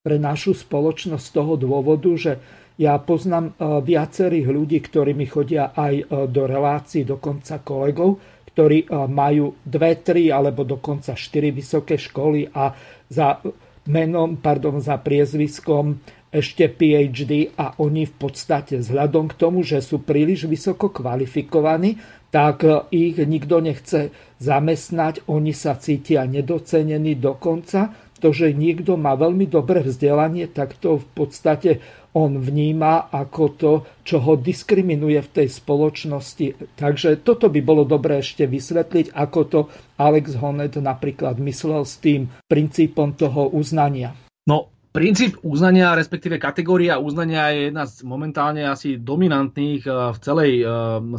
pre 0.04 0.20
našu 0.20 0.52
spoločnosť 0.52 1.24
z 1.24 1.32
toho 1.32 1.56
dôvodu, 1.56 2.12
že 2.20 2.34
ja 2.76 3.00
poznám 3.00 3.56
e, 3.56 3.82
viacerých 3.84 4.48
ľudí, 4.52 4.80
ktorí 4.84 5.16
mi 5.16 5.28
chodia 5.28 5.72
aj 5.72 5.94
e, 5.96 6.04
do 6.28 6.44
relácií, 6.44 7.08
dokonca 7.08 7.64
kolegov, 7.64 8.20
ktorí 8.52 8.84
e, 8.84 8.88
majú 9.08 9.56
dve, 9.64 10.04
tri 10.04 10.28
alebo 10.28 10.68
dokonca 10.68 11.16
štyri 11.16 11.56
vysoké 11.56 11.96
školy 11.96 12.52
a 12.52 12.76
za 13.08 13.40
menom, 13.88 14.44
pardon, 14.44 14.84
za 14.84 15.00
priezviskom 15.00 16.04
ešte 16.36 16.68
PhD 16.68 17.56
a 17.56 17.80
oni 17.80 18.04
v 18.12 18.16
podstate 18.20 18.84
vzhľadom 18.84 19.32
k 19.32 19.40
tomu, 19.40 19.64
že 19.64 19.80
sú 19.80 20.04
príliš 20.04 20.52
vysoko 20.52 20.92
kvalifikovaní, 20.92 21.96
tak 22.28 22.68
ich 22.92 23.16
nikto 23.16 23.64
nechce 23.64 24.12
zamestnať, 24.44 25.24
oni 25.32 25.56
sa 25.56 25.80
cítia 25.80 26.28
nedocenení 26.28 27.16
dokonca. 27.16 28.05
To, 28.26 28.34
že 28.34 28.58
niekto 28.58 28.98
má 28.98 29.14
veľmi 29.14 29.46
dobré 29.46 29.86
vzdelanie, 29.86 30.50
tak 30.50 30.82
to 30.82 30.98
v 30.98 31.08
podstate 31.14 31.78
on 32.18 32.42
vníma 32.42 33.14
ako 33.14 33.44
to, 33.54 33.72
čo 34.02 34.18
ho 34.18 34.34
diskriminuje 34.34 35.22
v 35.22 35.30
tej 35.30 35.48
spoločnosti. 35.54 36.74
Takže 36.74 37.22
toto 37.22 37.54
by 37.54 37.62
bolo 37.62 37.86
dobré 37.86 38.26
ešte 38.26 38.50
vysvetliť, 38.50 39.14
ako 39.14 39.40
to 39.46 39.60
Alex 40.02 40.42
Honet 40.42 40.74
napríklad 40.82 41.38
myslel 41.38 41.86
s 41.86 42.02
tým 42.02 42.26
princípom 42.50 43.14
toho 43.14 43.54
uznania. 43.54 44.18
No, 44.50 44.74
princíp 44.90 45.38
uznania, 45.46 45.94
respektíve 45.94 46.42
kategória 46.42 46.98
uznania 46.98 47.54
je 47.54 47.70
jedna 47.70 47.86
z 47.86 48.02
momentálne 48.08 48.66
asi 48.66 48.98
dominantných 48.98 49.86
eh, 49.86 49.94
v 50.16 50.18
celej 50.18 50.52
eh, 50.64 50.68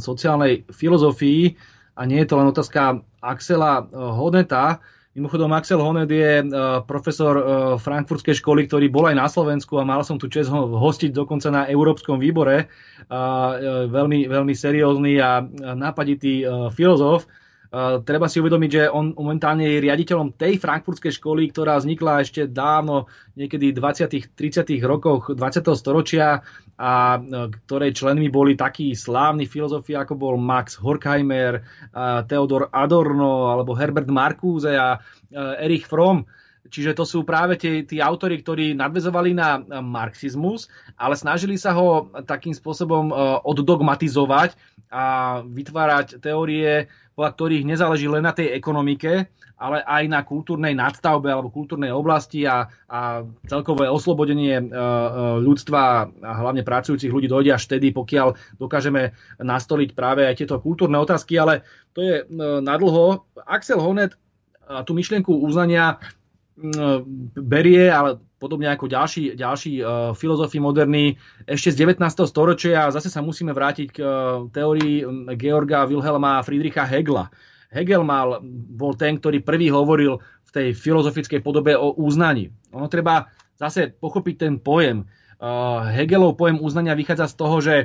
sociálnej 0.03 0.66
filozofii 0.74 1.55
a 1.95 2.03
nie 2.03 2.19
je 2.19 2.28
to 2.28 2.35
len 2.35 2.51
otázka 2.51 2.99
Axela 3.23 3.85
eh, 3.85 3.87
Honeta, 3.95 4.83
Mimochodom, 5.16 5.48
Axel 5.56 5.80
Honed 5.80 6.12
je 6.12 6.44
uh, 6.44 6.84
profesor 6.84 7.34
uh, 7.40 7.44
frankfurtskej 7.80 8.36
školy, 8.36 8.68
ktorý 8.68 8.93
bol 8.93 9.09
aj 9.09 9.16
na 9.16 9.24
Slovensku 9.32 9.80
a 9.80 9.88
mal 9.88 10.05
som 10.05 10.20
tu 10.20 10.28
čest 10.28 10.52
ho 10.52 10.68
hostiť 10.76 11.09
dokonca 11.09 11.48
na 11.48 11.64
Európskom 11.64 12.20
výbore. 12.20 12.68
Uh, 13.09 13.88
veľmi, 13.88 14.28
veľmi 14.28 14.52
seriózny 14.52 15.16
a 15.16 15.40
nápaditý 15.72 16.44
filozof. 16.76 17.24
Treba 18.09 18.24
si 18.24 18.40
uvedomiť, 18.40 18.70
že 18.73 18.82
on 18.89 19.12
momentálne 19.12 19.69
je 19.69 19.85
riaditeľom 19.85 20.32
tej 20.32 20.57
frankfurtskej 20.57 21.12
školy, 21.20 21.53
ktorá 21.53 21.77
vznikla 21.77 22.24
ešte 22.24 22.48
dávno, 22.48 23.05
niekedy 23.36 23.77
v 23.77 23.77
20. 23.77 24.32
30. 24.32 24.81
rokoch 24.81 25.36
20. 25.36 25.77
storočia 25.77 26.40
a 26.81 27.20
ktorej 27.69 27.93
členmi 27.93 28.32
boli 28.32 28.57
takí 28.57 28.97
slávni 28.97 29.44
filozofi, 29.44 29.93
ako 29.93 30.16
bol 30.16 30.35
Max 30.40 30.81
Horkheimer, 30.81 31.69
Theodor 32.24 32.73
Adorno 32.73 33.53
alebo 33.53 33.77
Herbert 33.77 34.09
Marcuse 34.09 34.73
a 34.73 34.97
Erich 35.61 35.85
Fromm. 35.85 36.24
Čiže 36.66 36.98
to 36.98 37.05
sú 37.07 37.23
práve 37.23 37.61
tie, 37.61 37.86
tí 37.86 38.03
autory, 38.03 38.43
ktorí 38.43 38.74
nadvezovali 38.74 39.31
na 39.36 39.61
marxizmus, 39.85 40.66
ale 40.98 41.15
snažili 41.15 41.55
sa 41.61 41.77
ho 41.77 42.11
takým 42.27 42.57
spôsobom 42.57 43.12
oddogmatizovať 43.44 44.59
a 44.90 45.39
vytvárať 45.47 46.19
teórie, 46.19 46.90
podľa 47.16 47.32
ktorých 47.32 47.64
nezáleží 47.64 48.06
len 48.12 48.28
na 48.28 48.36
tej 48.36 48.52
ekonomike, 48.52 49.32
ale 49.56 49.80
aj 49.80 50.05
na 50.05 50.20
kultúrnej 50.20 50.76
nadstavbe 50.76 51.32
alebo 51.32 51.48
kultúrnej 51.48 51.88
oblasti 51.88 52.44
a, 52.44 52.68
a 52.93 53.24
celkové 53.48 53.88
oslobodenie 53.88 54.60
e, 54.60 54.64
e, 54.68 54.70
ľudstva 55.40 56.12
a 56.12 56.32
hlavne 56.44 56.60
pracujúcich 56.60 57.09
ľudí 57.09 57.24
dojde 57.24 57.56
až 57.56 57.64
vtedy, 57.64 57.88
pokiaľ 57.97 58.60
dokážeme 58.60 59.16
nastoliť 59.40 59.97
práve 59.97 60.28
aj 60.28 60.44
tieto 60.44 60.60
kultúrne 60.60 61.01
otázky, 61.01 61.40
ale 61.40 61.64
to 61.97 62.05
je 62.05 62.14
e, 62.20 62.24
nadlho. 62.60 63.24
Axel 63.48 63.80
Honet 63.80 64.12
tú 64.84 64.98
myšlienku 64.98 65.30
uznania 65.30 66.02
berie, 67.38 67.86
ale 67.86 68.18
podobne 68.37 68.69
ako 68.69 68.87
ďalší, 68.89 69.35
ďalší 69.37 69.73
uh, 69.81 70.13
filozofi 70.13 70.61
moderní, 70.61 71.17
ešte 71.49 71.73
z 71.73 71.89
19. 71.89 72.03
storočia 72.29 72.89
a 72.89 72.93
zase 72.93 73.09
sa 73.09 73.25
musíme 73.25 73.57
vrátiť 73.57 73.89
k 73.93 73.99
uh, 74.01 74.09
teórii 74.53 75.05
Georga 75.41 75.89
Wilhelma 75.89 76.45
Friedricha 76.45 76.85
Hegla. 76.85 77.33
Hegel 77.73 78.05
mal, 78.07 78.41
bol 78.73 78.95
ten, 78.95 79.19
ktorý 79.19 79.43
prvý 79.43 79.73
hovoril 79.73 80.21
v 80.21 80.51
tej 80.55 80.69
filozofickej 80.77 81.43
podobe 81.43 81.75
o 81.75 81.97
uznaní. 81.99 82.53
Ono 82.73 82.87
treba 82.87 83.29
zase 83.59 83.91
pochopiť 83.93 84.35
ten 84.37 84.55
pojem. 84.61 85.09
Uh, 85.37 85.85
Hegelov 85.93 86.41
pojem 86.41 86.61
uznania 86.61 86.97
vychádza 86.97 87.29
z 87.33 87.35
toho, 87.37 87.57
že 87.61 87.77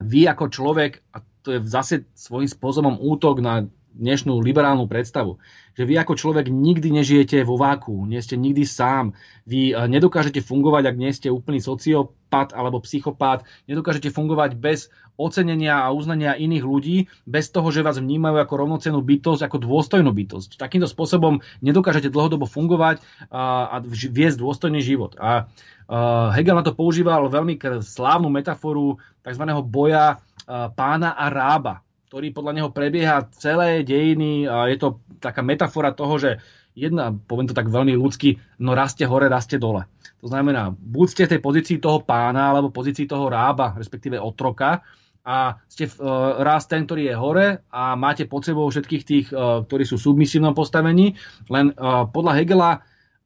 vy 0.00 0.28
ako 0.28 0.52
človek, 0.52 1.04
a 1.12 1.20
to 1.44 1.56
je 1.56 1.58
zase 1.64 2.08
svojím 2.16 2.48
spôsobom 2.48 2.96
útok 3.00 3.40
na 3.44 3.68
dnešnú 3.94 4.42
liberálnu 4.42 4.90
predstavu, 4.90 5.38
že 5.78 5.86
vy 5.86 5.94
ako 6.02 6.18
človek 6.18 6.50
nikdy 6.50 6.90
nežijete 6.90 7.46
vo 7.46 7.54
váku, 7.54 8.06
nie 8.06 8.18
ste 8.18 8.34
nikdy 8.34 8.66
sám, 8.66 9.14
vy 9.46 9.70
eh, 9.70 9.86
nedokážete 9.86 10.42
fungovať, 10.42 10.82
ak 10.90 10.96
nie 10.98 11.10
ste 11.14 11.30
úplný 11.30 11.62
sociopat 11.62 12.50
alebo 12.52 12.82
psychopat, 12.82 13.46
nedokážete 13.70 14.10
fungovať 14.10 14.58
bez 14.58 14.90
ocenenia 15.14 15.86
a 15.86 15.94
uznania 15.94 16.34
iných 16.34 16.64
ľudí, 16.66 16.96
bez 17.22 17.50
toho, 17.54 17.70
že 17.70 17.86
vás 17.86 18.02
vnímajú 18.02 18.34
ako 18.42 18.54
rovnocenú 18.66 18.98
bytosť, 18.98 19.46
ako 19.46 19.62
dôstojnú 19.62 20.10
bytosť. 20.10 20.58
Takýmto 20.58 20.90
spôsobom 20.90 21.38
nedokážete 21.62 22.10
dlhodobo 22.10 22.50
fungovať 22.50 22.98
a, 23.30 23.78
a 23.78 23.86
viesť 23.86 24.42
dôstojný 24.42 24.82
život. 24.82 25.14
A 25.22 25.46
uh, 25.46 26.34
Hegel 26.34 26.58
na 26.58 26.66
to 26.66 26.74
používal 26.74 27.30
veľmi 27.30 27.54
slávnu 27.78 28.26
metaforu 28.26 28.98
tzv. 29.22 29.44
boja 29.62 30.18
uh, 30.18 30.66
pána 30.74 31.14
a 31.14 31.30
rába 31.30 31.83
ktorý 32.14 32.30
podľa 32.30 32.52
neho 32.54 32.70
prebieha 32.70 33.26
celé 33.34 33.82
dejiny 33.82 34.46
a 34.46 34.70
je 34.70 34.78
to 34.78 35.02
taká 35.18 35.42
metafora 35.42 35.90
toho, 35.90 36.14
že 36.14 36.38
jedna, 36.78 37.10
poviem 37.10 37.50
to 37.50 37.58
tak 37.58 37.66
veľmi 37.66 37.90
ľudsky, 37.98 38.38
no 38.62 38.70
raste 38.70 39.02
hore, 39.02 39.26
raste 39.26 39.58
dole. 39.58 39.90
To 40.22 40.30
znamená, 40.30 40.70
buď 40.70 41.06
ste 41.10 41.22
v 41.26 41.32
tej 41.34 41.40
pozícii 41.42 41.76
toho 41.82 42.06
pána, 42.06 42.54
alebo 42.54 42.70
pozícii 42.70 43.10
toho 43.10 43.26
rába, 43.26 43.74
respektíve 43.74 44.14
otroka, 44.14 44.86
a 45.26 45.58
ste 45.66 45.90
uh, 45.90 46.38
raz 46.38 46.70
ten, 46.70 46.86
ktorý 46.86 47.10
je 47.10 47.14
hore 47.18 47.46
a 47.74 47.98
máte 47.98 48.30
pod 48.30 48.46
sebou 48.46 48.70
všetkých 48.70 49.02
tých, 49.02 49.26
uh, 49.34 49.66
ktorí 49.66 49.82
sú 49.82 49.98
v 49.98 50.06
submisívnom 50.06 50.54
postavení, 50.54 51.18
len 51.50 51.74
uh, 51.74 52.06
podľa 52.06 52.32
Hegela 52.38 52.70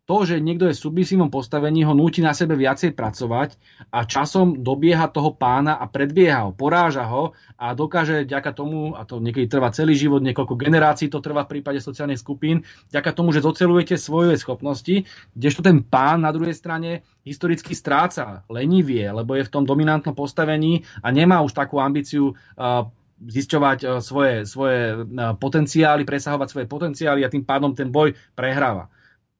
to, 0.08 0.24
že 0.24 0.40
niekto 0.40 0.64
je 0.64 0.72
v 0.72 0.82
submisívnom 0.88 1.28
postavení, 1.28 1.84
ho 1.84 1.92
núti 1.92 2.24
na 2.24 2.32
sebe 2.32 2.56
viacej 2.56 2.96
pracovať 2.96 3.60
a 3.92 4.08
časom 4.08 4.64
dobieha 4.64 5.04
toho 5.12 5.36
pána 5.36 5.76
a 5.76 5.84
predbieha 5.84 6.48
ho, 6.48 6.56
poráža 6.56 7.04
ho 7.04 7.36
a 7.60 7.76
dokáže 7.76 8.24
vďaka 8.24 8.56
tomu, 8.56 8.96
a 8.96 9.04
to 9.04 9.20
niekedy 9.20 9.44
trvá 9.52 9.68
celý 9.68 9.92
život, 10.00 10.24
niekoľko 10.24 10.56
generácií 10.56 11.12
to 11.12 11.20
trvá 11.20 11.44
v 11.44 11.60
prípade 11.60 11.84
sociálnych 11.84 12.24
skupín, 12.24 12.64
vďaka 12.88 13.10
tomu, 13.12 13.36
že 13.36 13.44
zocelujete 13.44 14.00
svoje 14.00 14.40
schopnosti, 14.40 15.04
kdežto 15.36 15.60
ten 15.60 15.84
pán 15.84 16.24
na 16.24 16.32
druhej 16.32 16.56
strane 16.56 17.04
historicky 17.28 17.76
stráca, 17.76 18.48
lenivie, 18.48 19.04
lebo 19.12 19.36
je 19.36 19.44
v 19.44 19.52
tom 19.52 19.68
dominantnom 19.68 20.16
postavení 20.16 20.88
a 21.04 21.12
nemá 21.12 21.44
už 21.44 21.52
takú 21.52 21.84
ambíciu 21.84 22.32
uh, 22.32 22.88
zisťovať 23.28 24.00
svoje, 24.00 24.48
svoje 24.48 25.04
potenciály, 25.36 26.08
presahovať 26.08 26.48
svoje 26.48 26.66
potenciály 26.70 27.26
a 27.26 27.28
tým 27.28 27.44
pádom 27.44 27.76
ten 27.76 27.92
boj 27.92 28.16
prehráva 28.32 28.88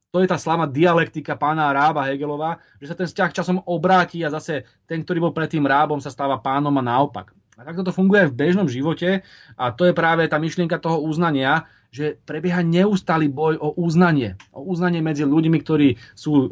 to 0.09 0.25
je 0.25 0.27
tá 0.29 0.41
sláva 0.41 0.65
dialektika 0.65 1.37
pána 1.37 1.69
Rába 1.69 2.09
Hegelova, 2.09 2.57
že 2.81 2.89
sa 2.89 2.97
ten 2.97 3.05
vzťah 3.05 3.29
časom 3.29 3.57
obráti 3.69 4.25
a 4.25 4.33
zase 4.33 4.65
ten, 4.89 5.05
ktorý 5.05 5.29
bol 5.29 5.33
predtým 5.37 5.61
Rábom, 5.61 6.01
sa 6.01 6.09
stáva 6.09 6.41
pánom 6.41 6.73
a 6.81 6.83
naopak. 6.83 7.29
A 7.59 7.67
takto 7.67 7.85
to 7.85 7.93
funguje 7.93 8.25
aj 8.25 8.29
v 8.33 8.39
bežnom 8.39 8.67
živote 8.71 9.21
a 9.53 9.63
to 9.69 9.85
je 9.85 9.93
práve 9.93 10.25
tá 10.25 10.41
myšlienka 10.41 10.81
toho 10.81 11.03
uznania, 11.03 11.69
že 11.89 12.21
prebieha 12.25 12.61
neustály 12.61 13.29
boj 13.29 13.57
o 13.57 13.73
uznanie. 13.81 14.37
O 14.53 14.61
uznanie 14.65 15.01
medzi 15.01 15.25
ľuďmi, 15.25 15.57
ktorí 15.61 15.97
sú 16.13 16.31
e, 16.33 16.47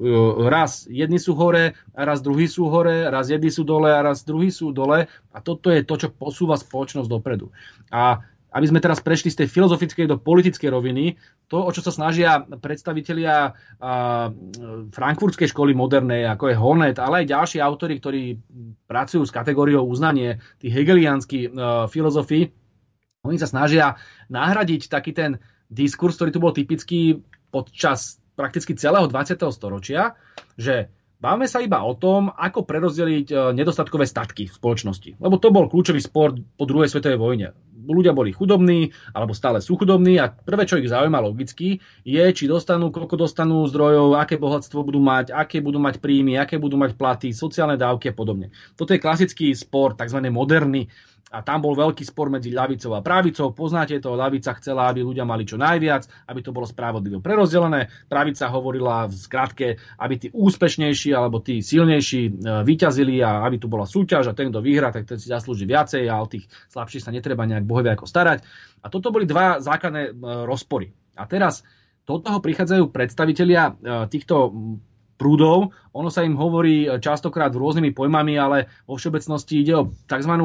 raz 0.49 0.89
jedni 0.89 1.21
sú 1.21 1.37
hore, 1.37 1.77
raz 1.93 2.25
druhí 2.25 2.49
sú 2.49 2.67
hore, 2.73 3.05
raz 3.05 3.29
jedni 3.29 3.53
sú 3.53 3.61
dole 3.61 3.93
a 3.93 4.01
raz 4.01 4.25
druhí 4.25 4.49
sú 4.49 4.73
dole. 4.73 5.05
A 5.33 5.37
toto 5.37 5.69
je 5.69 5.85
to, 5.85 5.93
čo 5.95 6.09
posúva 6.09 6.57
spoločnosť 6.57 7.05
dopredu. 7.05 7.53
A 7.93 8.25
aby 8.47 8.65
sme 8.65 8.79
teraz 8.79 9.03
prešli 9.03 9.27
z 9.27 9.43
tej 9.43 9.47
filozofickej 9.51 10.07
do 10.07 10.17
politickej 10.17 10.69
roviny, 10.71 11.19
to, 11.51 11.59
o 11.59 11.71
čo 11.71 11.83
sa 11.83 11.91
snažia 11.91 12.41
predstavitelia 12.43 13.53
frankfurtskej 14.91 15.51
školy 15.51 15.75
modernej, 15.75 16.25
ako 16.31 16.51
je 16.51 16.59
Hornet, 16.59 16.97
ale 16.97 17.23
aj 17.23 17.31
ďalší 17.31 17.57
autory, 17.59 17.99
ktorí 17.99 18.23
pracujú 18.87 19.27
s 19.27 19.35
kategóriou 19.35 19.83
uznanie, 19.83 20.39
tí 20.63 20.71
hegeliánsky 20.71 21.51
filozofii, 21.91 22.43
oni 23.27 23.37
sa 23.37 23.51
snažia 23.51 23.99
nahradiť 24.31 24.87
taký 24.87 25.11
ten 25.11 25.43
diskurs, 25.67 26.15
ktorý 26.15 26.31
tu 26.31 26.39
bol 26.39 26.55
typický 26.55 27.19
počas 27.51 28.23
prakticky 28.39 28.77
celého 28.79 29.11
20. 29.11 29.35
storočia, 29.51 30.15
že 30.55 30.87
Bávame 31.17 31.49
sa 31.49 31.65
iba 31.65 31.81
o 31.81 31.97
tom, 31.97 32.29
ako 32.29 32.61
prerozdeliť 32.61 33.27
e, 33.33 33.35
nedostatkové 33.57 34.05
statky 34.05 34.45
v 34.45 34.53
spoločnosti. 34.53 35.17
Lebo 35.17 35.41
to 35.41 35.49
bol 35.49 35.65
kľúčový 35.65 35.97
spor 35.97 36.37
po 36.37 36.63
druhej 36.69 36.93
svetovej 36.93 37.17
vojne. 37.17 37.47
Ľudia 37.87 38.11
boli 38.11 38.35
chudobní, 38.35 38.91
alebo 39.15 39.31
stále 39.31 39.63
sú 39.63 39.79
chudobní 39.79 40.19
a 40.19 40.27
prvé, 40.27 40.67
čo 40.67 40.75
ich 40.75 40.91
zaujíma 40.91 41.23
logicky, 41.23 41.79
je, 42.03 42.23
či 42.35 42.43
dostanú, 42.45 42.91
koľko 42.91 43.15
dostanú 43.15 43.63
zdrojov, 43.71 44.19
aké 44.19 44.35
bohatstvo 44.35 44.83
budú 44.83 44.99
mať, 44.99 45.31
aké 45.31 45.63
budú 45.63 45.79
mať 45.79 46.03
príjmy, 46.03 46.35
aké 46.35 46.59
budú 46.59 46.75
mať 46.75 46.99
platy, 46.99 47.31
sociálne 47.31 47.79
dávky 47.79 48.11
a 48.11 48.13
podobne. 48.13 48.51
Toto 48.75 48.91
je 48.91 48.99
klasický 48.99 49.55
spor, 49.55 49.95
tzv. 49.95 50.19
moderný 50.27 50.91
a 51.27 51.43
tam 51.43 51.59
bol 51.59 51.75
veľký 51.75 52.07
spor 52.07 52.31
medzi 52.31 52.55
ľavicou 52.55 52.95
a 52.95 53.03
pravicou. 53.03 53.51
Poznáte 53.51 53.99
to, 53.99 54.15
ľavica 54.15 54.55
chcela, 54.63 54.87
aby 54.87 55.03
ľudia 55.03 55.27
mali 55.27 55.43
čo 55.43 55.59
najviac, 55.59 56.07
aby 56.31 56.39
to 56.39 56.55
bolo 56.55 56.63
spravodlivo 56.63 57.19
prerozdelené. 57.19 57.91
Pravica 58.07 58.47
hovorila 58.47 59.11
v 59.11 59.15
skratke, 59.15 59.67
aby 59.99 60.15
tí 60.15 60.27
úspešnejší 60.31 61.11
alebo 61.11 61.43
tí 61.43 61.59
silnejší 61.59 62.21
e, 62.27 62.31
vyťazili 62.63 63.19
a 63.19 63.43
aby 63.43 63.59
tu 63.59 63.67
bola 63.67 63.83
súťaž 63.83 64.31
a 64.31 64.37
ten, 64.37 64.55
kto 64.55 64.63
vyhrá, 64.63 64.95
tak 64.95 65.03
ten 65.03 65.19
si 65.19 65.27
zaslúži 65.27 65.67
viacej 65.67 66.07
a 66.07 66.15
o 66.23 66.31
tých 66.31 66.47
slabších 66.71 67.03
sa 67.03 67.11
netreba 67.11 67.43
nejak 67.43 67.67
bohovia 67.67 67.99
ako 67.99 68.07
starať. 68.07 68.47
A 68.79 68.87
toto 68.87 69.11
boli 69.11 69.27
dva 69.27 69.59
základné 69.59 70.03
e, 70.07 70.11
rozpory. 70.47 70.95
A 71.19 71.27
teraz 71.27 71.59
do 72.07 72.23
toho 72.23 72.39
prichádzajú 72.39 72.87
predstavitelia 72.87 73.75
e, 73.75 74.07
týchto 74.07 74.55
prúdov. 75.17 75.73
Ono 75.97 76.09
sa 76.13 76.21
im 76.23 76.37
hovorí 76.37 76.85
e, 76.85 77.01
častokrát 77.01 77.49
rôznymi 77.51 77.91
pojmami, 77.91 78.37
ale 78.37 78.69
vo 78.85 78.95
všeobecnosti 78.95 79.65
ide 79.65 79.73
o 79.73 79.89
tzv. 80.05 80.33
E, 80.33 80.41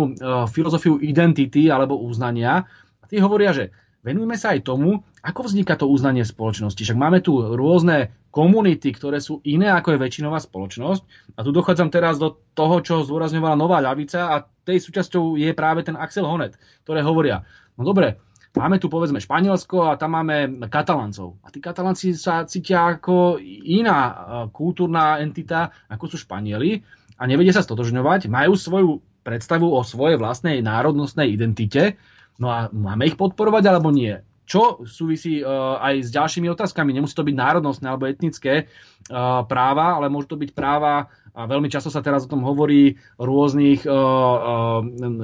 filozofiu 0.48 0.98
identity 0.98 1.68
alebo 1.68 2.00
uznania. 2.00 2.64
A 2.98 3.04
tí 3.06 3.20
hovoria, 3.20 3.52
že 3.52 3.70
venujme 4.02 4.34
sa 4.34 4.56
aj 4.56 4.66
tomu, 4.66 5.04
ako 5.22 5.46
vzniká 5.46 5.78
to 5.78 5.86
uznanie 5.86 6.26
spoločnosti. 6.26 6.82
Však 6.82 6.98
máme 6.98 7.22
tu 7.22 7.38
rôzne 7.38 8.10
komunity, 8.34 8.90
ktoré 8.90 9.20
sú 9.20 9.44
iné 9.46 9.70
ako 9.70 9.94
je 9.94 10.02
väčšinová 10.02 10.40
spoločnosť. 10.42 11.36
A 11.36 11.40
tu 11.44 11.54
dochádzam 11.54 11.92
teraz 11.92 12.18
do 12.18 12.42
toho, 12.56 12.82
čo 12.82 13.04
zdôrazňovala 13.06 13.54
nová 13.54 13.78
ľavica 13.78 14.34
a 14.34 14.42
tej 14.66 14.82
súčasťou 14.82 15.38
je 15.38 15.52
práve 15.54 15.86
ten 15.86 15.94
Axel 15.94 16.26
Honet, 16.26 16.58
ktoré 16.82 17.04
hovoria, 17.04 17.46
no 17.78 17.86
dobre, 17.86 18.18
Máme 18.52 18.76
tu 18.76 18.92
povedzme 18.92 19.16
Španielsko 19.16 19.88
a 19.88 19.96
tam 19.96 20.12
máme 20.12 20.68
Kataláncov. 20.68 21.40
A 21.40 21.48
tí 21.48 21.64
Katalanci 21.64 22.12
sa 22.12 22.44
cítia 22.44 22.84
ako 22.84 23.40
iná 23.64 23.98
e, 24.04 24.14
kultúrna 24.52 25.24
entita, 25.24 25.72
ako 25.88 26.04
sú 26.12 26.16
Španieli 26.20 26.84
a 27.16 27.24
nevedia 27.24 27.56
sa 27.56 27.64
stotožňovať, 27.64 28.28
majú 28.28 28.52
svoju 28.52 29.00
predstavu 29.24 29.72
o 29.72 29.80
svojej 29.80 30.20
vlastnej 30.20 30.60
národnostnej 30.60 31.32
identite, 31.32 31.96
no 32.36 32.52
a 32.52 32.68
máme 32.68 33.08
ich 33.08 33.16
podporovať 33.16 33.64
alebo 33.72 33.88
nie? 33.88 34.20
Čo 34.42 34.84
súvisí 34.84 35.40
uh, 35.40 35.78
aj 35.78 35.94
s 36.02 36.10
ďalšími 36.10 36.50
otázkami. 36.50 36.90
Nemusí 36.90 37.14
to 37.14 37.22
byť 37.22 37.36
národnostné 37.38 37.86
alebo 37.86 38.10
etnické 38.10 38.66
uh, 38.66 39.46
práva, 39.46 39.96
ale 39.96 40.10
môžu 40.10 40.34
to 40.34 40.40
byť 40.42 40.50
práva 40.50 41.08
a 41.32 41.48
veľmi 41.48 41.72
často 41.72 41.88
sa 41.88 42.04
teraz 42.04 42.28
o 42.28 42.32
tom 42.32 42.44
hovorí 42.44 43.00
rôznych 43.16 43.88
uh, 43.88 43.92
uh, 43.92 44.80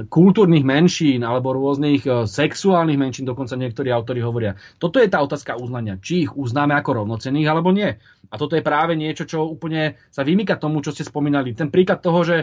kultúrnych 0.08 0.64
menšín 0.64 1.20
alebo 1.20 1.52
rôznych 1.52 2.02
uh, 2.08 2.24
sexuálnych 2.24 2.96
menšín, 2.96 3.28
dokonca 3.28 3.60
niektorí 3.60 3.92
autori 3.92 4.24
hovoria. 4.24 4.56
Toto 4.80 5.04
je 5.04 5.12
tá 5.12 5.20
otázka 5.20 5.60
uznania, 5.60 6.00
či 6.00 6.24
ich 6.24 6.32
uznáme 6.32 6.72
ako 6.80 7.04
rovnocenných 7.04 7.48
alebo 7.52 7.76
nie. 7.76 7.92
A 8.28 8.34
toto 8.40 8.56
je 8.56 8.64
práve 8.64 8.96
niečo, 8.96 9.28
čo 9.28 9.44
úplne 9.44 10.00
sa 10.08 10.24
vymýka 10.24 10.56
tomu, 10.56 10.80
čo 10.80 10.92
ste 10.92 11.04
spomínali. 11.04 11.56
Ten 11.56 11.72
príklad 11.72 12.04
toho, 12.04 12.20
že 12.24 12.36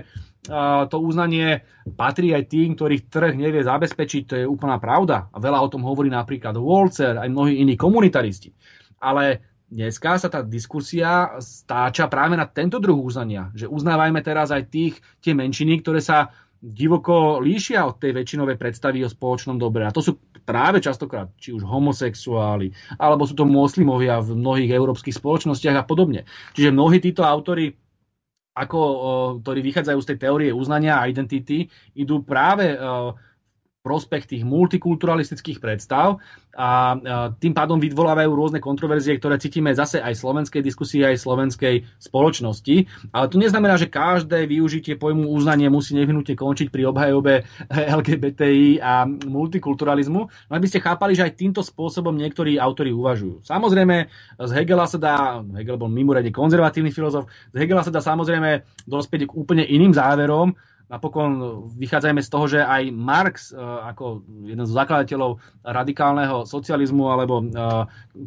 to 0.90 0.98
uznanie 0.98 1.62
patrí 1.94 2.34
aj 2.34 2.50
tým, 2.50 2.74
ktorých 2.74 3.06
trh 3.06 3.34
nevie 3.38 3.62
zabezpečiť, 3.62 4.24
to 4.26 4.36
je 4.42 4.46
úplná 4.50 4.82
pravda. 4.82 5.30
A 5.30 5.38
veľa 5.38 5.62
o 5.62 5.70
tom 5.70 5.86
hovorí 5.86 6.10
napríklad 6.10 6.58
Walzer, 6.58 7.22
aj 7.22 7.30
mnohí 7.30 7.62
iní 7.62 7.78
komunitaristi. 7.78 8.50
Ale 8.98 9.46
dneska 9.70 10.22
sa 10.22 10.30
tá 10.30 10.46
diskusia 10.46 11.38
stáča 11.42 12.06
práve 12.08 12.38
na 12.38 12.46
tento 12.46 12.78
druh 12.78 12.98
uznania, 12.98 13.50
že 13.58 13.70
uznávajme 13.70 14.22
teraz 14.22 14.54
aj 14.54 14.70
tých, 14.70 14.96
tie 15.22 15.34
menšiny, 15.34 15.82
ktoré 15.82 16.00
sa 16.00 16.34
divoko 16.66 17.38
líšia 17.38 17.86
od 17.86 18.02
tej 18.02 18.16
väčšinovej 18.16 18.58
predstavy 18.58 19.06
o 19.06 19.12
spoločnom 19.12 19.62
dobre. 19.62 19.86
A 19.86 19.94
to 19.94 20.02
sú 20.02 20.18
práve 20.42 20.82
častokrát 20.82 21.30
či 21.38 21.54
už 21.54 21.62
homosexuáli, 21.62 22.74
alebo 22.98 23.30
sú 23.30 23.38
to 23.38 23.46
moslimovia 23.46 24.18
v 24.22 24.34
mnohých 24.34 24.74
európskych 24.74 25.14
spoločnostiach 25.14 25.78
a 25.78 25.86
podobne. 25.86 26.26
Čiže 26.58 26.74
mnohí 26.74 26.98
títo 26.98 27.22
autory 27.22 27.78
ako, 28.56 28.80
ktorí 29.44 29.60
vychádzajú 29.62 30.00
z 30.00 30.10
tej 30.16 30.18
teórie 30.18 30.50
uznania 30.56 31.04
a 31.04 31.12
identity, 31.12 31.68
idú 31.92 32.24
práve 32.24 32.72
prospech 33.86 34.26
tých 34.26 34.42
multikulturalistických 34.42 35.62
predstav 35.62 36.18
a 36.58 36.98
tým 37.38 37.54
pádom 37.54 37.78
vyvolávajú 37.78 38.32
rôzne 38.34 38.60
kontroverzie, 38.64 39.20
ktoré 39.22 39.38
cítime 39.38 39.76
zase 39.78 40.02
aj 40.02 40.18
slovenskej 40.18 40.66
diskusii, 40.66 41.06
aj 41.06 41.22
slovenskej 41.22 41.86
spoločnosti. 42.02 42.90
Ale 43.14 43.30
to 43.30 43.38
neznamená, 43.38 43.78
že 43.78 43.92
každé 43.92 44.50
využitie 44.50 44.98
pojmu 44.98 45.30
uznanie 45.30 45.70
musí 45.70 45.94
nevyhnutne 45.94 46.34
končiť 46.34 46.74
pri 46.74 46.90
obhajobe 46.90 47.46
LGBTI 47.70 48.82
a 48.82 49.06
multikulturalizmu. 49.06 50.22
No 50.26 50.54
aby 50.56 50.66
ste 50.66 50.82
chápali, 50.82 51.14
že 51.14 51.28
aj 51.28 51.38
týmto 51.38 51.62
spôsobom 51.62 52.16
niektorí 52.16 52.58
autori 52.58 52.96
uvažujú. 52.96 53.44
Samozrejme, 53.46 54.08
z 54.40 54.52
Hegela 54.56 54.88
sa 54.88 54.98
dá, 54.98 55.16
Hegel 55.60 55.76
bol 55.76 55.92
mimoriadne 55.92 56.32
konzervatívny 56.32 56.90
filozof, 56.90 57.28
z 57.52 57.58
Hegela 57.62 57.84
sa 57.84 57.92
dá 57.92 58.00
samozrejme 58.00 58.64
dospieť 58.88 59.28
k 59.28 59.36
úplne 59.36 59.68
iným 59.68 59.92
záverom, 59.92 60.56
Napokon 60.86 61.66
vychádzajme 61.82 62.22
z 62.22 62.30
toho, 62.30 62.46
že 62.46 62.60
aj 62.62 62.94
Marx 62.94 63.50
e, 63.50 63.58
ako 63.58 64.22
jeden 64.46 64.66
z 64.70 64.76
zakladateľov 64.76 65.42
radikálneho 65.66 66.46
socializmu 66.46 67.10
alebo 67.10 67.42
e, 67.42 67.46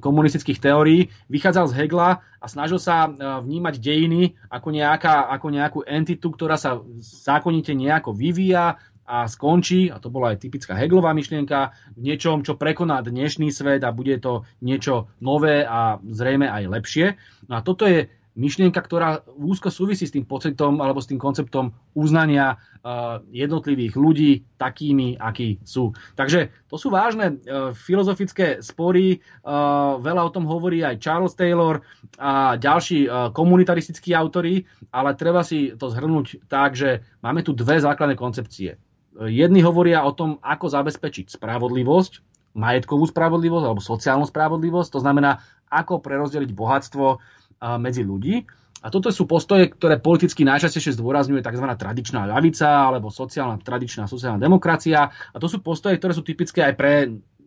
komunistických 0.03 0.59
teórií 0.59 1.07
vychádzal 1.31 1.71
z 1.71 1.77
Hegla 1.79 2.19
a 2.19 2.47
snažil 2.51 2.83
sa 2.83 3.07
e, 3.07 3.11
vnímať 3.47 3.75
dejiny 3.79 4.35
ako, 4.51 4.75
nejaká, 4.75 5.31
ako 5.31 5.47
nejakú 5.55 5.81
entitu, 5.87 6.35
ktorá 6.35 6.59
sa 6.59 6.83
zákonite 6.99 7.79
nejako 7.79 8.11
vyvíja 8.11 8.83
a 9.09 9.25
skončí, 9.25 9.89
a 9.89 9.97
to 9.97 10.13
bola 10.13 10.37
aj 10.37 10.45
typická 10.45 10.77
Heglová 10.77 11.17
myšlienka, 11.17 11.73
v 11.97 12.13
niečom, 12.13 12.45
čo 12.45 12.61
prekoná 12.61 13.01
dnešný 13.01 13.49
svet 13.49 13.81
a 13.81 13.95
bude 13.95 14.21
to 14.21 14.45
niečo 14.61 15.09
nové 15.25 15.65
a 15.65 15.97
zrejme 16.05 16.45
aj 16.45 16.63
lepšie. 16.69 17.07
No 17.49 17.57
a 17.57 17.65
toto 17.65 17.89
je 17.89 18.13
myšlienka, 18.39 18.79
ktorá 18.79 19.27
úzko 19.35 19.69
súvisí 19.69 20.07
s 20.07 20.15
tým 20.15 20.23
pocitom 20.23 20.79
alebo 20.79 21.03
s 21.03 21.11
tým 21.11 21.19
konceptom 21.19 21.75
uznania 21.99 22.55
uh, 22.55 23.19
jednotlivých 23.35 23.99
ľudí 23.99 24.47
takými, 24.57 25.19
akí 25.19 25.59
sú. 25.67 25.91
Takže 26.15 26.55
to 26.71 26.79
sú 26.79 26.95
vážne 26.95 27.35
uh, 27.35 27.75
filozofické 27.75 28.63
spory. 28.63 29.19
Uh, 29.43 29.99
veľa 29.99 30.23
o 30.23 30.31
tom 30.31 30.47
hovorí 30.47 30.87
aj 30.87 31.03
Charles 31.03 31.35
Taylor 31.35 31.83
a 32.15 32.55
ďalší 32.55 33.11
komunitaristickí 33.35 34.15
autory, 34.15 34.63
ale 34.95 35.19
treba 35.19 35.43
si 35.43 35.75
to 35.75 35.91
zhrnúť 35.91 36.47
tak, 36.47 36.79
že 36.79 37.03
máme 37.25 37.43
tu 37.43 37.51
dve 37.51 37.83
základné 37.83 38.15
koncepcie. 38.15 38.79
Jedni 39.19 39.67
hovoria 39.67 40.07
o 40.07 40.15
tom, 40.15 40.39
ako 40.39 40.71
zabezpečiť 40.71 41.35
spravodlivosť, 41.35 42.13
majetkovú 42.55 43.03
spravodlivosť 43.11 43.65
alebo 43.67 43.83
sociálnu 43.83 44.27
spravodlivosť, 44.31 44.91
to 44.95 45.01
znamená, 45.03 45.43
ako 45.67 45.99
prerozdeliť 45.99 46.51
bohatstvo 46.55 47.19
medzi 47.61 48.07
ľudí. 48.07 48.47
A 48.79 48.95
toto 48.95 49.11
sú 49.11 49.27
postoje, 49.27 49.75
ktoré 49.75 49.99
politicky 49.99 50.47
najčastejšie 50.47 50.95
zdôrazňuje 50.95 51.43
tzv. 51.43 51.67
tradičná 51.67 52.31
ľavica 52.31 52.95
alebo 52.95 53.11
sociálna, 53.11 53.59
tradičná 53.59 54.07
sociálna 54.07 54.39
demokracia. 54.39 55.11
A 55.11 55.37
to 55.43 55.51
sú 55.51 55.59
postoje, 55.59 55.99
ktoré 55.99 56.15
sú 56.15 56.23
typické 56.23 56.63
aj 56.63 56.75
pre 56.79 56.93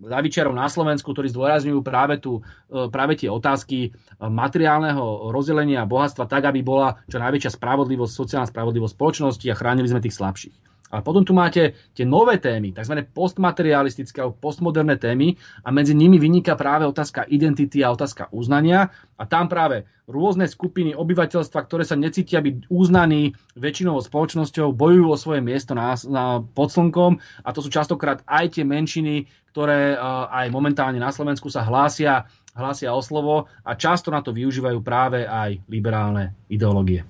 ľavičiarov 0.02 0.52
na 0.52 0.66
Slovensku, 0.68 1.14
ktorí 1.14 1.30
zdôrazňujú 1.30 1.80
práve, 1.86 2.18
tu, 2.18 2.42
e, 2.74 2.90
práve 2.90 3.22
tie 3.22 3.30
otázky 3.30 3.80
e, 3.88 3.90
materiálneho 4.20 5.30
rozdelenia 5.30 5.86
bohatstva 5.86 6.26
tak, 6.26 6.50
aby 6.50 6.66
bola 6.66 7.00
čo 7.06 7.22
najväčšia 7.22 7.54
spravodlivosť, 7.54 8.12
sociálna 8.12 8.50
spravodlivosť 8.50 8.94
spoločnosti 8.98 9.46
a 9.48 9.56
chránili 9.56 9.88
sme 9.88 10.02
tých 10.02 10.18
slabších. 10.18 10.71
Ale 10.92 11.02
potom 11.02 11.24
tu 11.24 11.32
máte 11.32 11.74
tie 11.96 12.04
nové 12.04 12.38
témy, 12.38 12.76
tzv. 12.76 13.08
postmaterialistické 13.16 14.20
alebo 14.20 14.36
postmoderné 14.38 15.00
témy 15.00 15.40
a 15.64 15.72
medzi 15.72 15.96
nimi 15.96 16.20
vyniká 16.20 16.60
práve 16.60 16.84
otázka 16.84 17.26
identity 17.32 17.80
a 17.82 17.96
otázka 17.96 18.28
uznania 18.36 18.92
a 19.16 19.24
tam 19.24 19.48
práve 19.48 19.88
rôzne 20.12 20.44
skupiny 20.46 20.92
obyvateľstva, 20.92 21.60
ktoré 21.64 21.88
sa 21.88 21.96
necítia 21.96 22.44
byť 22.44 22.68
uznaní 22.68 23.32
väčšinou 23.56 23.96
spoločnosťou, 24.04 24.76
bojujú 24.76 25.08
o 25.08 25.18
svoje 25.18 25.40
miesto 25.40 25.72
na, 25.72 25.96
na, 26.12 26.44
pod 26.44 26.70
slnkom 26.76 27.24
a 27.42 27.50
to 27.56 27.64
sú 27.64 27.72
častokrát 27.72 28.20
aj 28.28 28.60
tie 28.60 28.68
menšiny, 28.68 29.32
ktoré 29.56 29.96
uh, 29.96 30.28
aj 30.28 30.52
momentálne 30.52 31.00
na 31.00 31.16
Slovensku 31.16 31.48
sa 31.48 31.64
hlásia, 31.64 32.28
hlásia 32.52 32.92
o 32.92 33.00
slovo 33.00 33.48
a 33.64 33.72
často 33.80 34.12
na 34.12 34.20
to 34.20 34.36
využívajú 34.36 34.84
práve 34.84 35.24
aj 35.24 35.64
liberálne 35.72 36.36
ideológie. 36.52 37.08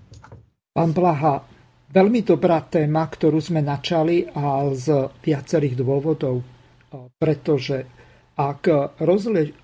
Pán 0.72 0.96
Blaha, 0.96 1.44
Veľmi 1.92 2.24
dobrá 2.24 2.64
téma, 2.64 3.04
ktorú 3.04 3.44
sme 3.44 3.60
načali 3.60 4.24
a 4.32 4.72
z 4.72 5.12
viacerých 5.20 5.76
dôvodov. 5.76 6.40
Pretože 7.20 7.84
ak 8.40 8.96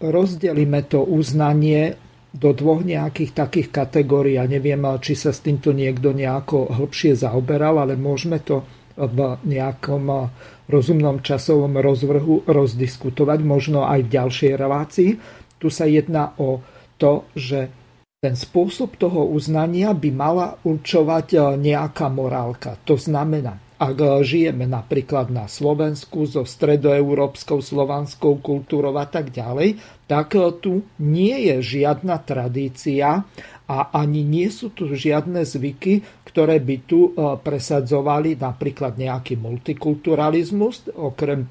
rozdelíme 0.04 0.82
to 0.92 1.08
uznanie 1.08 1.96
do 2.36 2.52
dvoch 2.52 2.84
nejakých 2.84 3.32
takých 3.32 3.72
kategórií, 3.72 4.36
ja 4.36 4.44
neviem, 4.44 4.84
či 5.00 5.16
sa 5.16 5.32
s 5.32 5.40
týmto 5.40 5.72
niekto 5.72 6.12
nejako 6.12 6.76
hĺbšie 6.76 7.16
zaoberal, 7.16 7.80
ale 7.80 7.96
môžeme 7.96 8.44
to 8.44 8.68
v 9.00 9.20
nejakom 9.48 10.28
rozumnom 10.68 11.24
časovom 11.24 11.80
rozvrhu 11.80 12.44
rozdiskutovať, 12.44 13.40
možno 13.40 13.88
aj 13.88 14.04
v 14.04 14.14
ďalšej 14.20 14.52
relácii. 14.60 15.10
Tu 15.56 15.68
sa 15.72 15.88
jedná 15.88 16.36
o 16.44 16.60
to, 17.00 17.24
že 17.40 17.72
ten 18.18 18.34
spôsob 18.34 18.98
toho 18.98 19.30
uznania 19.30 19.94
by 19.94 20.10
mala 20.10 20.58
určovať 20.66 21.54
nejaká 21.62 22.10
morálka. 22.10 22.74
To 22.90 22.98
znamená, 22.98 23.62
ak 23.78 24.26
žijeme 24.26 24.66
napríklad 24.66 25.30
na 25.30 25.46
Slovensku 25.46 26.26
so 26.26 26.42
stredoeurópskou 26.42 27.62
slovanskou 27.62 28.42
kultúrou 28.42 28.98
a 28.98 29.06
tak 29.06 29.30
ďalej, 29.30 29.78
tak 30.10 30.34
tu 30.66 30.82
nie 30.98 31.46
je 31.46 31.78
žiadna 31.78 32.18
tradícia 32.26 33.22
a 33.70 33.78
ani 33.94 34.26
nie 34.26 34.50
sú 34.50 34.74
tu 34.74 34.90
žiadne 34.90 35.46
zvyky, 35.46 36.02
ktoré 36.26 36.58
by 36.58 36.76
tu 36.90 37.14
e, 37.14 37.38
presadzovali 37.38 38.34
napríklad 38.34 38.98
nejaký 38.98 39.38
multikulturalizmus, 39.38 40.90
okrem 40.98 41.46
e, 41.46 41.48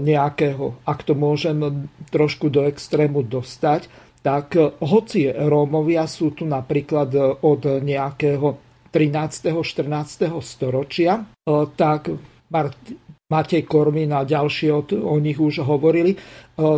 nejakého, 0.00 0.80
ak 0.88 1.04
to 1.04 1.12
môžem 1.12 1.90
trošku 2.08 2.48
do 2.48 2.64
extrému 2.64 3.20
dostať, 3.20 3.92
tak 4.24 4.56
e, 4.56 4.80
hoci 4.80 5.28
Rómovia 5.28 6.08
sú 6.08 6.32
tu 6.32 6.48
napríklad 6.48 7.12
od 7.44 7.62
nejakého 7.84 8.48
13. 8.88 9.52
14. 9.60 10.30
storočia, 10.38 11.18
tak 11.74 12.00
Matej 13.26 13.62
Korvin 13.66 14.14
a 14.14 14.22
ďalší 14.22 14.70
o 15.02 15.16
nich 15.18 15.34
už 15.34 15.66
hovorili, 15.66 16.14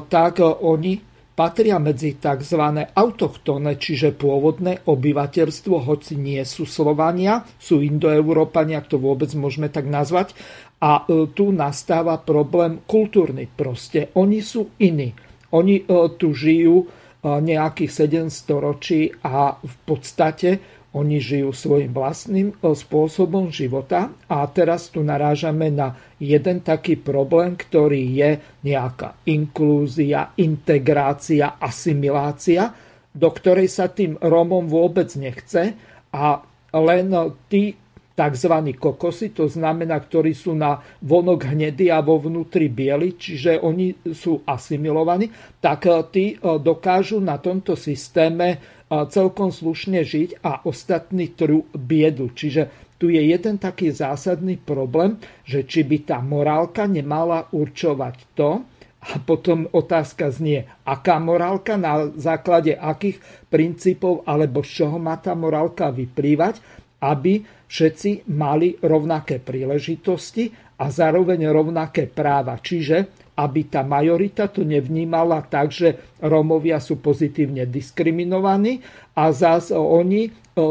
tak 0.09 0.41
oni 0.41 0.97
patria 1.37 1.77
medzi 1.77 2.17
tzv. 2.17 2.63
autochtónne, 2.97 3.77
čiže 3.77 4.17
pôvodné 4.17 4.89
obyvateľstvo, 4.89 5.85
hoci 5.85 6.17
nie 6.17 6.41
sú 6.49 6.65
Slovania, 6.65 7.45
sú 7.61 7.85
indoeurópania, 7.85 8.81
ak 8.81 8.89
to 8.89 8.97
vôbec 8.97 9.29
môžeme 9.37 9.69
tak 9.69 9.85
nazvať. 9.85 10.33
A 10.81 11.05
e, 11.05 11.29
tu 11.33 11.53
nastáva 11.53 12.21
problém 12.21 12.85
kultúrny. 12.85 13.49
Proste 13.49 14.13
oni 14.17 14.41
sú 14.45 14.77
iní. 14.81 15.13
Oni 15.53 15.81
e, 15.81 15.85
tu 16.17 16.33
žijú 16.37 16.85
e, 16.85 16.87
nejakých 17.27 17.91
700 18.31 18.67
ročí 18.67 19.11
a 19.27 19.59
v 19.59 19.77
podstate 19.83 20.63
oni 20.97 21.21
žijú 21.21 21.53
svojim 21.53 21.93
vlastným 21.93 22.57
e, 22.57 22.73
spôsobom 22.73 23.53
života. 23.53 24.09
A 24.33 24.49
teraz 24.49 24.89
tu 24.89 25.05
narážame 25.05 25.69
na 25.69 25.93
jeden 26.17 26.65
taký 26.65 26.97
problém, 26.97 27.53
ktorý 27.53 28.01
je 28.17 28.31
nejaká 28.65 29.21
inklúzia, 29.29 30.33
integrácia, 30.41 31.61
asimilácia, 31.61 32.73
do 33.13 33.29
ktorej 33.29 33.69
sa 33.69 33.93
tým 33.93 34.17
Rómom 34.17 34.65
vôbec 34.65 35.13
nechce. 35.21 35.77
A 36.17 36.41
len 36.73 37.13
tí 37.53 37.77
tzv. 38.17 38.55
kokosy, 38.81 39.37
to 39.37 39.45
znamená, 39.45 40.01
ktorí 40.01 40.33
sú 40.33 40.57
na 40.57 40.81
vonok 41.05 41.53
hnedí 41.53 41.93
a 41.93 42.01
vo 42.01 42.17
vnútri 42.17 42.73
bieli, 42.73 43.15
čiže 43.15 43.61
oni 43.61 44.09
sú 44.17 44.41
asimilovaní, 44.49 45.29
tak 45.61 45.85
e, 45.85 45.93
tí 46.09 46.25
e, 46.33 46.37
dokážu 46.41 47.21
na 47.21 47.37
tomto 47.37 47.77
systéme 47.77 48.77
celkom 48.87 49.51
slušne 49.51 50.07
žiť 50.07 50.47
a 50.47 50.63
ostatní 50.63 51.35
trú 51.35 51.67
biedu. 51.75 52.31
Čiže 52.31 52.95
tu 52.97 53.11
je 53.11 53.19
jeden 53.19 53.59
taký 53.59 53.91
zásadný 53.91 54.57
problém, 54.63 55.19
že 55.43 55.67
či 55.67 55.83
by 55.83 55.99
tá 56.07 56.19
morálka 56.23 56.87
nemala 56.87 57.51
určovať 57.51 58.17
to, 58.39 58.63
a 59.07 59.23
potom 59.23 59.71
otázka 59.71 60.35
znie, 60.35 60.67
aká 60.83 61.23
morálka, 61.23 61.79
na 61.79 62.11
základe 62.19 62.75
akých 62.75 63.23
princípov 63.47 64.27
alebo 64.27 64.67
z 64.67 64.83
čoho 64.83 64.99
má 64.99 65.15
tá 65.15 65.31
morálka 65.39 65.95
vyplývať, 65.95 66.59
aby 67.03 67.45
všetci 67.67 68.31
mali 68.33 68.79
rovnaké 68.81 69.43
príležitosti 69.43 70.49
a 70.77 70.93
zároveň 70.93 71.49
rovnaké 71.49 72.09
práva. 72.09 72.61
Čiže 72.61 73.27
aby 73.37 73.69
tá 73.69 73.85
majorita 73.85 74.49
to 74.49 74.65
nevnímala 74.65 75.45
tak, 75.45 75.69
že 75.69 76.17
Rómovia 76.25 76.81
sú 76.81 77.05
pozitívne 77.05 77.69
diskriminovaní 77.69 78.81
a 79.13 79.29
zás 79.29 79.69
oni 79.69 80.29
e, 80.29 80.31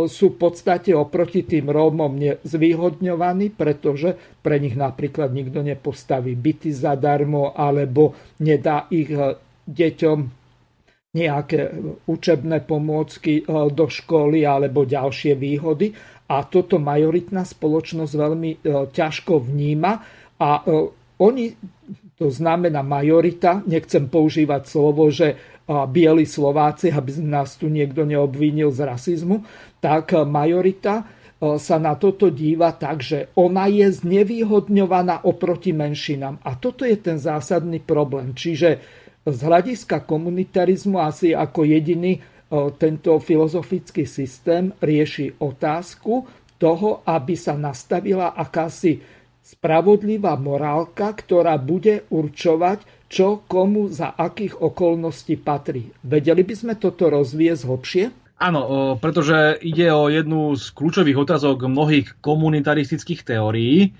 sú 0.09 0.33
v 0.33 0.37
podstate 0.49 0.89
oproti 0.97 1.45
tým 1.45 1.69
Rómom 1.69 2.17
zvýhodňovaní, 2.41 3.53
pretože 3.53 4.17
pre 4.41 4.57
nich 4.57 4.73
napríklad 4.73 5.29
nikto 5.29 5.61
nepostaví 5.61 6.33
byty 6.33 6.73
zadarmo 6.73 7.53
alebo 7.53 8.17
nedá 8.41 8.89
ich 8.89 9.13
e, 9.13 9.37
deťom 9.69 10.45
nejaké 11.15 11.71
učebné 12.09 12.65
pomôcky 12.65 13.39
e, 13.39 13.43
do 13.71 13.85
školy 13.87 14.41
alebo 14.41 14.89
ďalšie 14.89 15.37
výhody. 15.37 15.93
A 16.25 16.41
toto 16.45 16.81
majoritná 16.81 17.45
spoločnosť 17.45 18.13
veľmi 18.17 18.51
ťažko 18.89 19.45
vníma 19.45 19.91
a 20.41 20.49
oni 21.21 21.45
to 22.15 22.31
znamená 22.31 22.81
majorita, 22.81 23.61
nechcem 23.67 24.07
používať 24.07 24.61
slovo, 24.65 25.11
že 25.11 25.35
bieli 25.67 26.23
Slováci, 26.23 26.89
aby 26.89 27.21
nás 27.21 27.59
tu 27.59 27.69
niekto 27.69 28.07
neobvinil 28.07 28.71
z 28.71 28.89
rasizmu, 28.89 29.43
tak 29.83 30.17
majorita 30.25 31.05
sa 31.59 31.75
na 31.77 31.93
toto 31.99 32.31
díva 32.31 32.71
tak, 32.73 33.03
že 33.03 33.29
ona 33.35 33.67
je 33.67 33.91
znevýhodňovaná 33.91 35.27
oproti 35.27 35.75
menšinám. 35.75 36.41
A 36.41 36.55
toto 36.55 36.87
je 36.87 36.95
ten 36.95 37.19
zásadný 37.19 37.83
problém. 37.83 38.31
Čiže 38.31 38.79
z 39.25 39.39
hľadiska 39.41 40.07
komunitarizmu 40.07 41.01
asi 41.01 41.35
ako 41.35 41.67
jediný 41.67 42.23
tento 42.77 43.17
filozofický 43.17 44.05
systém 44.05 44.69
rieši 44.77 45.41
otázku 45.41 46.25
toho, 46.61 47.03
aby 47.03 47.35
sa 47.35 47.57
nastavila 47.57 48.37
akási 48.37 49.01
spravodlivá 49.45 50.37
morálka, 50.41 51.13
ktorá 51.13 51.57
bude 51.61 52.09
určovať, 52.09 53.05
čo 53.05 53.45
komu 53.45 53.91
za 53.93 54.17
akých 54.17 54.57
okolností 54.57 55.37
patrí. 55.37 55.93
Vedeli 56.01 56.41
by 56.41 56.55
sme 56.57 56.73
toto 56.81 57.13
rozviesť 57.13 57.61
hlbšie? 57.69 58.05
Áno, 58.35 58.61
pretože 58.99 59.55
ide 59.63 59.87
o 59.95 60.11
jednu 60.11 60.59
z 60.59 60.67
kľúčových 60.75 61.23
otázok 61.23 61.71
mnohých 61.71 62.19
komunitaristických 62.19 63.23
teórií. 63.23 63.95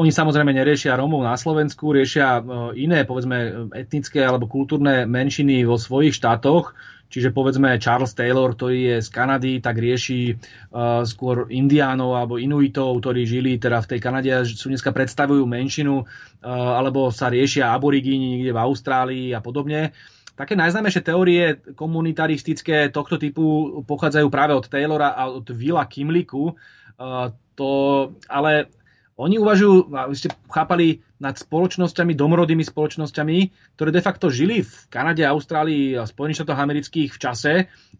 Oni 0.00 0.10
samozrejme 0.10 0.50
neriešia 0.50 0.98
Rómov 0.98 1.22
na 1.22 1.38
Slovensku, 1.38 1.94
riešia 1.94 2.42
iné, 2.74 3.06
povedzme, 3.06 3.70
etnické 3.76 4.24
alebo 4.24 4.50
kultúrne 4.50 5.06
menšiny 5.06 5.62
vo 5.62 5.78
svojich 5.78 6.16
štátoch 6.16 6.74
Čiže 7.12 7.28
povedzme 7.28 7.76
Charles 7.76 8.16
Taylor, 8.16 8.56
ktorý 8.56 8.96
je 8.96 8.96
z 9.04 9.08
Kanady, 9.12 9.60
tak 9.60 9.76
rieši 9.76 10.32
uh, 10.32 11.04
skôr 11.04 11.44
indiánov 11.52 12.16
alebo 12.16 12.40
inuitov, 12.40 13.04
ktorí 13.04 13.28
žili 13.28 13.60
teda 13.60 13.84
v 13.84 13.90
tej 13.92 14.00
Kanade 14.00 14.30
a 14.32 14.40
sú 14.48 14.72
dneska 14.72 14.96
predstavujú 14.96 15.44
menšinu, 15.44 16.00
uh, 16.00 16.06
alebo 16.48 17.12
sa 17.12 17.28
riešia 17.28 17.76
aborigíni 17.76 18.40
niekde 18.40 18.56
v 18.56 18.62
Austrálii 18.64 19.26
a 19.36 19.44
podobne. 19.44 19.92
Také 20.32 20.56
najznámejšie 20.56 21.04
teórie 21.04 21.60
komunitaristické 21.76 22.88
tohto 22.88 23.20
typu 23.20 23.84
pochádzajú 23.84 24.26
práve 24.32 24.56
od 24.56 24.64
Taylora 24.64 25.12
a 25.12 25.28
od 25.28 25.44
Willa 25.52 25.84
Kimliku. 25.84 26.56
Uh, 26.96 27.28
to, 27.52 27.70
ale 28.32 28.72
oni 29.22 29.38
uvažujú, 29.38 29.94
vy 29.94 30.16
ste 30.18 30.34
chápali, 30.50 30.98
nad 31.22 31.38
spoločnosťami, 31.38 32.18
domorodými 32.18 32.66
spoločnosťami, 32.66 33.38
ktoré 33.78 33.94
de 33.94 34.02
facto 34.02 34.26
žili 34.26 34.66
v 34.66 34.72
Kanade, 34.90 35.22
Austrálii 35.22 35.94
a 35.94 36.02
Spojených 36.02 36.42
štátoch 36.42 36.58
amerických 36.58 37.14
v 37.14 37.18
čase 37.22 37.52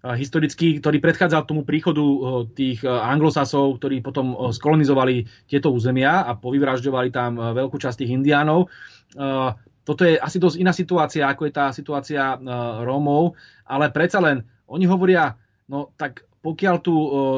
historicky, 0.02 0.82
ktorý 0.82 0.98
predchádzal 0.98 1.46
tomu 1.46 1.62
príchodu 1.62 2.02
tých 2.50 2.82
anglosasov, 2.82 3.78
ktorí 3.78 4.02
potom 4.02 4.50
skolonizovali 4.50 5.46
tieto 5.46 5.70
územia 5.70 6.26
a 6.26 6.34
povyvražďovali 6.34 7.08
tam 7.14 7.38
veľkú 7.38 7.78
časť 7.78 8.02
tých 8.02 8.10
indiánov. 8.10 8.66
Toto 9.86 10.02
je 10.02 10.18
asi 10.18 10.42
dosť 10.42 10.58
iná 10.58 10.74
situácia, 10.74 11.30
ako 11.30 11.46
je 11.46 11.52
tá 11.54 11.70
situácia 11.70 12.34
Rómov, 12.82 13.38
ale 13.70 13.94
predsa 13.94 14.18
len 14.18 14.42
oni 14.66 14.90
hovoria, 14.90 15.38
no 15.70 15.94
tak 15.94 16.26
pokiaľ 16.42 16.76
tu 16.82 16.94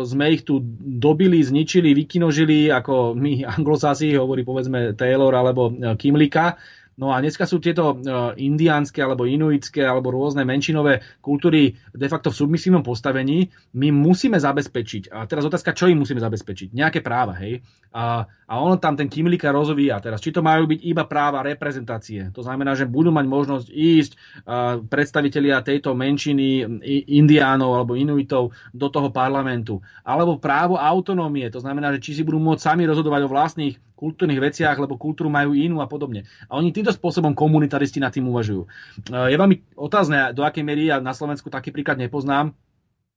sme 0.08 0.32
ich 0.32 0.48
tu 0.48 0.64
dobili, 0.80 1.44
zničili, 1.44 1.92
vykinožili, 1.92 2.72
ako 2.72 3.12
my 3.12 3.44
anglosasi, 3.60 4.16
hovorí 4.16 4.42
povedzme 4.42 4.96
Taylor 4.96 5.36
alebo 5.36 5.68
e, 5.68 5.92
Kimlika, 6.00 6.56
No 6.94 7.10
a 7.10 7.18
dneska 7.18 7.42
sú 7.42 7.58
tieto 7.58 7.94
e, 7.94 7.96
indiánske 8.38 9.02
alebo 9.02 9.26
inuitské 9.26 9.82
alebo 9.82 10.14
rôzne 10.14 10.46
menšinové 10.46 11.02
kultúry 11.18 11.74
de 11.90 12.06
facto 12.06 12.30
v 12.30 12.38
submisívnom 12.38 12.86
postavení. 12.86 13.50
My 13.74 13.90
musíme 13.90 14.38
zabezpečiť, 14.38 15.10
a 15.10 15.26
teraz 15.26 15.42
otázka, 15.42 15.74
čo 15.74 15.90
im 15.90 15.98
musíme 15.98 16.22
zabezpečiť? 16.22 16.70
Nejaké 16.70 17.02
práva, 17.02 17.34
hej? 17.42 17.66
A, 17.94 18.26
a 18.26 18.54
on 18.58 18.78
tam 18.78 18.94
ten 18.94 19.10
Kimlika 19.10 19.50
rozvíja 19.54 19.98
teraz. 20.02 20.22
Či 20.22 20.34
to 20.34 20.42
majú 20.42 20.70
byť 20.70 20.80
iba 20.82 21.06
práva 21.06 21.42
reprezentácie. 21.46 22.30
To 22.34 22.42
znamená, 22.42 22.74
že 22.78 22.90
budú 22.90 23.10
mať 23.10 23.26
možnosť 23.26 23.66
ísť 23.70 24.12
a, 24.46 24.78
predstavitelia 24.82 25.66
tejto 25.66 25.94
menšiny 25.98 26.66
indiánov 27.10 27.74
alebo 27.74 27.98
inuitov 27.98 28.54
do 28.70 28.86
toho 28.90 29.10
parlamentu. 29.10 29.82
Alebo 30.06 30.38
právo 30.38 30.78
autonómie. 30.78 31.50
To 31.50 31.62
znamená, 31.62 31.90
že 31.98 32.02
či 32.02 32.10
si 32.18 32.22
budú 32.22 32.38
môcť 32.38 32.62
sami 32.62 32.86
rozhodovať 32.86 33.20
o 33.26 33.32
vlastných 33.32 33.74
kultúrnych 33.94 34.42
veciach, 34.42 34.74
lebo 34.76 34.98
kultúru 34.98 35.30
majú 35.30 35.54
inú 35.54 35.78
a 35.78 35.86
podobne. 35.86 36.26
A 36.50 36.58
oni 36.58 36.74
týmto 36.74 36.90
spôsobom 36.90 37.32
komunitaristi 37.32 38.02
nad 38.02 38.10
tým 38.10 38.26
uvažujú. 38.28 38.66
Je 39.06 39.36
veľmi 39.38 39.78
otázne, 39.78 40.34
do 40.34 40.42
akej 40.42 40.66
miery 40.66 40.90
ja 40.90 40.98
na 40.98 41.14
Slovensku 41.14 41.48
taký 41.48 41.70
príklad 41.70 41.96
nepoznám, 41.96 42.52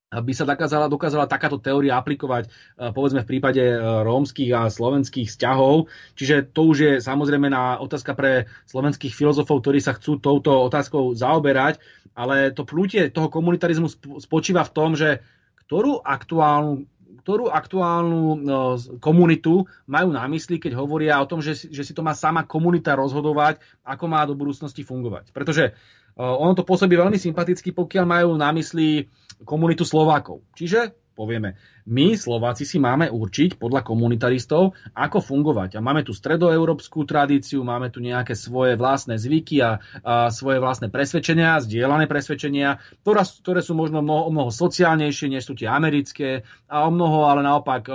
by 0.07 0.31
sa 0.31 0.47
dokázala, 0.47 0.87
dokázala 0.87 1.27
takáto 1.27 1.59
teória 1.59 1.99
aplikovať 1.99 2.47
povedzme 2.95 3.27
v 3.27 3.29
prípade 3.35 3.59
rómskych 4.07 4.55
a 4.55 4.71
slovenských 4.71 5.27
vzťahov. 5.27 5.91
Čiže 6.15 6.55
to 6.55 6.71
už 6.71 6.77
je 6.79 6.93
samozrejme 7.03 7.51
na 7.51 7.75
otázka 7.83 8.15
pre 8.15 8.47
slovenských 8.71 9.11
filozofov, 9.11 9.59
ktorí 9.59 9.83
sa 9.83 9.99
chcú 9.99 10.15
touto 10.23 10.63
otázkou 10.63 11.11
zaoberať, 11.11 11.83
ale 12.15 12.55
to 12.55 12.63
plutie 12.63 13.11
toho 13.11 13.27
komunitarizmu 13.27 13.91
spočíva 14.23 14.63
v 14.63 14.71
tom, 14.71 14.95
že 14.95 15.19
ktorú 15.67 15.99
aktuálnu 15.99 16.87
ktorú 17.27 17.51
aktuálnu 17.51 18.39
no, 18.39 18.79
komunitu 19.03 19.67
majú 19.83 20.15
na 20.15 20.23
mysli, 20.31 20.63
keď 20.63 20.79
hovoria 20.79 21.19
o 21.19 21.27
tom, 21.27 21.43
že, 21.43 21.59
že 21.59 21.83
si 21.83 21.91
to 21.91 21.99
má 21.99 22.15
sama 22.15 22.47
komunita 22.47 22.95
rozhodovať, 22.95 23.59
ako 23.83 24.05
má 24.07 24.23
do 24.23 24.31
budúcnosti 24.31 24.87
fungovať. 24.87 25.35
Pretože 25.35 25.75
ono 26.15 26.55
to 26.55 26.63
pôsobí 26.63 26.95
veľmi 26.95 27.19
sympaticky, 27.19 27.75
pokiaľ 27.75 28.05
majú 28.07 28.29
na 28.39 28.55
mysli 28.55 29.11
komunitu 29.43 29.83
Slovákov. 29.83 30.47
Čiže 30.55 30.95
povieme, 31.19 31.59
my 31.87 32.19
Slováci 32.19 32.67
si 32.67 32.77
máme 32.83 33.07
určiť 33.07 33.55
podľa 33.55 33.87
komunitaristov, 33.87 34.75
ako 34.91 35.23
fungovať. 35.23 35.79
A 35.79 35.83
máme 35.83 36.03
tu 36.03 36.11
stredoeurópsku 36.11 37.07
tradíciu, 37.07 37.63
máme 37.63 37.87
tu 37.87 38.03
nejaké 38.03 38.35
svoje 38.35 38.75
vlastné 38.75 39.15
zvyky 39.15 39.63
a, 39.63 39.79
a 40.03 40.27
svoje 40.27 40.59
vlastné 40.59 40.91
presvedčenia, 40.91 41.63
zdieľané 41.63 42.11
presvedčenia, 42.11 42.83
ktoré, 43.07 43.23
ktoré 43.23 43.59
sú 43.63 43.71
možno 43.73 44.03
mnoho, 44.03 44.27
mnoho 44.35 44.51
sociálnejšie, 44.51 45.31
než 45.31 45.47
sú 45.47 45.55
tie 45.55 45.71
americké 45.71 46.43
a 46.67 46.83
o 46.83 46.91
mnoho, 46.91 47.31
ale 47.31 47.39
naopak 47.39 47.87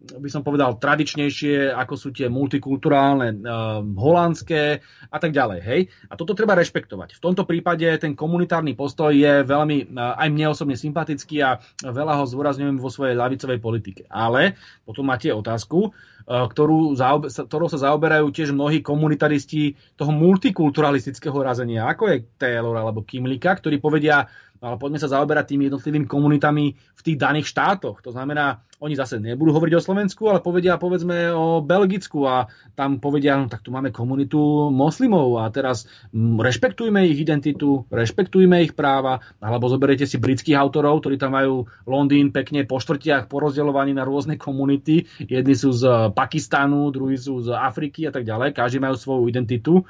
by 0.00 0.28
som 0.32 0.40
povedal, 0.40 0.80
tradičnejšie, 0.80 1.76
ako 1.76 1.94
sú 1.96 2.08
tie 2.08 2.32
multikulturálne 2.32 3.44
holandské 3.84 4.80
a 5.12 5.18
tak 5.20 5.36
ďalej. 5.36 5.60
Hej? 5.60 5.80
A 6.08 6.16
toto 6.16 6.32
treba 6.32 6.56
rešpektovať. 6.56 7.20
V 7.20 7.24
tomto 7.24 7.44
prípade 7.44 7.84
ten 8.00 8.16
komunitárny 8.16 8.72
postoj 8.72 9.12
je 9.12 9.44
veľmi, 9.44 9.92
aj 9.92 10.28
mne 10.32 10.56
osobne 10.56 10.76
sympatický 10.80 11.44
a 11.44 11.60
veľa 11.84 12.16
ho 12.16 12.24
zdôrazňujem 12.24 12.80
vo 12.80 12.88
svojej 12.88 13.12
lavicovej 13.30 13.58
politike. 13.62 14.02
Ale 14.10 14.58
potom 14.82 15.06
máte 15.06 15.30
otázku, 15.30 15.90
uh, 15.90 16.46
ktorú, 16.50 16.98
ktorou 17.46 17.68
sa 17.70 17.78
zaoberajú 17.90 18.30
tiež 18.30 18.50
mnohí 18.54 18.82
komunitaristi 18.82 19.78
toho 19.94 20.10
multikulturalistického 20.10 21.38
razenia, 21.38 21.86
ako 21.90 22.10
je 22.10 22.16
Taylor 22.38 22.74
alebo 22.74 23.06
Kimlika, 23.06 23.54
ktorí 23.54 23.78
povedia, 23.78 24.26
no 24.58 24.74
ale 24.74 24.76
poďme 24.78 25.02
sa 25.02 25.10
zaoberať 25.10 25.54
tými 25.54 25.66
jednotlivými 25.66 26.06
komunitami 26.06 26.64
v 26.74 27.00
tých 27.02 27.18
daných 27.18 27.50
štátoch. 27.50 27.98
To 28.06 28.14
znamená, 28.14 28.62
oni 28.80 28.96
zase 28.96 29.20
nebudú 29.20 29.52
hovoriť 29.52 29.76
o 29.76 29.84
Slovensku, 29.84 30.32
ale 30.32 30.40
povedia 30.40 30.80
povedzme 30.80 31.36
o 31.36 31.60
Belgicku 31.60 32.24
a 32.24 32.48
tam 32.72 32.96
povedia, 32.96 33.36
no 33.36 33.44
tak 33.44 33.60
tu 33.60 33.68
máme 33.68 33.92
komunitu 33.92 34.72
moslimov 34.72 35.36
a 35.36 35.52
teraz 35.52 35.84
m, 36.16 36.40
rešpektujme 36.40 37.04
ich 37.04 37.20
identitu, 37.20 37.84
rešpektujme 37.92 38.64
ich 38.64 38.72
práva, 38.72 39.20
alebo 39.36 39.68
zoberiete 39.68 40.08
si 40.08 40.16
britských 40.16 40.56
autorov, 40.56 41.04
ktorí 41.04 41.20
tam 41.20 41.36
majú 41.36 41.68
Londýn 41.84 42.32
pekne 42.32 42.64
po 42.64 42.80
štvrtiach 42.80 43.28
porozdeľovaní 43.28 43.92
na 43.92 44.08
rôzne 44.08 44.40
komunity. 44.40 45.04
Jedni 45.28 45.52
sú 45.52 45.76
z 45.76 46.08
Pakistánu, 46.16 46.88
druhí 46.88 47.20
sú 47.20 47.44
z 47.44 47.52
Afriky 47.52 48.08
a 48.08 48.12
tak 48.16 48.24
ďalej. 48.24 48.56
Každý 48.56 48.80
majú 48.80 48.96
svoju 48.96 49.28
identitu. 49.28 49.74
E, 49.76 49.82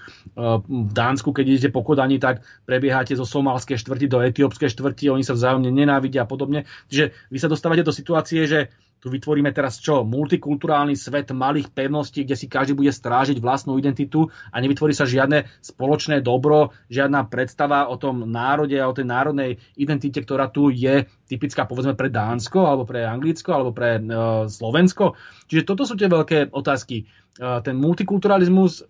v 0.67 0.91
Dánsku, 0.91 1.31
keď 1.31 1.45
idete 1.47 1.71
po 1.71 1.87
Kodani, 1.87 2.19
tak 2.19 2.43
prebiehate 2.67 3.15
zo 3.15 3.23
somalskej 3.23 3.79
štvrti 3.79 4.11
do 4.11 4.19
etiópskej 4.19 4.67
štvrti, 4.75 5.15
oni 5.15 5.23
sa 5.23 5.39
vzájomne 5.39 5.71
nenávidia 5.71 6.27
a 6.27 6.29
podobne. 6.29 6.67
Čiže 6.91 7.15
vy 7.31 7.39
sa 7.39 7.47
dostávate 7.47 7.87
do 7.87 7.95
situácie, 7.95 8.51
že 8.51 8.75
tu 9.01 9.09
vytvoríme 9.09 9.49
teraz 9.57 9.81
čo? 9.81 10.05
Multikulturálny 10.05 10.93
svet 10.93 11.33
malých 11.33 11.73
pevností, 11.73 12.29
kde 12.29 12.37
si 12.37 12.47
každý 12.53 12.77
bude 12.77 12.93
strážiť 12.93 13.41
vlastnú 13.41 13.81
identitu 13.81 14.29
a 14.53 14.61
nevytvorí 14.61 14.93
sa 14.93 15.09
žiadne 15.09 15.49
spoločné 15.65 16.21
dobro, 16.21 16.77
žiadna 16.93 17.25
predstava 17.33 17.89
o 17.89 17.97
tom 17.97 18.29
národe 18.29 18.77
a 18.77 18.87
o 18.87 18.97
tej 18.97 19.09
národnej 19.09 19.57
identite, 19.81 20.21
ktorá 20.21 20.53
tu 20.53 20.69
je 20.69 21.09
typická 21.25 21.65
povedzme 21.65 21.97
pre 21.97 22.13
Dánsko, 22.13 22.69
alebo 22.69 22.85
pre 22.85 23.09
Anglicko, 23.09 23.51
alebo 23.57 23.73
pre 23.73 23.97
e, 23.97 24.03
Slovensko. 24.53 25.17
Čiže 25.49 25.65
toto 25.65 25.89
sú 25.89 25.97
tie 25.97 26.13
veľké 26.13 26.53
otázky. 26.53 26.97
E, 27.01 27.05
ten 27.65 27.81
multikulturalizmus 27.81 28.85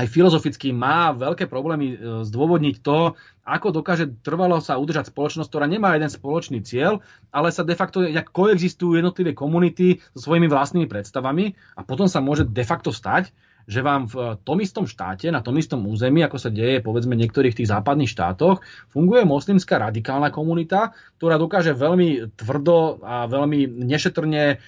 aj 0.00 0.06
filozoficky 0.08 0.72
má 0.72 1.12
veľké 1.12 1.44
problémy 1.52 1.86
e, 1.92 1.96
zdôvodniť 2.24 2.80
to, 2.80 3.12
ako 3.44 3.68
dokáže 3.76 4.08
trvalo 4.24 4.56
sa 4.64 4.80
udržať 4.80 5.12
spoločnosť, 5.12 5.48
ktorá 5.52 5.66
nemá 5.68 5.92
jeden 5.92 6.08
spoločný 6.08 6.64
cieľ, 6.64 7.04
ale 7.28 7.52
sa 7.52 7.60
de 7.60 7.76
facto 7.76 8.00
jak 8.00 8.32
koexistujú 8.32 8.96
jednotlivé 8.96 9.36
komunity 9.36 10.00
so 10.16 10.32
svojimi 10.32 10.48
vlastnými 10.48 10.88
predstavami 10.88 11.52
a 11.76 11.84
potom 11.84 12.08
sa 12.08 12.24
môže 12.24 12.48
de 12.48 12.64
facto 12.64 12.88
stať, 12.88 13.36
že 13.66 13.78
vám 13.82 14.10
v 14.10 14.38
tom 14.42 14.58
istom 14.58 14.90
štáte, 14.90 15.30
na 15.30 15.44
tom 15.44 15.54
istom 15.54 15.86
území, 15.86 16.22
ako 16.26 16.38
sa 16.38 16.50
deje 16.50 16.82
povedzme 16.82 17.14
v 17.14 17.22
niektorých 17.26 17.54
tých 17.54 17.70
západných 17.70 18.10
štátoch, 18.10 18.62
funguje 18.90 19.22
moslimská 19.22 19.78
radikálna 19.78 20.34
komunita, 20.34 20.96
ktorá 21.22 21.38
dokáže 21.38 21.76
veľmi 21.76 22.34
tvrdo 22.34 23.02
a 23.02 23.30
veľmi 23.30 23.86
nešetrne 23.86 24.58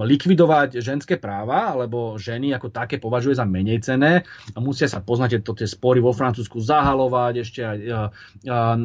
likvidovať 0.00 0.80
ženské 0.80 1.20
práva, 1.20 1.76
alebo 1.76 2.16
ženy 2.16 2.56
ako 2.56 2.72
také 2.72 2.96
považuje 2.96 3.36
za 3.36 3.44
menej 3.44 3.84
cené 3.84 4.24
a 4.56 4.58
musia 4.64 4.88
sa 4.88 5.04
poznať 5.04 5.44
to 5.44 5.52
tie 5.52 5.68
spory 5.68 6.00
vo 6.00 6.16
Francúzsku 6.16 6.56
zahalovať 6.56 7.34
ešte 7.44 7.60
aj 7.60 7.78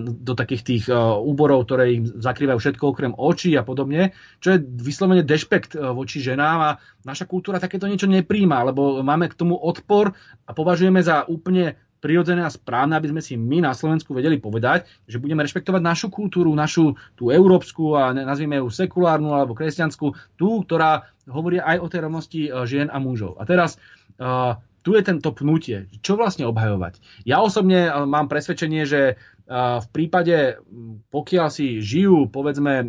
do 0.04 0.34
takých 0.36 0.64
tých 0.68 0.84
úborov, 1.24 1.64
ktoré 1.64 1.96
im 1.96 2.04
zakrývajú 2.20 2.60
všetko 2.60 2.84
okrem 2.92 3.14
očí 3.16 3.56
a 3.56 3.64
podobne, 3.64 4.12
čo 4.44 4.56
je 4.56 4.64
vyslovene 4.64 5.24
dešpekt 5.24 5.80
voči 5.80 6.20
ženám 6.20 6.60
a 6.60 6.72
naša 7.08 7.24
kultúra 7.24 7.64
takéto 7.64 7.88
niečo 7.88 8.12
nepríjma, 8.12 8.68
lebo 8.68 9.00
máme 9.00 9.32
k 9.32 9.40
tomu 9.40 9.56
odpor 9.56 10.12
a 10.44 10.52
považujeme 10.52 11.00
za 11.00 11.24
úplne 11.32 11.80
prirodzené 12.00 12.48
a 12.48 12.52
správne, 12.52 12.96
aby 12.96 13.12
sme 13.12 13.22
si 13.22 13.36
my 13.36 13.64
na 13.64 13.76
Slovensku 13.76 14.16
vedeli 14.16 14.40
povedať, 14.40 14.88
že 15.06 15.20
budeme 15.20 15.44
rešpektovať 15.44 15.82
našu 15.84 16.08
kultúru, 16.08 16.52
našu 16.56 16.96
tú 17.20 17.30
európsku 17.30 17.96
a 18.00 18.16
nazvime 18.16 18.64
ju 18.64 18.72
sekulárnu 18.72 19.36
alebo 19.36 19.56
kresťanskú, 19.56 20.40
tú, 20.40 20.64
ktorá 20.64 21.12
hovorí 21.28 21.60
aj 21.60 21.78
o 21.84 21.88
tej 21.92 22.00
rovnosti 22.08 22.42
e, 22.48 22.50
žien 22.66 22.88
a 22.90 22.98
mužov. 22.98 23.38
A 23.38 23.46
teraz 23.46 23.78
uh, 24.18 24.58
tu 24.82 24.98
je 24.98 25.04
tento 25.06 25.30
pnutie. 25.36 25.92
Čo 26.02 26.18
vlastne 26.18 26.48
obhajovať? 26.50 26.98
Ja 27.28 27.44
osobne 27.44 27.88
e, 27.88 27.92
mám 28.08 28.32
presvedčenie, 28.32 28.88
že 28.88 29.20
v 29.50 29.88
prípade, 29.90 30.62
pokiaľ 31.10 31.50
si 31.50 31.82
žijú, 31.82 32.30
povedzme, 32.30 32.86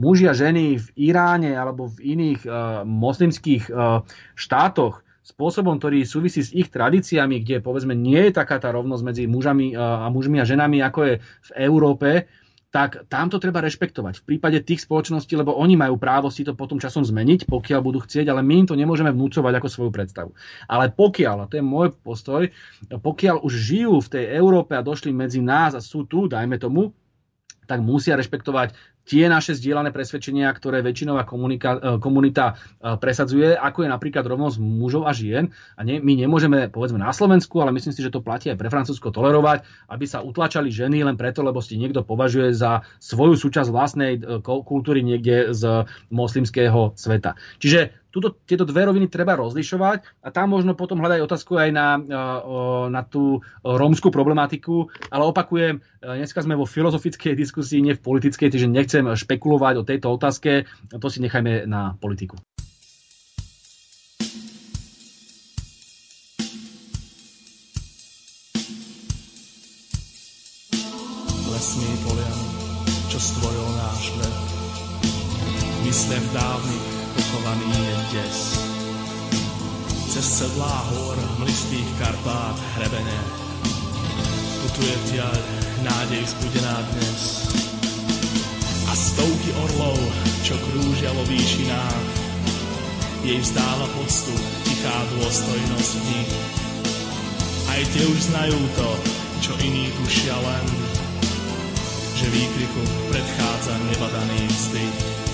muži 0.00 0.24
a 0.24 0.32
ženy 0.32 0.80
v 0.80 0.86
Iráne 0.96 1.52
alebo 1.52 1.92
v 1.92 2.16
iných 2.16 2.48
moslimských 2.88 3.68
štátoch, 4.32 5.04
spôsobom, 5.22 5.78
ktorý 5.78 6.02
súvisí 6.02 6.42
s 6.42 6.50
ich 6.50 6.66
tradíciami, 6.68 7.46
kde 7.46 7.62
povedzme 7.62 7.94
nie 7.94 8.28
je 8.28 8.32
taká 8.34 8.58
tá 8.58 8.74
rovnosť 8.74 9.02
medzi 9.06 9.24
mužami 9.30 9.74
a 9.78 10.10
mužmi 10.10 10.42
a 10.42 10.48
ženami, 10.48 10.82
ako 10.82 11.00
je 11.06 11.14
v 11.22 11.50
Európe, 11.62 12.10
tak 12.72 13.04
tam 13.12 13.28
to 13.28 13.36
treba 13.36 13.60
rešpektovať. 13.60 14.24
V 14.24 14.26
prípade 14.34 14.64
tých 14.64 14.88
spoločností, 14.88 15.36
lebo 15.36 15.52
oni 15.52 15.76
majú 15.76 16.00
právo 16.00 16.32
si 16.32 16.40
to 16.40 16.56
potom 16.56 16.80
časom 16.80 17.04
zmeniť, 17.04 17.44
pokiaľ 17.44 17.80
budú 17.84 18.00
chcieť, 18.00 18.32
ale 18.32 18.40
my 18.40 18.64
im 18.64 18.66
to 18.66 18.80
nemôžeme 18.80 19.12
vnúcovať 19.12 19.60
ako 19.60 19.68
svoju 19.68 19.90
predstavu. 19.92 20.32
Ale 20.64 20.88
pokiaľ, 20.88 21.36
a 21.44 21.48
to 21.52 21.60
je 21.60 21.64
môj 21.64 21.92
postoj, 21.92 22.48
pokiaľ 22.88 23.44
už 23.44 23.52
žijú 23.52 24.00
v 24.00 24.10
tej 24.16 24.24
Európe 24.40 24.72
a 24.72 24.80
došli 24.80 25.12
medzi 25.12 25.44
nás 25.44 25.76
a 25.76 25.84
sú 25.84 26.08
tu, 26.08 26.24
dajme 26.32 26.56
tomu, 26.56 26.96
tak 27.68 27.84
musia 27.84 28.16
rešpektovať 28.16 28.72
tie 29.06 29.26
naše 29.26 29.58
zdieľané 29.58 29.90
presvedčenia, 29.90 30.50
ktoré 30.54 30.80
väčšinová 30.80 31.26
komunika, 31.26 31.70
e, 31.74 31.78
komunita 31.98 32.54
e, 32.54 32.94
presadzuje, 32.98 33.54
ako 33.58 33.86
je 33.86 33.88
napríklad 33.90 34.24
rovnosť 34.26 34.56
mužov 34.62 35.10
a 35.10 35.12
žien. 35.12 35.50
A 35.74 35.82
ne, 35.82 35.98
my 35.98 36.12
nemôžeme, 36.14 36.70
povedzme 36.70 37.02
na 37.02 37.10
Slovensku, 37.10 37.58
ale 37.58 37.74
myslím 37.74 37.94
si, 37.94 38.02
že 38.02 38.14
to 38.14 38.22
platí 38.22 38.50
aj 38.50 38.58
pre 38.58 38.70
Francúzsko, 38.70 39.10
tolerovať, 39.10 39.66
aby 39.90 40.04
sa 40.06 40.22
utlačali 40.22 40.70
ženy 40.70 41.02
len 41.02 41.18
preto, 41.18 41.42
lebo 41.42 41.58
si 41.58 41.74
niekto 41.78 42.06
považuje 42.06 42.54
za 42.54 42.86
svoju 43.02 43.34
súčasť 43.34 43.68
vlastnej 43.70 44.12
e, 44.18 44.20
kultúry 44.42 45.02
niekde 45.02 45.50
z 45.50 45.86
moslimského 46.10 46.94
sveta. 46.94 47.34
Čiže 47.58 48.01
tuto, 48.12 48.36
tieto 48.44 48.68
dve 48.68 48.84
roviny 48.84 49.08
treba 49.08 49.34
rozlišovať 49.40 50.20
a 50.20 50.28
tam 50.28 50.52
možno 50.52 50.76
potom 50.76 51.00
hľadať 51.00 51.24
otázku 51.24 51.56
aj 51.56 51.70
na, 51.72 51.96
na 52.92 53.02
tú 53.08 53.40
rómskú 53.64 54.12
problematiku, 54.12 54.92
ale 55.08 55.24
opakujem, 55.24 55.80
dneska 56.04 56.44
sme 56.44 56.54
vo 56.54 56.68
filozofickej 56.68 57.32
diskusii, 57.32 57.80
nie 57.80 57.96
v 57.96 58.04
politickej, 58.04 58.52
takže 58.52 58.68
nechcem 58.68 59.08
špekulovať 59.08 59.74
o 59.80 59.86
tejto 59.88 60.12
otázke, 60.12 60.68
to 60.92 61.06
si 61.08 61.24
nechajme 61.24 61.64
na 61.64 61.96
politiku. 61.96 62.36
Lesný 71.48 71.90
polian, 72.04 72.40
čo 73.08 73.18
stvoril 73.22 73.68
náš 73.80 74.02
ved, 74.18 74.36
myslev 75.86 76.24
dávnych 76.34 76.91
pochovaný 77.32 77.72
je 77.72 77.96
des. 78.12 78.38
Cez 80.12 80.26
sedlá 80.28 80.84
hor, 80.92 81.16
mlistých 81.40 81.88
Karpát, 81.96 82.56
hrebene, 82.76 83.20
putuje 84.60 84.94
tiaľ 85.08 85.40
nádej 85.80 86.28
spudená 86.28 86.76
dnes 86.92 87.48
a 88.84 88.92
stovky 88.92 89.50
orlov, 89.64 89.96
čo 90.44 90.60
krúžia 90.60 91.08
vo 91.16 91.24
výšinách. 91.24 92.04
jej 93.24 93.38
vzdáva 93.40 93.86
poctu 93.96 94.34
tichá 94.68 94.96
dôstojnosť 95.16 95.92
dní. 96.04 96.22
Aj 97.72 97.80
tie 97.96 98.04
už 98.12 98.18
znajú 98.28 98.60
to, 98.76 98.90
čo 99.40 99.52
iní 99.62 99.88
tušia 100.04 100.36
len, 100.36 100.66
že 102.12 102.28
výkriku 102.28 102.82
predchádza 103.08 103.74
nebadaný 103.88 104.40
vzdych. 104.52 105.31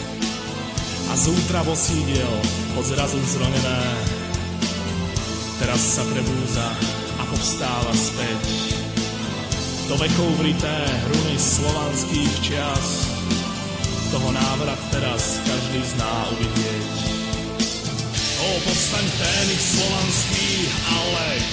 A 1.08 1.16
z 1.16 1.24
útravo 1.32 1.72
sídiel 1.72 2.34
pod 2.76 2.84
zrazu 2.84 3.16
zronené, 3.24 3.80
teraz 5.56 5.80
sa 5.80 6.04
prebúza 6.04 6.68
a 7.16 7.22
povstáva 7.32 7.94
späť. 7.96 8.44
Do 9.88 9.96
vekov 9.96 10.28
vrité 10.36 10.76
hruny 11.08 11.36
slovanských 11.40 12.32
čias, 12.44 13.08
toho 14.12 14.28
návrat 14.32 14.80
teraz 14.92 15.40
každý 15.44 15.80
zná 15.96 16.12
uvidieť. 16.36 16.88
O, 18.38 18.48
povstaň 18.64 19.04
Fénix 19.04 19.60
slovanský 19.76 20.50
a 20.68 20.96
leď, 21.12 21.48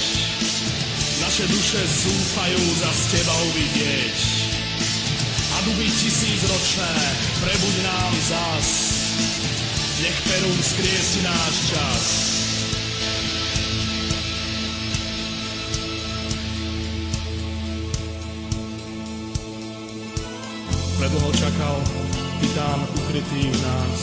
naše 1.23 1.45
duše 1.47 1.81
zúfajú 1.83 2.63
za 2.79 2.91
z 2.91 3.03
teba 3.11 3.35
uvidieť. 3.51 4.17
A 5.51 5.57
duby 5.67 5.87
tisícročné, 5.87 6.93
prebuď 7.39 7.75
nám 7.87 8.13
zas, 8.27 8.94
nech 10.05 10.21
Perún 10.21 10.59
skriesi 10.61 11.19
náš 11.25 11.55
čas. 11.73 12.03
Predlho 21.01 21.29
čakal 21.33 21.75
titán 22.37 22.79
ukrytý 23.01 23.49
v 23.49 23.57
nás. 23.65 23.99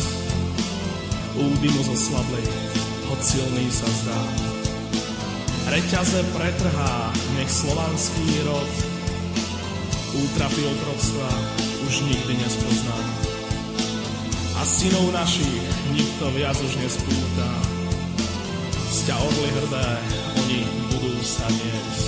Údy 1.39 1.71
mu 1.71 1.83
zoslabli, 1.87 2.45
hoď 3.07 3.21
silný 3.23 3.71
sa 3.71 3.87
zdá. 4.03 4.21
Reťaze 5.71 6.21
pretrhá, 6.35 7.15
nech 7.39 7.47
slovanský 7.47 8.43
rod 8.51 8.71
útrapy 10.19 10.67
otroctva 10.67 11.31
už 11.87 11.95
nikdy 12.11 12.43
nespozná. 12.43 12.99
A 14.59 14.67
synov 14.67 15.09
našich 15.15 15.72
nikto 15.93 16.25
viac 16.33 16.57
už 16.57 16.73
nespúta. 16.81 17.51
Sťa 18.93 19.15
orly 19.17 19.51
hrdé, 19.57 19.89
oni 20.41 20.61
budú 20.93 21.13
sa 21.21 21.47
niesť. 21.49 22.07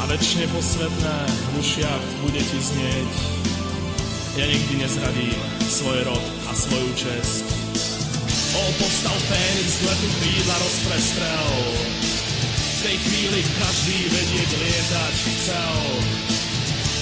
A 0.00 0.02
večne 0.12 0.44
posvetné 0.52 1.16
v 1.28 1.48
ušiach 1.60 2.04
bude 2.24 2.42
ti 2.42 2.58
znieť. 2.60 3.12
Ja 4.34 4.44
nikdy 4.50 4.74
nezradím 4.82 5.40
svoj 5.70 6.04
rod 6.04 6.24
a 6.50 6.52
svoju 6.52 6.90
čest. 6.98 7.46
O, 8.54 8.62
povstal 8.78 9.18
Fénix, 9.30 9.80
letu 9.86 10.08
krídla 10.20 10.56
rozprestrel. 10.58 11.52
V 12.58 12.78
tej 12.84 12.96
chvíli 13.00 13.40
každý 13.56 13.98
vedieť 14.10 14.50
lietať 14.58 15.14
chcel. 15.38 15.78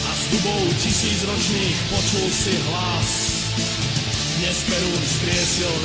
A 0.06 0.10
s 0.12 0.22
dubou 0.30 0.62
tisícročných 0.78 1.78
počul 1.90 2.28
si 2.30 2.54
hlas. 2.68 3.31
Dnes 4.52 4.64
Perún 4.64 5.06
skriesil 5.06 5.82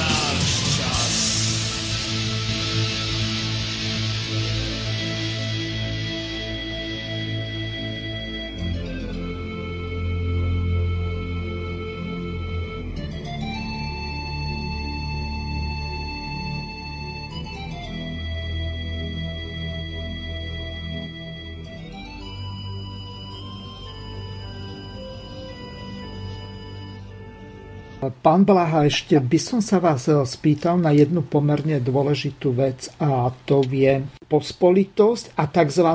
Pán 28.27 28.43
Blaha, 28.43 28.83
ešte 28.83 29.15
by 29.15 29.39
som 29.39 29.63
sa 29.63 29.79
vás 29.79 30.03
eh, 30.11 30.19
spýtal 30.27 30.75
na 30.83 30.91
jednu 30.91 31.23
pomerne 31.23 31.79
dôležitú 31.79 32.51
vec 32.51 32.91
a 32.99 33.31
to 33.47 33.63
je 33.63 34.03
pospolitosť 34.27 35.31
a 35.39 35.47
tzv. 35.47 35.87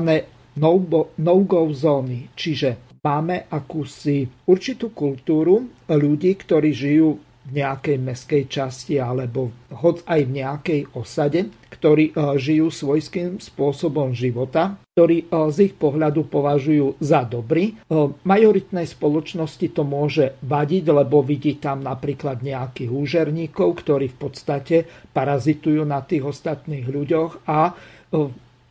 no-go 0.57 1.61
zóny. 1.77 2.33
Čiže 2.33 2.97
máme 3.05 3.53
akúsi 3.53 4.33
určitú 4.49 4.97
kultúru 4.97 5.69
ľudí, 5.85 6.33
ktorí 6.41 6.73
žijú 6.73 7.21
v 7.43 7.59
nejakej 7.59 7.99
meskej 7.99 8.43
časti 8.47 9.03
alebo 9.03 9.51
hoď 9.75 10.07
aj 10.07 10.21
v 10.23 10.31
nejakej 10.31 10.81
osade, 10.95 11.51
ktorí 11.75 12.15
e, 12.15 12.39
žijú 12.39 12.71
svojským 12.71 13.43
spôsobom 13.43 14.15
života, 14.15 14.79
ktorí 14.95 15.27
e, 15.27 15.51
z 15.51 15.71
ich 15.71 15.75
pohľadu 15.75 16.31
považujú 16.31 17.03
za 17.03 17.27
dobrý. 17.27 17.75
E, 17.75 17.91
majoritnej 18.23 18.87
spoločnosti 18.87 19.67
to 19.75 19.83
môže 19.83 20.39
vadiť, 20.47 20.85
lebo 20.87 21.27
vidí 21.27 21.59
tam 21.59 21.83
napríklad 21.83 22.47
nejakých 22.47 22.91
úžerníkov, 22.95 23.83
ktorí 23.83 24.15
v 24.15 24.19
podstate 24.23 24.77
parazitujú 25.11 25.83
na 25.83 25.99
tých 26.07 26.23
ostatných 26.23 26.87
ľuďoch 26.87 27.43
a 27.51 27.75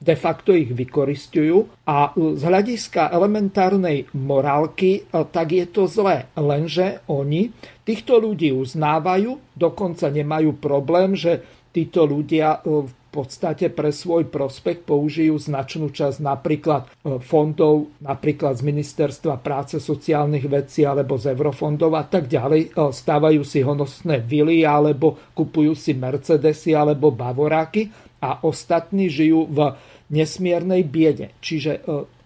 de 0.01 0.15
facto 0.17 0.49
ich 0.57 0.73
vykoristujú 0.73 1.85
a 1.85 2.09
z 2.17 2.41
hľadiska 2.41 3.13
elementárnej 3.13 4.09
morálky 4.17 5.05
tak 5.13 5.53
je 5.53 5.65
to 5.69 5.85
zlé. 5.85 6.25
Lenže 6.33 7.05
oni 7.05 7.53
týchto 7.85 8.17
ľudí 8.17 8.49
uznávajú, 8.49 9.53
dokonca 9.53 10.09
nemajú 10.09 10.57
problém, 10.57 11.13
že 11.13 11.45
títo 11.69 12.09
ľudia 12.09 12.65
v 12.65 12.91
podstate 13.13 13.67
pre 13.69 13.91
svoj 13.91 14.27
prospech 14.31 14.87
použijú 14.87 15.35
značnú 15.35 15.91
časť 15.91 16.23
napríklad 16.23 16.87
fondov, 17.21 17.91
napríklad 17.99 18.57
z 18.57 18.63
Ministerstva 18.65 19.37
práce, 19.39 19.77
sociálnych 19.83 20.47
vecí 20.47 20.87
alebo 20.87 21.19
z 21.19 21.35
eurofondov 21.35 21.91
a 21.95 22.07
tak 22.07 22.31
ďalej. 22.31 22.73
Stávajú 22.73 23.43
si 23.43 23.61
honosné 23.61 24.23
vily 24.23 24.63
alebo 24.63 25.19
kupujú 25.35 25.75
si 25.75 25.91
Mercedesy 25.93 26.71
alebo 26.71 27.11
Bavoráky 27.11 28.10
a 28.21 28.45
ostatní 28.45 29.09
žijú 29.09 29.49
v 29.49 29.73
nesmiernej 30.13 30.85
biede. 30.85 31.33
Čiže 31.41 31.71
e, 31.73 31.81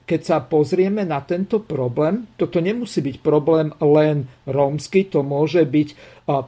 keď 0.06 0.22
sa 0.22 0.38
pozrieme 0.44 1.02
na 1.02 1.24
tento 1.26 1.64
problém, 1.64 2.30
toto 2.38 2.62
nemusí 2.62 3.02
byť 3.02 3.16
problém 3.26 3.74
len 3.82 4.30
rómsky, 4.46 5.08
to 5.08 5.24
môže 5.24 5.64
byť 5.64 5.90
e, 5.90 5.96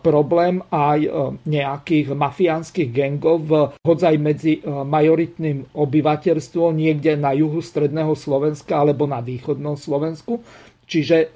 problém 0.04 0.60
aj 0.68 1.00
e, 1.06 1.10
nejakých 1.48 2.12
mafiánskych 2.12 2.90
gengov, 2.92 3.48
hodzaj 3.82 4.16
medzi 4.20 4.60
majoritným 4.68 5.74
obyvateľstvom 5.74 6.76
niekde 6.76 7.16
na 7.16 7.32
juhu 7.32 7.64
stredného 7.64 8.14
Slovenska 8.14 8.84
alebo 8.84 9.08
na 9.08 9.24
východnom 9.24 9.80
Slovensku. 9.80 10.44
Čiže 10.88 11.32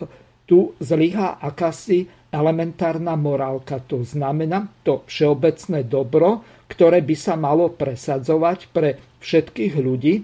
tu 0.51 0.75
zlyhá 0.83 1.39
akási 1.39 2.11
elementárna 2.31 3.19
morálka. 3.19 3.83
To 3.91 4.03
znamená 4.07 4.67
to 4.87 5.03
všeobecné 5.07 5.83
dobro, 5.87 6.43
ktoré 6.71 7.03
by 7.03 7.15
sa 7.19 7.35
malo 7.35 7.67
presadzovať 7.67 8.71
pre 8.71 8.95
všetkých 9.19 9.73
ľudí 9.75 10.15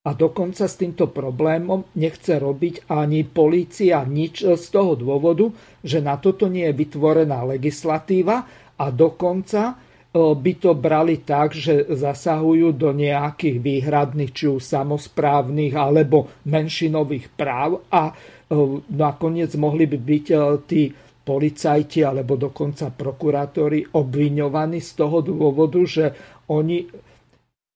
a 0.00 0.16
dokonca 0.16 0.64
s 0.64 0.80
týmto 0.80 1.12
problémom 1.12 1.84
nechce 2.00 2.40
robiť 2.40 2.88
ani 2.88 3.20
polícia 3.28 4.00
nič 4.08 4.40
z 4.40 4.66
toho 4.72 4.96
dôvodu, 4.96 5.52
že 5.84 6.00
na 6.00 6.16
toto 6.16 6.48
nie 6.48 6.64
je 6.64 6.72
vytvorená 6.72 7.44
legislatíva 7.44 8.48
a 8.80 8.86
dokonca 8.88 9.62
e, 9.68 9.74
by 10.16 10.52
to 10.56 10.72
brali 10.72 11.20
tak, 11.20 11.52
že 11.52 11.84
zasahujú 11.92 12.72
do 12.72 12.96
nejakých 12.96 13.60
výhradných, 13.60 14.32
či 14.32 14.48
už 14.48 14.64
samozprávnych 14.64 15.76
alebo 15.76 16.32
menšinových 16.48 17.36
práv 17.36 17.84
a 17.92 18.08
e, 18.08 18.12
nakoniec 18.88 19.52
mohli 19.60 19.84
by 19.84 19.98
byť 20.00 20.26
e, 20.32 20.36
tí 20.64 20.82
policajti 21.20 22.02
alebo 22.02 22.34
dokonca 22.36 22.90
prokurátori 22.90 23.84
obviňovaní 23.94 24.80
z 24.80 24.90
toho 24.96 25.20
dôvodu, 25.20 25.80
že 25.84 26.04
oni 26.50 27.08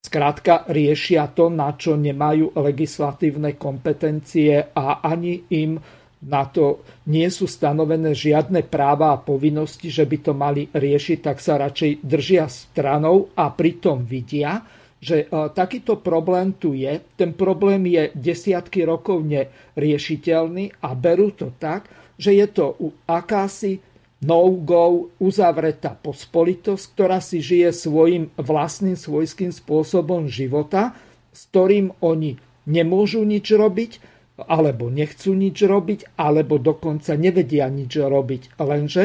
Skrátka 0.05 0.69
riešia 0.69 1.33
to, 1.33 1.49
na 1.49 1.73
čo 1.73 1.97
nemajú 1.97 2.53
legislatívne 2.61 3.57
kompetencie 3.57 4.69
a 4.77 5.01
ani 5.01 5.49
im 5.49 5.81
na 6.25 6.45
to 6.45 6.85
nie 7.09 7.25
sú 7.33 7.49
stanovené 7.49 8.13
žiadne 8.13 8.69
práva 8.69 9.13
a 9.13 9.21
povinnosti, 9.21 9.89
že 9.89 10.05
by 10.05 10.17
to 10.21 10.33
mali 10.37 10.69
riešiť, 10.69 11.17
tak 11.25 11.41
sa 11.41 11.57
radšej 11.57 12.05
držia 12.05 12.45
stranou 12.45 13.33
a 13.33 13.49
pritom 13.49 14.05
vidia, 14.05 14.61
že 15.01 15.25
e, 15.25 15.53
takýto 15.53 16.01
problém 16.01 16.53
tu 16.57 16.77
je. 16.77 17.01
Ten 17.17 17.33
problém 17.33 17.89
je 17.89 18.13
desiatky 18.13 18.85
rokov 18.85 19.25
neriešiteľný 19.25 20.85
a 20.85 20.93
berú 20.93 21.33
to 21.33 21.53
tak, 21.57 21.89
že 22.15 22.31
je 22.35 22.47
to 22.47 22.75
akási 23.05 23.83
no-go, 24.23 25.11
uzavretá 25.21 25.93
pospolitosť, 25.93 26.83
ktorá 26.95 27.19
si 27.21 27.43
žije 27.43 27.69
svojim 27.75 28.31
vlastným 28.39 28.97
svojským 28.97 29.51
spôsobom 29.53 30.25
života, 30.25 30.95
s 31.35 31.45
ktorým 31.51 31.93
oni 31.99 32.39
nemôžu 32.65 33.21
nič 33.27 33.53
robiť, 33.53 33.91
alebo 34.35 34.91
nechcú 34.91 35.31
nič 35.31 35.63
robiť, 35.63 36.17
alebo 36.19 36.59
dokonca 36.59 37.15
nevedia 37.15 37.69
nič 37.71 37.95
robiť. 37.99 38.57
Lenže 38.59 39.03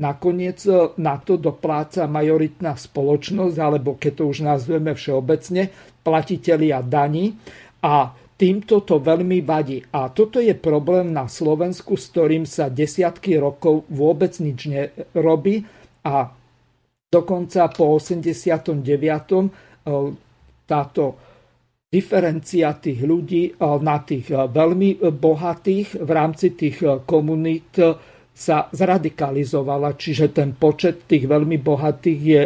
nakoniec 0.00 0.58
na 0.98 1.14
to 1.22 1.38
dopláca 1.38 2.08
majoritná 2.10 2.74
spoločnosť, 2.74 3.56
alebo 3.60 3.94
keď 3.94 4.12
to 4.18 4.24
už 4.30 4.38
nazveme 4.42 4.96
všeobecne, 4.96 5.70
platitelia 6.02 6.82
daní 6.82 7.38
a 7.82 8.10
týmto 8.42 8.82
to 8.82 8.98
veľmi 8.98 9.38
vadí. 9.46 9.78
A 9.94 10.10
toto 10.10 10.42
je 10.42 10.50
problém 10.58 11.14
na 11.14 11.30
Slovensku, 11.30 11.94
s 11.94 12.10
ktorým 12.10 12.42
sa 12.42 12.66
desiatky 12.66 13.38
rokov 13.38 13.86
vôbec 13.86 14.34
nič 14.42 14.66
nerobí 14.66 15.62
a 16.02 16.26
dokonca 17.06 17.70
po 17.70 17.94
89. 17.94 18.82
táto 20.66 21.04
diferencia 21.86 22.74
tých 22.82 22.98
ľudí 23.06 23.54
na 23.62 24.02
tých 24.02 24.34
veľmi 24.34 25.06
bohatých 25.12 26.02
v 26.02 26.10
rámci 26.10 26.58
tých 26.58 26.82
komunít 27.06 27.78
sa 28.32 28.64
zradikalizovala, 28.72 29.92
čiže 29.92 30.32
ten 30.32 30.56
počet 30.56 31.04
tých 31.04 31.28
veľmi 31.28 31.60
bohatých 31.60 32.20
je 32.24 32.42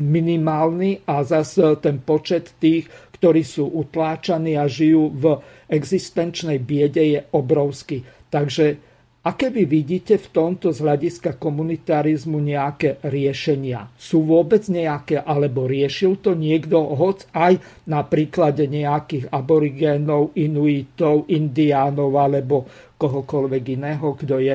minimálny 0.00 1.04
a 1.04 1.20
zase 1.28 1.76
ten 1.84 2.00
počet 2.00 2.56
tých, 2.56 2.88
ktorí 3.16 3.42
sú 3.42 3.66
utláčaní 3.66 4.54
a 4.60 4.68
žijú 4.68 5.10
v 5.10 5.40
existenčnej 5.72 6.60
biede 6.60 7.02
je 7.02 7.20
obrovský. 7.32 8.04
Takže 8.28 8.96
Aké 9.26 9.50
vy 9.50 9.66
vidíte 9.66 10.22
v 10.22 10.30
tomto 10.30 10.70
z 10.70 10.86
hľadiska 10.86 11.34
komunitarizmu 11.42 12.38
nejaké 12.38 13.02
riešenia? 13.02 13.90
Sú 13.98 14.22
vôbec 14.22 14.62
nejaké, 14.70 15.18
alebo 15.18 15.66
riešil 15.66 16.22
to 16.22 16.38
niekto, 16.38 16.78
hoc 16.94 17.26
aj 17.34 17.58
na 17.90 18.06
príklade 18.06 18.70
nejakých 18.70 19.26
aborigénov, 19.34 20.30
inuitov, 20.38 21.26
indiánov 21.26 22.14
alebo 22.14 22.70
kohokoľvek 23.02 23.64
iného, 23.74 24.14
kto 24.14 24.38
je 24.38 24.54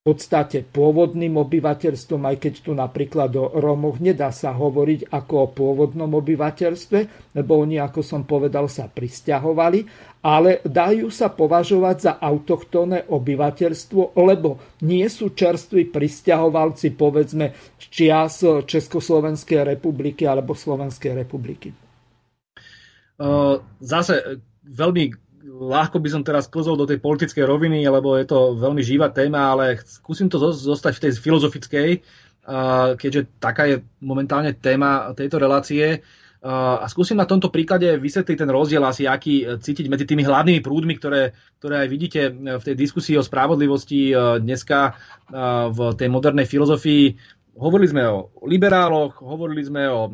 podstate 0.00 0.64
pôvodným 0.64 1.36
obyvateľstvom, 1.36 2.24
aj 2.24 2.36
keď 2.40 2.54
tu 2.64 2.72
napríklad 2.72 3.36
o 3.36 3.52
Rómoch 3.52 4.00
nedá 4.00 4.32
sa 4.32 4.56
hovoriť 4.56 5.12
ako 5.12 5.34
o 5.36 5.46
pôvodnom 5.52 6.08
obyvateľstve, 6.08 6.98
lebo 7.36 7.60
oni, 7.60 7.76
ako 7.76 8.00
som 8.00 8.24
povedal, 8.24 8.64
sa 8.64 8.88
pristahovali, 8.88 9.84
ale 10.24 10.64
dajú 10.64 11.12
sa 11.12 11.28
považovať 11.28 11.96
za 12.00 12.12
autochtónne 12.16 13.12
obyvateľstvo, 13.12 14.16
lebo 14.24 14.80
nie 14.88 15.04
sú 15.12 15.36
čerství 15.36 15.92
pristahovalci, 15.92 16.96
povedzme, 16.96 17.52
z 17.76 17.84
čias 17.92 18.40
Československej 18.44 19.76
republiky 19.76 20.24
alebo 20.24 20.56
Slovenskej 20.56 21.12
republiky. 21.12 21.76
Zase 23.84 24.40
veľmi 24.64 25.12
ľahko 25.60 26.00
by 26.00 26.08
som 26.08 26.24
teraz 26.24 26.48
klzol 26.48 26.80
do 26.80 26.88
tej 26.88 27.04
politickej 27.04 27.44
roviny, 27.44 27.84
lebo 27.84 28.16
je 28.16 28.24
to 28.24 28.56
veľmi 28.56 28.80
živá 28.80 29.12
téma, 29.12 29.52
ale 29.52 29.76
skúsim 29.84 30.32
to 30.32 30.40
zostať 30.40 30.96
v 30.96 31.02
tej 31.04 31.12
filozofickej, 31.20 31.90
keďže 32.96 33.36
taká 33.36 33.68
je 33.68 33.84
momentálne 34.00 34.56
téma 34.56 35.12
tejto 35.12 35.36
relácie. 35.36 36.00
A 36.40 36.88
skúsim 36.88 37.20
na 37.20 37.28
tomto 37.28 37.52
príklade 37.52 37.84
vysvetliť 38.00 38.40
ten 38.40 38.48
rozdiel 38.48 38.80
asi, 38.80 39.04
aký 39.04 39.60
cítiť 39.60 39.92
medzi 39.92 40.08
tými 40.08 40.24
hlavnými 40.24 40.64
prúdmi, 40.64 40.96
ktoré, 40.96 41.36
ktoré 41.60 41.84
aj 41.84 41.88
vidíte 41.92 42.32
v 42.32 42.64
tej 42.64 42.80
diskusii 42.80 43.20
o 43.20 43.26
spravodlivosti 43.26 44.16
dneska 44.40 44.96
v 45.68 45.78
tej 46.00 46.08
modernej 46.08 46.48
filozofii. 46.48 47.36
Hovorili 47.60 47.92
sme 47.92 48.08
o 48.08 48.32
liberáloch, 48.48 49.20
hovorili 49.20 49.60
sme 49.60 49.84
o 49.92 50.08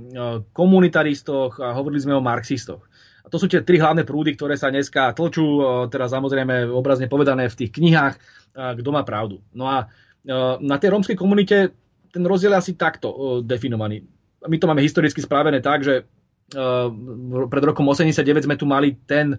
komunitaristoch 0.50 1.62
a 1.62 1.78
hovorili 1.78 2.02
sme 2.02 2.18
o 2.18 2.24
marxistoch. 2.26 2.82
A 3.26 3.28
to 3.28 3.42
sú 3.42 3.50
tie 3.50 3.66
tri 3.66 3.82
hlavné 3.82 4.06
prúdy, 4.06 4.38
ktoré 4.38 4.54
sa 4.54 4.70
dneska 4.70 5.10
tlčú, 5.10 5.58
teraz 5.90 6.14
samozrejme 6.14 6.70
obrazne 6.70 7.10
povedané 7.10 7.50
v 7.50 7.58
tých 7.58 7.74
knihách, 7.74 8.14
kto 8.54 8.88
má 8.94 9.02
pravdu. 9.02 9.42
No 9.50 9.66
a 9.66 9.90
na 10.62 10.76
tej 10.78 10.94
rómskej 10.94 11.18
komunite 11.18 11.74
ten 12.14 12.22
rozdiel 12.22 12.54
je 12.54 12.62
asi 12.62 12.72
takto 12.78 13.42
definovaný. 13.42 14.06
My 14.46 14.62
to 14.62 14.70
máme 14.70 14.78
historicky 14.78 15.18
spravené 15.18 15.58
tak, 15.58 15.82
že 15.82 16.06
pred 16.46 17.62
rokom 17.66 17.90
89 17.90 18.46
sme 18.46 18.54
tu 18.54 18.70
mali 18.70 18.94
ten 19.02 19.34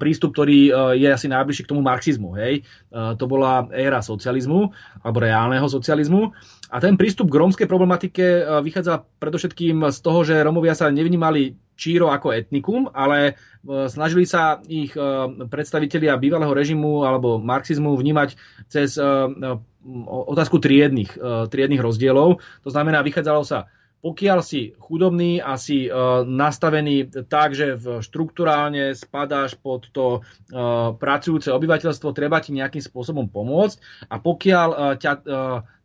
prístup, 0.00 0.32
ktorý 0.32 0.72
je 0.96 1.08
asi 1.12 1.28
najbližší 1.28 1.68
k 1.68 1.70
tomu 1.76 1.84
marxizmu. 1.84 2.32
Hej? 2.40 2.64
To 2.92 3.24
bola 3.28 3.68
éra 3.76 4.00
socializmu, 4.00 4.72
alebo 5.04 5.18
reálneho 5.20 5.68
socializmu. 5.68 6.32
A 6.72 6.80
ten 6.80 6.96
prístup 6.96 7.28
k 7.28 7.38
rómskej 7.44 7.68
problematike 7.68 8.24
vychádza 8.64 9.04
predovšetkým 9.20 9.92
z 9.92 9.98
toho, 10.00 10.24
že 10.24 10.40
Rómovia 10.40 10.72
sa 10.72 10.88
nevnímali 10.88 11.60
číro 11.76 12.08
ako 12.12 12.32
etnikum, 12.32 12.88
ale 12.92 13.36
snažili 13.88 14.24
sa 14.24 14.64
ich 14.64 14.96
predstavitelia 15.48 16.16
bývalého 16.16 16.52
režimu 16.56 17.04
alebo 17.04 17.36
marxizmu 17.36 17.96
vnímať 17.96 18.36
cez 18.68 18.96
otázku 20.08 20.60
triednych, 20.60 21.16
triednych 21.52 21.80
rozdielov. 21.84 22.40
To 22.64 22.70
znamená, 22.72 23.04
vychádzalo 23.04 23.44
sa 23.44 23.68
pokiaľ 24.00 24.38
si 24.40 24.72
chudobný 24.80 25.44
a 25.44 25.60
si 25.60 25.86
uh, 25.86 26.24
nastavený 26.24 27.28
tak, 27.28 27.52
že 27.52 27.76
v 27.76 28.00
štruktúrálne 28.00 28.96
spadáš 28.96 29.60
pod 29.60 29.88
to 29.92 30.20
uh, 30.20 30.96
pracujúce 30.96 31.52
obyvateľstvo, 31.52 32.16
treba 32.16 32.40
ti 32.40 32.56
nejakým 32.56 32.80
spôsobom 32.80 33.28
pomôcť. 33.28 34.08
A 34.08 34.16
pokiaľ 34.16 34.68
uh, 34.72 34.78
ťa 34.96 35.12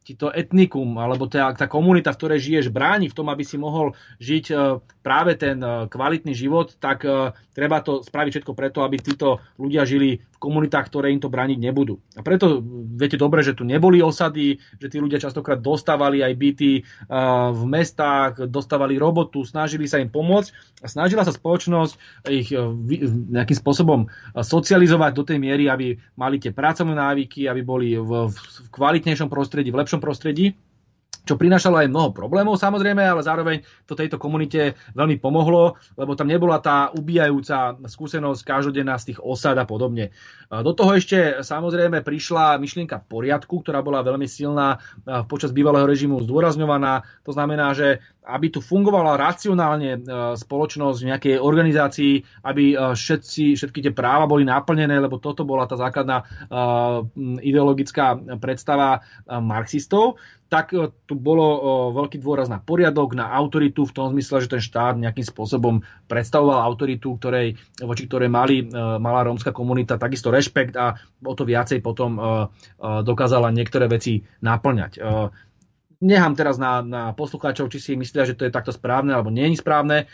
ti 0.05 0.13
to 0.13 0.29
etnikum 0.29 1.01
alebo 1.01 1.25
tá, 1.25 1.49
tá 1.57 1.65
komunita, 1.65 2.13
v 2.13 2.19
ktorej 2.21 2.39
žiješ, 2.45 2.65
bráni 2.69 3.09
v 3.09 3.17
tom, 3.17 3.27
aby 3.33 3.41
si 3.41 3.57
mohol 3.57 3.97
žiť 4.21 4.45
e, 4.53 4.55
práve 5.01 5.33
ten 5.33 5.57
e, 5.57 5.89
kvalitný 5.89 6.37
život, 6.37 6.77
tak 6.77 7.01
e, 7.09 7.33
treba 7.57 7.81
to 7.81 8.05
spraviť 8.05 8.31
všetko 8.37 8.53
preto, 8.53 8.85
aby 8.85 9.01
títo 9.01 9.41
ľudia 9.57 9.81
žili 9.89 10.21
komunitách, 10.45 10.85
ktoré 10.93 11.09
im 11.09 11.17
to 11.17 11.33
brániť 11.33 11.57
nebudú. 11.57 11.97
A 12.13 12.21
preto 12.21 12.61
viete 12.93 13.17
dobre, 13.17 13.41
že 13.41 13.57
tu 13.57 13.65
neboli 13.65 14.05
osady, 14.05 14.61
že 14.77 14.87
tí 14.93 15.01
ľudia 15.01 15.17
častokrát 15.17 15.57
dostávali 15.57 16.21
aj 16.21 16.33
byty 16.37 16.71
v 17.49 17.63
mestách, 17.65 18.45
dostávali 18.45 19.01
robotu, 19.01 19.41
snažili 19.41 19.89
sa 19.89 19.97
im 19.97 20.13
pomôcť 20.13 20.85
a 20.85 20.87
snažila 20.87 21.25
sa 21.25 21.33
spoločnosť 21.33 21.93
ich 22.29 22.53
nejakým 23.33 23.57
spôsobom 23.57 24.05
socializovať 24.37 25.11
do 25.17 25.23
tej 25.25 25.41
miery, 25.41 25.65
aby 25.65 25.97
mali 26.13 26.37
tie 26.37 26.53
pracovné 26.53 26.93
návyky, 26.93 27.49
aby 27.49 27.65
boli 27.65 27.97
v 27.97 28.29
kvalitnejšom 28.69 29.33
prostredí, 29.33 29.73
v 29.73 29.81
lepšom 29.81 29.97
prostredí, 29.97 30.53
čo 31.25 31.35
prinášalo 31.35 31.81
aj 31.81 31.91
mnoho 31.91 32.13
problémov 32.13 32.61
samozrejme, 32.61 33.01
ale 33.01 33.25
zároveň 33.25 33.65
to 33.89 33.97
tejto 33.97 34.21
komunite 34.21 34.77
veľmi 34.93 35.17
pomohlo, 35.17 35.75
lebo 35.97 36.13
tam 36.13 36.29
nebola 36.29 36.61
tá 36.61 36.93
ubíjajúca 36.93 37.81
skúsenosť 37.83 38.41
každodenná 38.45 38.95
z 39.01 39.11
tých 39.11 39.19
osad 39.19 39.57
a 39.57 39.65
podobne. 39.65 40.13
Do 40.47 40.77
toho 40.77 40.93
ešte 40.93 41.41
samozrejme 41.41 42.05
prišla 42.05 42.61
myšlienka 42.61 43.01
poriadku, 43.09 43.65
ktorá 43.65 43.81
bola 43.81 44.05
veľmi 44.05 44.29
silná 44.29 44.77
počas 45.25 45.49
bývalého 45.49 45.89
režimu 45.89 46.21
zdôrazňovaná. 46.21 47.01
To 47.25 47.33
znamená, 47.33 47.73
že 47.73 47.99
aby 48.25 48.49
tu 48.49 48.61
fungovala 48.61 49.21
racionálne 49.21 50.01
spoločnosť 50.37 50.97
v 51.01 51.09
nejakej 51.13 51.35
organizácii, 51.41 52.13
aby 52.45 52.73
všetci, 52.73 53.57
všetky 53.57 53.79
tie 53.85 53.93
práva 53.93 54.25
boli 54.29 54.45
naplnené, 54.45 54.97
lebo 54.97 55.21
toto 55.21 55.45
bola 55.45 55.65
tá 55.65 55.77
základná 55.77 56.25
ideologická 57.41 58.17
predstava 58.37 59.01
marxistov 59.29 60.21
tak 60.45 60.73
e, 60.73 60.93
tu 61.09 61.17
bolo 61.17 61.45
e, 61.45 61.59
veľký 61.97 62.21
dôraz 62.21 62.45
na 62.45 62.61
poriadok, 62.61 63.17
na 63.17 63.33
autoritu, 63.33 63.85
v 63.85 63.95
tom 63.95 64.13
zmysle, 64.13 64.45
že 64.45 64.51
ten 64.57 64.61
štát 64.61 64.97
nejakým 64.97 65.25
spôsobom 65.25 65.81
predstavoval 66.05 66.61
autoritu, 66.61 67.17
ktorej, 67.17 67.57
voči 67.81 68.05
ktorej 68.05 68.29
mali, 68.29 68.61
e, 68.61 68.65
mala 69.01 69.25
rómska 69.25 69.49
komunita 69.49 69.97
takisto 69.97 70.29
rešpekt 70.29 70.77
a 70.77 70.93
o 71.25 71.33
to 71.33 71.47
viacej 71.47 71.81
potom 71.81 72.17
dokázala 72.79 73.49
niektoré 73.49 73.89
veci 73.89 74.21
naplňať. 74.45 75.01
Nechám 76.05 76.33
teraz 76.37 76.61
na, 76.61 76.85
na 76.85 77.03
poslucháčov, 77.17 77.71
či 77.71 77.79
si 77.81 77.91
myslia, 77.97 78.27
že 78.27 78.37
to 78.37 78.45
je 78.45 78.53
takto 78.53 78.69
správne 78.69 79.15
alebo 79.15 79.33
nie 79.33 79.49
je 79.49 79.59
správne. 79.59 80.05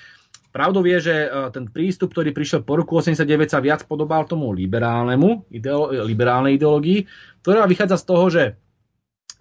Pravdou 0.51 0.83
je, 0.87 0.97
že 0.99 1.15
ten 1.51 1.67
prístup, 1.67 2.15
ktorý 2.15 2.31
prišiel 2.31 2.63
po 2.63 2.79
roku 2.79 2.99
89, 2.99 3.51
sa 3.51 3.59
viac 3.59 3.83
podobal 3.87 4.27
tomu 4.27 4.51
liberálnemu, 4.55 5.51
ideolo, 5.51 6.05
liberálnej 6.07 6.55
ideológii, 6.55 7.07
ktorá 7.43 7.67
vychádza 7.67 7.97
z 7.99 8.05
toho, 8.07 8.25
že 8.31 8.43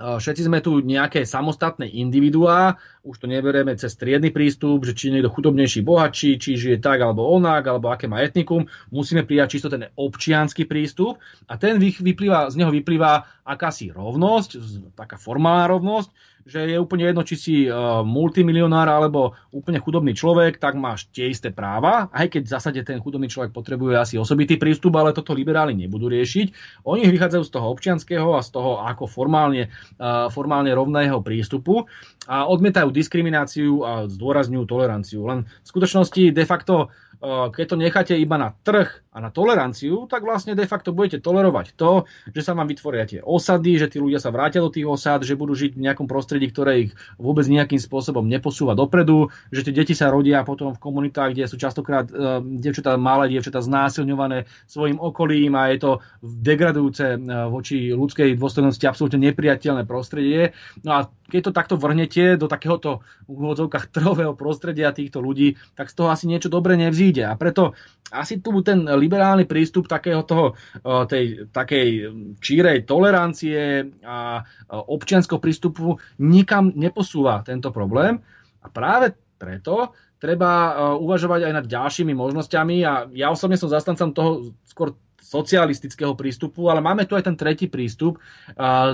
Všetci 0.01 0.48
sme 0.48 0.64
tu 0.64 0.81
nejaké 0.81 1.28
samostatné 1.28 1.85
individuá, 1.85 2.81
už 3.05 3.20
to 3.20 3.27
neberieme 3.28 3.77
cez 3.77 4.01
triedny 4.01 4.32
prístup, 4.32 4.89
že 4.89 4.97
či 4.97 5.12
niekto 5.12 5.28
chudobnejší, 5.28 5.85
bohatší, 5.85 6.40
či 6.40 6.56
žije 6.56 6.81
tak 6.81 7.05
alebo 7.05 7.28
onak, 7.28 7.68
alebo 7.68 7.93
aké 7.93 8.09
má 8.09 8.24
etnikum. 8.24 8.64
Musíme 8.89 9.28
prijať 9.28 9.60
čisto 9.60 9.68
ten 9.68 9.93
občianský 9.93 10.64
prístup 10.64 11.20
a 11.44 11.60
ten 11.60 11.77
vyplýva, 11.77 12.48
z 12.48 12.56
neho 12.56 12.72
vyplýva 12.72 13.44
akási 13.44 13.93
rovnosť, 13.93 14.51
taká 14.97 15.20
formálna 15.20 15.68
rovnosť, 15.68 16.09
že 16.46 16.66
je 16.66 16.76
úplne 16.80 17.08
jedno, 17.08 17.22
či 17.24 17.36
si 17.36 17.54
uh, 17.66 18.00
multimilionár 18.06 18.88
alebo 18.88 19.36
úplne 19.52 19.80
chudobný 19.80 20.16
človek, 20.16 20.56
tak 20.56 20.76
máš 20.76 21.08
tie 21.12 21.28
isté 21.28 21.52
práva, 21.52 22.08
aj 22.10 22.32
keď 22.32 22.42
v 22.46 22.52
zásade 22.52 22.80
ten 22.86 22.98
chudobný 22.98 23.28
človek 23.28 23.52
potrebuje 23.52 23.94
asi 23.96 24.14
osobitý 24.16 24.56
prístup, 24.56 24.96
ale 24.96 25.16
toto 25.16 25.36
liberáli 25.36 25.76
nebudú 25.76 26.08
riešiť. 26.08 26.80
Oni 26.88 27.04
vychádzajú 27.08 27.42
z 27.44 27.52
toho 27.52 27.66
občianského 27.70 28.28
a 28.36 28.40
z 28.40 28.50
toho 28.54 28.80
ako 28.80 29.04
formálne, 29.10 29.68
uh, 30.00 30.28
formálne 30.32 30.72
rovného 30.72 31.20
prístupu 31.20 31.84
a 32.30 32.48
odmietajú 32.48 32.88
diskrimináciu 32.92 33.82
a 33.82 33.92
zdôrazňujú 34.08 34.64
toleranciu. 34.64 35.26
Len 35.26 35.44
v 35.44 35.66
skutočnosti 35.66 36.32
de 36.32 36.44
facto 36.46 36.88
keď 37.20 37.64
to 37.68 37.76
necháte 37.76 38.14
iba 38.16 38.40
na 38.40 38.56
trh 38.64 38.88
a 39.12 39.18
na 39.20 39.28
toleranciu, 39.28 40.09
tak 40.09 40.24
vlastne 40.24 40.56
de 40.56 40.64
facto 40.64 40.97
budete 40.97 41.20
tolerovať 41.20 41.76
to, 41.76 42.09
že 42.32 42.40
sa 42.47 42.56
vám 42.56 42.70
vytvoria 42.70 43.05
tie 43.05 43.20
osady, 43.20 43.76
že 43.76 43.92
tí 43.92 43.98
ľudia 44.01 44.22
sa 44.22 44.32
vrátia 44.32 44.64
do 44.64 44.72
tých 44.72 44.88
osad, 44.88 45.26
že 45.26 45.36
budú 45.36 45.52
žiť 45.52 45.76
v 45.76 45.84
nejakom 45.84 46.06
prostredí, 46.06 46.48
ktoré 46.48 46.88
ich 46.88 46.92
vôbec 47.20 47.44
nejakým 47.44 47.76
spôsobom 47.76 48.24
neposúva 48.24 48.78
dopredu, 48.78 49.28
že 49.52 49.66
tie 49.66 49.74
deti 49.74 49.92
sa 49.92 50.09
rodia 50.09 50.47
potom 50.47 50.72
v 50.72 50.80
komunitách, 50.80 51.34
kde 51.36 51.51
sú 51.51 51.60
častokrát 51.60 52.06
uh, 52.09 52.40
dievčatá, 52.40 52.97
malé 52.97 53.34
dievčatá 53.34 53.60
znásilňované 53.60 54.48
svojim 54.70 54.97
okolím 54.97 55.59
a 55.59 55.68
je 55.74 55.78
to 55.82 55.90
degradujúce 56.22 57.18
uh, 57.18 57.51
voči 57.52 57.92
ľudskej 57.92 58.38
dôstojnosti 58.38 58.86
absolútne 58.86 59.20
nepriateľné 59.28 59.84
prostredie. 59.84 60.55
No 60.86 60.90
a 60.97 61.01
keď 61.30 61.51
to 61.51 61.52
takto 61.55 61.74
vrhnete 61.78 62.34
do 62.34 62.51
takéhoto 62.51 63.06
v 63.30 63.38
úvodzovkách 63.38 63.94
trhového 63.94 64.34
prostredia 64.34 64.90
týchto 64.90 65.22
ľudí, 65.22 65.59
tak 65.78 65.90
z 65.90 65.94
toho 65.98 66.10
asi 66.10 66.26
niečo 66.26 66.51
dobre 66.51 66.74
nevzíde. 66.74 67.09
A 67.18 67.34
preto 67.34 67.74
asi 68.14 68.38
tu 68.38 68.54
ten 68.62 68.86
liberálny 68.86 69.46
prístup 69.46 69.90
takého 69.90 70.22
toho, 70.22 70.54
tej 71.10 71.50
takej 71.50 71.88
čírej 72.38 72.86
tolerancie 72.86 73.86
a 74.06 74.42
občianského 74.70 75.42
prístupu 75.42 75.98
nikam 76.22 76.70
neposúva 76.74 77.42
tento 77.42 77.74
problém. 77.74 78.18
A 78.62 78.66
práve 78.70 79.14
preto 79.38 79.94
treba 80.20 80.76
uvažovať 80.98 81.48
aj 81.48 81.52
nad 81.62 81.66
ďalšími 81.66 82.12
možnosťami. 82.12 82.76
A 82.82 83.06
ja 83.14 83.30
osobne 83.30 83.58
som 83.58 83.70
zastancom 83.70 84.10
toho 84.10 84.30
skôr 84.66 84.94
socialistického 85.20 86.18
prístupu, 86.18 86.66
ale 86.66 86.82
máme 86.82 87.06
tu 87.06 87.14
aj 87.14 87.30
ten 87.30 87.38
tretí 87.38 87.70
prístup, 87.70 88.18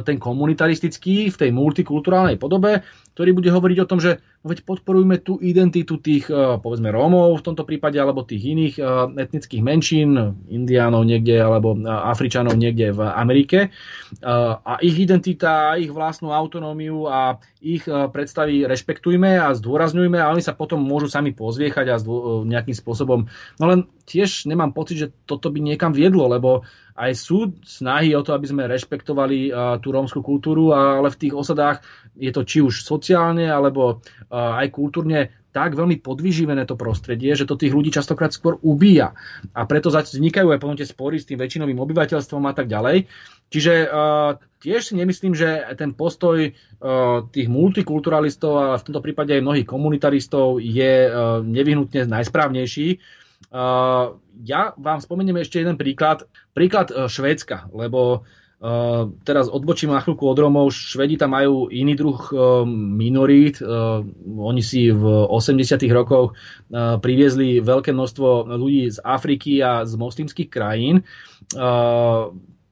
ten 0.04 0.20
komunitaristický 0.20 1.32
v 1.32 1.36
tej 1.40 1.50
multikulturálnej 1.56 2.36
podobe, 2.36 2.84
ktorý 3.16 3.32
bude 3.32 3.48
hovoriť 3.48 3.78
o 3.80 3.88
tom, 3.88 3.96
že 3.96 4.20
no 4.44 4.52
veď 4.52 4.68
podporujme 4.68 5.16
tú 5.24 5.40
identitu 5.40 5.96
tých, 5.96 6.28
e, 6.28 6.60
povedzme, 6.60 6.92
Rómov 6.92 7.40
v 7.40 7.46
tomto 7.48 7.64
prípade, 7.64 7.96
alebo 7.96 8.28
tých 8.28 8.44
iných 8.44 8.74
e, 8.76 8.82
etnických 9.24 9.64
menšín, 9.64 10.36
Indiánov 10.52 11.08
niekde, 11.08 11.40
alebo 11.40 11.72
e, 11.72 11.88
Afričanov 11.88 12.60
niekde 12.60 12.92
v 12.92 13.00
Amerike. 13.08 13.72
A 14.20 14.72
ich 14.84 15.00
identita, 15.00 15.80
ich 15.80 15.88
vlastnú 15.88 16.36
autonómiu 16.36 17.08
a 17.08 17.40
ich 17.64 17.88
predstavy 17.88 18.68
rešpektujme 18.68 19.40
a 19.40 19.56
zdôrazňujme 19.56 20.20
a 20.20 20.30
oni 20.30 20.44
sa 20.44 20.52
potom 20.52 20.84
môžu 20.84 21.08
sami 21.08 21.32
pozviechať 21.32 21.86
a 21.88 21.96
nejakým 22.44 22.76
spôsobom. 22.76 23.26
No 23.58 23.64
len 23.64 23.88
tiež 24.06 24.46
nemám 24.46 24.76
pocit, 24.76 24.96
že 25.00 25.08
toto 25.24 25.50
by 25.50 25.58
niekam 25.58 25.90
viedlo, 25.90 26.28
lebo 26.30 26.62
aj 26.96 27.12
sú 27.12 27.52
snahy 27.60 28.16
o 28.16 28.24
to, 28.24 28.32
aby 28.32 28.48
sme 28.48 28.64
rešpektovali 28.64 29.52
tú 29.84 29.88
rómskú 29.92 30.24
kultúru, 30.24 30.72
ale 30.72 31.12
v 31.12 31.20
tých 31.28 31.36
osadách 31.36 31.84
je 32.16 32.32
to 32.32 32.42
či 32.48 32.64
už 32.64 32.82
sociálne, 32.82 33.44
alebo 33.44 34.00
aj 34.32 34.72
kultúrne 34.72 35.36
tak 35.56 35.72
veľmi 35.72 36.04
podvyživené 36.04 36.68
to 36.68 36.76
prostredie, 36.76 37.32
že 37.32 37.48
to 37.48 37.56
tých 37.56 37.72
ľudí 37.72 37.88
častokrát 37.88 38.28
skôr 38.28 38.60
ubíja. 38.60 39.16
A 39.56 39.64
preto 39.64 39.88
vznikajú 39.88 40.52
aj 40.52 40.60
potom 40.60 40.76
tie 40.76 40.84
spory 40.84 41.16
s 41.16 41.24
tým 41.24 41.40
väčšinovým 41.40 41.80
obyvateľstvom 41.80 42.44
a 42.44 42.52
tak 42.52 42.68
ďalej. 42.68 43.08
Čiže 43.48 43.88
uh, 43.88 44.36
tiež 44.60 44.92
si 44.92 44.92
nemyslím, 45.00 45.32
že 45.32 45.64
ten 45.80 45.96
postoj 45.96 46.52
uh, 46.52 47.24
tých 47.32 47.48
multikulturalistov 47.48 48.52
a 48.52 48.76
v 48.76 48.84
tomto 48.84 49.00
prípade 49.00 49.32
aj 49.32 49.40
mnohých 49.40 49.64
komunitaristov 49.64 50.60
je 50.60 51.08
uh, 51.08 51.40
nevyhnutne 51.40 52.04
najsprávnejší. 52.04 53.00
Uh, 53.46 54.18
ja 54.42 54.74
vám 54.76 54.98
spomeniem 54.98 55.40
ešte 55.40 55.62
jeden 55.62 55.78
príklad. 55.78 56.26
Príklad 56.52 56.90
uh, 56.90 57.06
Švédska, 57.06 57.70
lebo 57.72 58.26
Uh, 58.56 59.12
teraz 59.28 59.52
odbočím 59.52 59.92
na 59.92 60.00
chvíľku 60.00 60.32
od 60.32 60.40
Romov. 60.40 60.72
Švedi 60.72 61.20
tam 61.20 61.36
majú 61.36 61.68
iný 61.68 61.92
druh 61.92 62.16
uh, 62.32 62.64
minorít. 62.64 63.60
Uh, 63.60 64.00
oni 64.24 64.64
si 64.64 64.88
v 64.88 65.04
80. 65.04 65.76
rokoch 65.92 66.32
priviezli 66.72 67.60
veľké 67.60 67.92
množstvo 67.92 68.48
ľudí 68.56 68.88
z 68.88 68.96
Afriky 69.04 69.60
a 69.60 69.84
z 69.84 70.00
moslimských 70.00 70.48
krajín. 70.48 71.04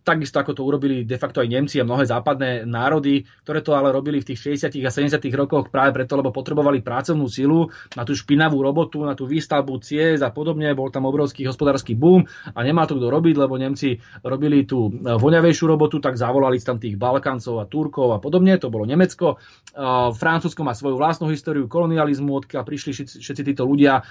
Takisto 0.05 0.37
ako 0.37 0.53
to 0.53 0.63
urobili 0.69 1.09
de 1.09 1.17
facto 1.17 1.41
aj 1.41 1.49
Nemci 1.49 1.81
a 1.81 1.89
mnohé 1.89 2.05
západné 2.05 2.69
národy, 2.69 3.25
ktoré 3.41 3.65
to 3.65 3.73
ale 3.73 3.89
robili 3.89 4.21
v 4.21 4.29
tých 4.33 4.61
60. 4.69 4.77
a 4.85 4.93
70. 4.93 5.17
rokoch 5.33 5.73
práve 5.73 5.97
preto, 5.97 6.21
lebo 6.21 6.29
potrebovali 6.29 6.85
pracovnú 6.85 7.25
silu 7.25 7.73
na 7.97 8.05
tú 8.05 8.13
špinavú 8.13 8.61
robotu, 8.61 9.01
na 9.01 9.17
tú 9.17 9.25
výstavbu 9.25 9.81
ciest 9.81 10.21
a 10.21 10.29
podobne. 10.29 10.77
Bol 10.77 10.93
tam 10.93 11.09
obrovský 11.09 11.49
hospodársky 11.49 11.97
boom 11.97 12.29
a 12.53 12.59
nemá 12.61 12.85
to 12.85 13.01
kto 13.01 13.09
robiť, 13.09 13.35
lebo 13.41 13.57
Nemci 13.57 13.97
robili 14.21 14.69
tú 14.69 14.93
voňavejšiu 14.93 15.65
robotu, 15.65 16.05
tak 16.05 16.21
zavolali 16.21 16.61
tam 16.61 16.77
tých 16.77 17.01
Balkáncov 17.01 17.65
a 17.65 17.65
Turkov 17.65 18.13
a 18.13 18.21
podobne. 18.21 18.61
To 18.61 18.69
bolo 18.69 18.85
Nemecko. 18.85 19.41
Francúzsko 20.21 20.61
má 20.69 20.77
svoju 20.77 21.01
vlastnú 21.01 21.33
históriu 21.33 21.65
kolonializmu, 21.65 22.45
odkiaľ 22.45 22.63
prišli 22.69 22.93
všetci 23.25 23.43
títo 23.43 23.65
ľudia 23.65 24.01
e, 24.01 24.03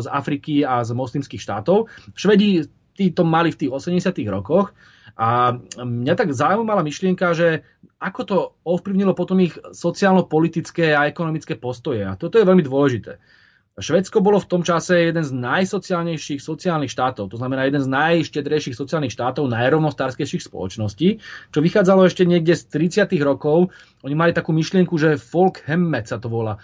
z 0.00 0.06
Afriky 0.08 0.64
a 0.64 0.80
z 0.82 0.96
moslimských 0.96 1.42
štátov. 1.42 1.92
Švedi 2.16 2.64
tí 2.94 3.10
to 3.10 3.26
mali 3.26 3.50
v 3.50 3.66
tých 3.66 3.70
80. 3.74 4.14
rokoch 4.30 4.72
a 5.14 5.58
mňa 5.78 6.14
tak 6.14 6.34
zaujímala 6.34 6.82
myšlienka, 6.82 7.34
že 7.34 7.62
ako 8.02 8.20
to 8.26 8.38
ovplyvnilo 8.66 9.14
potom 9.14 9.38
ich 9.42 9.54
sociálno-politické 9.58 10.94
a 10.94 11.06
ekonomické 11.06 11.54
postoje. 11.54 12.02
A 12.02 12.18
toto 12.18 12.38
je 12.38 12.46
veľmi 12.46 12.64
dôležité. 12.66 13.18
Švedsko 13.74 14.22
bolo 14.22 14.38
v 14.38 14.46
tom 14.46 14.62
čase 14.62 15.10
jeden 15.10 15.26
z 15.26 15.34
najsociálnejších 15.34 16.38
sociálnych 16.38 16.94
štátov, 16.94 17.26
to 17.26 17.42
znamená 17.42 17.66
jeden 17.66 17.82
z 17.82 17.90
najštedrejších 17.90 18.78
sociálnych 18.78 19.10
štátov, 19.10 19.50
najrovnostárskejších 19.50 20.46
spoločností, 20.46 21.18
čo 21.50 21.58
vychádzalo 21.58 22.06
ešte 22.06 22.22
niekde 22.22 22.54
z 22.54 22.70
30. 22.70 23.10
rokov. 23.26 23.74
Oni 24.06 24.14
mali 24.14 24.30
takú 24.30 24.54
myšlienku, 24.54 24.94
že 24.94 25.18
folk 25.18 25.66
hemmet 25.66 26.06
sa 26.06 26.22
to 26.22 26.30
volá, 26.30 26.62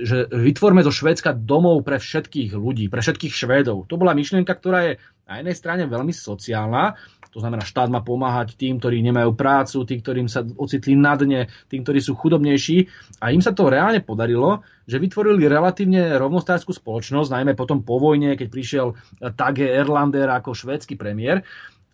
že 0.00 0.24
vytvorme 0.32 0.80
zo 0.80 0.96
Švédska 0.96 1.36
domov 1.36 1.84
pre 1.84 2.00
všetkých 2.00 2.56
ľudí, 2.56 2.88
pre 2.88 3.04
všetkých 3.04 3.34
Švédov. 3.44 3.84
To 3.92 4.00
bola 4.00 4.16
myšlienka, 4.16 4.56
ktorá 4.56 4.80
je 4.88 4.92
na 5.28 5.44
jednej 5.44 5.56
strane 5.56 5.84
veľmi 5.84 6.12
sociálna, 6.16 6.96
to 7.34 7.42
znamená, 7.42 7.66
štát 7.66 7.90
má 7.90 7.98
pomáhať 7.98 8.54
tým, 8.54 8.78
ktorí 8.78 9.02
nemajú 9.02 9.34
prácu, 9.34 9.82
tým, 9.82 9.98
ktorým 9.98 10.28
sa 10.30 10.46
ocitli 10.46 10.94
na 10.94 11.18
dne, 11.18 11.50
tým, 11.66 11.82
ktorí 11.82 11.98
sú 11.98 12.14
chudobnejší. 12.14 12.86
A 13.18 13.34
im 13.34 13.42
sa 13.42 13.50
to 13.50 13.66
reálne 13.66 13.98
podarilo, 14.06 14.62
že 14.86 15.02
vytvorili 15.02 15.50
relatívne 15.50 16.14
rovnostárskú 16.14 16.70
spoločnosť, 16.70 17.34
najmä 17.34 17.58
potom 17.58 17.82
po 17.82 17.98
vojne, 17.98 18.38
keď 18.38 18.48
prišiel 18.54 18.86
Tage 19.34 19.66
Erlander 19.66 20.30
ako 20.30 20.54
švédsky 20.54 20.94
premiér. 20.94 21.42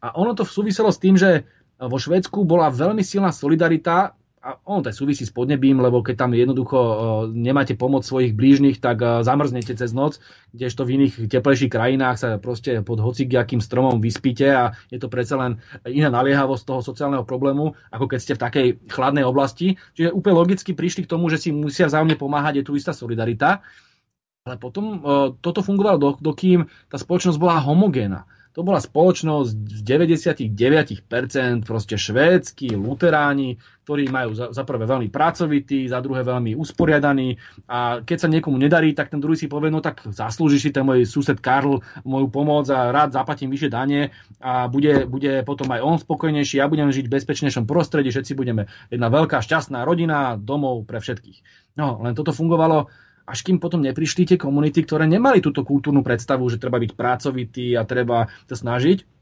A 0.04 0.12
ono 0.20 0.36
to 0.36 0.44
súviselo 0.44 0.92
s 0.92 1.00
tým, 1.00 1.16
že 1.16 1.48
vo 1.80 1.96
Švédsku 1.96 2.44
bola 2.44 2.68
veľmi 2.68 3.00
silná 3.00 3.32
solidarita 3.32 4.12
a 4.40 4.56
ono 4.64 4.80
to 4.80 4.88
súvisí 4.88 5.28
s 5.28 5.32
podnebím, 5.36 5.84
lebo 5.84 6.00
keď 6.00 6.24
tam 6.24 6.32
jednoducho 6.32 6.78
uh, 6.80 6.94
nemáte 7.28 7.76
pomoc 7.76 8.08
svojich 8.08 8.32
blížnych, 8.32 8.80
tak 8.80 9.04
uh, 9.04 9.20
zamrznete 9.20 9.76
cez 9.76 9.92
noc, 9.92 10.16
kdežto 10.56 10.88
v 10.88 10.96
iných 10.96 11.28
teplejších 11.28 11.68
krajinách 11.68 12.16
sa 12.16 12.28
proste 12.40 12.80
pod 12.80 13.04
hociakým 13.04 13.60
stromom 13.60 14.00
vyspíte 14.00 14.48
a 14.48 14.72
je 14.88 14.96
to 14.96 15.12
predsa 15.12 15.36
len 15.36 15.52
iná 15.84 16.08
naliehavosť 16.08 16.64
toho 16.64 16.80
sociálneho 16.80 17.28
problému, 17.28 17.76
ako 17.92 18.04
keď 18.08 18.18
ste 18.18 18.32
v 18.32 18.42
takej 18.48 18.66
chladnej 18.88 19.28
oblasti. 19.28 19.76
Čiže 19.92 20.16
úplne 20.16 20.40
logicky 20.40 20.72
prišli 20.72 21.04
k 21.04 21.12
tomu, 21.12 21.28
že 21.28 21.36
si 21.36 21.52
musia 21.52 21.92
vzájomne 21.92 22.16
pomáhať, 22.16 22.64
je 22.64 22.66
tu 22.66 22.72
istá 22.80 22.96
solidarita. 22.96 23.60
Ale 24.48 24.56
potom 24.56 24.84
uh, 24.88 24.96
toto 25.36 25.60
fungovalo, 25.60 26.16
dokým 26.16 26.64
tá 26.88 26.96
spoločnosť 26.96 27.36
bola 27.36 27.60
homogénna 27.60 28.24
to 28.50 28.66
bola 28.66 28.82
spoločnosť 28.82 29.54
z 29.54 29.80
99% 29.86 31.62
proste 31.62 31.94
švédsky, 31.94 32.74
luteráni, 32.74 33.62
ktorí 33.90 34.06
majú 34.06 34.38
za, 34.38 34.54
za 34.54 34.62
prvé 34.62 34.86
veľmi 34.86 35.10
pracovitý, 35.10 35.90
za 35.90 35.98
druhé 35.98 36.22
veľmi 36.22 36.54
usporiadaný 36.54 37.34
a 37.66 38.06
keď 38.06 38.18
sa 38.22 38.30
niekomu 38.30 38.54
nedarí, 38.54 38.94
tak 38.94 39.10
ten 39.10 39.18
druhý 39.18 39.34
si 39.34 39.50
povie, 39.50 39.66
no 39.66 39.82
tak 39.82 40.06
zaslúži 40.06 40.62
si 40.62 40.70
ten 40.70 40.86
môj 40.86 41.10
sused 41.10 41.42
Karl 41.42 41.82
moju 42.06 42.30
pomoc 42.30 42.70
a 42.70 42.94
rád 42.94 43.18
zaplatím 43.18 43.50
vyššie 43.50 43.66
dane 43.66 44.14
a 44.38 44.70
bude, 44.70 45.10
bude 45.10 45.42
potom 45.42 45.66
aj 45.74 45.82
on 45.82 45.98
spokojnejší, 45.98 46.62
ja 46.62 46.70
budem 46.70 46.94
žiť 46.94 47.10
v 47.10 47.14
bezpečnejšom 47.18 47.66
prostredí, 47.66 48.14
všetci 48.14 48.38
budeme 48.38 48.70
jedna 48.94 49.10
veľká 49.10 49.42
šťastná 49.42 49.82
rodina, 49.82 50.38
domov 50.38 50.86
pre 50.86 51.02
všetkých. 51.02 51.42
No, 51.74 51.98
len 52.06 52.14
toto 52.14 52.30
fungovalo 52.30 52.86
až 53.26 53.42
kým 53.42 53.58
potom 53.58 53.82
neprišli 53.82 54.22
tie 54.22 54.38
komunity, 54.38 54.86
ktoré 54.86 55.10
nemali 55.10 55.42
túto 55.42 55.66
kultúrnu 55.66 56.06
predstavu, 56.06 56.46
že 56.46 56.62
treba 56.62 56.78
byť 56.78 56.94
pracovitý 56.94 57.74
a 57.74 57.82
treba 57.82 58.30
sa 58.46 58.54
snažiť. 58.54 59.19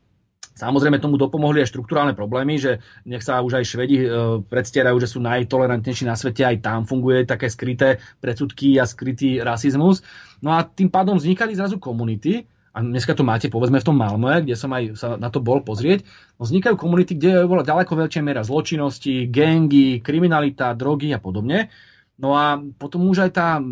Samozrejme 0.59 0.99
tomu 0.99 1.15
dopomohli 1.15 1.63
aj 1.63 1.71
štruktúrálne 1.71 2.19
problémy, 2.19 2.59
že 2.59 2.83
nech 3.07 3.23
sa 3.23 3.39
už 3.47 3.63
aj 3.63 3.65
Švedi 3.65 4.03
e, 4.03 4.09
predstierajú, 4.43 4.99
že 4.99 5.07
sú 5.07 5.23
najtolerantnejší 5.23 6.03
na 6.03 6.19
svete, 6.19 6.43
aj 6.43 6.59
tam 6.67 6.83
funguje 6.83 7.23
také 7.23 7.47
skryté 7.47 8.03
predsudky 8.19 8.75
a 8.83 8.85
skrytý 8.91 9.39
rasizmus. 9.39 10.03
No 10.43 10.51
a 10.51 10.67
tým 10.67 10.91
pádom 10.91 11.15
vznikali 11.15 11.55
zrazu 11.55 11.79
komunity, 11.79 12.51
a 12.75 12.83
dneska 12.83 13.15
to 13.15 13.27
máte 13.27 13.51
povedzme 13.51 13.79
v 13.79 13.87
tom 13.87 13.97
Malmö, 13.99 14.43
kde 14.43 14.59
som 14.59 14.71
aj 14.75 14.99
sa 14.99 15.09
na 15.15 15.31
to 15.31 15.39
bol 15.39 15.63
pozrieť, 15.63 16.03
no 16.39 16.47
vznikajú 16.47 16.75
komunity, 16.75 17.15
kde 17.15 17.47
bola 17.47 17.63
ďaleko 17.63 17.95
väčšia 17.95 18.23
miera 18.23 18.43
zločinnosti, 18.43 19.31
gengy, 19.31 20.03
kriminalita, 20.03 20.75
drogy 20.75 21.15
a 21.15 21.23
podobne. 21.23 21.71
No 22.19 22.35
a 22.35 22.59
potom 22.59 23.07
už 23.07 23.27
aj 23.27 23.31
tá 23.31 23.63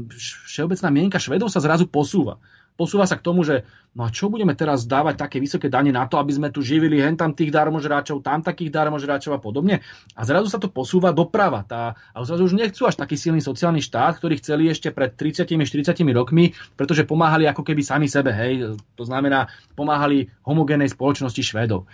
všeobecná 0.47 0.89
mienka 0.95 1.19
Švedov 1.19 1.51
sa 1.51 1.59
zrazu 1.59 1.91
posúva. 1.91 2.39
Posúva 2.77 3.09
sa 3.09 3.17
k 3.17 3.25
tomu, 3.25 3.43
že 3.43 3.65
no 3.97 4.05
a 4.05 4.13
čo 4.13 4.29
budeme 4.29 4.53
teraz 4.53 4.85
dávať 4.85 5.17
také 5.17 5.41
vysoké 5.41 5.73
dane 5.73 5.89
na 5.91 6.05
to, 6.05 6.21
aby 6.21 6.31
sme 6.37 6.49
tu 6.53 6.61
živili 6.61 7.01
hen 7.01 7.17
tam 7.17 7.33
tých 7.33 7.49
darmožráčov, 7.49 8.21
tam 8.21 8.45
takých 8.45 8.69
darmožráčov 8.69 9.33
a 9.33 9.41
podobne. 9.41 9.81
A 10.13 10.23
zrazu 10.29 10.53
sa 10.53 10.61
to 10.61 10.69
posúva 10.69 11.11
doprava. 11.17 11.65
Tá, 11.65 11.97
a 12.13 12.17
zrazu 12.23 12.53
už 12.53 12.55
nechcú 12.55 12.85
až 12.85 13.01
taký 13.01 13.17
silný 13.17 13.41
sociálny 13.41 13.81
štát, 13.81 14.21
ktorý 14.21 14.37
chceli 14.39 14.69
ešte 14.69 14.93
pred 14.93 15.17
30-40 15.17 15.65
rokmi, 16.13 16.53
pretože 16.77 17.09
pomáhali 17.09 17.49
ako 17.49 17.65
keby 17.65 17.81
sami 17.81 18.07
sebe. 18.07 18.37
Hej. 18.37 18.77
To 19.01 19.05
znamená, 19.09 19.49
pomáhali 19.73 20.29
homogénej 20.45 20.93
spoločnosti 20.93 21.41
Švedov. 21.41 21.89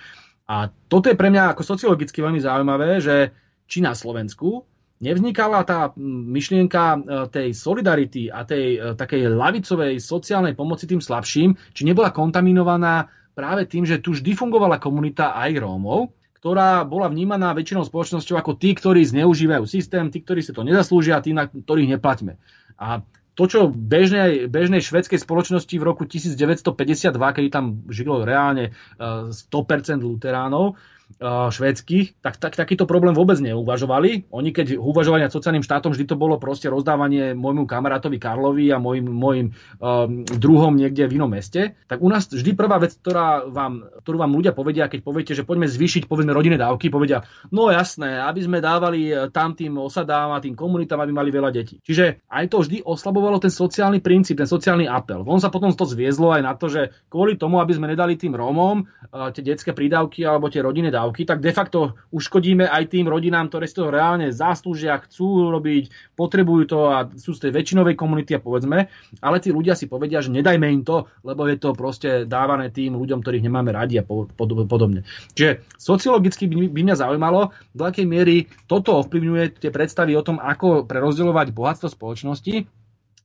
A 0.50 0.68
toto 0.90 1.06
je 1.06 1.16
pre 1.16 1.30
mňa 1.30 1.54
ako 1.54 1.62
sociologicky 1.62 2.18
veľmi 2.18 2.42
zaujímavé, 2.42 2.98
že 2.98 3.30
či 3.70 3.80
na 3.80 3.94
Slovensku 3.94 4.66
nevznikala 5.02 5.66
tá 5.66 5.90
myšlienka 5.98 6.82
e, 6.94 6.98
tej 7.28 7.48
solidarity 7.52 8.30
a 8.30 8.46
tej 8.46 8.66
e, 8.78 8.78
takej 8.94 9.34
lavicovej 9.34 9.98
sociálnej 9.98 10.54
pomoci 10.54 10.86
tým 10.86 11.02
slabším, 11.02 11.58
či 11.74 11.82
nebola 11.82 12.14
kontaminovaná 12.14 13.10
práve 13.34 13.66
tým, 13.66 13.82
že 13.82 13.98
tu 13.98 14.14
vždy 14.14 14.38
fungovala 14.38 14.78
komunita 14.78 15.34
aj 15.34 15.58
Rómov, 15.58 16.14
ktorá 16.38 16.86
bola 16.86 17.10
vnímaná 17.10 17.50
väčšinou 17.54 17.82
spoločnosťou 17.86 18.38
ako 18.38 18.58
tí, 18.58 18.78
ktorí 18.78 19.02
zneužívajú 19.02 19.66
systém, 19.66 20.06
tí, 20.08 20.22
ktorí 20.22 20.42
si 20.42 20.54
to 20.54 20.62
nezaslúžia 20.62 21.18
tí, 21.18 21.34
na 21.34 21.50
ktorých 21.50 21.98
neplaťme. 21.98 22.38
A 22.78 23.02
to, 23.32 23.48
čo 23.48 23.72
v 23.72 23.76
bežnej, 23.78 24.30
bežnej 24.52 24.84
švedskej 24.84 25.16
spoločnosti 25.16 25.72
v 25.72 25.86
roku 25.86 26.04
1952, 26.04 27.16
kedy 27.16 27.48
tam 27.48 27.80
žilo 27.88 28.28
reálne 28.28 28.76
100% 29.00 29.32
e, 29.32 29.94
luteránov, 30.04 30.76
švédskych, 31.20 32.22
tak, 32.22 32.38
tak 32.38 32.54
takýto 32.54 32.86
problém 32.88 33.12
vôbec 33.12 33.36
neuvažovali. 33.42 34.30
Oni 34.32 34.50
keď 34.52 34.78
uvažovali 34.78 35.26
nad 35.26 35.32
sociálnym 35.32 35.64
štátom, 35.64 35.92
vždy 35.92 36.04
to 36.06 36.16
bolo 36.16 36.38
proste 36.38 36.70
rozdávanie 36.70 37.32
môjmu 37.34 37.66
kamarátovi 37.66 38.22
Karlovi 38.22 38.70
a 38.70 38.78
môjim, 38.78 39.06
môjim 39.10 39.46
um, 39.80 40.22
druhom 40.24 40.76
niekde 40.78 41.08
v 41.10 41.18
inom 41.18 41.32
meste. 41.32 41.74
Tak 41.90 41.98
u 41.98 42.08
nás 42.08 42.30
vždy 42.30 42.52
prvá 42.54 42.78
vec, 42.78 42.94
ktorá 42.94 43.48
vám, 43.48 43.88
ktorú 44.06 44.16
vám 44.22 44.32
ľudia 44.32 44.52
povedia, 44.54 44.86
keď 44.86 45.00
poviete, 45.02 45.32
že 45.34 45.42
poďme 45.42 45.66
zvýšiť 45.66 46.06
povedzme 46.06 46.30
rodinné 46.30 46.60
dávky, 46.60 46.92
povedia, 46.92 47.26
no 47.50 47.72
jasné, 47.72 48.22
aby 48.22 48.40
sme 48.44 48.62
dávali 48.62 49.10
e, 49.10 49.32
tam 49.32 49.56
tým 49.56 49.80
osadám 49.80 50.36
a 50.36 50.42
tým 50.44 50.54
komunitám, 50.54 51.00
aby 51.02 51.10
mali 51.10 51.30
veľa 51.32 51.50
detí. 51.50 51.80
Čiže 51.82 52.22
aj 52.28 52.44
to 52.52 52.62
vždy 52.62 52.84
oslabovalo 52.86 53.40
ten 53.42 53.50
sociálny 53.50 54.04
princíp, 54.04 54.38
ten 54.38 54.46
sociálny 54.48 54.86
apel. 54.86 55.24
On 55.26 55.40
sa 55.40 55.48
potom 55.48 55.72
to 55.72 55.88
zviezlo 55.88 56.30
aj 56.30 56.42
na 56.44 56.52
to, 56.54 56.70
že 56.70 56.94
kvôli 57.08 57.40
tomu, 57.40 57.58
aby 57.58 57.72
sme 57.74 57.90
nedali 57.90 58.14
tým 58.14 58.36
Rómom 58.36 58.84
uh, 58.84 59.32
tie 59.34 59.42
detské 59.42 59.72
prídavky 59.72 60.22
alebo 60.22 60.52
tie 60.52 60.60
rodinné 60.60 60.92
dávky, 60.92 61.01
dávky, 61.02 61.26
tak 61.26 61.42
de 61.42 61.50
facto 61.50 61.98
uškodíme 62.14 62.70
aj 62.70 62.94
tým 62.94 63.10
rodinám, 63.10 63.50
ktoré 63.50 63.66
si 63.66 63.74
to 63.74 63.90
reálne 63.90 64.30
zaslúžia, 64.30 65.02
chcú 65.02 65.50
robiť, 65.50 66.14
potrebujú 66.14 66.62
to 66.70 66.78
a 66.88 67.10
sú 67.18 67.34
z 67.34 67.48
tej 67.48 67.58
väčšinovej 67.58 67.98
komunity 67.98 68.38
a 68.38 68.40
povedzme, 68.40 68.86
ale 69.18 69.36
tí 69.42 69.50
ľudia 69.50 69.74
si 69.74 69.90
povedia, 69.90 70.22
že 70.22 70.30
nedajme 70.30 70.66
im 70.70 70.82
to, 70.86 71.10
lebo 71.26 71.50
je 71.50 71.58
to 71.58 71.74
proste 71.74 72.30
dávané 72.30 72.70
tým 72.70 72.94
ľuďom, 72.94 73.20
ktorých 73.20 73.44
nemáme 73.44 73.74
radi 73.74 73.98
a 73.98 74.06
podobne. 74.06 75.02
Čiže 75.34 75.66
sociologicky 75.74 76.46
by, 76.46 76.70
mňa 76.70 76.94
zaujímalo, 77.02 77.50
do 77.74 77.82
akej 77.82 78.06
miery 78.06 78.46
toto 78.70 79.02
ovplyvňuje 79.02 79.58
tie 79.58 79.70
predstavy 79.74 80.14
o 80.14 80.22
tom, 80.22 80.38
ako 80.38 80.86
prerozdeľovať 80.86 81.50
bohatstvo 81.50 81.88
spoločnosti 81.90 82.81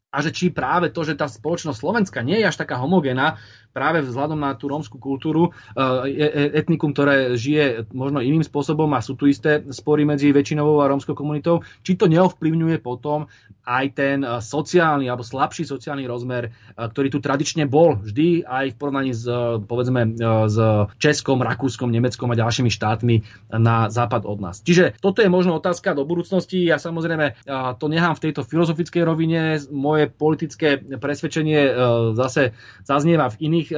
a 0.07 0.17
že 0.23 0.31
či 0.31 0.49
práve 0.49 0.87
to, 0.89 1.03
že 1.03 1.19
tá 1.19 1.27
spoločnosť 1.27 1.77
Slovenska 1.77 2.23
nie 2.23 2.39
je 2.39 2.47
až 2.47 2.55
taká 2.55 2.79
homogénna, 2.79 3.37
práve 3.77 4.01
vzhľadom 4.01 4.41
na 4.41 4.57
tú 4.57 4.71
rómskú 4.71 4.97
kultúru, 4.97 5.53
eh, 5.77 6.57
etnikum, 6.57 6.97
ktoré 6.97 7.37
žije 7.37 7.85
možno 7.93 8.25
iným 8.25 8.41
spôsobom 8.41 8.89
a 8.97 9.05
sú 9.05 9.13
tu 9.13 9.29
isté 9.29 9.61
spory 9.69 10.01
medzi 10.01 10.33
väčšinovou 10.33 10.81
a 10.81 10.89
rómskou 10.89 11.13
komunitou, 11.13 11.61
či 11.85 11.93
to 11.93 12.09
neovplyvňuje 12.09 12.81
potom 12.81 13.29
aj 13.67 13.85
ten 13.93 14.23
sociálny 14.23 15.11
alebo 15.11 15.27
slabší 15.27 15.67
sociálny 15.67 16.07
rozmer, 16.07 16.55
ktorý 16.79 17.11
tu 17.11 17.19
tradične 17.19 17.67
bol 17.67 17.99
vždy 17.99 18.47
aj 18.47 18.65
v 18.73 18.75
porovnaní 18.79 19.11
s, 19.11 19.27
povedzme, 19.67 20.15
s 20.47 20.57
Českom, 20.95 21.43
Rakúskom, 21.43 21.91
Nemeckom 21.91 22.31
a 22.31 22.39
ďalšími 22.39 22.71
štátmi 22.71 23.15
na 23.59 23.91
západ 23.91 24.23
od 24.23 24.39
nás. 24.39 24.63
Čiže 24.63 24.95
toto 25.03 25.19
je 25.19 25.27
možno 25.27 25.59
otázka 25.59 25.91
do 25.91 26.07
budúcnosti. 26.07 26.63
Ja 26.63 26.79
samozrejme 26.79 27.43
to 27.75 27.85
nechám 27.91 28.15
v 28.15 28.23
tejto 28.31 28.47
filozofickej 28.47 29.03
rovine. 29.03 29.59
Moje 29.67 29.96
politické 30.05 30.77
presvedčenie 30.77 31.73
zase 32.13 32.53
zaznieva 32.85 33.33
v 33.33 33.49
iných 33.49 33.69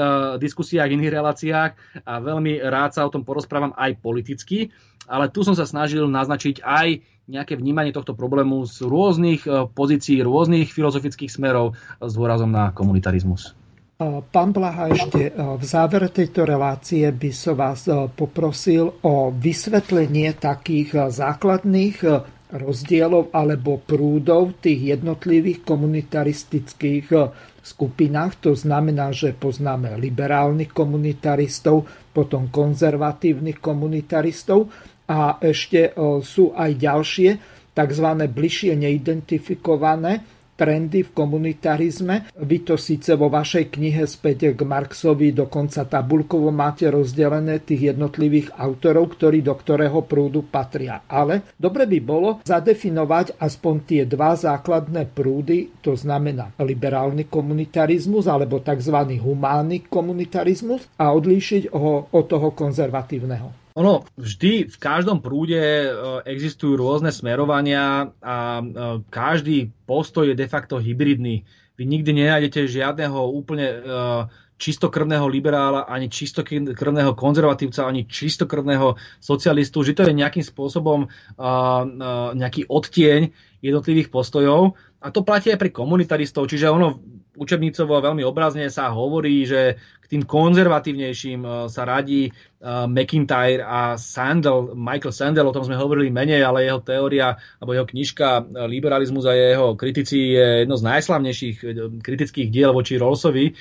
diskusiách, 0.44 0.92
iných 0.92 1.16
reláciách 1.16 1.72
a 2.04 2.14
veľmi 2.20 2.60
rád 2.60 3.00
sa 3.00 3.08
o 3.08 3.14
tom 3.14 3.24
porozprávam 3.24 3.72
aj 3.80 3.96
politicky, 4.04 4.68
ale 5.08 5.32
tu 5.32 5.42
som 5.42 5.56
sa 5.56 5.64
snažil 5.64 6.04
naznačiť 6.06 6.60
aj 6.62 6.88
nejaké 7.30 7.54
vnímanie 7.56 7.94
tohto 7.94 8.18
problému 8.18 8.66
z 8.66 8.90
rôznych 8.90 9.46
e, 9.46 9.70
pozícií, 9.70 10.26
rôznych 10.26 10.74
filozofických 10.74 11.30
smerov 11.30 11.78
s 12.02 12.12
dôrazom 12.18 12.50
na 12.50 12.74
komunitarizmus. 12.74 13.54
Pán 14.32 14.50
Blaha, 14.50 14.90
ešte 14.90 15.30
e, 15.30 15.32
v 15.38 15.64
závere 15.64 16.10
tejto 16.10 16.50
relácie 16.50 17.06
by 17.14 17.30
som 17.30 17.54
vás 17.54 17.86
e, 17.86 18.10
poprosil 18.10 18.98
o 19.06 19.30
vysvetlenie 19.30 20.34
takých 20.42 21.14
základných 21.14 21.98
rozdielov 22.50 23.30
alebo 23.30 23.78
prúdov 23.78 24.58
tých 24.58 24.98
jednotlivých 24.98 25.62
komunitaristických 25.62 27.06
skupinách. 27.62 28.42
To 28.50 28.58
znamená, 28.58 29.14
že 29.14 29.38
poznáme 29.38 29.94
liberálnych 30.02 30.74
komunitaristov, 30.74 31.86
potom 32.10 32.50
konzervatívnych 32.50 33.62
komunitaristov 33.62 34.66
a 35.06 35.38
ešte 35.38 35.94
sú 36.26 36.54
aj 36.58 36.72
ďalšie, 36.74 37.30
tzv. 37.78 38.08
bližšie 38.26 38.74
neidentifikované 38.74 40.39
trendy 40.60 41.08
v 41.08 41.16
komunitarizme. 41.16 42.36
Vy 42.44 42.68
to 42.68 42.76
síce 42.76 43.16
vo 43.16 43.32
vašej 43.32 43.72
knihe 43.80 44.04
späť 44.04 44.52
k 44.52 44.60
Marxovi 44.68 45.32
dokonca 45.32 45.88
tabulkovo 45.88 46.52
máte 46.52 46.92
rozdelené 46.92 47.64
tých 47.64 47.96
jednotlivých 47.96 48.60
autorov, 48.60 49.16
ktorí 49.16 49.40
do 49.40 49.56
ktorého 49.56 50.04
prúdu 50.04 50.44
patria. 50.44 51.08
Ale 51.08 51.56
dobre 51.56 51.88
by 51.88 52.00
bolo 52.04 52.30
zadefinovať 52.44 53.40
aspoň 53.40 53.76
tie 53.88 54.02
dva 54.04 54.36
základné 54.36 55.08
prúdy, 55.16 55.80
to 55.80 55.96
znamená 55.96 56.52
liberálny 56.60 57.32
komunitarizmus 57.32 58.28
alebo 58.28 58.60
tzv. 58.60 59.16
humánny 59.16 59.88
komunitarizmus 59.88 60.92
a 61.00 61.16
odlíšiť 61.16 61.72
ho 61.72 62.12
od 62.12 62.26
toho 62.28 62.52
konzervatívneho. 62.52 63.69
Ono 63.80 64.04
vždy 64.20 64.68
v 64.68 64.78
každom 64.78 65.24
prúde 65.24 65.56
e, 65.56 65.88
existujú 66.28 66.76
rôzne 66.76 67.16
smerovania 67.16 68.12
a 68.20 68.60
e, 68.60 68.64
každý 69.08 69.72
postoj 69.88 70.28
je 70.28 70.36
de 70.36 70.52
facto 70.52 70.84
hybridný. 70.84 71.48
Vy 71.80 71.84
nikdy 71.88 72.12
nenájdete 72.12 72.68
žiadneho 72.68 73.32
úplne 73.32 73.68
e, 73.72 73.78
čistokrvného 74.60 75.24
liberála, 75.32 75.88
ani 75.88 76.12
čistokrvného 76.12 77.16
konzervatívca, 77.16 77.88
ani 77.88 78.04
čistokrvného 78.04 79.00
socialistu, 79.24 79.88
že 79.88 79.96
to 79.96 80.04
je 80.04 80.12
nejakým 80.12 80.44
spôsobom 80.44 81.08
nejaký 82.36 82.68
odtieň 82.68 83.32
jednotlivých 83.64 84.12
postojov. 84.12 84.76
A 85.00 85.16
to 85.16 85.24
platí 85.24 85.56
aj 85.56 85.64
pre 85.64 85.72
komunitaristov, 85.72 86.52
čiže 86.52 86.68
ono 86.68 87.00
učebnicovo 87.40 88.04
veľmi 88.04 88.22
obrazne 88.28 88.68
sa 88.68 88.92
hovorí, 88.92 89.48
že 89.48 89.80
k 89.80 90.06
tým 90.12 90.28
konzervatívnejším 90.28 91.42
e, 91.42 91.50
sa 91.72 91.88
radí 91.88 92.28
e, 92.28 92.32
McIntyre 92.92 93.64
a 93.64 93.96
Sandel, 93.96 94.76
Michael 94.76 95.16
Sandel, 95.16 95.48
o 95.48 95.56
tom 95.56 95.64
sme 95.64 95.80
hovorili 95.80 96.12
menej, 96.12 96.44
ale 96.44 96.68
jeho 96.68 96.84
teória 96.84 97.40
alebo 97.64 97.72
jeho 97.72 97.88
knižka 97.88 98.28
e, 98.28 98.42
Liberalizmus 98.68 99.24
a 99.24 99.34
jeho 99.34 99.80
kritici 99.80 100.36
je 100.36 100.68
jedno 100.68 100.76
z 100.76 100.84
najslavnejších 100.84 101.56
kritických 102.04 102.52
diel 102.52 102.76
voči 102.76 103.00
Rawlsovi. 103.00 103.56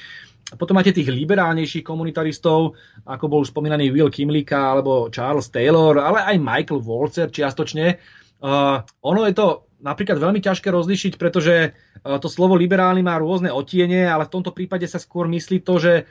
Potom 0.57 0.81
máte 0.81 0.97
tých 0.97 1.13
liberálnejších 1.13 1.85
komunitaristov, 1.85 2.73
ako 3.05 3.25
bol 3.29 3.45
už 3.45 3.53
spomínaný 3.53 3.93
Will 3.93 4.09
Kimlicka 4.09 4.57
alebo 4.57 5.13
Charles 5.13 5.53
Taylor, 5.53 6.01
ale 6.01 6.25
aj 6.25 6.41
Michael 6.41 6.81
Walzer 6.81 7.29
čiastočne. 7.29 8.01
Uh, 8.41 8.81
ono 9.05 9.29
je 9.29 9.37
to 9.37 9.68
napríklad 9.79 10.19
veľmi 10.19 10.43
ťažké 10.43 10.69
rozlišiť, 10.71 11.13
pretože 11.17 11.55
e, 11.55 11.71
to 12.03 12.27
slovo 12.27 12.59
liberálny 12.59 13.03
má 13.03 13.15
rôzne 13.19 13.55
otiene, 13.55 14.11
ale 14.11 14.27
v 14.27 14.33
tomto 14.39 14.51
prípade 14.51 14.85
sa 14.91 14.99
skôr 14.99 15.31
myslí 15.31 15.63
to, 15.63 15.75
že 15.79 15.93
e, 15.95 16.03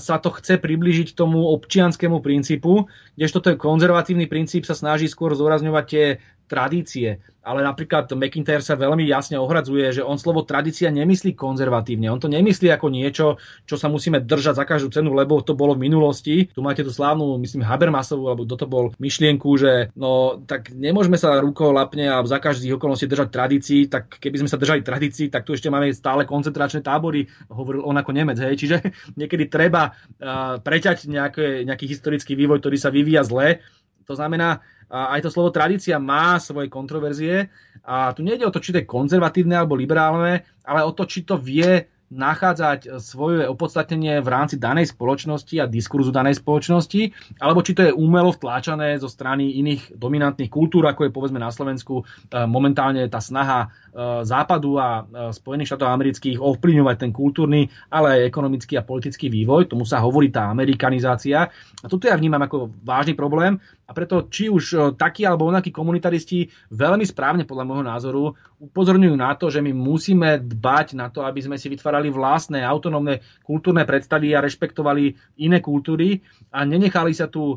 sa 0.00 0.16
to 0.16 0.32
chce 0.32 0.56
približiť 0.56 1.12
tomu 1.12 1.44
občianskému 1.52 2.24
princípu, 2.24 2.88
kdežto 3.16 3.44
ten 3.44 3.56
konzervatívny 3.60 4.24
princíp 4.24 4.64
sa 4.64 4.72
snaží 4.72 5.06
skôr 5.08 5.36
zdôrazňovať 5.36 5.84
tie 5.86 6.04
tradície. 6.50 7.22
Ale 7.40 7.64
napríklad 7.64 8.10
McIntyre 8.18 8.60
sa 8.60 8.76
veľmi 8.76 9.06
jasne 9.08 9.40
ohradzuje, 9.40 9.96
že 9.96 10.02
on 10.04 10.20
slovo 10.20 10.44
tradícia 10.44 10.92
nemyslí 10.92 11.32
konzervatívne. 11.38 12.10
On 12.12 12.20
to 12.20 12.28
nemyslí 12.28 12.68
ako 12.68 12.92
niečo, 12.92 13.40
čo 13.64 13.80
sa 13.80 13.88
musíme 13.88 14.20
držať 14.20 14.60
za 14.60 14.64
každú 14.68 14.92
cenu, 14.92 15.16
lebo 15.16 15.40
to 15.40 15.56
bolo 15.56 15.72
v 15.72 15.88
minulosti. 15.88 16.52
Tu 16.52 16.60
máte 16.60 16.84
tú 16.84 16.92
slávnu, 16.92 17.40
myslím, 17.40 17.64
Habermasovú, 17.64 18.28
alebo 18.28 18.44
kto 18.44 18.56
to 18.60 18.66
bol, 18.68 18.84
myšlienku, 19.00 19.48
že 19.56 19.88
no 19.96 20.42
tak 20.44 20.68
nemôžeme 20.74 21.16
sa 21.16 21.40
rukou 21.40 21.72
lapne 21.72 22.12
a 22.12 22.20
za 22.28 22.42
každých 22.42 22.76
okolností 22.76 23.08
držať 23.08 23.28
tradícií, 23.32 23.80
tak 23.88 24.20
keby 24.20 24.44
sme 24.44 24.50
sa 24.52 24.60
držali 24.60 24.84
tradícií, 24.84 25.32
tak 25.32 25.48
tu 25.48 25.56
ešte 25.56 25.72
máme 25.72 25.88
stále 25.96 26.28
koncentračné 26.28 26.84
tábory, 26.84 27.24
hovoril 27.48 27.86
on 27.86 27.96
ako 27.96 28.12
Nemec. 28.12 28.36
Hej. 28.36 28.60
Čiže 28.60 28.76
niekedy 29.20 29.48
treba 29.48 29.96
uh, 29.96 30.60
preťať 30.60 31.08
nejaké, 31.08 31.64
nejaký 31.64 31.88
historický 31.88 32.36
vývoj, 32.36 32.60
ktorý 32.60 32.76
sa 32.76 32.92
vyvíja 32.92 33.24
zle. 33.24 33.64
To 34.10 34.18
znamená, 34.18 34.60
aj 34.90 35.22
to 35.22 35.30
slovo 35.30 35.54
tradícia 35.54 36.02
má 36.02 36.36
svoje 36.42 36.66
kontroverzie. 36.66 37.46
A 37.86 38.10
tu 38.10 38.26
nejde 38.26 38.44
o 38.44 38.52
to, 38.52 38.58
či 38.58 38.74
to 38.74 38.82
je 38.82 38.90
konzervatívne 38.90 39.54
alebo 39.54 39.78
liberálne, 39.78 40.42
ale 40.66 40.80
o 40.82 40.92
to, 40.92 41.06
či 41.06 41.22
to 41.22 41.38
vie 41.38 41.86
nachádzať 42.10 42.98
svoje 42.98 43.46
opodstatnenie 43.46 44.18
v 44.18 44.28
rámci 44.28 44.58
danej 44.58 44.90
spoločnosti 44.90 45.56
a 45.62 45.70
diskurzu 45.70 46.10
danej 46.10 46.42
spoločnosti, 46.42 47.14
alebo 47.38 47.62
či 47.62 47.72
to 47.72 47.86
je 47.86 47.94
umelo 47.94 48.34
vtláčané 48.34 48.98
zo 48.98 49.06
strany 49.06 49.62
iných 49.62 49.94
dominantných 49.94 50.50
kultúr, 50.50 50.90
ako 50.90 51.06
je 51.06 51.14
povedzme 51.14 51.38
na 51.38 51.54
Slovensku 51.54 52.02
momentálne 52.50 53.06
tá 53.06 53.22
snaha 53.22 53.70
Západu 54.26 54.78
a 54.78 55.06
Spojených 55.30 55.74
štátov 55.74 55.86
amerických 55.90 56.38
ovplyvňovať 56.38 56.96
ten 56.98 57.10
kultúrny, 57.14 57.70
ale 57.90 58.18
aj 58.18 58.26
ekonomický 58.30 58.74
a 58.78 58.86
politický 58.86 59.30
vývoj. 59.30 59.70
Tomu 59.70 59.86
sa 59.86 60.02
hovorí 60.02 60.30
tá 60.30 60.50
amerikanizácia. 60.50 61.46
A 61.82 61.86
toto 61.86 62.10
ja 62.10 62.18
vnímam 62.18 62.42
ako 62.42 62.70
vážny 62.82 63.14
problém 63.14 63.58
a 63.86 63.90
preto 63.90 64.30
či 64.30 64.46
už 64.46 64.94
takí 64.94 65.26
alebo 65.26 65.50
onakí 65.50 65.74
komunitaristi 65.74 66.46
veľmi 66.70 67.02
správne 67.02 67.42
podľa 67.46 67.64
môjho 67.66 67.84
názoru 67.86 68.22
upozorňujú 68.60 69.16
na 69.16 69.32
to, 69.40 69.48
že 69.48 69.64
my 69.64 69.72
musíme 69.72 70.44
dbať 70.44 70.92
na 70.92 71.08
to, 71.08 71.24
aby 71.24 71.40
sme 71.40 71.56
si 71.56 71.72
vytvárali 71.72 72.12
vlastné 72.12 72.60
autonómne 72.60 73.24
kultúrne 73.40 73.88
predstavy 73.88 74.36
a 74.36 74.44
rešpektovali 74.44 75.16
iné 75.40 75.64
kultúry 75.64 76.20
a 76.52 76.68
nenechali 76.68 77.16
sa 77.16 77.32
tu, 77.32 77.56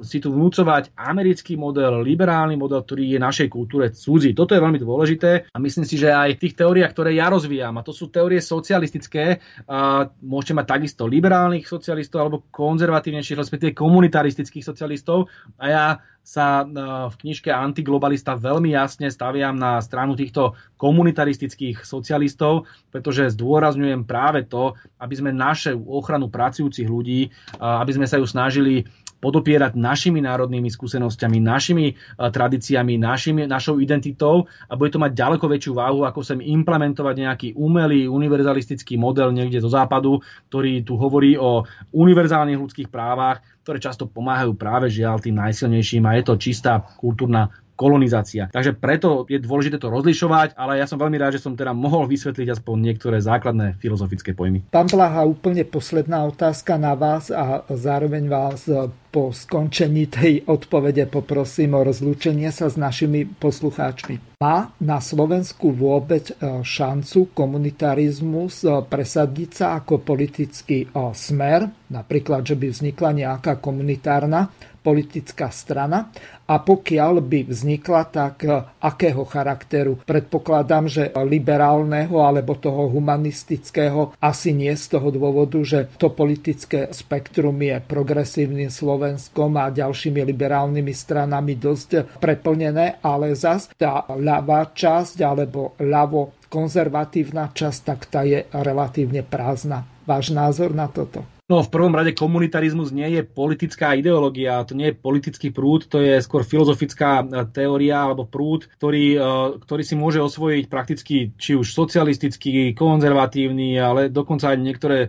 si 0.00 0.24
tu 0.24 0.32
vnúcovať 0.32 0.96
americký 0.96 1.60
model, 1.60 2.00
liberálny 2.00 2.56
model, 2.56 2.80
ktorý 2.80 3.12
je 3.12 3.20
našej 3.20 3.48
kultúre 3.52 3.92
cudzí. 3.92 4.32
Toto 4.32 4.56
je 4.56 4.64
veľmi 4.64 4.80
dôležité 4.80 5.52
a 5.52 5.56
myslím 5.60 5.84
si, 5.84 6.00
že 6.00 6.08
aj 6.08 6.40
v 6.40 6.42
tých 6.48 6.56
teóriách, 6.56 6.92
ktoré 6.96 7.12
ja 7.12 7.28
rozvíjam, 7.28 7.76
a 7.76 7.84
to 7.84 7.92
sú 7.92 8.08
teórie 8.08 8.40
socialistické, 8.40 9.44
uh, 9.68 10.08
môžete 10.24 10.56
mať 10.56 10.66
takisto 10.66 11.04
liberálnych 11.04 11.68
socialistov 11.68 12.18
alebo 12.24 12.48
konzervatívnejších, 12.48 13.36
respektíve 13.36 13.76
komunitaristických 13.76 14.64
socialistov 14.64 15.28
a 15.60 15.64
ja 15.68 15.86
sa 16.24 16.64
e, 16.64 16.66
v 17.12 17.14
knižke 17.20 17.52
Antiglobalista 17.52 18.32
veľmi 18.32 18.72
jasne 18.72 19.12
staviam 19.12 19.52
na 19.52 19.76
stranu 19.84 20.16
týchto 20.16 20.56
komunitaristických 20.80 21.84
socialistov, 21.84 22.64
pretože 22.88 23.36
zdôrazňujem 23.36 24.08
práve 24.08 24.48
to, 24.48 24.72
aby 24.96 25.14
sme 25.14 25.36
našu 25.36 25.76
ochranu 25.84 26.32
pracujúcich 26.32 26.88
ľudí, 26.88 27.28
aby 27.60 27.92
sme 27.92 28.08
sa 28.08 28.16
ju 28.16 28.24
snažili 28.24 28.88
podopierať 29.24 29.72
našimi 29.80 30.20
národnými 30.20 30.68
skúsenosťami, 30.68 31.40
našimi 31.40 31.86
e, 31.88 31.94
tradíciami, 32.20 33.00
našimi, 33.00 33.48
našou 33.48 33.80
identitou 33.80 34.44
a 34.68 34.76
bude 34.76 34.92
to 34.92 35.00
mať 35.00 35.16
ďaleko 35.16 35.48
väčšiu 35.48 35.72
váhu, 35.72 36.04
ako 36.04 36.20
sem 36.20 36.44
implementovať 36.44 37.14
nejaký 37.16 37.48
umelý 37.56 38.04
univerzalistický 38.04 39.00
model 39.00 39.32
niekde 39.32 39.64
zo 39.64 39.72
západu, 39.72 40.20
ktorý 40.52 40.84
tu 40.84 41.00
hovorí 41.00 41.40
o 41.40 41.64
univerzálnych 41.96 42.60
ľudských 42.60 42.92
právach, 42.92 43.40
ktoré 43.64 43.80
často 43.80 44.04
pomáhajú 44.04 44.52
práve 44.60 44.92
žiaľ 44.92 45.24
tým 45.24 45.40
najsilnejším 45.40 46.04
a 46.04 46.20
je 46.20 46.22
to 46.28 46.34
čistá 46.36 46.84
kultúrna 47.00 47.48
kolonizácia. 47.74 48.48
Takže 48.50 48.78
preto 48.78 49.26
je 49.26 49.42
dôležité 49.42 49.76
to 49.82 49.90
rozlišovať, 49.90 50.54
ale 50.54 50.78
ja 50.78 50.86
som 50.86 50.98
veľmi 50.98 51.18
rád, 51.18 51.38
že 51.38 51.44
som 51.44 51.58
teda 51.58 51.74
mohol 51.74 52.06
vysvetliť 52.06 52.58
aspoň 52.58 52.76
niektoré 52.80 53.18
základné 53.18 53.78
filozofické 53.82 54.32
pojmy. 54.32 54.70
Pán 54.70 54.86
Blaha, 54.86 55.26
úplne 55.26 55.66
posledná 55.66 56.22
otázka 56.26 56.78
na 56.78 56.94
vás 56.94 57.34
a 57.34 57.66
zároveň 57.66 58.30
vás 58.30 58.66
po 59.14 59.30
skončení 59.30 60.10
tej 60.10 60.42
odpovede 60.42 61.06
poprosím 61.06 61.78
o 61.78 61.86
rozlúčenie 61.86 62.50
sa 62.50 62.66
s 62.66 62.74
našimi 62.74 63.22
poslucháčmi. 63.22 64.42
Má 64.42 64.74
na 64.82 64.98
Slovensku 64.98 65.70
vôbec 65.70 66.34
e, 66.34 66.34
šancu 66.66 67.30
komunitarizmus 67.30 68.66
e, 68.66 68.82
presadiť 68.82 69.50
sa 69.54 69.66
ako 69.78 70.02
politický 70.02 70.90
e, 70.90 71.14
smer, 71.14 71.70
napríklad, 71.94 72.42
že 72.42 72.58
by 72.58 72.66
vznikla 72.74 73.10
nejaká 73.14 73.62
komunitárna 73.62 74.50
politická 74.84 75.48
strana 75.48 76.12
a 76.44 76.60
pokiaľ 76.60 77.24
by 77.24 77.40
vznikla, 77.48 78.02
tak 78.12 78.44
akého 78.84 79.24
charakteru? 79.24 80.04
Predpokladám, 80.04 80.84
že 80.92 81.08
liberálneho 81.16 82.20
alebo 82.20 82.52
toho 82.60 82.92
humanistického 82.92 84.12
asi 84.20 84.52
nie 84.52 84.76
z 84.76 84.92
toho 84.92 85.08
dôvodu, 85.08 85.56
že 85.64 85.88
to 85.96 86.12
politické 86.12 86.92
spektrum 86.92 87.56
je 87.64 87.80
progresívnym 87.80 88.68
Slovenskom 88.68 89.56
a 89.56 89.72
ďalšími 89.72 90.20
liberálnymi 90.20 90.92
stranami 90.92 91.56
dosť 91.56 92.20
preplnené, 92.20 93.00
ale 93.00 93.32
zas 93.32 93.72
tá 93.80 94.04
ľavá 94.12 94.68
časť 94.76 95.16
alebo 95.24 95.80
ľavo 95.80 96.44
konzervatívna 96.52 97.50
časť, 97.56 97.80
tak 97.88 98.00
tá 98.12 98.20
je 98.22 98.44
relatívne 98.52 99.24
prázdna. 99.24 99.88
Váš 100.04 100.30
názor 100.30 100.76
na 100.76 100.92
toto? 100.92 101.33
No 101.44 101.60
v 101.60 101.68
prvom 101.68 101.92
rade 101.92 102.16
komunitarizmus 102.16 102.88
nie 102.88 103.04
je 103.04 103.20
politická 103.20 103.92
ideológia, 103.92 104.64
to 104.64 104.72
nie 104.72 104.88
je 104.88 104.96
politický 104.96 105.52
prúd, 105.52 105.84
to 105.92 106.00
je 106.00 106.16
skôr 106.24 106.40
filozofická 106.40 107.20
e, 107.20 107.24
teória 107.52 108.00
alebo 108.00 108.24
prúd, 108.24 108.64
ktorý, 108.80 109.06
e, 109.12 109.18
ktorý 109.60 109.82
si 109.84 109.92
môže 109.92 110.24
osvojiť 110.24 110.64
prakticky 110.72 111.36
či 111.36 111.52
už 111.52 111.68
socialistický, 111.68 112.72
konzervatívny, 112.72 113.76
ale 113.76 114.08
dokonca 114.08 114.56
aj 114.56 114.58
niektoré 114.64 114.98
e, 115.04 115.08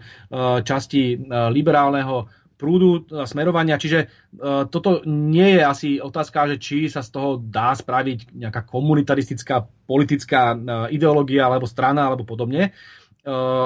časti 0.59 1.23
liberálneho 1.55 2.27
prúdu 2.59 3.07
a 3.15 3.23
smerovania. 3.27 3.79
Čiže 3.79 4.07
toto 4.71 5.03
nie 5.03 5.59
je 5.59 5.61
asi 5.63 5.89
otázka, 5.99 6.55
že 6.55 6.57
či 6.59 6.87
sa 6.87 7.03
z 7.03 7.11
toho 7.11 7.35
dá 7.35 7.75
spraviť 7.75 8.31
nejaká 8.31 8.63
komunitaristická 8.63 9.67
politická 9.83 10.55
ideológia 10.87 11.51
alebo 11.51 11.67
strana 11.67 12.07
alebo 12.07 12.23
podobne. 12.23 12.71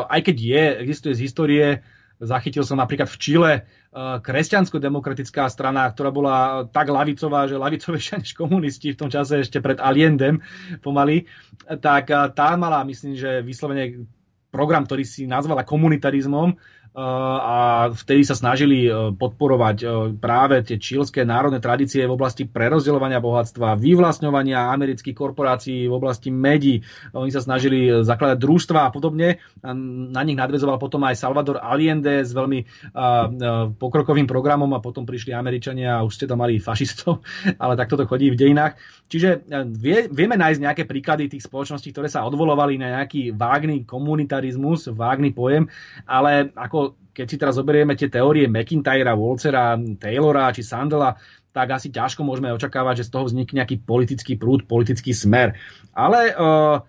Aj 0.09 0.21
keď 0.25 0.35
je, 0.41 0.63
existuje 0.81 1.13
z 1.13 1.21
histórie, 1.21 1.67
zachytil 2.19 2.67
som 2.67 2.77
napríklad 2.77 3.07
v 3.07 3.17
Čile 3.17 3.51
kresťansko-demokratická 3.95 5.47
strana, 5.49 5.87
ktorá 5.89 6.11
bola 6.11 6.35
tak 6.69 6.91
lavicová, 6.91 7.47
že 7.47 7.57
lavicovejšia 7.57 8.15
než 8.21 8.35
komunisti 8.35 8.93
v 8.93 8.99
tom 8.99 9.09
čase 9.09 9.41
ešte 9.41 9.63
pred 9.63 9.79
Allendem 9.79 10.43
pomaly, 10.83 11.25
tak 11.79 12.11
tá 12.11 12.49
mala, 12.59 12.85
myslím, 12.85 13.15
že 13.15 13.41
vyslovene 13.41 14.05
program, 14.49 14.85
ktorý 14.85 15.05
si 15.05 15.29
nazvala 15.29 15.61
komunitarizmom, 15.61 16.57
a 16.98 17.88
vtedy 17.94 18.26
sa 18.26 18.34
snažili 18.34 18.90
e, 18.90 19.14
podporovať 19.14 19.78
e, 19.82 19.86
práve 20.18 20.66
tie 20.66 20.82
čílske 20.82 21.22
národné 21.22 21.61
tradície 21.61 22.02
v 22.02 22.16
oblasti 22.18 22.49
prerozdeľovania 22.49 23.22
bohatstva, 23.22 23.78
vyvlastňovania 23.78 24.74
amerických 24.74 25.14
korporácií 25.14 25.86
v 25.86 25.94
oblasti 25.94 26.34
medí. 26.34 26.82
Oni 27.14 27.30
sa 27.30 27.45
snažili 27.45 28.02
zakladať 28.02 28.38
družstva 28.41 28.90
a 28.90 28.94
podobne. 28.94 29.38
Na 29.61 30.22
nich 30.26 30.38
nadvezoval 30.38 30.82
potom 30.82 31.06
aj 31.06 31.22
Salvador 31.22 31.61
Allende 31.61 32.26
s 32.26 32.34
veľmi 32.34 32.66
pokrokovým 33.78 34.26
programom 34.26 34.74
a 34.74 34.84
potom 34.84 35.06
prišli 35.06 35.36
Američania 35.36 36.02
a 36.02 36.06
už 36.06 36.16
ste 36.18 36.26
tam 36.26 36.41
mali 36.41 36.57
fašistov, 36.57 37.22
ale 37.64 37.78
takto 37.78 38.02
to 38.02 38.10
chodí 38.10 38.34
v 38.34 38.40
dejinách. 38.40 38.76
Čiže 39.10 39.49
vie, 39.73 40.06
vieme 40.14 40.38
nájsť 40.38 40.61
nejaké 40.61 40.84
príklady 40.86 41.34
tých 41.34 41.49
spoločností, 41.49 41.90
ktoré 41.90 42.14
sa 42.14 42.22
odvolovali 42.30 42.77
na 42.77 43.02
nejaký 43.02 43.34
vágný 43.34 43.81
komunitarizmus, 43.81 44.94
vágný 44.94 45.34
pojem, 45.34 45.65
ale 46.06 46.53
ako 46.53 46.94
keď 47.10 47.26
si 47.26 47.41
teraz 47.41 47.57
zoberieme 47.57 47.98
tie 47.98 48.07
teórie 48.07 48.45
McIntyra, 48.45 49.18
Walcera, 49.18 49.76
Taylora 49.98 50.53
či 50.53 50.61
Sandela, 50.61 51.18
tak 51.49 51.73
asi 51.73 51.90
ťažko 51.90 52.22
môžeme 52.22 52.53
očakávať, 52.53 53.03
že 53.03 53.07
z 53.10 53.14
toho 53.18 53.26
vznikne 53.26 53.65
nejaký 53.65 53.81
politický 53.81 54.38
prúd, 54.38 54.69
politický 54.69 55.11
smer. 55.18 55.57
Ale 55.98 56.31
uh, 56.38 56.86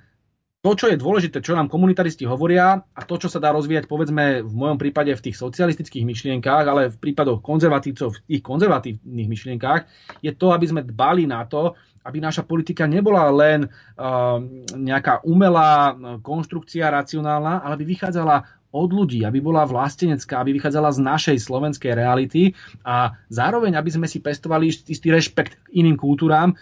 to, 0.60 0.76
čo 0.76 0.92
je 0.92 1.00
dôležité, 1.00 1.40
čo 1.40 1.56
nám 1.56 1.72
komunitaristi 1.72 2.28
hovoria 2.28 2.84
a 2.84 3.00
to, 3.08 3.16
čo 3.16 3.32
sa 3.32 3.40
dá 3.40 3.48
rozvíjať, 3.56 3.88
povedzme 3.88 4.44
v 4.44 4.52
mojom 4.52 4.76
prípade 4.76 5.08
v 5.16 5.24
tých 5.24 5.40
socialistických 5.40 6.04
myšlienkách, 6.04 6.64
ale 6.68 6.92
v 6.92 7.00
prípadoch 7.00 7.40
konzervatívcov, 7.40 8.12
v 8.12 8.22
tých 8.28 8.42
konzervatívnych 8.44 9.28
myšlienkách, 9.32 9.88
je 10.20 10.32
to, 10.36 10.52
aby 10.52 10.66
sme 10.68 10.84
dbali 10.84 11.24
na 11.24 11.48
to, 11.48 11.80
aby 12.04 12.18
naša 12.18 12.46
politika 12.46 12.88
nebola 12.88 13.28
len 13.28 13.68
uh, 13.68 14.40
nejaká 14.72 15.20
umelá 15.24 15.92
konštrukcia 16.24 16.88
racionálna, 16.88 17.60
ale 17.60 17.72
aby 17.76 17.96
vychádzala 17.96 18.60
od 18.70 18.90
ľudí, 18.94 19.26
aby 19.26 19.42
bola 19.42 19.66
vlastenecká, 19.66 20.38
aby 20.38 20.54
vychádzala 20.54 20.94
z 20.94 21.00
našej 21.02 21.38
slovenskej 21.42 21.90
reality 21.90 22.54
a 22.86 23.18
zároveň, 23.26 23.74
aby 23.74 23.90
sme 23.90 24.06
si 24.06 24.22
pestovali 24.22 24.70
istý 24.70 25.10
rešpekt 25.10 25.58
k 25.58 25.82
iným 25.82 25.98
kultúram, 25.98 26.54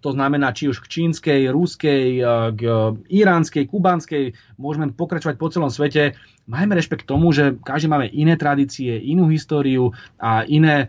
to 0.00 0.08
znamená 0.16 0.56
či 0.56 0.72
už 0.72 0.80
k 0.80 0.88
čínskej, 0.88 1.52
ruskej, 1.52 2.16
k 2.56 2.62
iránskej, 3.12 3.68
kubanskej, 3.68 4.32
môžeme 4.56 4.88
pokračovať 4.96 5.36
po 5.36 5.52
celom 5.52 5.68
svete. 5.68 6.16
Majme 6.48 6.72
rešpekt 6.76 7.04
tomu, 7.04 7.28
že 7.32 7.56
každý 7.60 7.92
máme 7.92 8.08
iné 8.08 8.40
tradície, 8.40 8.96
inú 8.96 9.28
históriu 9.28 9.92
a 10.16 10.48
iné 10.48 10.88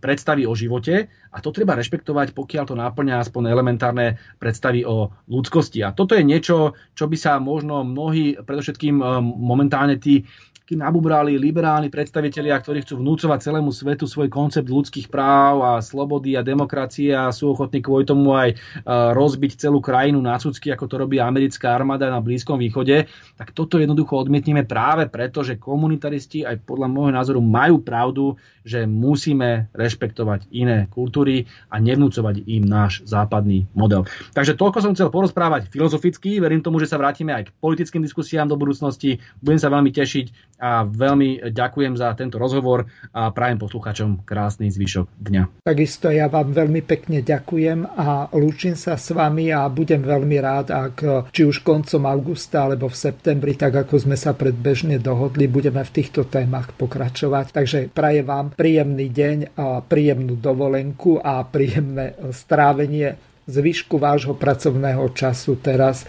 predstavy 0.00 0.48
o 0.48 0.56
živote 0.56 1.12
a 1.28 1.36
to 1.44 1.52
treba 1.52 1.76
rešpektovať, 1.76 2.32
pokiaľ 2.32 2.64
to 2.64 2.80
náplňa 2.80 3.20
aspoň 3.20 3.52
elementárne 3.52 4.16
predstavy 4.40 4.80
o 4.88 5.12
ľudskosti. 5.28 5.84
A 5.84 5.92
toto 5.92 6.16
je 6.16 6.24
niečo, 6.24 6.72
čo 6.96 7.04
by 7.12 7.16
sa 7.20 7.36
možno 7.44 7.84
mnohí, 7.84 8.40
predovšetkým 8.40 9.04
momentálne 9.20 10.00
tí 10.00 10.24
kým 10.64 10.80
nabubrali 10.80 11.36
liberálni 11.36 11.92
predstavitelia, 11.92 12.56
ktorí 12.56 12.80
chcú 12.88 12.96
vnúcovať 13.04 13.38
celému 13.52 13.68
svetu 13.68 14.08
svoj 14.08 14.32
koncept 14.32 14.64
ľudských 14.64 15.12
práv 15.12 15.60
a 15.60 15.72
slobody 15.84 16.40
a 16.40 16.42
demokracie 16.42 17.12
a 17.12 17.28
sú 17.28 17.52
ochotní 17.52 17.84
kvôli 17.84 18.08
tomu 18.08 18.32
aj 18.32 18.56
rozbiť 18.88 19.60
celú 19.60 19.84
krajinu 19.84 20.24
na 20.24 20.40
súcky, 20.40 20.72
ako 20.72 20.88
to 20.88 20.96
robí 21.04 21.20
americká 21.20 21.76
armáda 21.76 22.08
na 22.08 22.24
Blízkom 22.24 22.56
východe, 22.56 23.04
tak 23.36 23.52
toto 23.52 23.76
jednoducho 23.76 24.16
odmietneme 24.16 24.64
práve 24.64 25.04
preto, 25.12 25.44
že 25.44 25.60
komunitaristi 25.60 26.48
aj 26.48 26.64
podľa 26.64 26.88
môjho 26.88 27.12
názoru 27.12 27.40
majú 27.44 27.84
pravdu, 27.84 28.40
že 28.64 28.88
musíme 28.88 29.68
rešpektovať 29.76 30.48
iné 30.48 30.88
kultúry 30.88 31.44
a 31.68 31.76
nevnúcovať 31.76 32.48
im 32.48 32.64
náš 32.64 33.04
západný 33.04 33.68
model. 33.76 34.08
Takže 34.32 34.56
toľko 34.56 34.80
som 34.80 34.96
chcel 34.96 35.12
porozprávať 35.12 35.68
filozoficky. 35.68 36.40
Verím 36.40 36.64
tomu, 36.64 36.80
že 36.80 36.88
sa 36.88 36.96
vrátime 36.96 37.36
aj 37.36 37.52
k 37.52 37.54
politickým 37.60 38.00
diskusiám 38.00 38.48
do 38.48 38.56
budúcnosti. 38.56 39.20
Budem 39.44 39.60
sa 39.60 39.68
veľmi 39.68 39.92
tešiť 39.92 40.53
a 40.58 40.86
veľmi 40.86 41.50
ďakujem 41.50 41.94
za 41.98 42.14
tento 42.14 42.38
rozhovor 42.38 42.86
a 43.10 43.30
prajem 43.34 43.58
poslucháčom 43.58 44.22
krásny 44.22 44.70
zvyšok 44.70 45.06
dňa. 45.20 45.42
Takisto 45.66 46.10
ja 46.10 46.30
vám 46.30 46.54
veľmi 46.54 46.80
pekne 46.86 47.20
ďakujem 47.20 47.84
a 47.84 48.30
lúčim 48.34 48.78
sa 48.78 48.94
s 48.94 49.10
vami 49.10 49.50
a 49.50 49.66
budem 49.66 50.02
veľmi 50.02 50.36
rád, 50.38 50.66
ak 50.70 50.96
či 51.30 51.42
už 51.46 51.66
koncom 51.66 52.06
augusta 52.06 52.66
alebo 52.66 52.86
v 52.86 52.96
septembri, 52.96 53.58
tak 53.58 53.74
ako 53.86 54.08
sme 54.08 54.16
sa 54.18 54.36
predbežne 54.36 54.98
dohodli, 55.02 55.50
budeme 55.50 55.82
v 55.82 55.94
týchto 55.94 56.26
témach 56.26 56.70
pokračovať. 56.74 57.46
Takže 57.50 57.78
prajem 57.90 58.26
vám 58.26 58.46
príjemný 58.54 59.10
deň 59.10 59.38
a 59.58 59.82
príjemnú 59.82 60.38
dovolenku 60.38 61.18
a 61.20 61.42
príjemné 61.44 62.16
strávenie 62.32 63.16
zvyšku 63.44 64.00
vášho 64.00 64.32
pracovného 64.36 65.04
času 65.12 65.60
teraz 65.60 66.08